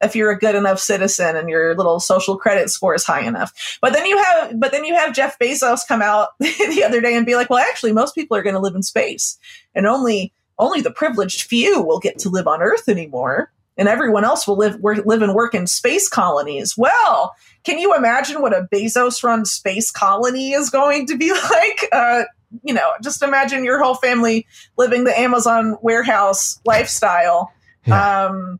if 0.00 0.14
you're 0.14 0.30
a 0.30 0.38
good 0.38 0.54
enough 0.54 0.78
citizen 0.78 1.36
and 1.36 1.48
your 1.48 1.74
little 1.74 2.00
social 2.00 2.36
credit 2.36 2.70
score 2.70 2.94
is 2.94 3.04
high 3.04 3.22
enough. 3.22 3.78
But 3.80 3.92
then 3.92 4.06
you 4.06 4.16
have 4.22 4.58
but 4.58 4.72
then 4.72 4.84
you 4.84 4.94
have 4.94 5.14
Jeff 5.14 5.38
Bezos 5.38 5.86
come 5.86 6.02
out 6.02 6.30
the 6.38 6.82
other 6.84 7.00
day 7.00 7.16
and 7.16 7.26
be 7.26 7.34
like, 7.34 7.50
well, 7.50 7.58
actually, 7.58 7.92
most 7.92 8.14
people 8.14 8.36
are 8.36 8.42
going 8.42 8.54
to 8.54 8.60
live 8.60 8.74
in 8.74 8.82
space, 8.82 9.38
and 9.74 9.86
only 9.86 10.32
only 10.58 10.80
the 10.80 10.90
privileged 10.90 11.42
few 11.42 11.82
will 11.82 12.00
get 12.00 12.18
to 12.20 12.30
live 12.30 12.46
on 12.46 12.62
Earth 12.62 12.88
anymore. 12.88 13.52
And 13.76 13.86
everyone 13.86 14.24
else 14.24 14.48
will 14.48 14.56
live 14.56 14.80
work, 14.80 15.06
live 15.06 15.22
and 15.22 15.34
work 15.34 15.54
in 15.54 15.68
space 15.68 16.08
colonies. 16.08 16.76
Well, 16.76 17.36
can 17.62 17.78
you 17.78 17.94
imagine 17.94 18.42
what 18.42 18.52
a 18.52 18.66
Bezos 18.72 19.22
run 19.22 19.44
space 19.44 19.92
colony 19.92 20.50
is 20.52 20.68
going 20.68 21.06
to 21.06 21.16
be 21.16 21.32
like? 21.50 21.88
Uh, 21.92 22.24
you 22.64 22.74
know, 22.74 22.92
just 23.02 23.22
imagine 23.22 23.64
your 23.64 23.80
whole 23.80 23.94
family 23.94 24.46
living 24.76 25.04
the 25.04 25.16
Amazon 25.18 25.76
warehouse 25.80 26.60
lifestyle. 26.64 27.52
Yeah. 27.86 28.26
Um, 28.26 28.58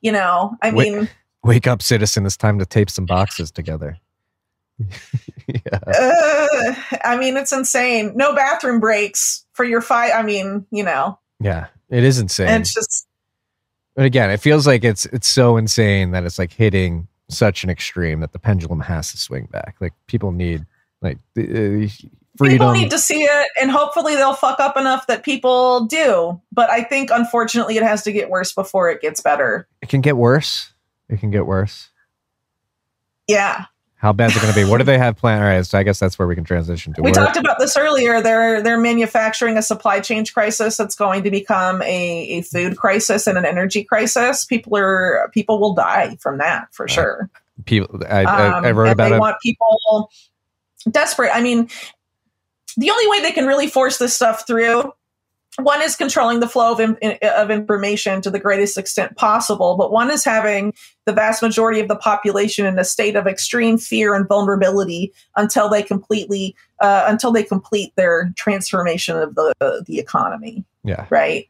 you 0.00 0.12
know, 0.12 0.56
I 0.62 0.70
Wait. 0.72 0.92
mean, 0.92 1.08
Wake 1.44 1.66
up, 1.66 1.82
citizen! 1.82 2.26
It's 2.26 2.36
time 2.36 2.58
to 2.58 2.66
tape 2.66 2.90
some 2.90 3.06
boxes 3.06 3.50
together. 3.50 3.96
yeah. 5.46 5.78
uh, 5.86 6.74
I 7.04 7.16
mean, 7.18 7.36
it's 7.36 7.52
insane. 7.52 8.12
No 8.16 8.34
bathroom 8.34 8.80
breaks 8.80 9.44
for 9.52 9.64
your 9.64 9.80
fight. 9.80 10.12
I 10.14 10.22
mean, 10.22 10.66
you 10.70 10.82
know, 10.84 11.18
Yeah, 11.40 11.66
it 11.90 12.04
is 12.04 12.18
insane. 12.18 12.48
and 12.48 12.60
it's 12.62 12.74
just 12.74 13.06
but 13.94 14.04
again, 14.04 14.30
it 14.30 14.38
feels 14.40 14.66
like 14.66 14.84
it's 14.84 15.06
it's 15.06 15.28
so 15.28 15.56
insane 15.56 16.10
that 16.12 16.24
it's 16.24 16.38
like 16.38 16.52
hitting 16.52 17.08
such 17.28 17.64
an 17.64 17.70
extreme 17.70 18.20
that 18.20 18.32
the 18.32 18.38
pendulum 18.38 18.80
has 18.80 19.10
to 19.12 19.18
swing 19.18 19.46
back. 19.50 19.76
Like 19.80 19.92
people 20.06 20.32
need 20.32 20.66
like 21.02 21.18
uh, 21.36 21.86
freedom. 22.38 22.58
people 22.58 22.72
need 22.72 22.90
to 22.90 22.98
see 22.98 23.22
it, 23.22 23.48
and 23.60 23.70
hopefully 23.70 24.14
they'll 24.16 24.34
fuck 24.34 24.60
up 24.60 24.76
enough 24.76 25.06
that 25.08 25.22
people 25.24 25.84
do. 25.86 26.40
But 26.52 26.70
I 26.70 26.82
think, 26.82 27.10
unfortunately, 27.12 27.76
it 27.76 27.82
has 27.82 28.02
to 28.04 28.12
get 28.12 28.30
worse 28.30 28.52
before 28.52 28.88
it 28.90 29.00
gets 29.02 29.20
better. 29.20 29.68
it 29.82 29.88
can 29.88 30.00
get 30.00 30.16
worse. 30.16 30.72
It 31.08 31.20
can 31.20 31.30
get 31.30 31.46
worse. 31.46 31.88
Yeah, 33.26 33.64
How 33.96 34.12
bad 34.14 34.30
is 34.30 34.36
it 34.36 34.40
going 34.42 34.54
to 34.54 34.58
be? 34.58 34.64
What 34.64 34.78
do 34.78 34.84
they 34.84 34.96
have 34.96 35.16
planned? 35.16 35.42
All 35.42 35.50
right, 35.50 35.66
so 35.66 35.78
I 35.78 35.82
guess 35.82 35.98
that's 35.98 36.18
where 36.18 36.26
we 36.26 36.34
can 36.34 36.44
transition 36.44 36.94
to. 36.94 37.02
we 37.02 37.10
Where- 37.10 37.14
talked 37.14 37.36
about 37.36 37.58
this 37.58 37.76
earlier. 37.76 38.22
They're 38.22 38.62
they're 38.62 38.78
manufacturing 38.78 39.58
a 39.58 39.62
supply 39.62 40.00
chain 40.00 40.24
crisis 40.24 40.76
that's 40.78 40.94
going 40.94 41.24
to 41.24 41.30
become 41.30 41.82
a, 41.82 42.38
a 42.38 42.42
food 42.42 42.76
crisis 42.78 43.26
and 43.26 43.36
an 43.36 43.44
energy 43.44 43.84
crisis. 43.84 44.44
People 44.46 44.76
are 44.78 45.30
people 45.34 45.60
will 45.60 45.74
die 45.74 46.16
from 46.20 46.38
that 46.38 46.68
for 46.72 46.88
sure. 46.88 47.28
people, 47.66 48.00
I, 48.08 48.22
I, 48.24 48.48
I 48.48 48.68
Um, 48.70 48.76
wrote 48.76 48.90
about 48.92 49.08
they 49.10 49.16
it. 49.16 49.20
want 49.20 49.36
people 49.42 50.10
desperate. 50.90 51.30
I 51.34 51.42
mean, 51.42 51.68
the 52.78 52.90
only 52.90 53.08
way 53.08 53.20
they 53.20 53.32
can 53.32 53.46
really 53.46 53.66
force 53.66 53.98
this 53.98 54.14
stuff 54.14 54.46
through 54.46 54.92
one 55.60 55.82
is 55.82 55.96
controlling 55.96 56.38
the 56.38 56.48
flow 56.48 56.72
of, 56.72 56.80
in, 56.80 57.18
of 57.22 57.50
information 57.50 58.22
to 58.22 58.30
the 58.30 58.38
greatest 58.38 58.78
extent 58.78 59.16
possible, 59.16 59.76
but 59.76 59.90
one 59.90 60.10
is 60.10 60.24
having 60.24 60.72
the 61.04 61.12
vast 61.12 61.42
majority 61.42 61.80
of 61.80 61.88
the 61.88 61.96
population 61.96 62.64
in 62.64 62.78
a 62.78 62.84
state 62.84 63.16
of 63.16 63.26
extreme 63.26 63.76
fear 63.76 64.14
and 64.14 64.28
vulnerability 64.28 65.12
until 65.36 65.68
they 65.68 65.82
completely 65.82 66.54
uh, 66.80 67.04
until 67.08 67.32
they 67.32 67.42
complete 67.42 67.92
their 67.96 68.32
transformation 68.36 69.16
of 69.16 69.34
the 69.34 69.52
the 69.86 69.98
economy 69.98 70.64
yeah, 70.84 71.06
right? 71.10 71.48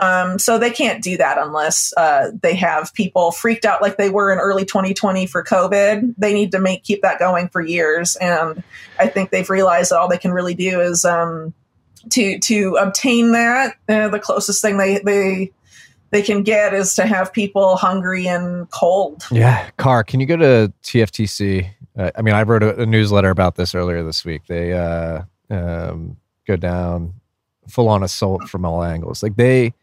Um, 0.00 0.38
so 0.38 0.58
they 0.58 0.70
can't 0.70 1.02
do 1.02 1.16
that 1.18 1.38
unless 1.38 1.94
uh, 1.96 2.30
they 2.42 2.54
have 2.56 2.92
people 2.94 3.30
freaked 3.30 3.64
out 3.64 3.80
like 3.80 3.96
they 3.96 4.10
were 4.10 4.32
in 4.32 4.38
early 4.38 4.64
2020 4.64 5.26
for 5.26 5.44
COVID. 5.44 6.14
They 6.18 6.34
need 6.34 6.52
to 6.52 6.58
make 6.58 6.82
keep 6.82 7.02
that 7.02 7.18
going 7.18 7.48
for 7.48 7.60
years, 7.60 8.16
and 8.16 8.62
I 8.98 9.06
think 9.06 9.30
they've 9.30 9.48
realized 9.48 9.92
that 9.92 10.00
all 10.00 10.08
they 10.08 10.18
can 10.18 10.32
really 10.32 10.54
do 10.54 10.80
is 10.80 11.04
um, 11.04 11.54
to 12.10 12.38
to 12.40 12.76
obtain 12.80 13.32
that. 13.32 13.76
Uh, 13.88 14.08
the 14.08 14.18
closest 14.18 14.60
thing 14.60 14.78
they 14.78 14.98
they 14.98 15.52
they 16.10 16.22
can 16.22 16.42
get 16.42 16.74
is 16.74 16.94
to 16.94 17.06
have 17.06 17.32
people 17.32 17.76
hungry 17.76 18.26
and 18.28 18.70
cold. 18.70 19.24
yeah. 19.30 19.68
Car, 19.78 20.04
can 20.04 20.20
you 20.20 20.26
go 20.26 20.36
to 20.36 20.72
TFTC? 20.84 21.68
Uh, 21.96 22.10
I 22.16 22.22
mean, 22.22 22.34
I 22.34 22.42
wrote 22.42 22.62
a, 22.62 22.82
a 22.82 22.86
newsletter 22.86 23.30
about 23.30 23.56
this 23.56 23.74
earlier 23.74 24.02
this 24.04 24.24
week. 24.24 24.42
They 24.46 24.72
uh, 24.72 25.22
um, 25.50 26.16
go 26.46 26.56
down 26.56 27.14
full 27.68 27.88
on 27.88 28.02
assault 28.02 28.48
from 28.48 28.64
all 28.64 28.84
angles. 28.84 29.22
Like 29.22 29.36
they 29.36 29.74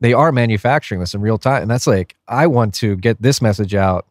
they 0.00 0.12
are 0.12 0.32
manufacturing 0.32 1.00
this 1.00 1.14
in 1.14 1.20
real 1.20 1.38
time, 1.38 1.62
and 1.62 1.70
that's 1.70 1.86
like 1.86 2.16
I 2.26 2.46
want 2.46 2.74
to 2.74 2.96
get 2.96 3.20
this 3.20 3.42
message 3.42 3.74
out 3.74 4.06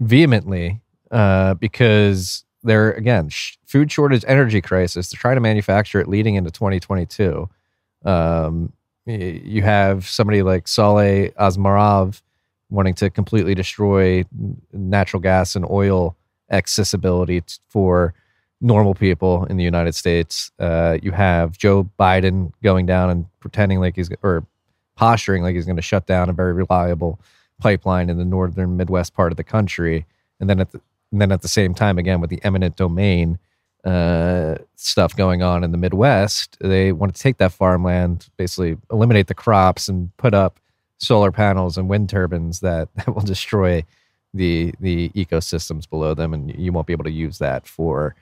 vehemently 0.00 0.80
uh, 1.10 1.54
because 1.54 2.44
they're 2.62 2.92
again 2.92 3.28
sh- 3.28 3.56
food 3.66 3.92
shortage, 3.92 4.24
energy 4.26 4.60
crisis. 4.60 5.10
They're 5.10 5.20
trying 5.20 5.36
to 5.36 5.40
manufacture 5.40 6.00
it 6.00 6.08
leading 6.08 6.34
into 6.34 6.50
2022. 6.50 7.48
Um, 8.04 8.72
you 9.06 9.62
have 9.62 10.08
somebody 10.08 10.42
like 10.42 10.66
Saule 10.66 11.32
Omarova 11.34 12.20
wanting 12.70 12.94
to 12.94 13.10
completely 13.10 13.54
destroy 13.54 14.24
natural 14.72 15.20
gas 15.20 15.56
and 15.56 15.66
oil 15.68 16.16
accessibility 16.50 17.42
for 17.68 18.14
normal 18.60 18.94
people 18.94 19.44
in 19.46 19.56
the 19.56 19.64
United 19.64 19.94
States. 19.94 20.52
Uh, 20.58 20.98
you 21.02 21.10
have 21.12 21.56
Joe 21.56 21.88
Biden 21.98 22.52
going 22.62 22.86
down 22.86 23.10
and 23.10 23.26
pretending 23.40 23.80
like 23.80 23.96
he's 23.96 24.10
or 24.22 24.46
posturing 25.00 25.42
like 25.42 25.54
he's 25.54 25.64
going 25.64 25.76
to 25.76 25.82
shut 25.82 26.04
down 26.04 26.28
a 26.28 26.32
very 26.34 26.52
reliable 26.52 27.18
pipeline 27.58 28.10
in 28.10 28.18
the 28.18 28.24
northern 28.24 28.76
Midwest 28.76 29.14
part 29.14 29.32
of 29.32 29.38
the 29.38 29.42
country, 29.42 30.04
and 30.38 30.50
then 30.50 30.60
at 30.60 30.72
the 30.72 30.80
and 31.10 31.22
then 31.22 31.32
at 31.32 31.40
the 31.40 31.48
same 31.48 31.72
time, 31.72 31.98
again 31.98 32.20
with 32.20 32.28
the 32.28 32.38
eminent 32.44 32.76
domain 32.76 33.38
uh, 33.82 34.56
stuff 34.76 35.16
going 35.16 35.42
on 35.42 35.64
in 35.64 35.72
the 35.72 35.78
Midwest, 35.78 36.58
they 36.60 36.92
want 36.92 37.14
to 37.14 37.20
take 37.20 37.38
that 37.38 37.50
farmland, 37.50 38.28
basically 38.36 38.76
eliminate 38.92 39.26
the 39.26 39.34
crops, 39.34 39.88
and 39.88 40.14
put 40.18 40.34
up 40.34 40.60
solar 40.98 41.32
panels 41.32 41.78
and 41.78 41.88
wind 41.88 42.10
turbines 42.10 42.60
that, 42.60 42.90
that 42.94 43.08
will 43.14 43.22
destroy 43.22 43.82
the 44.34 44.74
the 44.80 45.08
ecosystems 45.16 45.88
below 45.88 46.12
them, 46.12 46.34
and 46.34 46.54
you 46.58 46.72
won't 46.72 46.86
be 46.86 46.92
able 46.92 47.04
to 47.04 47.10
use 47.10 47.38
that 47.38 47.66
for 47.66 48.14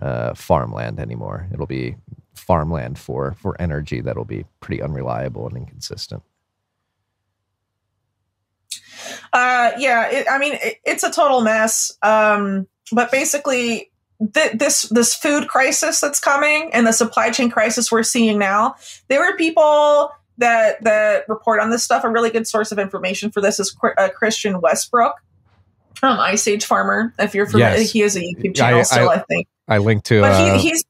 uh, 0.00 0.32
farmland 0.32 0.98
anymore. 0.98 1.46
It'll 1.52 1.66
be 1.66 1.96
farmland 2.46 2.98
for 2.98 3.32
for 3.32 3.60
energy 3.60 4.00
that'll 4.00 4.24
be 4.24 4.44
pretty 4.60 4.82
unreliable 4.82 5.46
and 5.48 5.56
inconsistent. 5.56 6.22
Uh, 9.32 9.72
yeah, 9.78 10.08
it, 10.10 10.26
I 10.30 10.38
mean, 10.38 10.54
it, 10.54 10.76
it's 10.84 11.02
a 11.02 11.10
total 11.10 11.40
mess. 11.40 11.92
Um, 12.02 12.66
but 12.92 13.10
basically, 13.10 13.90
th- 14.32 14.52
this 14.54 14.82
this 14.82 15.14
food 15.14 15.48
crisis 15.48 16.00
that's 16.00 16.20
coming 16.20 16.70
and 16.72 16.86
the 16.86 16.92
supply 16.92 17.30
chain 17.30 17.50
crisis 17.50 17.90
we're 17.90 18.02
seeing 18.02 18.38
now, 18.38 18.76
there 19.08 19.22
are 19.22 19.36
people 19.36 20.10
that 20.38 20.82
that 20.84 21.24
report 21.28 21.60
on 21.60 21.70
this 21.70 21.82
stuff. 21.84 22.04
A 22.04 22.08
really 22.08 22.30
good 22.30 22.46
source 22.46 22.72
of 22.72 22.78
information 22.78 23.30
for 23.30 23.40
this 23.40 23.58
is 23.58 23.76
uh, 23.98 24.08
Christian 24.14 24.60
Westbrook, 24.60 25.14
um, 26.02 26.18
Ice 26.20 26.46
Age 26.46 26.64
Farmer. 26.64 27.12
If 27.18 27.34
you're 27.34 27.46
familiar, 27.46 27.76
Yes. 27.78 27.90
he 27.90 28.00
has 28.00 28.16
a 28.16 28.20
YouTube 28.20 28.54
channel 28.54 28.80
I- 28.80 28.82
still, 28.82 29.10
I- 29.10 29.14
I, 29.14 29.18
think. 29.28 29.48
I 29.66 29.78
linked 29.78 30.06
to. 30.06 30.20
But 30.20 30.32
Uh, 30.32 30.58
he, 30.58 30.68
he's 30.70 30.84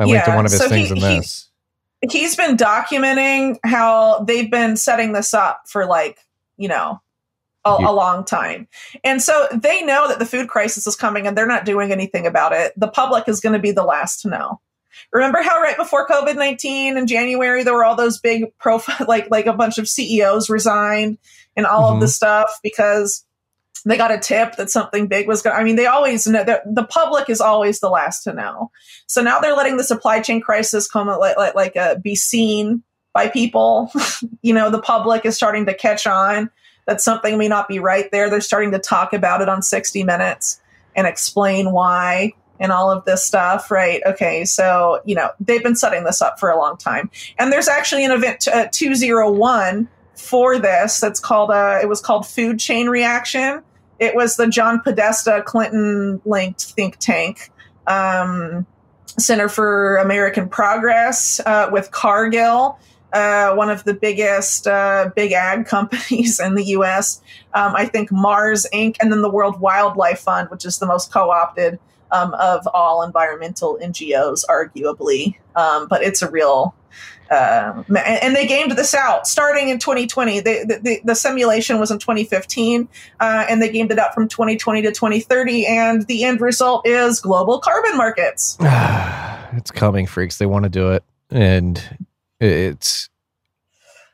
I 0.00 0.04
linked 0.04 0.24
to 0.24 0.30
yeah, 0.30 0.36
one 0.36 0.46
of 0.46 0.52
his 0.52 0.60
so 0.60 0.68
things 0.68 0.88
he- 0.88 0.94
in 0.94 0.96
he- 0.96 1.16
this. 1.18 1.48
he's 2.10 2.34
been 2.36 2.56
documenting 2.56 3.58
how 3.64 4.24
they've 4.24 4.50
been 4.50 4.76
setting 4.76 5.12
this 5.12 5.34
up 5.34 5.62
for 5.68 5.86
like 5.86 6.18
you 6.56 6.68
know 6.68 7.00
a, 7.64 7.70
a 7.70 7.92
long 7.92 8.24
time 8.24 8.66
and 9.04 9.20
so 9.22 9.46
they 9.52 9.82
know 9.82 10.08
that 10.08 10.18
the 10.18 10.24
food 10.24 10.48
crisis 10.48 10.86
is 10.86 10.96
coming 10.96 11.26
and 11.26 11.36
they're 11.36 11.46
not 11.46 11.66
doing 11.66 11.92
anything 11.92 12.26
about 12.26 12.52
it 12.52 12.72
the 12.78 12.88
public 12.88 13.28
is 13.28 13.40
going 13.40 13.52
to 13.52 13.58
be 13.58 13.70
the 13.70 13.82
last 13.84 14.22
to 14.22 14.28
know 14.30 14.58
remember 15.12 15.42
how 15.42 15.60
right 15.60 15.76
before 15.76 16.08
covid-19 16.08 16.96
in 16.96 17.06
january 17.06 17.62
there 17.62 17.74
were 17.74 17.84
all 17.84 17.96
those 17.96 18.18
big 18.18 18.44
profile 18.58 19.04
like 19.08 19.30
like 19.30 19.44
a 19.46 19.52
bunch 19.52 19.76
of 19.76 19.86
ceos 19.86 20.48
resigned 20.48 21.18
and 21.54 21.66
all 21.66 21.90
Mhm. 21.90 21.94
of 21.96 22.00
this 22.00 22.16
stuff 22.16 22.58
because 22.62 23.26
they 23.84 23.96
got 23.96 24.12
a 24.12 24.18
tip 24.18 24.56
that 24.56 24.70
something 24.70 25.06
big 25.06 25.26
was 25.26 25.42
going 25.42 25.56
i 25.56 25.64
mean 25.64 25.76
they 25.76 25.86
always 25.86 26.26
know 26.26 26.44
the, 26.44 26.62
the 26.66 26.84
public 26.84 27.28
is 27.28 27.40
always 27.40 27.80
the 27.80 27.88
last 27.88 28.22
to 28.22 28.32
know 28.32 28.70
so 29.06 29.22
now 29.22 29.38
they're 29.38 29.56
letting 29.56 29.76
the 29.76 29.84
supply 29.84 30.20
chain 30.20 30.40
crisis 30.40 30.88
come 30.88 31.08
like 31.08 31.36
like, 31.36 31.54
like 31.54 31.76
uh, 31.76 31.96
be 31.96 32.14
seen 32.14 32.82
by 33.12 33.28
people. 33.28 33.92
you 34.42 34.54
know, 34.54 34.70
the 34.70 34.80
public 34.80 35.24
is 35.24 35.36
starting 35.36 35.66
to 35.66 35.74
catch 35.74 36.06
on 36.06 36.50
that 36.86 37.00
something 37.00 37.38
may 37.38 37.48
not 37.48 37.68
be 37.68 37.78
right 37.78 38.10
there. 38.10 38.30
They're 38.30 38.40
starting 38.40 38.72
to 38.72 38.78
talk 38.78 39.12
about 39.12 39.42
it 39.42 39.48
on 39.48 39.62
60 39.62 40.02
Minutes 40.04 40.60
and 40.96 41.06
explain 41.06 41.72
why 41.72 42.32
and 42.58 42.72
all 42.72 42.90
of 42.90 43.04
this 43.04 43.24
stuff, 43.24 43.70
right? 43.70 44.02
Okay, 44.04 44.44
so 44.44 45.00
you 45.04 45.14
know 45.14 45.30
they've 45.40 45.62
been 45.62 45.76
setting 45.76 46.04
this 46.04 46.20
up 46.20 46.38
for 46.38 46.50
a 46.50 46.58
long 46.58 46.76
time, 46.76 47.10
and 47.38 47.52
there's 47.52 47.68
actually 47.68 48.04
an 48.04 48.10
event 48.10 48.46
uh, 48.48 48.66
201 48.70 49.88
for 50.14 50.58
this 50.58 51.00
that's 51.00 51.20
called 51.20 51.50
uh, 51.50 51.78
it 51.80 51.88
was 51.88 52.00
called 52.00 52.26
Food 52.26 52.58
Chain 52.58 52.88
Reaction. 52.88 53.62
It 54.00 54.14
was 54.14 54.36
the 54.36 54.48
John 54.48 54.80
Podesta 54.80 55.42
Clinton 55.46 56.20
linked 56.24 56.72
think 56.72 56.96
tank. 56.96 57.50
Um, 57.86 58.66
Center 59.18 59.48
for 59.48 59.96
American 59.96 60.48
Progress 60.48 61.40
uh, 61.40 61.68
with 61.70 61.90
Cargill, 61.90 62.78
uh, 63.12 63.54
one 63.54 63.70
of 63.70 63.84
the 63.84 63.94
biggest 63.94 64.66
uh, 64.66 65.10
big 65.14 65.32
ag 65.32 65.66
companies 65.66 66.40
in 66.40 66.54
the 66.54 66.64
U.S. 66.66 67.20
Um, 67.54 67.74
I 67.76 67.86
think 67.86 68.10
Mars 68.10 68.66
Inc. 68.72 68.96
and 69.00 69.12
then 69.12 69.22
the 69.22 69.30
World 69.30 69.60
Wildlife 69.60 70.20
Fund, 70.20 70.48
which 70.50 70.64
is 70.64 70.78
the 70.78 70.86
most 70.86 71.12
co-opted 71.12 71.78
um, 72.12 72.34
of 72.34 72.66
all 72.72 73.02
environmental 73.02 73.78
NGOs, 73.82 74.44
arguably. 74.48 75.36
Um, 75.56 75.88
but 75.88 76.02
it's 76.02 76.22
a 76.22 76.30
real. 76.30 76.74
Uh, 77.30 77.84
and, 77.96 78.34
they 78.34 78.46
gamed 78.46 78.72
this 78.72 78.92
out 78.92 79.26
starting 79.26 79.68
in 79.68 79.78
2020. 79.78 80.40
They, 80.40 80.64
the, 80.64 80.80
the, 80.82 81.00
the 81.04 81.14
simulation 81.14 81.78
was 81.78 81.90
in 81.92 81.98
2015, 81.98 82.88
uh, 83.20 83.46
and 83.48 83.62
they 83.62 83.70
gamed 83.70 83.92
it 83.92 83.98
out 84.00 84.14
from 84.14 84.26
2020 84.26 84.82
to 84.82 84.88
2030. 84.88 85.66
And 85.66 86.06
the 86.08 86.24
end 86.24 86.40
result 86.40 86.86
is 86.86 87.20
global 87.20 87.60
carbon 87.60 87.96
markets. 87.96 88.56
it's 89.52 89.70
coming, 89.70 90.06
freaks. 90.06 90.38
They 90.38 90.46
want 90.46 90.64
to 90.64 90.68
do 90.68 90.90
it, 90.90 91.04
and 91.30 91.80
it's 92.40 93.08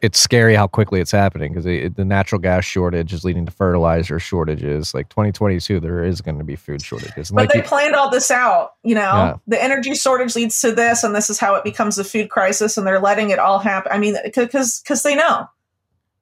it's 0.06 0.20
scary 0.20 0.54
how 0.54 0.68
quickly 0.68 1.00
it's 1.00 1.10
happening 1.10 1.52
because 1.52 1.64
the 1.64 2.04
natural 2.04 2.40
gas 2.40 2.64
shortage 2.64 3.12
is 3.12 3.24
leading 3.24 3.44
to 3.44 3.50
fertilizer 3.50 4.20
shortages. 4.20 4.94
Like 4.94 5.08
2022, 5.08 5.80
there 5.80 6.04
is 6.04 6.20
going 6.20 6.38
to 6.38 6.44
be 6.44 6.54
food 6.54 6.80
shortages. 6.80 7.28
And 7.30 7.34
But 7.36 7.42
like 7.42 7.50
they 7.52 7.58
you- 7.58 7.64
planned 7.64 7.96
all 7.96 8.08
this 8.08 8.30
out, 8.30 8.74
you 8.84 8.94
know. 8.94 9.00
Yeah. 9.00 9.36
The 9.48 9.62
energy 9.62 9.94
shortage 9.94 10.36
leads 10.36 10.60
to 10.60 10.70
this, 10.70 11.02
and 11.02 11.12
this 11.14 11.28
is 11.28 11.40
how 11.40 11.56
it 11.56 11.64
becomes 11.64 11.98
a 11.98 12.04
food 12.04 12.30
crisis, 12.30 12.78
and 12.78 12.86
they're 12.86 13.00
letting 13.00 13.30
it 13.30 13.40
all 13.40 13.58
happen. 13.58 13.90
I 13.90 13.98
mean, 13.98 14.16
because 14.24 14.80
because 14.80 15.02
they 15.02 15.16
know, 15.16 15.48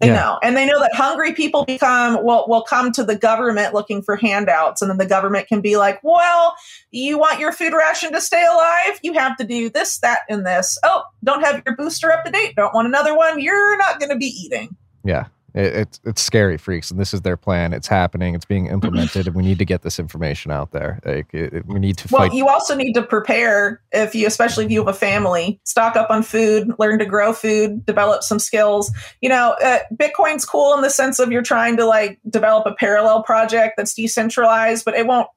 they 0.01 0.09
Yeah. 0.09 0.15
know, 0.15 0.39
and 0.43 0.57
they 0.57 0.67
know 0.67 0.81
that 0.81 0.95
hungry 0.95 1.33
people 1.33 1.65
become 1.65 2.23
will 2.25 2.45
will 2.49 2.63
come 2.63 2.91
to 2.93 3.05
the 3.05 3.15
government 3.15 3.75
looking 3.75 4.03
for 4.03 4.17
handouts, 4.17 4.83
and 4.83 4.91
then 4.91 4.99
the 4.99 5.07
government 5.07 5.47
can 5.47 5.61
be 5.61 5.77
like, 5.77 6.01
"Well, 6.03 6.55
you 6.91 7.17
want 7.19 7.39
your 7.39 7.53
food 7.53 7.73
ration 7.73 8.13
to 8.13 8.21
stay 8.21 8.45
alive? 8.45 8.99
You 9.03 9.13
have 9.15 9.37
to 9.37 9.45
do 9.45 9.71
this, 9.71 9.99
that, 9.99 10.21
and 10.29 10.45
this. 10.45 10.79
Oh, 10.83 11.05
don't 11.23 11.45
have 11.45 11.63
your 11.65 11.77
booster 11.77 12.11
up 12.13 12.25
to 12.25 12.31
date. 12.31 12.55
Don't 12.57 12.75
want 12.75 12.89
another 12.89 13.17
one. 13.17 13.41
You're 13.41 13.77
not 13.79 14.01
going 14.01 14.11
to 14.11 14.17
be 14.17 14.27
eating." 14.27 14.77
yeah, 15.05 15.27
it, 15.55 15.75
it's 15.77 16.01
it's 16.05 16.21
scary, 16.23 16.59
freaks, 16.59 16.91
and 16.91 16.99
this 16.99 17.15
is 17.15 17.23
their 17.23 17.37
plan. 17.37 17.73
It's 17.73 17.87
happening. 17.87 18.35
It's 18.35 18.45
being 18.45 18.67
implemented, 18.67 19.27
and 19.27 19.37
we 19.37 19.43
need 19.43 19.59
to 19.59 19.65
get 19.65 19.83
this 19.83 19.99
information 19.99 20.51
out 20.51 20.73
there. 20.73 21.01
Like 21.05 21.33
it, 21.33 21.53
it- 21.55 21.67
we 21.67 21.79
need 21.79 21.97
to 21.99 22.09
Well, 22.11 22.23
fight. 22.23 22.35
you 22.35 22.49
also 22.49 22.75
need 22.75 22.93
to 22.95 23.03
prepare 23.03 23.81
if 23.93 24.15
you, 24.15 24.27
especially 24.27 24.65
if 24.65 24.71
you 24.71 24.81
have 24.81 24.89
a 24.89 24.99
family, 24.99 25.61
stock 25.65 25.97
up 25.97 26.11
on 26.11 26.23
food, 26.23 26.73
learn 26.79 26.99
to 26.99 27.07
grow 27.07 27.33
food, 27.33 27.87
develop 27.87 28.23
some 28.23 28.39
skills. 28.39 28.91
You 29.21 29.29
know, 29.29 29.55
uh, 29.63 29.79
Bitcoin's 29.95 30.45
cool 30.45 30.75
in 30.75 30.83
the 30.83 30.91
sense 30.91 31.19
of 31.19 31.31
you're 31.31 31.43
trying 31.43 31.77
to 31.77 31.87
like 31.87 32.19
develop 32.29 32.67
a 32.67 32.75
parallel 32.75 33.23
project 33.23 33.75
that's 33.77 33.95
decentralized, 33.95 34.85
but 34.85 34.95
it 34.95 35.07
won't 35.07 35.29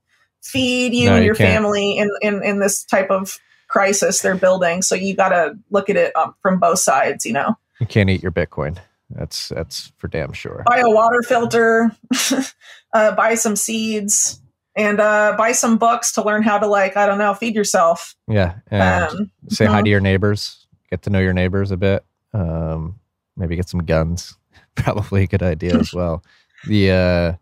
feed 0.44 0.94
you 0.94 1.10
No, 1.10 1.16
and 1.16 1.26
your 1.26 1.36
can't. 1.36 1.54
family 1.64 1.98
in, 1.98 2.10
in 2.22 2.44
in 2.44 2.60
this 2.60 2.84
type 2.84 3.10
of 3.12 3.38
crisis 3.68 4.22
they're 4.22 4.36
building. 4.36 4.82
So 4.82 4.96
you 4.96 5.16
got 5.16 5.30
to 5.30 5.58
look 5.72 5.90
at 5.90 5.96
it 5.98 6.16
um, 6.16 6.34
from 6.42 6.60
both 6.60 6.80
sides. 6.80 7.26
You 7.26 7.34
know, 7.34 7.56
you 7.80 7.86
can't 7.86 8.10
eat 8.10 8.24
your 8.24 8.32
Bitcoin. 8.32 8.78
That's 9.10 9.50
that's 9.50 9.92
for 9.98 10.08
damn 10.08 10.34
sure. 10.34 10.64
buy 10.68 10.80
a 10.80 10.90
water 10.90 11.22
filter, 11.22 11.92
uh, 12.94 13.12
buy 13.16 13.36
some 13.36 13.56
seeds. 13.56 14.42
And 14.76 15.00
uh, 15.00 15.34
buy 15.40 15.54
some 15.54 15.80
books 15.80 16.12
to 16.12 16.24
learn 16.24 16.44
how 16.44 16.60
to 16.60 16.68
like 16.68 16.96
I 16.98 17.08
don't 17.08 17.18
know 17.18 17.34
feed 17.34 17.56
yourself. 17.56 18.16
Yeah, 18.28 18.58
and 18.70 19.06
Um, 19.10 19.32
say 19.50 19.66
hi 19.66 19.82
mhm. 19.82 19.86
to 19.86 19.90
your 19.90 20.00
neighbors. 20.02 20.68
Get 20.92 21.02
to 21.04 21.10
know 21.10 21.18
your 21.20 21.34
neighbors 21.34 21.72
a 21.72 21.78
bit. 21.78 22.06
Um, 22.32 23.00
maybe 23.36 23.56
get 23.56 23.68
some 23.68 23.84
guns. 23.86 24.38
Probably 24.76 25.24
a 25.24 25.28
good 25.28 25.42
idea 25.42 25.76
as 25.80 25.94
well. 25.94 26.24
The 26.68 26.92
uh, 26.92 27.34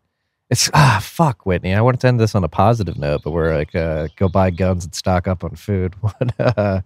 it's 0.49 0.69
ah 0.73 0.99
fuck 1.01 1.45
Whitney. 1.45 1.73
I 1.73 1.81
wanted 1.81 1.99
to 2.01 2.07
end 2.07 2.19
this 2.21 2.35
on 2.35 2.43
a 2.45 2.49
positive 2.49 2.97
note, 2.97 3.21
but 3.25 3.31
we're 3.31 3.53
like 3.55 3.75
uh, 3.75 4.07
go 4.15 4.29
buy 4.29 4.49
guns 4.51 4.85
and 4.85 4.95
stock 4.95 5.27
up 5.27 5.43
on 5.43 5.55
food. 5.55 5.93
What 6.01 6.39
uh, 6.39 6.81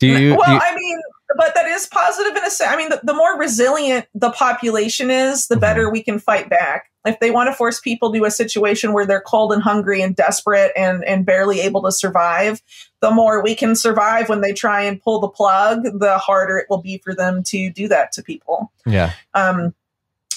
do 0.00 0.06
you? 0.06 0.34
well, 0.36 0.44
do 0.46 0.52
you- 0.52 0.60
I 0.62 0.74
mean, 0.76 1.00
but 1.36 1.54
that 1.54 1.66
is 1.66 1.86
positive 1.86 2.36
in 2.36 2.44
a 2.44 2.50
sense. 2.50 2.70
I 2.72 2.76
mean, 2.76 2.88
the, 2.90 3.00
the 3.02 3.14
more 3.14 3.38
resilient 3.38 4.06
the 4.14 4.30
population 4.30 5.10
is, 5.10 5.46
the 5.48 5.56
Mhm. 5.56 5.60
better 5.60 5.90
we 5.90 6.02
can 6.02 6.18
fight 6.18 6.48
back. 6.50 6.90
If 7.04 7.18
they 7.18 7.30
want 7.32 7.48
to 7.48 7.54
force 7.54 7.80
people 7.80 8.12
to 8.12 8.24
a 8.24 8.30
situation 8.30 8.92
where 8.92 9.04
they're 9.04 9.20
cold 9.20 9.52
and 9.52 9.60
hungry 9.62 10.00
and 10.02 10.14
desperate 10.14 10.70
and, 10.76 11.04
and 11.04 11.26
barely 11.26 11.60
able 11.60 11.82
to 11.82 11.90
survive, 11.92 12.62
the 13.00 13.10
more 13.10 13.42
we 13.42 13.54
can 13.56 13.74
survive 13.74 14.28
when 14.28 14.40
they 14.40 14.52
try 14.52 14.82
and 14.82 15.02
pull 15.02 15.18
the 15.20 15.28
plug, 15.28 15.82
the 15.98 16.18
harder 16.18 16.58
it 16.58 16.66
will 16.70 16.80
be 16.82 16.98
for 16.98 17.12
them 17.14 17.42
to 17.44 17.70
do 17.70 17.88
that 17.88 18.12
to 18.12 18.22
people. 18.22 18.70
yeah, 18.86 19.12
Um, 19.34 19.74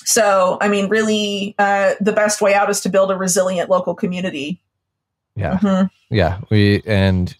so, 0.07 0.57
I 0.61 0.67
mean, 0.67 0.87
really, 0.89 1.55
uh, 1.59 1.93
the 1.99 2.11
best 2.13 2.41
way 2.41 2.53
out 2.53 2.69
is 2.69 2.81
to 2.81 2.89
build 2.89 3.11
a 3.11 3.15
resilient 3.15 3.69
local 3.69 3.93
community. 3.95 4.59
yeah. 5.35 5.57
Mhm. 5.59 5.89
Yeah, 6.09 6.37
we 6.49 6.81
and 6.85 7.35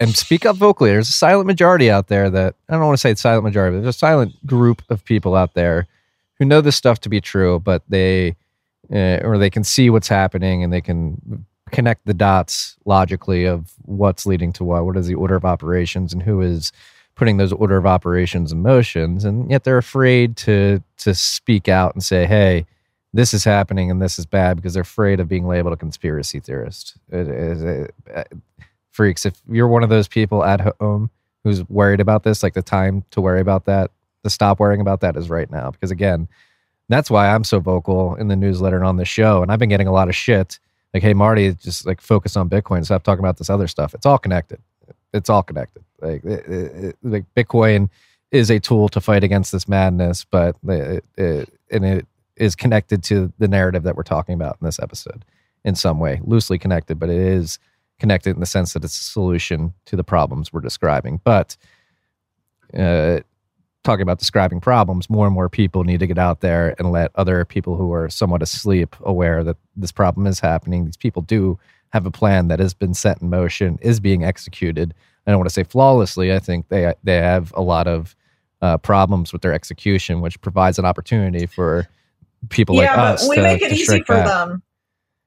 and 0.00 0.16
speak 0.16 0.46
up 0.46 0.56
vocally. 0.56 0.90
There's 0.90 1.08
a 1.08 1.12
silent 1.12 1.46
majority 1.46 1.90
out 1.90 2.08
there 2.08 2.30
that 2.30 2.54
I 2.68 2.74
don't 2.74 2.84
want 2.84 2.94
to 2.94 3.00
say 3.00 3.10
it's 3.10 3.20
silent 3.20 3.44
majority, 3.44 3.76
but 3.76 3.82
there's 3.82 3.96
a 3.96 3.98
silent 3.98 4.46
group 4.46 4.82
of 4.90 5.04
people 5.04 5.34
out 5.34 5.54
there 5.54 5.86
who 6.38 6.44
know 6.44 6.60
this 6.60 6.76
stuff 6.76 7.00
to 7.00 7.08
be 7.08 7.20
true, 7.20 7.58
but 7.58 7.82
they 7.88 8.36
uh, 8.92 9.18
or 9.22 9.38
they 9.38 9.50
can 9.50 9.64
see 9.64 9.90
what's 9.90 10.08
happening 10.08 10.62
and 10.62 10.72
they 10.72 10.80
can 10.80 11.44
connect 11.70 12.06
the 12.06 12.14
dots 12.14 12.76
logically 12.86 13.44
of 13.44 13.72
what's 13.82 14.24
leading 14.24 14.52
to 14.54 14.64
what. 14.64 14.84
What 14.84 14.96
is 14.96 15.06
the 15.06 15.14
order 15.14 15.34
of 15.34 15.44
operations 15.44 16.12
and 16.12 16.22
who 16.22 16.40
is 16.40 16.72
putting 17.14 17.36
those 17.36 17.52
order 17.52 17.76
of 17.76 17.84
operations 17.84 18.52
in 18.52 18.62
motions, 18.62 19.24
and 19.24 19.50
yet 19.50 19.64
they're 19.64 19.78
afraid 19.78 20.36
to 20.38 20.82
to 20.98 21.14
speak 21.14 21.68
out 21.68 21.94
and 21.94 22.02
say, 22.02 22.26
"Hey." 22.26 22.66
This 23.14 23.32
is 23.32 23.42
happening 23.42 23.90
and 23.90 24.02
this 24.02 24.18
is 24.18 24.26
bad 24.26 24.56
because 24.56 24.74
they're 24.74 24.82
afraid 24.82 25.18
of 25.18 25.28
being 25.28 25.48
labeled 25.48 25.72
a 25.72 25.78
conspiracy 25.78 26.40
theorist. 26.40 26.98
It 27.10 27.26
is 27.26 27.62
it, 27.62 27.94
freaks. 28.98 29.24
If 29.24 29.40
you're 29.48 29.68
one 29.68 29.84
of 29.84 29.90
those 29.90 30.08
people 30.08 30.42
at 30.42 30.60
home 30.60 30.74
um, 30.80 31.10
who's 31.44 31.62
worried 31.68 32.00
about 32.00 32.24
this, 32.24 32.42
like 32.42 32.54
the 32.54 32.62
time 32.62 33.04
to 33.12 33.20
worry 33.20 33.40
about 33.40 33.64
that, 33.66 33.92
to 34.24 34.28
stop 34.28 34.58
worrying 34.58 34.80
about 34.80 35.02
that 35.02 35.16
is 35.16 35.30
right 35.30 35.48
now. 35.48 35.70
Because 35.70 35.92
again, 35.92 36.26
that's 36.88 37.08
why 37.08 37.28
I'm 37.32 37.44
so 37.44 37.60
vocal 37.60 38.16
in 38.16 38.26
the 38.26 38.34
newsletter 38.34 38.74
and 38.76 38.84
on 38.84 38.96
the 38.96 39.04
show. 39.04 39.40
And 39.40 39.52
I've 39.52 39.60
been 39.60 39.68
getting 39.68 39.86
a 39.86 39.92
lot 39.92 40.08
of 40.08 40.16
shit. 40.16 40.58
Like, 40.92 41.04
hey, 41.04 41.14
Marty, 41.14 41.54
just 41.54 41.86
like 41.86 42.00
focus 42.00 42.36
on 42.36 42.50
Bitcoin. 42.50 42.84
Stop 42.84 43.04
talking 43.04 43.20
about 43.24 43.36
this 43.36 43.48
other 43.48 43.68
stuff. 43.68 43.94
It's 43.94 44.04
all 44.04 44.18
connected. 44.18 44.58
It's 45.14 45.30
all 45.30 45.44
connected. 45.44 45.84
Like, 46.00 46.24
it, 46.24 46.46
it- 46.48 46.96
like 47.04 47.24
Bitcoin 47.36 47.90
is 48.32 48.50
a 48.50 48.58
tool 48.58 48.88
to 48.88 49.00
fight 49.00 49.22
against 49.22 49.52
this 49.52 49.68
madness, 49.68 50.24
but 50.24 50.56
it, 50.66 51.04
it, 51.16 51.48
and 51.70 51.84
it 51.84 52.04
is 52.36 52.56
connected 52.56 53.04
to 53.04 53.32
the 53.38 53.46
narrative 53.46 53.84
that 53.84 53.94
we're 53.94 54.02
talking 54.02 54.34
about 54.34 54.58
in 54.60 54.64
this 54.64 54.80
episode 54.80 55.24
in 55.64 55.76
some 55.76 56.00
way, 56.00 56.20
loosely 56.24 56.58
connected, 56.58 56.98
but 56.98 57.08
it 57.10 57.20
is 57.20 57.60
connected 57.98 58.34
in 58.34 58.40
the 58.40 58.46
sense 58.46 58.72
that 58.72 58.84
it's 58.84 58.98
a 58.98 59.04
solution 59.04 59.74
to 59.86 59.96
the 59.96 60.04
problems 60.04 60.52
we're 60.52 60.60
describing. 60.60 61.20
But 61.24 61.56
uh, 62.76 63.20
talking 63.84 64.02
about 64.02 64.18
describing 64.18 64.60
problems, 64.60 65.08
more 65.08 65.26
and 65.26 65.34
more 65.34 65.48
people 65.48 65.84
need 65.84 66.00
to 66.00 66.06
get 66.06 66.18
out 66.18 66.40
there 66.40 66.74
and 66.78 66.92
let 66.92 67.10
other 67.14 67.44
people 67.44 67.76
who 67.76 67.92
are 67.92 68.08
somewhat 68.08 68.42
asleep 68.42 68.94
aware 69.00 69.42
that 69.44 69.56
this 69.76 69.92
problem 69.92 70.26
is 70.26 70.40
happening. 70.40 70.84
These 70.84 70.96
people 70.96 71.22
do 71.22 71.58
have 71.90 72.04
a 72.04 72.10
plan 72.10 72.48
that 72.48 72.58
has 72.60 72.74
been 72.74 72.92
set 72.94 73.22
in 73.22 73.30
motion, 73.30 73.78
is 73.80 73.98
being 73.98 74.22
executed. 74.24 74.92
I 75.26 75.30
don't 75.30 75.38
want 75.38 75.48
to 75.48 75.54
say 75.54 75.64
flawlessly. 75.64 76.32
I 76.32 76.38
think 76.38 76.68
they 76.68 76.92
they 77.02 77.16
have 77.16 77.52
a 77.56 77.62
lot 77.62 77.86
of 77.86 78.14
uh, 78.60 78.78
problems 78.78 79.32
with 79.32 79.42
their 79.42 79.52
execution, 79.52 80.20
which 80.20 80.40
provides 80.40 80.78
an 80.78 80.84
opportunity 80.84 81.46
for 81.46 81.86
people 82.50 82.74
yeah, 82.76 82.90
like 82.90 82.98
us. 83.14 83.22
but 83.22 83.30
we 83.30 83.36
to, 83.36 83.42
make 83.42 83.62
it 83.62 83.72
easy 83.72 84.02
for 84.02 84.14
back. 84.16 84.26
them 84.26 84.62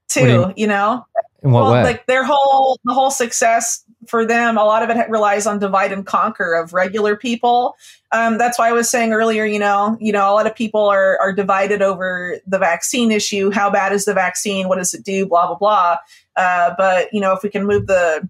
too. 0.09 0.21
You- 0.27 0.53
you 0.55 0.67
know, 0.67 1.05
In 1.43 1.51
what 1.51 1.63
well, 1.63 1.73
way? 1.73 1.83
like 1.83 2.05
their 2.05 2.23
whole 2.23 2.79
the 2.83 2.93
whole 2.93 3.09
success 3.09 3.83
for 4.07 4.25
them, 4.25 4.57
a 4.57 4.63
lot 4.63 4.83
of 4.83 4.95
it 4.95 5.09
relies 5.09 5.47
on 5.47 5.57
divide 5.57 5.91
and 5.91 6.05
conquer 6.05 6.53
of 6.53 6.73
regular 6.73 7.15
people. 7.15 7.75
Um, 8.11 8.37
that's 8.37 8.59
why 8.59 8.69
I 8.69 8.73
was 8.73 8.89
saying 8.89 9.11
earlier, 9.11 9.45
you 9.45 9.57
know, 9.57 9.97
you 9.99 10.11
know, 10.11 10.31
a 10.31 10.33
lot 10.33 10.45
of 10.45 10.55
people 10.55 10.85
are 10.85 11.19
are 11.19 11.33
divided 11.33 11.81
over 11.81 12.39
the 12.45 12.59
vaccine 12.59 13.11
issue. 13.11 13.49
How 13.49 13.71
bad 13.71 13.91
is 13.91 14.05
the 14.05 14.13
vaccine? 14.13 14.67
What 14.67 14.77
does 14.77 14.93
it 14.93 15.03
do? 15.03 15.25
Blah 15.25 15.47
blah 15.47 15.55
blah. 15.55 15.97
Uh, 16.35 16.75
but 16.77 17.11
you 17.11 17.19
know, 17.19 17.33
if 17.33 17.41
we 17.41 17.49
can 17.49 17.65
move 17.65 17.87
the 17.87 18.27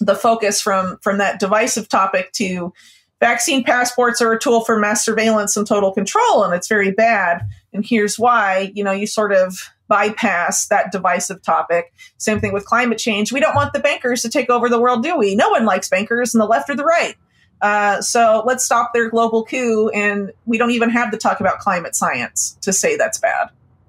the 0.00 0.14
focus 0.14 0.60
from 0.60 0.98
from 1.02 1.18
that 1.18 1.40
divisive 1.40 1.88
topic 1.88 2.30
to 2.32 2.72
vaccine 3.20 3.64
passports 3.64 4.20
are 4.20 4.32
a 4.32 4.38
tool 4.38 4.60
for 4.64 4.78
mass 4.78 5.04
surveillance 5.04 5.56
and 5.56 5.66
total 5.66 5.92
control, 5.92 6.44
and 6.44 6.54
it's 6.54 6.68
very 6.68 6.92
bad. 6.92 7.42
And 7.72 7.84
here's 7.84 8.18
why. 8.18 8.70
You 8.74 8.84
know, 8.84 8.92
you 8.92 9.06
sort 9.06 9.32
of 9.32 9.70
bypass 9.88 10.66
that 10.68 10.92
divisive 10.92 11.42
topic. 11.42 11.92
Same 12.18 12.40
thing 12.40 12.52
with 12.52 12.64
climate 12.64 12.98
change. 12.98 13.32
We 13.32 13.40
don't 13.40 13.54
want 13.54 13.72
the 13.72 13.80
bankers 13.80 14.22
to 14.22 14.28
take 14.28 14.50
over 14.50 14.68
the 14.68 14.80
world, 14.80 15.02
do 15.02 15.16
we? 15.16 15.34
No 15.34 15.50
one 15.50 15.64
likes 15.64 15.88
bankers 15.88 16.34
in 16.34 16.38
the 16.38 16.46
left 16.46 16.70
or 16.70 16.76
the 16.76 16.84
right. 16.84 17.14
Uh, 17.62 18.02
so 18.02 18.42
let's 18.46 18.64
stop 18.64 18.92
their 18.92 19.08
global 19.08 19.44
coup. 19.44 19.88
And 19.90 20.32
we 20.44 20.58
don't 20.58 20.72
even 20.72 20.90
have 20.90 21.10
to 21.12 21.16
talk 21.16 21.40
about 21.40 21.58
climate 21.58 21.96
science 21.96 22.58
to 22.62 22.72
say 22.72 22.96
that's 22.96 23.18
bad. 23.18 23.48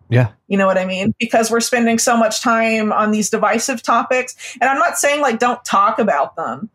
yeah. 0.09 0.29
You 0.47 0.57
know 0.57 0.67
what 0.67 0.77
I 0.77 0.85
mean? 0.85 1.13
Because 1.19 1.51
we're 1.51 1.59
spending 1.59 1.99
so 1.99 2.15
much 2.15 2.41
time 2.41 2.93
on 2.93 3.11
these 3.11 3.29
divisive 3.29 3.83
topics. 3.83 4.35
And 4.61 4.69
I'm 4.69 4.79
not 4.79 4.97
saying 4.97 5.19
like 5.21 5.39
don't 5.39 5.63
talk 5.65 5.99
about 5.99 6.35
them. 6.37 6.69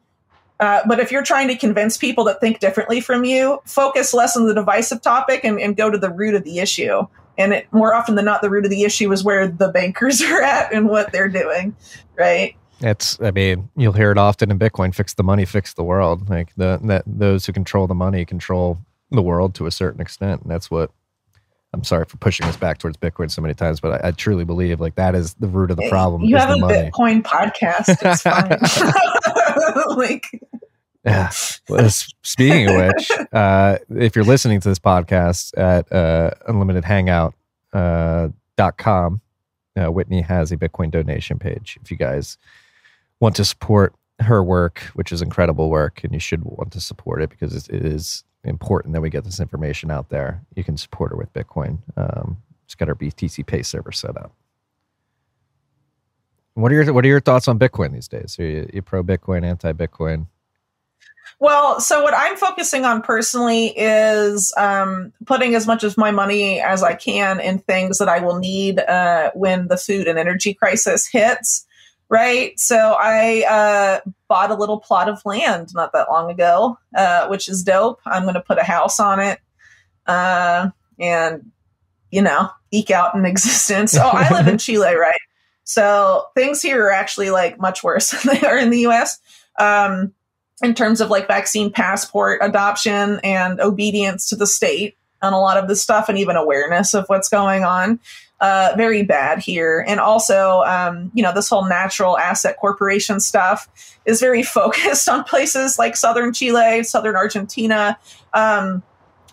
Uh, 0.61 0.83
but 0.87 1.01
if 1.01 1.11
you're 1.11 1.25
trying 1.25 1.49
to 1.49 1.57
convince 1.57 1.97
people 1.97 2.25
that 2.25 2.41
think 2.41 2.61
differently 2.61 3.01
from 3.01 3.25
you, 3.25 3.61
focus 3.65 4.15
less 4.15 4.37
on 4.37 4.47
the 4.47 4.55
divisive 4.55 5.01
topic 5.03 5.43
and, 5.43 5.59
and 5.59 5.77
go 5.77 5.91
to 5.91 5.99
the 5.99 6.11
root 6.11 6.35
of 6.35 6.45
the 6.45 6.59
issue. 6.59 7.07
And 7.39 7.53
it, 7.53 7.73
more 7.73 7.95
often 7.95 8.15
than 8.15 8.25
not, 8.25 8.43
the 8.43 8.51
root 8.51 8.65
of 8.65 8.71
the 8.71 8.85
issue 8.85 9.11
is 9.13 9.25
where 9.25 9.49
the 9.49 9.69
bankers 9.69 10.21
are 10.23 10.43
at 10.43 10.73
and 10.73 10.89
what 10.89 11.13
they're 11.13 11.29
doing, 11.29 11.75
right? 12.19 12.55
It's, 12.81 13.21
I 13.21 13.31
mean, 13.31 13.71
you'll 13.77 13.93
hear 13.93 14.11
it 14.11 14.19
often 14.19 14.51
in 14.51 14.59
Bitcoin 14.59 14.95
fix 14.95 15.15
the 15.15 15.23
money, 15.23 15.45
fix 15.45 15.75
the 15.75 15.85
world. 15.85 16.29
Like 16.29 16.55
the, 16.57 16.81
that 16.85 17.05
those 17.07 17.47
who 17.47 17.53
control 17.53 17.87
the 17.87 17.95
money 17.95 18.25
control 18.25 18.79
the 19.11 19.23
world 19.23 19.55
to 19.57 19.67
a 19.67 19.71
certain 19.71 20.01
extent. 20.01 20.43
And 20.43 20.51
that's 20.51 20.71
what 20.71 20.91
I'm 21.75 21.85
sorry 21.85 22.05
for 22.05 22.19
pushing 22.19 22.47
us 22.47 22.57
back 22.57 22.79
towards 22.79 22.97
Bitcoin 22.99 23.31
so 23.31 23.41
many 23.41 23.55
times, 23.55 23.81
but 23.81 24.05
I, 24.05 24.09
I 24.09 24.11
truly 24.11 24.45
believe 24.45 24.81
like 24.81 24.97
that 24.97 25.15
is 25.15 25.35
the 25.35 25.49
root 25.49 25.71
of 25.71 25.79
the 25.79 25.89
problem. 25.89 26.23
You 26.23 26.37
is 26.37 26.43
have 26.43 26.51
the 26.51 26.57
a 26.57 26.59
money. 26.59 26.91
Bitcoin 26.91 27.23
podcast. 27.23 27.97
It's 28.03 28.23
fine. 29.87 29.97
like, 29.97 30.41
Yeah. 31.05 31.31
Well, 31.69 31.91
speaking 31.91 32.69
of 32.69 32.77
which, 32.77 33.11
uh, 33.33 33.79
if 33.91 34.15
you're 34.15 34.25
listening 34.25 34.61
to 34.61 34.69
this 34.69 34.79
podcast 34.79 35.57
at 35.59 35.91
uh, 35.93 36.31
unlimitedhangout.com, 36.49 37.35
uh, 37.73 38.29
dot 38.57 38.77
com, 38.77 39.21
uh, 39.77 39.91
Whitney 39.91 40.21
has 40.21 40.53
a 40.53 40.57
Bitcoin 40.57 40.91
donation 40.91 41.39
page. 41.39 41.79
If 41.83 41.91
you 41.91 41.97
guys 41.97 42.37
want 43.19 43.35
to 43.37 43.45
support 43.45 43.95
her 44.21 44.43
work, 44.45 44.81
which 44.95 45.11
is 45.11 45.23
incredible 45.23 45.71
work, 45.71 46.05
and 46.05 46.13
you 46.13 46.21
should 46.21 46.45
want 46.45 46.73
to 46.73 46.81
support 46.81 47.23
it 47.23 47.31
because 47.31 47.55
it 47.55 47.69
it 47.75 47.85
is 47.85 48.25
important 48.45 48.93
that 48.95 49.01
we 49.01 49.11
get 49.11 49.25
this 49.25 49.41
information 49.41 49.91
out 49.91 50.09
there. 50.11 50.43
You 50.55 50.65
can 50.65 50.77
support 50.77 51.11
her 51.13 51.17
with 51.17 51.33
Bitcoin. 51.33 51.79
Um, 51.97 52.43
she's 52.67 52.75
got 52.75 52.89
her 52.89 52.95
BTC 52.95 53.47
Pay 53.47 53.63
server 53.63 53.93
set 53.93 54.17
up. 54.17 54.33
What 56.55 56.71
are 56.71 56.75
your 56.75 56.93
What 56.93 57.05
are 57.05 57.09
your 57.09 57.21
thoughts 57.21 57.49
on 57.49 57.59
Bitcoin 57.59 57.93
these 57.93 58.09
days? 58.09 58.39
Are 58.39 58.45
you, 58.45 58.69
you 58.73 58.83
pro 58.83 59.03
Bitcoin, 59.03 59.45
anti 59.45 59.73
Bitcoin? 59.73 60.27
Well, 61.39 61.81
so 61.81 62.03
what 62.03 62.15
I'm 62.15 62.37
focusing 62.37 62.85
on 62.85 63.03
personally 63.03 63.69
is 63.77 64.53
um, 64.57 65.13
putting 65.27 65.55
as 65.55 65.67
much 65.67 65.83
of 65.83 65.99
my 65.99 66.11
money 66.11 66.61
as 66.61 66.83
I 66.83 66.95
can 66.95 67.41
in 67.41 67.59
things 67.59 67.99
that 67.99 68.09
I 68.09 68.21
will 68.21 68.39
need 68.39 68.79
uh, 68.79 69.33
when 69.35 69.69
the 69.69 69.77
food 69.77 70.07
and 70.07 70.19
energy 70.19 70.55
crisis 70.55 71.07
hits. 71.07 71.67
Right. 72.09 72.59
So 72.61 72.97
I 72.99 73.45
uh, 73.49 74.11
bought 74.29 74.51
a 74.51 74.55
little 74.55 74.79
plot 74.79 75.09
of 75.09 75.25
land 75.25 75.71
not 75.75 75.93
that 75.95 76.11
long 76.11 76.31
ago, 76.31 76.79
uh, 76.95 77.27
which 77.29 77.49
is 77.49 77.63
dope. 77.63 78.01
I'm 78.05 78.25
going 78.25 78.35
to 78.35 78.41
put 78.41 78.59
a 78.59 78.65
house 78.65 79.01
on 79.01 79.19
it 79.19 79.41
uh, 80.07 80.69
and, 80.99 81.51
you 82.11 82.21
know, 82.21 82.51
eke 82.71 82.91
out 82.91 83.15
an 83.15 83.25
existence. 83.25 83.97
Oh, 83.97 84.11
I 84.13 84.29
live 84.31 84.47
in 84.47 84.59
Chile, 84.59 84.95
right? 84.95 85.21
So 85.65 86.27
things 86.35 86.61
here 86.61 86.87
are 86.87 86.93
actually 86.93 87.31
like 87.31 87.59
much 87.59 87.83
worse 87.83 88.11
than 88.23 88.35
they 88.35 88.47
are 88.47 88.59
in 88.59 88.71
the 88.71 88.87
US. 88.89 89.19
Um, 89.59 90.13
in 90.63 90.75
terms 90.75 91.01
of 91.01 91.11
like 91.11 91.27
vaccine 91.27 91.71
passport 91.71 92.41
adoption 92.43 93.21
and 93.25 93.61
obedience 93.61 94.29
to 94.29 94.37
the 94.37 94.47
state 94.47 94.97
on 95.23 95.33
a 95.33 95.41
lot 95.41 95.57
of 95.57 95.69
this 95.69 95.81
stuff 95.81 96.09
and 96.09 96.19
even 96.19 96.37
awareness 96.37 96.95
of 96.95 97.07
what's 97.07 97.29
going 97.29 97.65
on. 97.65 98.01
Uh, 98.41 98.75
very 98.77 99.05
bad 99.05 99.39
here. 99.39 99.85
And 99.87 100.01
also, 100.01 100.63
um, 100.63 101.13
you 101.15 101.23
know, 101.23 101.33
this 101.33 101.49
whole 101.49 101.69
natural 101.69 102.19
asset 102.19 102.57
corporation 102.59 103.21
stuff 103.21 103.69
is 104.05 104.19
very 104.19 104.43
focused 104.43 105.09
on 105.09 105.25
places 105.25 105.79
like 105.79 105.97
southern 105.97 106.33
Chile, 106.33 106.83
southern 106.83 107.15
Argentina. 107.15 107.97
Um, 108.35 108.83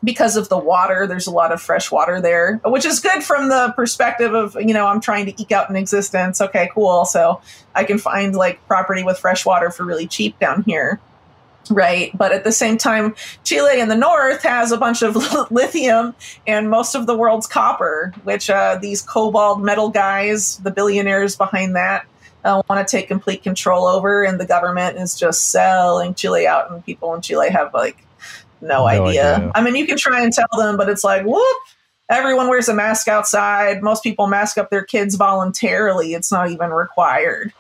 because 0.02 0.38
of 0.38 0.48
the 0.48 0.58
water, 0.58 1.08
there's 1.08 1.28
a 1.28 1.32
lot 1.32 1.52
of 1.52 1.62
fresh 1.62 1.92
water 1.92 2.22
there, 2.22 2.62
which 2.64 2.86
is 2.86 3.02
good 3.02 3.22
from 3.22 3.50
the 3.50 3.74
perspective 3.76 4.34
of, 4.34 4.56
you 4.56 4.74
know, 4.74 4.88
I'm 4.88 5.02
trying 5.02 5.26
to 5.26 5.42
eke 5.42 5.52
out 5.52 5.70
an 5.70 5.76
existence. 5.76 6.40
Okay, 6.40 6.70
cool. 6.74 7.04
So 7.04 7.42
I 7.76 7.84
can 7.84 7.98
find 7.98 8.34
like 8.34 8.66
property 8.68 9.04
with 9.04 9.20
fresh 9.20 9.46
water 9.46 9.72
for 9.72 9.84
really 9.84 10.08
cheap 10.08 10.40
down 10.40 10.64
here 10.64 11.02
right? 11.70 12.16
But 12.18 12.32
at 12.32 12.44
the 12.44 12.52
same 12.52 12.78
time, 12.78 13.16
Chile 13.44 13.80
in 13.80 13.90
the 13.90 13.96
north 13.96 14.44
has 14.44 14.72
a 14.72 14.78
bunch 14.78 15.02
of 15.02 15.16
lithium 15.52 16.16
and 16.48 16.70
most 16.70 16.96
of 16.96 17.08
the 17.08 17.16
world's 17.16 17.48
copper, 17.48 18.14
which 18.24 18.50
uh, 18.50 18.78
these 18.82 19.06
KoBold 19.06 19.62
Metal 19.62 19.90
guys, 19.90 20.58
the 20.58 20.72
billionaires 20.72 21.36
behind 21.36 21.76
that, 21.76 22.06
uh, 22.46 22.62
want 22.70 22.88
to 22.88 22.90
take 22.90 23.08
complete 23.08 23.44
control 23.44 23.86
over, 23.86 24.24
and 24.24 24.40
the 24.40 24.46
government 24.46 24.98
is 24.98 25.20
just 25.20 25.52
selling 25.52 26.14
Chile 26.14 26.48
out, 26.48 26.72
and 26.72 26.84
people 26.86 27.14
in 27.14 27.22
Chile 27.22 27.50
have 27.50 27.74
like 27.74 27.98
no, 28.62 28.80
No 28.80 28.88
idea. 28.88 29.36
idea. 29.36 29.52
I 29.56 29.62
mean, 29.62 29.76
you 29.76 29.86
can 29.86 29.98
try 29.98 30.22
and 30.22 30.32
tell 30.32 30.48
them, 30.58 30.78
but 30.78 30.90
it's 30.90 31.04
like 31.04 31.26
whoop. 31.26 31.58
Everyone 32.10 32.48
wears 32.50 32.68
a 32.68 32.74
mask 32.74 33.08
outside. 33.08 33.84
Most 33.84 34.02
people 34.04 34.26
mask 34.28 34.58
up 34.58 34.70
their 34.72 34.84
kids 34.84 35.16
voluntarily. 35.16 36.14
It's 36.14 36.32
not 36.32 36.50
even 36.50 36.72
required. 36.72 37.54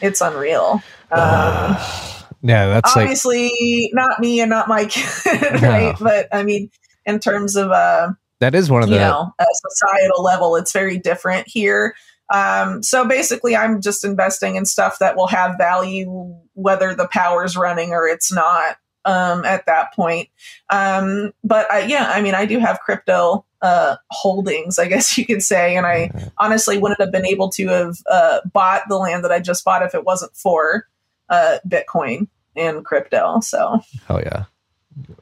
It's 0.00 0.20
unreal. 0.20 0.82
Um, 1.12 1.76
Yeah, 2.44 2.66
that's 2.66 2.94
like 2.94 3.04
obviously 3.04 3.90
not 3.94 4.20
me 4.20 4.38
and 4.40 4.50
not 4.50 4.68
my 4.68 4.84
kid, 4.84 5.62
right? 5.62 5.96
But 5.98 6.28
I 6.30 6.42
mean, 6.42 6.70
in 7.06 7.18
terms 7.18 7.56
of 7.56 7.70
uh, 7.70 8.10
that 8.40 8.54
is 8.54 8.70
one 8.70 8.82
of 8.82 8.90
the 8.90 8.96
know 8.96 9.32
a 9.38 9.46
societal 9.70 10.22
level, 10.22 10.54
it's 10.56 10.70
very 10.70 10.98
different 10.98 11.48
here. 11.48 11.96
Um, 12.32 12.82
so 12.82 13.08
basically, 13.08 13.56
I'm 13.56 13.80
just 13.80 14.04
investing 14.04 14.56
in 14.56 14.66
stuff 14.66 14.98
that 14.98 15.16
will 15.16 15.26
have 15.28 15.56
value, 15.56 16.34
whether 16.52 16.94
the 16.94 17.08
power's 17.08 17.56
running 17.56 17.92
or 17.92 18.06
it's 18.06 18.30
not. 18.30 18.76
Um, 19.06 19.44
at 19.44 19.66
that 19.66 19.92
point, 19.92 20.30
um, 20.70 21.34
but 21.44 21.70
I, 21.70 21.80
yeah, 21.80 22.10
I 22.10 22.22
mean, 22.22 22.34
I 22.34 22.46
do 22.46 22.58
have 22.58 22.80
crypto 22.80 23.44
uh, 23.60 23.96
holdings, 24.10 24.78
I 24.78 24.88
guess 24.88 25.18
you 25.18 25.26
could 25.26 25.42
say, 25.42 25.76
and 25.76 25.84
I 25.84 26.10
honestly 26.38 26.78
wouldn't 26.78 27.02
have 27.02 27.12
been 27.12 27.26
able 27.26 27.50
to 27.50 27.68
have 27.68 27.96
uh, 28.10 28.40
bought 28.50 28.84
the 28.88 28.96
land 28.96 29.22
that 29.22 29.30
I 29.30 29.40
just 29.40 29.62
bought 29.62 29.82
if 29.82 29.94
it 29.94 30.06
wasn't 30.06 30.34
for 30.34 30.86
uh, 31.28 31.58
Bitcoin 31.68 32.28
and 32.56 32.84
crypto. 32.84 33.40
So 33.40 33.80
hell 34.06 34.20
yeah. 34.20 34.44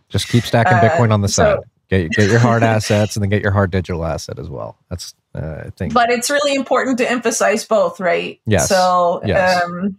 Just 0.09 0.29
keep 0.29 0.45
stacking 0.45 0.75
Uh, 0.75 0.81
Bitcoin 0.83 1.13
on 1.13 1.21
the 1.23 1.29
so- 1.29 1.43
side. 1.57 1.59
Get 1.89 2.11
get 2.13 2.31
your 2.31 2.39
hard 2.39 2.63
assets 2.75 3.17
and 3.17 3.23
then 3.23 3.29
get 3.29 3.43
your 3.43 3.53
hard 3.53 3.71
digital 3.71 4.05
asset 4.07 4.39
as 4.39 4.49
well. 4.49 4.79
That's 4.89 5.15
uh, 5.35 5.65
I 5.67 5.71
think 5.77 5.93
but 5.93 6.09
it's 6.11 6.31
really 6.31 6.55
important 6.55 6.97
to 6.99 7.11
emphasize 7.11 7.67
both, 7.67 8.01
right? 8.01 8.41
Yes. 8.47 8.69
So 8.69 9.21
Yes. 9.27 9.63
um, 9.63 9.99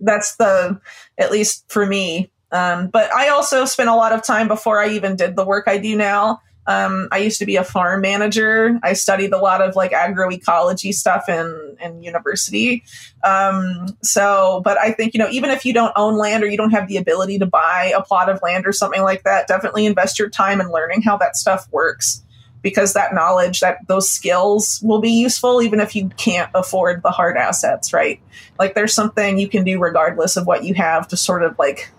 that's 0.00 0.36
the 0.36 0.80
at 1.18 1.30
least 1.30 1.64
for 1.68 1.84
me. 1.84 2.30
Um, 2.50 2.86
but 2.88 3.12
I 3.12 3.28
also 3.28 3.64
spent 3.66 3.88
a 3.90 3.94
lot 3.94 4.12
of 4.12 4.22
time 4.24 4.48
before 4.48 4.78
I 4.80 4.90
even 4.90 5.16
did 5.16 5.36
the 5.36 5.44
work 5.44 5.64
I 5.66 5.76
do 5.76 5.96
now. 5.96 6.40
Um, 6.66 7.08
I 7.12 7.18
used 7.18 7.38
to 7.40 7.46
be 7.46 7.56
a 7.56 7.64
farm 7.64 8.00
manager. 8.00 8.78
I 8.82 8.94
studied 8.94 9.32
a 9.32 9.38
lot 9.38 9.60
of 9.60 9.76
like 9.76 9.92
agroecology 9.92 10.94
stuff 10.94 11.28
in 11.28 11.76
in 11.80 12.02
university. 12.02 12.84
Um, 13.22 13.86
so, 14.02 14.62
but 14.64 14.78
I 14.78 14.92
think 14.92 15.14
you 15.14 15.18
know, 15.18 15.28
even 15.30 15.50
if 15.50 15.64
you 15.64 15.72
don't 15.72 15.92
own 15.96 16.16
land 16.16 16.42
or 16.42 16.46
you 16.46 16.56
don't 16.56 16.70
have 16.70 16.88
the 16.88 16.96
ability 16.96 17.38
to 17.40 17.46
buy 17.46 17.92
a 17.96 18.02
plot 18.02 18.28
of 18.28 18.40
land 18.42 18.66
or 18.66 18.72
something 18.72 19.02
like 19.02 19.24
that, 19.24 19.46
definitely 19.46 19.86
invest 19.86 20.18
your 20.18 20.30
time 20.30 20.60
in 20.60 20.70
learning 20.70 21.02
how 21.02 21.16
that 21.18 21.36
stuff 21.36 21.68
works 21.70 22.22
because 22.62 22.94
that 22.94 23.12
knowledge 23.12 23.60
that 23.60 23.86
those 23.88 24.08
skills 24.10 24.80
will 24.82 25.00
be 25.00 25.10
useful 25.10 25.60
even 25.60 25.78
if 25.80 25.94
you 25.94 26.08
can't 26.16 26.50
afford 26.54 27.02
the 27.02 27.10
hard 27.10 27.36
assets 27.36 27.92
right 27.92 28.20
like 28.58 28.74
there's 28.74 28.94
something 28.94 29.38
you 29.38 29.46
can 29.46 29.64
do 29.64 29.78
regardless 29.78 30.36
of 30.36 30.46
what 30.46 30.64
you 30.64 30.72
have 30.72 31.06
to 31.06 31.16
sort 31.16 31.42
of 31.42 31.56
like 31.58 31.92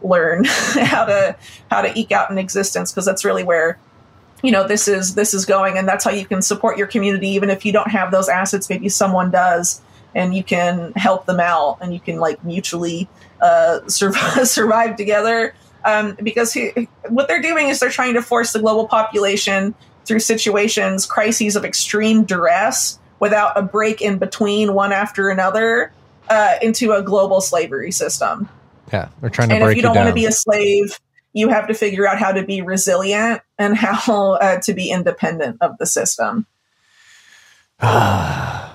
learn 0.00 0.44
how 0.46 1.04
to 1.04 1.36
how 1.70 1.82
to 1.82 1.96
eke 1.96 2.10
out 2.10 2.30
an 2.30 2.38
existence 2.38 2.90
because 2.90 3.04
that's 3.04 3.24
really 3.24 3.44
where 3.44 3.78
you 4.42 4.52
know 4.52 4.66
this 4.66 4.88
is 4.88 5.14
this 5.14 5.34
is 5.34 5.44
going 5.44 5.76
and 5.76 5.88
that's 5.88 6.04
how 6.04 6.10
you 6.10 6.24
can 6.24 6.40
support 6.40 6.78
your 6.78 6.86
community 6.86 7.28
even 7.28 7.50
if 7.50 7.64
you 7.64 7.72
don't 7.72 7.90
have 7.90 8.10
those 8.10 8.28
assets 8.28 8.70
maybe 8.70 8.88
someone 8.88 9.30
does 9.30 9.80
and 10.14 10.34
you 10.34 10.42
can 10.42 10.92
help 10.96 11.26
them 11.26 11.40
out 11.40 11.78
and 11.80 11.92
you 11.92 12.00
can 12.00 12.18
like 12.18 12.42
mutually 12.44 13.08
uh, 13.40 13.80
survive, 13.88 14.48
survive 14.48 14.96
together. 14.96 15.54
Um, 15.84 16.16
because 16.22 16.52
he, 16.52 16.88
what 17.08 17.28
they're 17.28 17.40
doing 17.40 17.68
is 17.68 17.80
they're 17.80 17.88
trying 17.88 18.14
to 18.14 18.22
force 18.22 18.52
the 18.52 18.58
global 18.58 18.88
population 18.88 19.74
through 20.04 20.18
situations 20.18 21.06
crises 21.06 21.54
of 21.54 21.64
extreme 21.64 22.24
duress 22.24 22.98
without 23.20 23.56
a 23.56 23.62
break 23.62 24.02
in 24.02 24.18
between 24.18 24.74
one 24.74 24.92
after 24.92 25.28
another 25.28 25.92
uh, 26.30 26.56
into 26.60 26.92
a 26.92 27.02
global 27.02 27.40
slavery 27.40 27.92
system. 27.92 28.48
Yeah, 28.92 29.08
they're 29.20 29.30
trying 29.30 29.50
to 29.50 29.54
and 29.54 29.64
break 29.64 29.72
if 29.72 29.76
you 29.76 29.82
don't 29.82 29.96
want 29.96 30.08
to 30.08 30.14
be 30.14 30.26
a 30.26 30.32
slave 30.32 30.98
you 31.32 31.48
have 31.48 31.68
to 31.68 31.74
figure 31.74 32.06
out 32.08 32.18
how 32.18 32.32
to 32.32 32.42
be 32.42 32.62
resilient 32.62 33.40
and 33.58 33.76
how 33.76 34.32
uh, 34.34 34.58
to 34.60 34.74
be 34.74 34.90
independent 34.90 35.58
of 35.60 35.76
the 35.78 35.86
system 35.86 36.46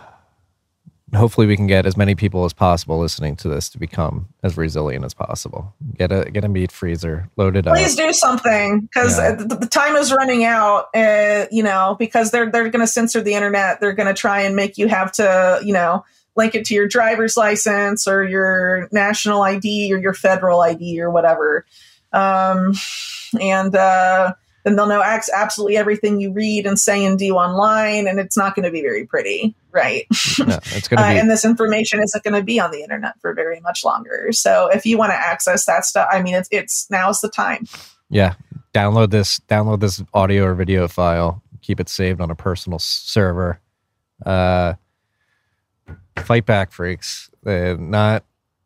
Hopefully, 1.15 1.45
we 1.45 1.55
can 1.55 1.67
get 1.67 1.85
as 1.85 1.95
many 1.95 2.15
people 2.15 2.43
as 2.43 2.53
possible 2.53 2.97
listening 2.97 3.35
to 3.35 3.47
this 3.47 3.69
to 3.69 3.77
become 3.77 4.29
as 4.41 4.57
resilient 4.57 5.05
as 5.05 5.13
possible. 5.13 5.71
Get 5.95 6.11
a 6.11 6.31
get 6.31 6.43
a 6.43 6.49
meat 6.49 6.71
freezer, 6.71 7.29
load 7.37 7.55
it 7.55 7.67
up. 7.67 7.75
please 7.75 7.95
do 7.95 8.11
something 8.13 8.79
because 8.81 9.19
Yeah. 9.19 9.35
the, 9.35 9.55
the 9.57 9.67
time 9.67 9.95
is 9.95 10.11
running 10.11 10.43
out 10.43 10.87
uh, 10.95 11.45
you 11.51 11.61
know 11.61 11.95
because 11.99 12.31
they're 12.31 12.49
they're 12.49 12.69
going 12.69 12.79
to 12.79 12.87
censor 12.87 13.21
the 13.21 13.35
internet 13.35 13.79
they're 13.79 13.93
going 13.93 14.07
to 14.07 14.19
try 14.19 14.41
and 14.41 14.55
make 14.55 14.79
you 14.79 14.87
have 14.87 15.11
to 15.13 15.59
you 15.63 15.73
know 15.73 16.03
link 16.35 16.55
it 16.55 16.65
to 16.65 16.73
your 16.73 16.87
driver's 16.87 17.37
license 17.37 18.07
or 18.07 18.23
your 18.23 18.89
national 18.91 19.43
id 19.43 19.93
or 19.93 19.97
your 19.99 20.15
federal 20.15 20.61
id 20.61 20.99
or 20.99 21.11
whatever 21.11 21.63
um, 22.13 22.73
and 23.39 23.75
uh, 23.75 24.33
then 24.63 24.75
they'll 24.75 24.87
know 24.87 25.01
ex- 25.01 25.29
absolutely 25.33 25.77
everything 25.77 26.19
you 26.19 26.31
read 26.31 26.65
and 26.65 26.79
say 26.79 27.03
and 27.03 27.19
do 27.19 27.35
online 27.35 28.07
and 28.07 28.19
it's 28.19 28.37
not 28.37 28.55
going 28.55 28.63
to 28.65 28.71
be 28.71 28.81
very 28.81 29.05
pretty 29.05 29.55
right 29.71 30.05
No, 30.39 30.59
it's 30.67 30.87
going 30.87 30.99
uh, 30.99 31.07
to 31.07 31.13
be 31.13 31.19
and 31.19 31.29
this 31.29 31.43
information 31.43 32.01
isn't 32.01 32.23
going 32.23 32.33
to 32.33 32.43
be 32.43 32.59
on 32.59 32.71
the 32.71 32.81
internet 32.81 33.19
for 33.19 33.33
very 33.33 33.59
much 33.59 33.83
longer. 33.83 34.31
So 34.31 34.69
if 34.69 34.85
you 34.85 34.97
want 34.97 35.11
to 35.11 35.15
access 35.15 35.65
that 35.65 35.85
stuff, 35.85 36.07
I 36.11 36.21
mean, 36.21 36.35
it's 36.35 36.49
it's 36.51 36.89
now's 36.89 37.21
the 37.21 37.29
time. 37.29 37.67
yeah. 38.09 38.35
Download 38.73 39.11
this 39.11 39.39
download 39.49 39.81
this 39.81 40.01
audio 40.13 40.45
or 40.45 40.55
video 40.55 40.87
file. 40.87 41.43
Keep 41.61 41.79
it 41.79 41.89
saved 41.89 42.19
on 42.21 42.31
a 42.31 42.35
personal 42.35 42.79
server. 42.79 43.59
Uh, 44.25 44.73
fight 46.17 46.45
back, 46.45 46.71
freaks. 46.71 47.29
Uh, 47.45 47.75
not 47.77 48.23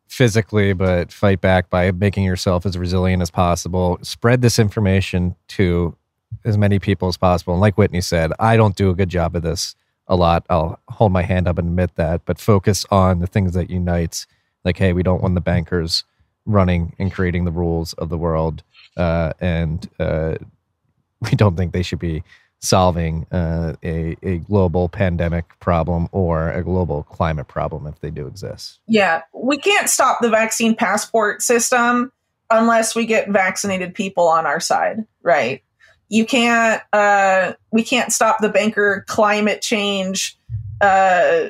physically, 0.08 0.72
but 0.72 1.12
fight 1.12 1.40
back 1.40 1.70
by 1.70 1.92
making 1.92 2.24
yourself 2.24 2.66
as 2.66 2.76
resilient 2.76 3.22
as 3.22 3.30
possible. 3.30 3.98
Spread 4.02 4.42
this 4.42 4.58
information 4.58 5.36
to 5.48 5.96
as 6.44 6.58
many 6.58 6.78
people 6.78 7.08
as 7.08 7.16
possible. 7.16 7.54
And 7.54 7.60
like 7.60 7.78
Whitney 7.78 8.00
said, 8.00 8.32
I 8.38 8.56
don't 8.56 8.76
do 8.76 8.90
a 8.90 8.94
good 8.94 9.08
job 9.08 9.36
of 9.36 9.42
this 9.42 9.76
a 10.06 10.16
lot. 10.16 10.44
I'll 10.48 10.80
hold 10.88 11.12
my 11.12 11.22
hand 11.22 11.46
up 11.46 11.58
and 11.58 11.68
admit 11.68 11.94
that, 11.96 12.22
but 12.24 12.40
focus 12.40 12.86
on 12.90 13.20
the 13.20 13.26
things 13.26 13.52
that 13.54 13.70
unites. 13.70 14.26
Like, 14.64 14.78
hey, 14.78 14.92
we 14.92 15.02
don't 15.02 15.22
want 15.22 15.34
the 15.34 15.40
bankers 15.40 16.04
running 16.46 16.94
and 16.98 17.12
creating 17.12 17.44
the 17.44 17.52
rules 17.52 17.92
of 17.94 18.08
the 18.08 18.18
world, 18.18 18.62
uh, 18.96 19.32
and 19.38 19.88
uh, 20.00 20.36
we 21.20 21.30
don't 21.30 21.56
think 21.56 21.72
they 21.72 21.82
should 21.82 21.98
be 21.98 22.22
solving 22.60 23.26
uh, 23.30 23.74
a, 23.84 24.16
a 24.22 24.38
global 24.38 24.88
pandemic 24.88 25.46
problem 25.60 26.08
or 26.12 26.50
a 26.50 26.62
global 26.62 27.04
climate 27.04 27.48
problem 27.48 27.86
if 27.86 28.00
they 28.00 28.10
do 28.10 28.26
exist. 28.26 28.80
Yeah, 28.86 29.22
we 29.32 29.58
can't 29.58 29.88
stop 29.88 30.18
the 30.20 30.28
vaccine 30.28 30.74
passport 30.74 31.42
system 31.42 32.12
unless 32.50 32.94
we 32.94 33.06
get 33.06 33.28
vaccinated 33.28 33.94
people 33.94 34.26
on 34.26 34.46
our 34.46 34.60
side, 34.60 35.04
right? 35.22 35.62
You 36.08 36.24
can't. 36.24 36.82
Uh, 36.92 37.52
we 37.70 37.82
can't 37.82 38.12
stop 38.12 38.38
the 38.40 38.48
banker 38.48 39.04
climate 39.06 39.60
change 39.60 40.38
uh, 40.80 41.48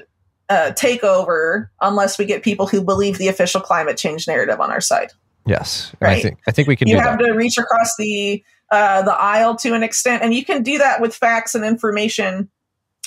uh, 0.48 0.72
takeover 0.72 1.68
unless 1.80 2.18
we 2.18 2.24
get 2.24 2.43
people 2.43 2.66
who 2.66 2.82
believe 2.82 3.18
the 3.18 3.28
official 3.28 3.60
climate 3.60 3.97
change 3.97 4.26
narrative 4.26 4.60
on 4.60 4.70
our 4.70 4.80
side. 4.80 5.12
Yes, 5.47 5.93
and 6.01 6.10
I 6.10 6.20
think 6.20 6.39
I 6.47 6.51
think 6.51 6.68
we 6.68 6.76
can 6.76 6.89
you 6.89 6.98
have 6.98 7.18
that. 7.18 7.24
to 7.24 7.32
reach 7.32 7.56
across 7.56 7.94
the 7.97 8.43
uh, 8.70 9.03
the 9.03 9.15
aisle 9.15 9.57
to 9.57 9.74
an 9.74 9.82
extent, 9.82 10.23
and 10.23 10.35
you 10.35 10.45
can 10.45 10.62
do 10.62 10.78
that 10.78 11.01
with 11.01 11.15
facts 11.15 11.55
and 11.55 11.65
information, 11.65 12.49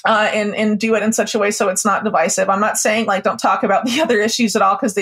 uh, 0.06 0.30
and 0.34 0.56
and 0.56 0.80
do 0.80 0.96
it 0.96 1.04
in 1.04 1.14
such 1.14 1.36
a 1.36 1.40
way 1.40 1.52
so 1.52 1.70
it's 1.70 1.86
not 1.86 2.04
divisive. 2.04 2.50
I'm 2.50 2.60
not 2.60 2.78
saying 2.78 3.06
like 3.06 3.24
don't 3.24 3.40
talk 3.40 3.64
about 3.64 3.86
the 3.88 4.02
other 4.02 4.20
issues 4.20 4.56
at 4.56 4.62
all 4.62 4.76
because 4.76 4.98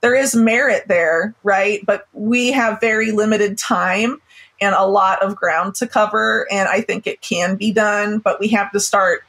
there 0.00 0.14
is 0.14 0.34
merit 0.34 0.86
there, 0.88 1.34
right? 1.42 1.84
But 1.84 2.06
we 2.12 2.52
have 2.52 2.80
very 2.80 3.10
limited 3.10 3.58
time 3.58 4.20
and 4.60 4.74
a 4.74 4.86
lot 4.86 5.22
of 5.22 5.34
ground 5.34 5.74
to 5.76 5.86
cover, 5.86 6.46
and 6.50 6.68
I 6.68 6.80
think 6.80 7.06
it 7.06 7.20
can 7.20 7.56
be 7.56 7.72
done, 7.72 8.18
but 8.18 8.38
we 8.38 8.48
have 8.48 8.70
to 8.72 8.80
start 8.80 9.24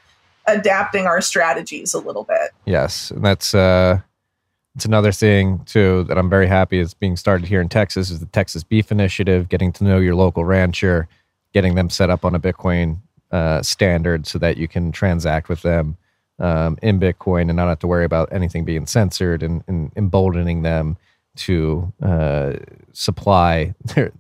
adapting 0.48 1.07
our 1.07 1.22
strategies 1.22 1.94
a 1.94 1.99
little 1.99 2.24
bit. 2.24 2.52
Yes, 2.66 3.10
and 3.10 3.26
that's 3.26 3.56
uh, 3.56 4.02
it's 4.76 4.85
another 4.85 5.11
thing 5.11 5.60
too 5.65 6.03
that 6.03 6.18
I'm 6.18 6.30
very 6.30 6.47
happy 6.47 6.80
is 6.80 6.93
being 6.93 7.15
started 7.15 7.47
here 7.47 7.61
in 7.61 7.69
Texas 7.69 8.11
is 8.11 8.19
the 8.19 8.26
Texas 8.27 8.64
Beef 8.64 8.91
Initiative, 8.91 9.47
getting 9.47 9.72
to 9.73 9.84
know 9.85 9.99
your 9.99 10.15
local 10.15 10.43
rancher, 10.43 11.07
getting 11.53 11.76
them 11.76 11.89
set 11.89 12.10
up 12.10 12.26
on 12.26 12.35
a 12.35 12.39
Bitcoin 12.39 12.97
uh, 13.31 13.61
standard 13.61 14.27
so 14.27 14.38
that 14.39 14.57
you 14.57 14.68
can 14.68 14.91
transact 14.91 15.47
with 15.47 15.61
them 15.61 15.97
um, 16.39 16.77
in 16.81 16.99
Bitcoin 16.99 17.43
and 17.43 17.56
not 17.56 17.69
have 17.69 17.80
to 17.80 17.88
worry 17.88 18.03
about 18.03 18.27
anything 18.34 18.65
being 18.65 18.85
censored 18.85 19.41
and, 19.41 19.64
and 19.68 19.91
emboldening 19.95 20.64
them 20.64 20.97
to 21.38 21.93
uh, 22.02 22.53
supply 22.91 23.73
their 23.95 24.11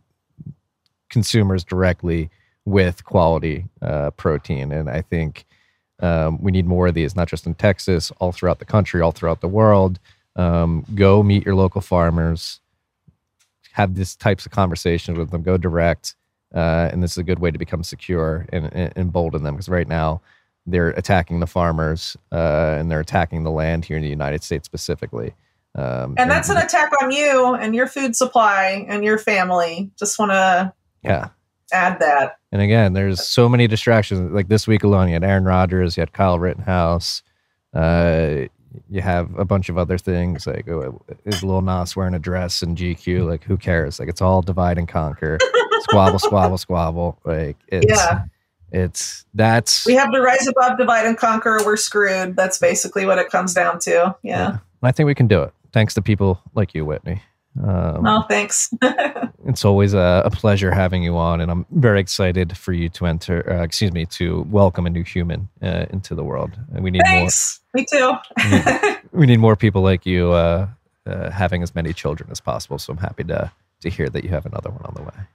consumers 1.09 1.65
directly 1.65 2.29
with 2.63 3.03
quality 3.03 3.65
uh, 3.81 4.11
protein. 4.11 4.71
And 4.71 4.89
I 4.89 5.01
think 5.01 5.45
um, 5.99 6.41
we 6.41 6.51
need 6.51 6.65
more 6.65 6.87
of 6.87 6.93
these, 6.93 7.15
not 7.15 7.27
just 7.27 7.45
in 7.45 7.55
Texas, 7.55 8.11
all 8.19 8.31
throughout 8.31 8.59
the 8.59 8.65
country, 8.65 9.01
all 9.01 9.11
throughout 9.11 9.41
the 9.41 9.47
world. 9.47 9.99
Um, 10.35 10.85
go 10.95 11.23
meet 11.23 11.45
your 11.45 11.55
local 11.55 11.81
farmers, 11.81 12.59
have 13.71 13.95
these 13.95 14.15
types 14.15 14.45
of 14.45 14.51
conversations 14.51 15.17
with 15.17 15.31
them, 15.31 15.43
go 15.43 15.57
direct. 15.57 16.15
Uh, 16.53 16.89
and 16.91 17.03
this 17.03 17.11
is 17.11 17.17
a 17.17 17.23
good 17.23 17.39
way 17.39 17.51
to 17.51 17.57
become 17.57 17.83
secure 17.83 18.45
and, 18.53 18.71
and 18.73 18.93
embolden 18.95 19.43
them 19.43 19.55
because 19.55 19.67
right 19.67 19.87
now 19.87 20.21
they're 20.65 20.89
attacking 20.89 21.39
the 21.39 21.47
farmers 21.47 22.15
uh, 22.31 22.75
and 22.77 22.89
they're 22.89 22.99
attacking 23.01 23.43
the 23.43 23.51
land 23.51 23.85
here 23.85 23.97
in 23.97 24.03
the 24.03 24.09
United 24.09 24.43
States 24.43 24.65
specifically. 24.65 25.33
Um, 25.75 26.15
And 26.17 26.31
that's 26.31 26.49
an 26.49 26.57
attack 26.57 26.91
on 27.01 27.11
you 27.11 27.55
and 27.55 27.75
your 27.75 27.87
food 27.87 28.15
supply 28.15 28.85
and 28.87 29.03
your 29.03 29.17
family. 29.17 29.91
Just 29.99 30.17
want 30.17 30.31
to 30.31 30.73
yeah. 31.03 31.29
add 31.73 31.99
that. 31.99 32.37
And 32.51 32.61
again, 32.61 32.93
there's 32.93 33.25
so 33.25 33.49
many 33.49 33.67
distractions. 33.67 34.31
Like 34.31 34.47
this 34.47 34.67
week 34.67 34.83
alone, 34.83 35.09
you 35.09 35.13
had 35.13 35.23
Aaron 35.25 35.43
Rodgers, 35.43 35.97
you 35.97 36.01
had 36.01 36.13
Kyle 36.13 36.39
Rittenhouse, 36.39 37.21
uh, 37.73 38.45
you 38.89 39.01
have 39.01 39.37
a 39.37 39.45
bunch 39.45 39.69
of 39.69 39.77
other 39.77 39.97
things 39.97 40.47
like 40.47 40.67
oh, 40.67 41.01
is 41.25 41.43
Lil 41.43 41.61
Nas 41.61 41.95
wearing 41.95 42.13
a 42.13 42.19
dress 42.19 42.61
and 42.61 42.77
GQ? 42.77 43.27
Like 43.27 43.43
who 43.43 43.57
cares? 43.57 43.99
Like 43.99 44.09
it's 44.09 44.21
all 44.21 44.41
divide 44.41 44.77
and 44.77 44.87
conquer, 44.87 45.37
squabble, 45.81 46.19
squabble, 46.19 46.57
squabble. 46.57 47.19
Like 47.25 47.57
it's 47.67 47.85
Yeah. 47.89 48.23
it's 48.71 49.25
that's 49.33 49.85
We 49.85 49.93
have 49.95 50.11
to 50.11 50.21
rise 50.21 50.47
above, 50.47 50.77
divide, 50.77 51.05
and 51.05 51.17
conquer. 51.17 51.59
We're 51.65 51.77
screwed. 51.77 52.35
That's 52.35 52.57
basically 52.57 53.05
what 53.05 53.17
it 53.19 53.29
comes 53.29 53.53
down 53.53 53.79
to. 53.79 54.15
Yeah. 54.23 54.47
And 54.49 54.59
I 54.83 54.91
think 54.91 55.07
we 55.07 55.15
can 55.15 55.27
do 55.27 55.41
it 55.43 55.53
thanks 55.73 55.93
to 55.95 56.01
people 56.01 56.39
like 56.55 56.73
you, 56.73 56.85
Whitney. 56.85 57.21
Um, 57.61 58.05
Oh, 58.05 58.23
thanks. 58.29 58.69
It's 59.47 59.63
always 59.63 59.93
a, 59.93 60.23
a 60.25 60.31
pleasure 60.31 60.71
having 60.71 61.03
you 61.03 61.15
on, 61.17 61.39
and 61.39 61.51
I'm 61.51 61.67
very 61.69 61.99
excited 61.99 62.57
for 62.57 62.73
you 62.73 62.89
to 62.89 63.05
enter. 63.05 63.47
Uh, 63.47 63.61
excuse 63.61 63.91
me, 63.91 64.07
to 64.07 64.41
welcome 64.49 64.87
a 64.87 64.89
new 64.89 65.03
human 65.03 65.47
uh, 65.61 65.85
into 65.91 66.15
the 66.15 66.23
world. 66.23 66.49
And 66.73 66.83
we 66.83 66.89
need 66.89 67.03
thanks. 67.05 67.59
Me 67.75 67.85
too. 67.85 68.13
We 69.11 69.25
need 69.25 69.39
more 69.39 69.55
people 69.55 69.81
like 69.81 70.05
you 70.05 70.31
uh, 70.31 70.67
uh, 71.05 71.29
having 71.29 71.61
as 71.63 71.75
many 71.75 71.93
children 71.93 72.29
as 72.31 72.39
possible. 72.39 72.79
So 72.79 72.91
I'm 72.93 72.97
happy 72.99 73.23
to 73.25 73.51
to 73.81 73.89
hear 73.89 74.09
that 74.09 74.23
you 74.23 74.29
have 74.31 74.45
another 74.45 74.69
one 74.69 74.81
on 74.83 74.93
the 74.95 75.03
way. 75.03 75.25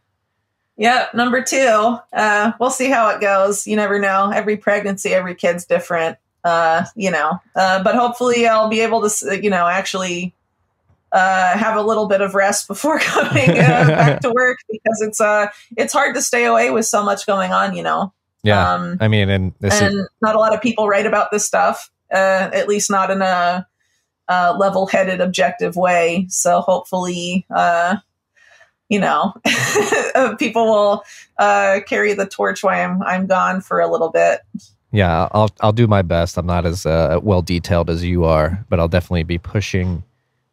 yeah. 0.76 1.06
Number 1.14 1.42
two. 1.42 1.98
Uh, 2.12 2.52
we'll 2.58 2.70
see 2.70 2.90
how 2.90 3.08
it 3.10 3.20
goes. 3.20 3.66
You 3.66 3.76
never 3.76 3.98
know. 3.98 4.30
Every 4.34 4.56
pregnancy, 4.56 5.10
every 5.10 5.34
kid's 5.34 5.64
different. 5.66 6.16
Uh, 6.42 6.86
you 6.96 7.10
know, 7.10 7.38
uh, 7.54 7.82
but 7.82 7.94
hopefully 7.94 8.46
I'll 8.48 8.70
be 8.70 8.80
able 8.80 9.06
to, 9.06 9.40
you 9.42 9.50
know, 9.50 9.66
actually 9.68 10.34
uh, 11.12 11.58
have 11.58 11.76
a 11.76 11.82
little 11.82 12.06
bit 12.08 12.22
of 12.22 12.34
rest 12.34 12.66
before 12.66 12.98
coming 13.14 13.50
uh, 13.50 13.86
back 13.86 14.20
to 14.20 14.30
work 14.30 14.56
because 14.70 15.02
it's 15.02 15.20
uh 15.20 15.48
it's 15.76 15.92
hard 15.92 16.14
to 16.14 16.22
stay 16.22 16.44
away 16.46 16.70
with 16.70 16.86
so 16.86 17.04
much 17.04 17.26
going 17.26 17.52
on. 17.52 17.76
You 17.76 17.82
know. 17.82 18.12
Yeah, 18.42 18.72
Um, 18.72 18.96
I 19.00 19.08
mean, 19.08 19.28
and 19.28 19.52
this 19.60 19.82
and 19.82 19.94
is 19.94 20.08
not 20.22 20.34
a 20.34 20.38
lot 20.38 20.54
of 20.54 20.62
people 20.62 20.88
write 20.88 21.04
about 21.04 21.30
this 21.30 21.44
stuff, 21.44 21.90
uh, 22.12 22.51
at 22.53 22.69
least 22.69 22.91
not 22.91 23.11
in 23.11 23.23
a, 23.23 23.66
uh 24.28 24.57
level-headed, 24.59 25.20
objective 25.20 25.74
way. 25.77 26.27
So 26.28 26.61
hopefully, 26.61 27.47
uh, 27.55 27.97
you 28.89 28.99
know, 28.99 29.35
people 30.39 30.66
will 30.66 31.05
uh, 31.39 31.81
carry 31.87 32.12
the 32.12 32.27
torch 32.27 32.62
while 32.62 32.78
I'm 32.78 33.03
I'm 33.03 33.27
gone 33.27 33.61
for 33.61 33.81
a 33.81 33.91
little 33.91 34.11
bit. 34.11 34.41
yeah. 34.93 35.28
I'll 35.32 35.51
I'll 35.61 35.73
do 35.73 35.87
my 35.87 36.03
best. 36.03 36.37
I'm 36.37 36.47
not 36.47 36.66
as 36.66 36.85
uh, 36.87 37.20
well 37.23 37.43
detailed 37.43 37.89
as 37.91 38.05
you 38.05 38.24
are, 38.24 38.65
but 38.69 38.81
I'll 38.81 38.89
definitely 38.89 39.23
be 39.23 39.39
pushing 39.39 40.03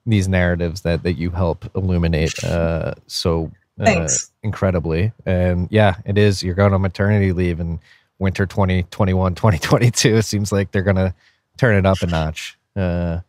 these 0.06 0.28
narratives 0.28 0.82
that 0.82 1.04
that 1.04 1.14
you 1.14 1.32
help 1.32 1.70
illuminate 1.76 2.44
uh, 2.44 2.94
so 3.08 3.52
uh, 3.80 4.08
incredibly. 4.44 5.12
And 5.26 5.68
yeah, 5.72 5.96
it 6.06 6.18
is. 6.18 6.42
You're 6.44 6.56
going 6.56 6.74
on 6.74 6.82
maternity 6.82 7.32
leave 7.32 7.60
in 7.60 7.80
winter 8.20 8.46
2021, 8.46 9.36
2022. 9.36 10.16
It 10.16 10.24
seems 10.24 10.52
like 10.52 10.72
they're 10.72 10.82
going 10.82 10.96
to 10.96 11.14
turn 11.58 11.76
it 11.76 11.86
up 11.86 12.02
a 12.02 12.08
notch. 12.08 12.58
Uh, 12.76 13.20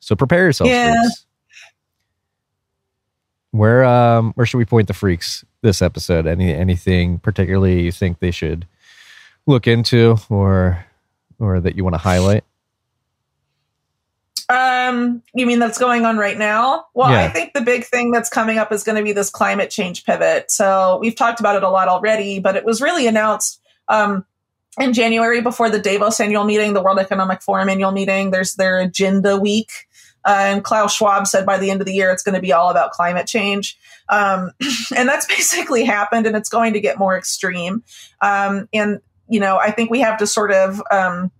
so 0.00 0.16
prepare 0.16 0.44
yourself. 0.46 0.68
Yeah. 0.68 1.00
Freaks. 1.00 1.26
Where 3.52 3.84
um 3.84 4.32
where 4.34 4.46
should 4.46 4.58
we 4.58 4.64
point 4.64 4.86
the 4.86 4.94
freaks 4.94 5.44
this 5.62 5.82
episode? 5.82 6.26
Any 6.26 6.54
anything 6.54 7.18
particularly 7.18 7.82
you 7.82 7.92
think 7.92 8.20
they 8.20 8.30
should 8.30 8.66
look 9.46 9.66
into 9.66 10.16
or 10.28 10.84
or 11.40 11.58
that 11.60 11.74
you 11.74 11.82
want 11.82 11.94
to 11.94 11.98
highlight? 11.98 12.44
Um, 14.48 15.22
you 15.32 15.46
mean 15.46 15.60
that's 15.60 15.78
going 15.78 16.04
on 16.04 16.18
right 16.18 16.36
now? 16.36 16.86
Well, 16.94 17.10
Yeah. 17.10 17.24
I 17.24 17.28
think 17.28 17.52
the 17.54 17.60
big 17.60 17.84
thing 17.84 18.10
that's 18.10 18.28
coming 18.28 18.58
up 18.58 18.72
is 18.72 18.82
going 18.82 18.96
to 18.96 19.04
be 19.04 19.12
this 19.12 19.30
climate 19.30 19.70
change 19.70 20.04
pivot. 20.04 20.50
So 20.50 20.98
we've 21.00 21.14
talked 21.14 21.38
about 21.38 21.54
it 21.54 21.62
a 21.62 21.68
lot 21.70 21.86
already, 21.86 22.40
but 22.40 22.56
it 22.56 22.64
was 22.64 22.80
really 22.80 23.06
announced 23.06 23.60
um, 23.88 24.24
in 24.78 24.92
January 24.92 25.40
before 25.40 25.70
the 25.70 25.78
Davos 25.78 26.20
annual 26.20 26.44
meeting, 26.44 26.74
the 26.74 26.82
World 26.82 26.98
Economic 26.98 27.42
Forum 27.42 27.68
annual 27.68 27.92
meeting. 27.92 28.30
There's 28.30 28.54
their 28.54 28.78
agenda 28.78 29.36
week. 29.36 29.70
Uh, 30.24 30.36
and 30.38 30.64
Klaus 30.64 30.94
Schwab 30.94 31.26
said 31.26 31.46
by 31.46 31.58
the 31.58 31.70
end 31.70 31.80
of 31.80 31.86
the 31.86 31.94
year, 31.94 32.10
it's 32.10 32.22
going 32.22 32.34
to 32.34 32.40
be 32.40 32.52
all 32.52 32.70
about 32.70 32.92
climate 32.92 33.26
change. 33.26 33.78
Um, 34.08 34.52
and 34.96 35.08
that's 35.08 35.26
basically 35.34 35.84
happened, 35.84 36.26
and 36.26 36.36
it's 36.36 36.48
going 36.48 36.74
to 36.74 36.80
get 36.80 36.98
more 36.98 37.16
extreme. 37.16 37.82
Um, 38.20 38.68
and, 38.72 39.00
you 39.28 39.40
know, 39.40 39.58
I 39.58 39.70
think 39.70 39.90
we 39.90 40.00
have 40.00 40.18
to 40.18 40.26
sort 40.26 40.52
of. 40.52 40.82
Um, 40.90 41.30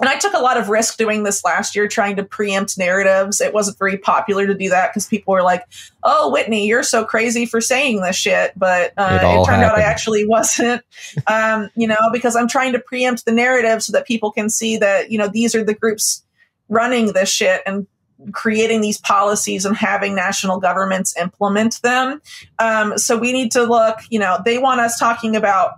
and 0.00 0.08
I 0.08 0.18
took 0.18 0.32
a 0.32 0.38
lot 0.38 0.56
of 0.56 0.68
risk 0.68 0.96
doing 0.96 1.24
this 1.24 1.44
last 1.44 1.76
year, 1.76 1.86
trying 1.86 2.16
to 2.16 2.24
preempt 2.24 2.78
narratives. 2.78 3.40
It 3.40 3.52
wasn't 3.52 3.78
very 3.78 3.98
popular 3.98 4.46
to 4.46 4.54
do 4.54 4.70
that 4.70 4.90
because 4.90 5.06
people 5.06 5.32
were 5.32 5.42
like, 5.42 5.64
"Oh, 6.02 6.30
Whitney, 6.30 6.66
you're 6.66 6.82
so 6.82 7.04
crazy 7.04 7.46
for 7.46 7.60
saying 7.60 8.00
this 8.00 8.16
shit." 8.16 8.52
But 8.56 8.92
uh, 8.96 9.18
It 9.22 9.40
it, 9.40 9.44
turned 9.44 9.62
out 9.62 9.76
I 9.76 9.82
actually 9.82 10.26
wasn't. 10.26 10.82
um, 11.26 11.70
you 11.76 11.86
know, 11.86 11.98
because 12.12 12.34
I'm 12.34 12.48
trying 12.48 12.72
to 12.72 12.78
preempt 12.78 13.24
the 13.24 13.32
narrative 13.32 13.82
so 13.82 13.92
that 13.92 14.06
people 14.06 14.32
can 14.32 14.48
see 14.48 14.76
that 14.78 15.10
you 15.10 15.18
know 15.18 15.28
these 15.28 15.54
are 15.54 15.62
the 15.62 15.74
groups 15.74 16.24
running 16.68 17.12
this 17.12 17.28
shit 17.28 17.62
and 17.66 17.86
creating 18.32 18.80
these 18.80 18.98
policies 18.98 19.64
and 19.64 19.76
having 19.76 20.14
national 20.14 20.60
governments 20.60 21.16
implement 21.16 21.80
them. 21.82 22.20
Um, 22.58 22.98
so 22.98 23.16
we 23.16 23.32
need 23.32 23.52
to 23.52 23.64
look. 23.64 23.98
You 24.10 24.18
know, 24.18 24.38
they 24.44 24.58
want 24.58 24.80
us 24.80 24.98
talking 24.98 25.36
about 25.36 25.74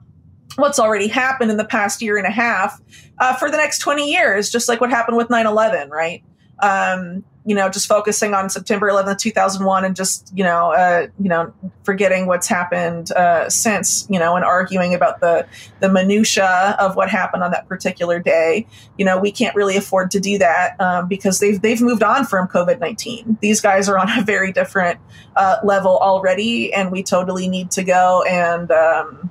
what's 0.57 0.79
already 0.79 1.09
happened 1.09 1.51
in 1.51 1.57
the 1.57 1.65
past 1.65 2.03
year 2.03 2.17
and 2.17 2.27
a 2.27 2.31
half 2.31 2.81
uh, 3.19 3.35
for 3.37 3.51
the 3.51 3.57
next 3.57 3.79
20 3.79 4.11
years, 4.11 4.51
just 4.51 4.69
like 4.69 4.81
what 4.81 4.91
happened 4.91 5.17
with 5.17 5.31
9 5.31 5.47
11, 5.47 5.91
right? 5.91 6.23
Um, 6.61 7.25
you 7.45 7.57
know, 7.57 7.69
just 7.69 7.89
focusing 7.89 8.35
on 8.35 8.49
September 8.49 8.89
11th, 8.89 9.19
2001, 9.19 9.85
and 9.85 9.97
just, 9.97 10.31
you 10.35 10.45
know, 10.45 10.73
uh, 10.73 11.09
you 11.21 11.29
know, 11.29 11.53
forgetting 11.83 12.27
what's 12.27 12.47
happened 12.47 13.11
uh, 13.13 13.51
since, 13.51 14.07
you 14.09 14.19
know, 14.19 14.37
and 14.37 14.45
arguing 14.45 14.95
about 14.95 15.21
the, 15.21 15.45
the 15.81 15.89
minutia 15.89 16.77
of 16.79 16.95
what 16.95 17.09
happened 17.09 17.43
on 17.43 17.51
that 17.51 17.67
particular 17.67 18.21
day. 18.21 18.67
You 18.97 19.05
know, 19.05 19.19
we 19.19 19.33
can't 19.33 19.57
really 19.57 19.77
afford 19.77 20.13
to 20.13 20.21
do 20.21 20.39
that 20.39 20.81
um, 20.81 21.09
because 21.09 21.41
they've, 21.41 21.61
they've 21.61 21.81
moved 21.81 22.05
on 22.05 22.27
from 22.27 22.47
COVID 22.47 22.79
19. 22.79 23.39
These 23.41 23.61
guys 23.61 23.89
are 23.89 23.99
on 23.99 24.09
a 24.17 24.23
very 24.23 24.53
different 24.53 25.01
uh, 25.35 25.57
level 25.65 25.99
already, 25.99 26.73
and 26.73 26.93
we 26.93 27.03
totally 27.03 27.49
need 27.49 27.73
to 27.73 27.83
go 27.83 28.23
and, 28.23 28.71
um, 28.71 29.31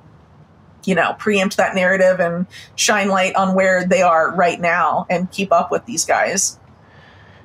you 0.86 0.94
know, 0.94 1.14
preempt 1.18 1.56
that 1.56 1.74
narrative 1.74 2.20
and 2.20 2.46
shine 2.76 3.08
light 3.08 3.34
on 3.34 3.54
where 3.54 3.84
they 3.84 4.02
are 4.02 4.34
right 4.34 4.60
now 4.60 5.06
and 5.10 5.30
keep 5.30 5.52
up 5.52 5.70
with 5.70 5.84
these 5.86 6.04
guys. 6.04 6.58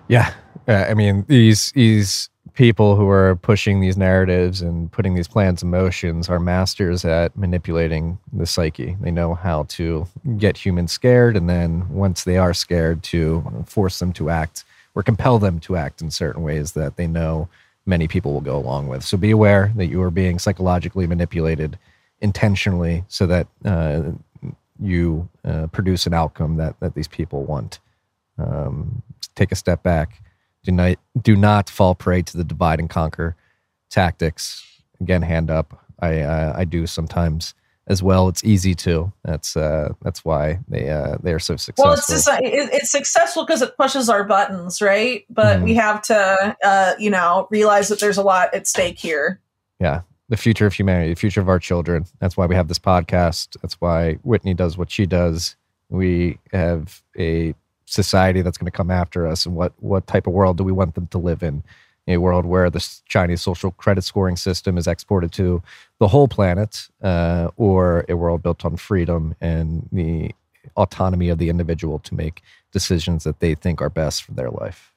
Yeah, 0.07 0.34
uh, 0.68 0.85
I 0.89 0.93
mean 0.93 1.26
these 1.27 1.72
these 1.73 2.30
people 2.53 2.95
who 2.95 3.07
are 3.07 3.35
pushing 3.35 3.81
these 3.81 3.97
narratives 3.97 4.64
and 4.64 4.91
putting 4.91 5.14
these 5.14 5.27
plans 5.27 5.61
in 5.61 5.69
motions 5.69 6.27
are 6.27 6.39
masters 6.39 7.05
at 7.05 7.38
manipulating 7.38 8.18
the 8.34 8.47
psyche. 8.47 8.97
They 8.99 9.11
know 9.11 9.35
how 9.35 9.64
to 9.69 10.07
get 10.38 10.57
humans 10.57 10.91
scared, 10.91 11.38
and 11.38 11.47
then 11.47 11.88
once 11.89 12.23
they 12.23 12.38
are 12.38 12.55
scared, 12.55 13.03
to 13.03 13.64
force 13.68 13.99
them 13.99 14.11
to 14.14 14.30
act 14.30 14.64
or 14.95 15.03
compel 15.03 15.38
them 15.38 15.59
to 15.59 15.76
act 15.76 16.01
in 16.01 16.09
certain 16.09 16.41
ways 16.41 16.72
that 16.72 16.95
they 16.95 17.05
know 17.05 17.47
many 17.85 18.07
people 18.07 18.34
will 18.34 18.41
go 18.41 18.57
along 18.57 18.88
with. 18.88 19.03
So 19.03 19.18
be 19.18 19.31
aware 19.31 19.72
that 19.76 19.85
you 19.85 20.01
are 20.01 20.11
being 20.11 20.39
psychologically 20.39 21.05
manipulated 21.05 21.77
intentionally, 22.22 23.03
so 23.07 23.26
that 23.27 23.48
uh, 23.65 24.02
you 24.80 25.27
uh, 25.45 25.68
produce 25.68 26.06
an 26.07 26.14
outcome 26.14 26.57
that 26.57 26.80
that 26.80 26.95
these 26.95 27.07
people 27.07 27.44
want 27.44 27.80
um, 28.38 29.02
take 29.35 29.52
a 29.52 29.56
step 29.56 29.84
back. 29.84 30.22
Do 30.64 30.72
not 30.72 30.98
do 31.22 31.35
not 31.35 31.69
fall 31.69 31.95
prey 31.95 32.22
to 32.23 32.38
the 32.38 32.44
divide 32.44 32.80
and 32.80 32.89
conquer 32.89 33.35
tactics. 33.89 34.64
Again, 34.99 35.22
hand 35.22 35.49
up. 35.49 35.85
I 35.99 36.22
uh, 36.22 36.53
I 36.56 36.65
do 36.65 36.85
sometimes 36.88 37.53
as 37.88 38.03
well. 38.03 38.27
It's 38.27 38.44
easy 38.44 38.76
to. 38.76 39.14
That's 39.23 39.56
uh, 39.56 39.94
that's 40.02 40.26
why 40.26 40.60
they 40.68 40.89
uh, 40.89 41.18
they 41.23 41.34
are 41.34 41.39
so 41.39 41.56
successful. 41.56 41.91
Well, 41.91 41.94
it's 41.94 42.07
just, 42.10 42.27
it, 42.27 42.69
it's 42.73 42.91
successful 42.91 43.45
because 43.45 43.61
it 43.61 43.77
pushes 43.77 44.10
our 44.10 44.23
buttons, 44.23 44.81
right? 44.81 45.26
But 45.30 45.60
Mhm. 45.60 45.64
we 45.64 45.76
have 45.76 46.02
to, 46.03 46.57
uh, 46.64 46.94
you 46.99 47.10
know, 47.10 47.48
realize 47.49 47.88
that 47.88 47.99
there's 47.99 48.18
a 48.18 48.23
lot 48.23 48.53
at 48.53 48.68
stake 48.68 48.99
here. 48.99 49.39
yeah, 49.80 50.02
the 50.29 50.37
future 50.37 50.65
of 50.65 50.73
humanity, 50.73 51.13
the 51.13 51.19
future 51.19 51.41
of 51.41 51.49
our 51.49 51.59
children. 51.59 52.05
That's 52.19 52.35
why 52.35 52.45
we 52.45 52.55
have 52.55 52.67
this 52.67 52.79
podcast. 52.79 53.57
That's 53.61 53.75
why 53.75 54.15
Whitney 54.23 54.53
does 54.53 54.77
what 54.77 54.91
she 54.91 55.05
does. 55.05 55.55
We 55.89 56.37
have 56.51 57.01
a 57.17 57.53
society 57.85 58.41
that's 58.41 58.57
going 58.57 58.69
to 58.69 58.77
come 58.77 58.91
after 58.91 59.25
us, 59.25 59.45
and 59.45 59.55
what 59.55 59.73
what 59.79 60.07
type 60.07 60.27
of 60.27 60.33
world 60.33 60.57
do 60.57 60.63
we 60.63 60.71
want 60.71 60.95
them 60.95 61.07
to 61.07 61.17
live 61.17 61.43
in? 61.43 61.63
A 62.09 62.17
world 62.17 62.45
where 62.45 62.69
the 62.69 62.85
Chinese 63.05 63.41
social 63.41 63.71
credit 63.71 64.03
scoring 64.03 64.37
system 64.37 64.77
is 64.77 64.87
exported 64.87 65.31
to 65.33 65.61
the 65.99 66.07
whole 66.07 66.27
planet, 66.27 66.87
uh, 67.01 67.49
or 67.57 68.05
a 68.07 68.15
world 68.15 68.43
built 68.43 68.63
on 68.63 68.77
freedom 68.77 69.35
and 69.41 69.87
the 69.91 70.31
autonomy 70.75 71.29
of 71.29 71.37
the 71.37 71.49
individual 71.49 71.99
to 71.99 72.15
make 72.15 72.41
decisions 72.71 73.23
that 73.23 73.39
they 73.39 73.55
think 73.55 73.81
are 73.81 73.89
best 73.89 74.23
for 74.23 74.33
their 74.33 74.49
life. 74.49 74.93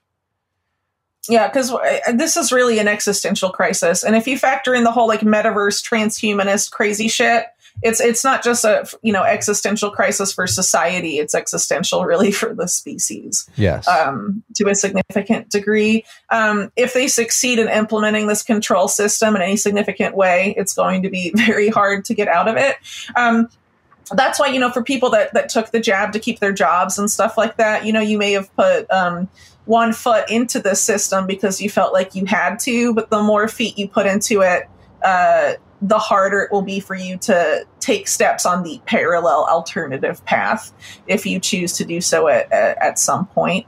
Yeah, 1.29 1.49
because 1.49 1.73
this 2.15 2.37
is 2.37 2.51
really 2.51 2.79
an 2.79 2.89
existential 2.89 3.51
crisis, 3.51 4.03
and 4.03 4.17
if 4.17 4.27
you 4.27 4.39
factor 4.39 4.75
in 4.75 4.85
the 4.85 4.91
whole 4.91 5.07
like 5.07 5.21
metaverse 5.21 5.83
transhumanist 5.85 6.71
crazy 6.71 7.09
shit, 7.09 7.47
it's 7.83 8.01
it's 8.01 8.25
not 8.25 8.43
just 8.43 8.65
a 8.65 8.87
you 9.03 9.13
know 9.13 9.23
existential 9.23 9.91
crisis 9.91 10.33
for 10.33 10.47
society; 10.47 11.19
it's 11.19 11.35
existential 11.35 12.05
really 12.05 12.33
for 12.33 12.55
the 12.55 12.67
species. 12.67 13.49
Yes. 13.57 13.87
um, 13.89 14.43
to 14.57 14.69
a 14.69 14.75
significant 14.75 15.51
degree. 15.51 16.05
Um, 16.31 16.73
if 16.77 16.95
they 16.95 17.09
succeed 17.09 17.59
in 17.59 17.69
implementing 17.69 18.27
this 18.27 18.43
control 18.43 18.89
system 18.89 19.37
in 19.37 19.43
any 19.43 19.57
significant 19.57 20.17
way, 20.17 20.55
it's 20.57 20.75
going 20.75 21.03
to 21.03 21.11
be 21.11 21.33
very 21.35 21.69
hard 21.69 22.05
to 22.07 22.15
get 22.15 22.29
out 22.29 22.49
of 22.49 22.57
it. 22.57 22.77
Um, 23.17 23.49
that's 24.13 24.41
why 24.41 24.49
you 24.49 24.59
know 24.59 24.71
for 24.71 24.83
people 24.83 25.11
that 25.11 25.33
that 25.35 25.49
took 25.49 25.71
the 25.71 25.81
jab 25.81 26.13
to 26.13 26.19
keep 26.19 26.41
their 26.41 26.53
jobs 26.53 26.99
and 26.99 27.11
stuff 27.11 27.39
like 27.39 27.57
that, 27.57 27.87
you 27.87 27.93
know, 27.93 28.01
you 28.01 28.19
may 28.19 28.33
have 28.33 28.55
put 28.57 28.91
um, 28.91 29.29
one 29.65 29.93
foot 29.93 30.29
into 30.31 30.61
the 30.61 30.75
system 30.75 31.27
because 31.27 31.61
you 31.61 31.71
felt 31.71 31.93
like 31.93 32.15
you 32.15 32.25
had 32.27 32.59
to, 32.61 32.95
but 32.95 33.11
the 33.11 33.23
more 33.23 33.49
feet 33.49 33.79
you 33.79 33.89
put 33.89 34.07
into 34.07 34.41
it, 34.41 34.69
uh, 35.05 35.55
the 35.83 35.99
harder 35.99 36.41
it 36.41 36.53
will 36.53 36.63
be 36.63 36.81
for 36.81 36.95
you 36.95 37.17
to 37.17 37.67
take 37.81 38.07
steps 38.07 38.45
on 38.45 38.63
the 38.63 38.81
parallel 38.87 39.47
alternative 39.47 40.25
path 40.27 40.73
if 41.07 41.25
you 41.25 41.41
choose 41.41 41.73
to 41.75 41.85
do 41.85 42.01
so 42.01 42.29
at, 42.29 42.51
at, 42.53 42.77
at 42.83 42.99
some 42.99 43.27
point. 43.29 43.67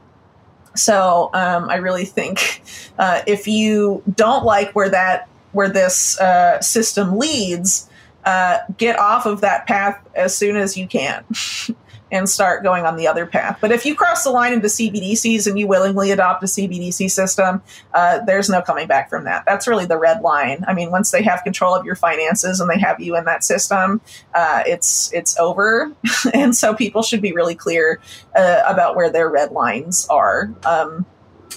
So 0.75 1.29
um, 1.33 1.69
I 1.69 1.75
really 1.75 2.05
think 2.05 2.61
uh, 2.99 3.21
if 3.25 3.47
you 3.47 4.03
don't 4.15 4.45
like 4.45 4.73
where 4.73 4.89
that 4.89 5.29
where 5.51 5.69
this 5.69 6.19
uh, 6.19 6.59
system 6.61 7.19
leads, 7.19 7.87
uh, 8.25 8.57
get 8.77 8.97
off 8.97 9.27
of 9.27 9.41
that 9.41 9.67
path 9.67 10.03
as 10.15 10.35
soon 10.35 10.55
as 10.55 10.75
you 10.75 10.87
can. 10.87 11.23
And 12.13 12.29
start 12.29 12.61
going 12.61 12.85
on 12.85 12.95
the 12.95 13.07
other 13.07 13.25
path. 13.25 13.57
But 13.59 13.71
if 13.71 13.87
you 13.87 13.95
cross 13.95 14.23
the 14.23 14.29
line 14.29 14.53
into 14.53 14.67
CBDCs 14.67 15.47
and 15.47 15.57
you 15.57 15.65
willingly 15.65 16.11
adopt 16.11 16.43
a 16.43 16.45
CBDC 16.45 17.09
system, 17.09 17.63
uh, 17.91 18.19
there's 18.19 18.51
no 18.51 18.61
coming 18.61 18.87
back 18.87 19.09
from 19.09 19.23
that. 19.23 19.45
That's 19.47 19.67
really 19.67 19.87
the 19.87 19.97
red 19.97 20.21
line. 20.21 20.63
I 20.67 20.75
mean, 20.75 20.91
once 20.91 21.09
they 21.09 21.23
have 21.23 21.43
control 21.43 21.73
of 21.73 21.85
your 21.87 21.95
finances 21.95 22.59
and 22.59 22.69
they 22.69 22.77
have 22.77 22.99
you 22.99 23.17
in 23.17 23.25
that 23.25 23.43
system, 23.43 23.99
uh, 24.35 24.61
it's 24.67 25.11
it's 25.11 25.39
over. 25.39 25.91
and 26.35 26.55
so 26.55 26.75
people 26.75 27.01
should 27.01 27.21
be 27.21 27.33
really 27.33 27.55
clear 27.55 27.99
uh, 28.35 28.61
about 28.67 28.95
where 28.95 29.09
their 29.09 29.27
red 29.27 29.51
lines 29.51 30.07
are. 30.07 30.53
Um, 30.63 31.07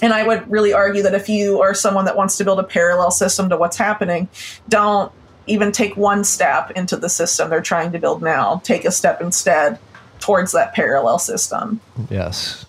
and 0.01 0.11
I 0.11 0.25
would 0.25 0.49
really 0.49 0.73
argue 0.73 1.03
that 1.03 1.13
if 1.13 1.29
you 1.29 1.61
are 1.61 1.75
someone 1.75 2.05
that 2.05 2.17
wants 2.17 2.35
to 2.37 2.43
build 2.43 2.59
a 2.59 2.63
parallel 2.63 3.11
system 3.11 3.49
to 3.49 3.57
what's 3.57 3.77
happening, 3.77 4.27
don't 4.67 5.11
even 5.45 5.71
take 5.71 5.95
one 5.95 6.23
step 6.23 6.71
into 6.71 6.97
the 6.97 7.09
system 7.09 7.49
they're 7.49 7.61
trying 7.61 7.91
to 7.91 7.99
build 7.99 8.21
now. 8.21 8.59
Take 8.63 8.85
a 8.85 8.91
step 8.91 9.21
instead 9.21 9.79
towards 10.27 10.51
that 10.51 10.73
parallel 10.73 11.17
system. 11.19 11.79
Yes. 12.09 12.65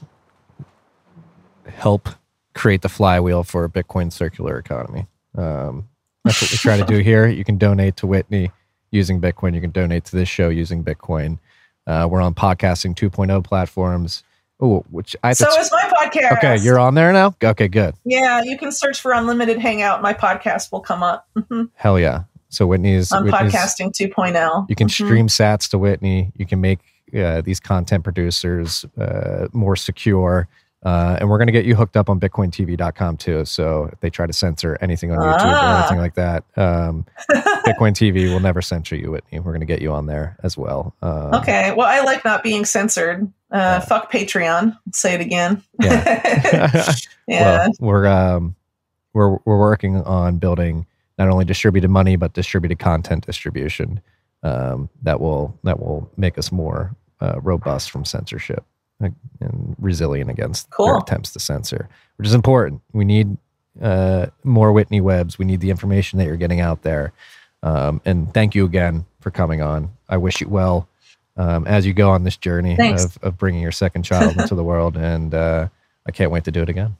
Help 1.67 2.09
create 2.55 2.83
the 2.83 2.89
flywheel 2.89 3.43
for 3.43 3.65
a 3.65 3.69
Bitcoin 3.69 4.13
circular 4.13 4.59
economy. 4.59 5.07
Um, 5.37 5.89
that's 6.25 6.41
what 6.41 6.51
we 6.53 6.57
try 6.57 6.77
to 6.77 6.85
do 6.85 6.99
here. 6.99 7.27
You 7.27 7.45
can 7.45 7.59
donate 7.59 7.97
to 7.97 8.07
Whitney 8.07 8.53
using 8.93 9.21
Bitcoin. 9.21 9.55
You 9.55 9.61
can 9.61 9.71
donate 9.73 10.05
to 10.07 10.17
this 10.17 10.29
show 10.29 10.49
using 10.51 10.85
Bitcoin. 10.85 11.39
Uh, 11.87 12.07
we're 12.11 12.21
on 12.21 12.33
podcasting 12.35 12.95
2.0 12.95 13.43
platforms. 13.45 14.23
Oh, 14.61 14.85
which 14.91 15.15
I 15.25 15.33
So 15.33 15.49
is 15.59 15.71
my 15.73 15.83
podcast. 15.83 16.33
okay. 16.39 16.57
You're 16.59 16.79
on 16.79 16.95
there 16.95 17.13
now. 17.13 17.35
Okay, 17.43 17.67
good. 17.69 17.95
Yeah, 18.05 18.43
you 18.43 18.57
can 18.59 18.71
search 18.73 19.01
for 19.01 19.13
Unlimited 19.13 19.59
Hangout. 19.59 20.01
My 20.03 20.13
podcast 20.15 20.71
will 20.73 20.81
come 20.81 21.03
up 21.03 21.27
Mhm. 21.37 21.71
Hell 21.75 21.99
yeah. 21.99 22.25
So 22.51 22.67
Whitney's, 22.67 23.13
on 23.13 23.27
podcasting 23.27 23.93
2.0. 23.93 24.67
You 24.69 24.75
can 24.77 24.89
Mhm. 24.89 24.93
stream 24.93 25.27
sats 25.29 25.69
to 25.71 25.79
Whitney. 25.79 26.33
You 26.37 26.47
can 26.47 26.61
make 26.61 26.81
uh, 27.15 27.41
these 27.43 27.61
content 27.61 28.05
producers 28.05 28.85
uh, 28.99 29.49
more 29.53 29.77
secure. 29.77 30.49
Uh, 30.85 31.17
and 31.19 31.29
we're 31.29 31.39
going 31.39 31.49
to 31.49 31.53
get 31.53 31.65
you 31.65 31.75
hooked 31.75 31.97
up 31.97 32.09
on 32.09 32.21
bitcointv.com 32.21 33.17
too. 33.17 33.45
So 33.45 33.89
if 33.93 33.99
they 33.99 34.11
try 34.11 34.27
to 34.29 34.33
censor 34.33 34.79
anything 34.81 35.11
on 35.11 35.19
YouTube 35.19 35.45
or 35.45 35.57
Ah. 35.57 35.81
anything 35.81 35.99
like 35.99 36.15
that, 36.15 36.45
um, 36.57 37.05
Bitcoin 37.67 37.93
TV 37.95 38.33
will 38.33 38.39
never 38.39 38.63
censor 38.63 38.95
you, 38.95 39.11
Whitney. 39.11 39.41
We're 39.41 39.51
going 39.51 39.59
to 39.61 39.67
get 39.67 39.83
you 39.83 39.91
on 39.93 40.07
there 40.07 40.37
as 40.45 40.57
well. 40.57 40.95
Um, 41.03 41.35
Okay. 41.35 41.73
Well, 41.77 41.89
I 41.89 42.01
like 42.05 42.25
not 42.25 42.45
being 42.45 42.65
censored. 42.65 43.31
Uh, 43.51 43.81
Fuck 43.81 44.13
Patreon. 44.13 44.79
Say 44.93 45.15
it 45.15 45.21
again. 45.21 45.65
Yeah. 45.83 46.95
yeah. 47.27 47.67
Well, 47.67 47.73
we're 47.81 48.07
um, 48.07 48.55
we're 49.15 49.31
we're 49.45 49.59
working 49.59 49.97
on 50.03 50.39
building 50.39 50.87
not 51.19 51.29
only 51.29 51.45
distributed 51.45 51.89
money 51.91 52.15
but 52.15 52.35
distributed 52.35 52.79
content 52.79 53.27
distribution 53.27 54.01
um, 54.43 54.89
that 55.03 55.21
will 55.21 55.59
that 55.65 55.81
will 55.81 56.11
make 56.17 56.39
us 56.39 56.53
more 56.53 56.95
uh, 57.21 57.41
robust 57.41 57.91
from 57.91 58.05
censorship 58.05 58.65
and 59.01 59.77
resilient 59.79 60.31
against 60.31 60.69
their 60.77 60.97
attempts 60.97 61.33
to 61.33 61.39
censor, 61.39 61.89
which 62.17 62.27
is 62.27 62.35
important. 62.35 62.83
We 62.93 63.05
need 63.05 63.37
uh, 63.81 64.27
more 64.43 64.73
Whitney 64.73 65.01
Webbs. 65.01 65.39
We 65.39 65.45
need 65.45 65.61
the 65.61 65.71
information 65.71 66.19
that 66.19 66.27
you're 66.27 66.37
getting 66.37 66.61
out 66.61 66.83
there. 66.83 67.13
Um, 67.63 68.01
and 68.05 68.33
thank 68.35 68.55
you 68.55 68.65
again 68.65 69.07
for 69.21 69.31
coming 69.31 69.63
on. 69.63 69.91
I 70.09 70.17
wish 70.17 70.41
you 70.41 70.49
well 70.49 70.89
um, 71.37 71.67
as 71.67 71.87
you 71.87 71.93
go 71.93 72.11
on 72.11 72.25
this 72.25 72.37
journey 72.37 72.77
Thanks. 72.77 73.05
of, 73.05 73.19
of 73.23 73.39
bringing 73.39 73.63
your 73.63 73.73
second 73.73 74.03
child 74.03 74.37
into 74.37 74.55
the 74.55 74.65
world. 74.65 74.97
And 75.09 75.33
uh, 75.33 75.69
I 76.07 76.11
can't 76.11 76.31
wait 76.31 76.45
to 76.45 76.51
do 76.51 76.63
it 76.63 76.69
again. 76.69 76.97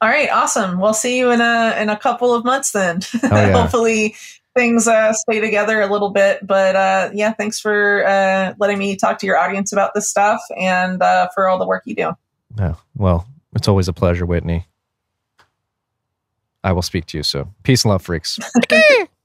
All 0.00 0.08
right. 0.08 0.28
Awesome. 0.30 0.80
We'll 0.80 0.94
see 0.94 1.18
you 1.18 1.30
in 1.30 1.40
a 1.40 1.74
in 1.80 1.88
a 1.88 1.96
couple 1.96 2.34
of 2.34 2.44
months 2.44 2.72
then. 2.72 3.00
yeah. 3.22 3.52
Hopefully 3.60 4.14
things 4.56 4.88
uh, 4.88 5.12
stay 5.12 5.40
together 5.40 5.80
a 5.80 5.86
little 5.86 6.10
bit. 6.10 6.44
But 6.44 6.74
uh, 6.74 7.10
yeah, 7.14 7.32
thanks 7.32 7.60
for 7.60 8.04
uh, 8.06 8.54
letting 8.58 8.78
me 8.78 8.96
talk 8.96 9.18
to 9.18 9.26
your 9.26 9.38
audience 9.38 9.72
about 9.72 9.92
this 9.94 10.08
stuff 10.08 10.40
and 10.58 11.02
uh, 11.02 11.28
for 11.34 11.48
all 11.48 11.58
the 11.58 11.66
work 11.66 11.82
you 11.86 11.94
do. 11.94 12.12
Yeah. 12.58 12.74
Well, 12.96 13.28
it's 13.54 13.68
always 13.68 13.88
a 13.88 13.92
pleasure, 13.92 14.26
Whitney. 14.26 14.66
I 16.64 16.72
will 16.72 16.82
speak 16.82 17.06
to 17.06 17.18
you 17.18 17.22
soon. 17.22 17.54
Peace 17.62 17.84
and 17.84 17.90
love, 17.90 18.02
freaks. 18.02 18.38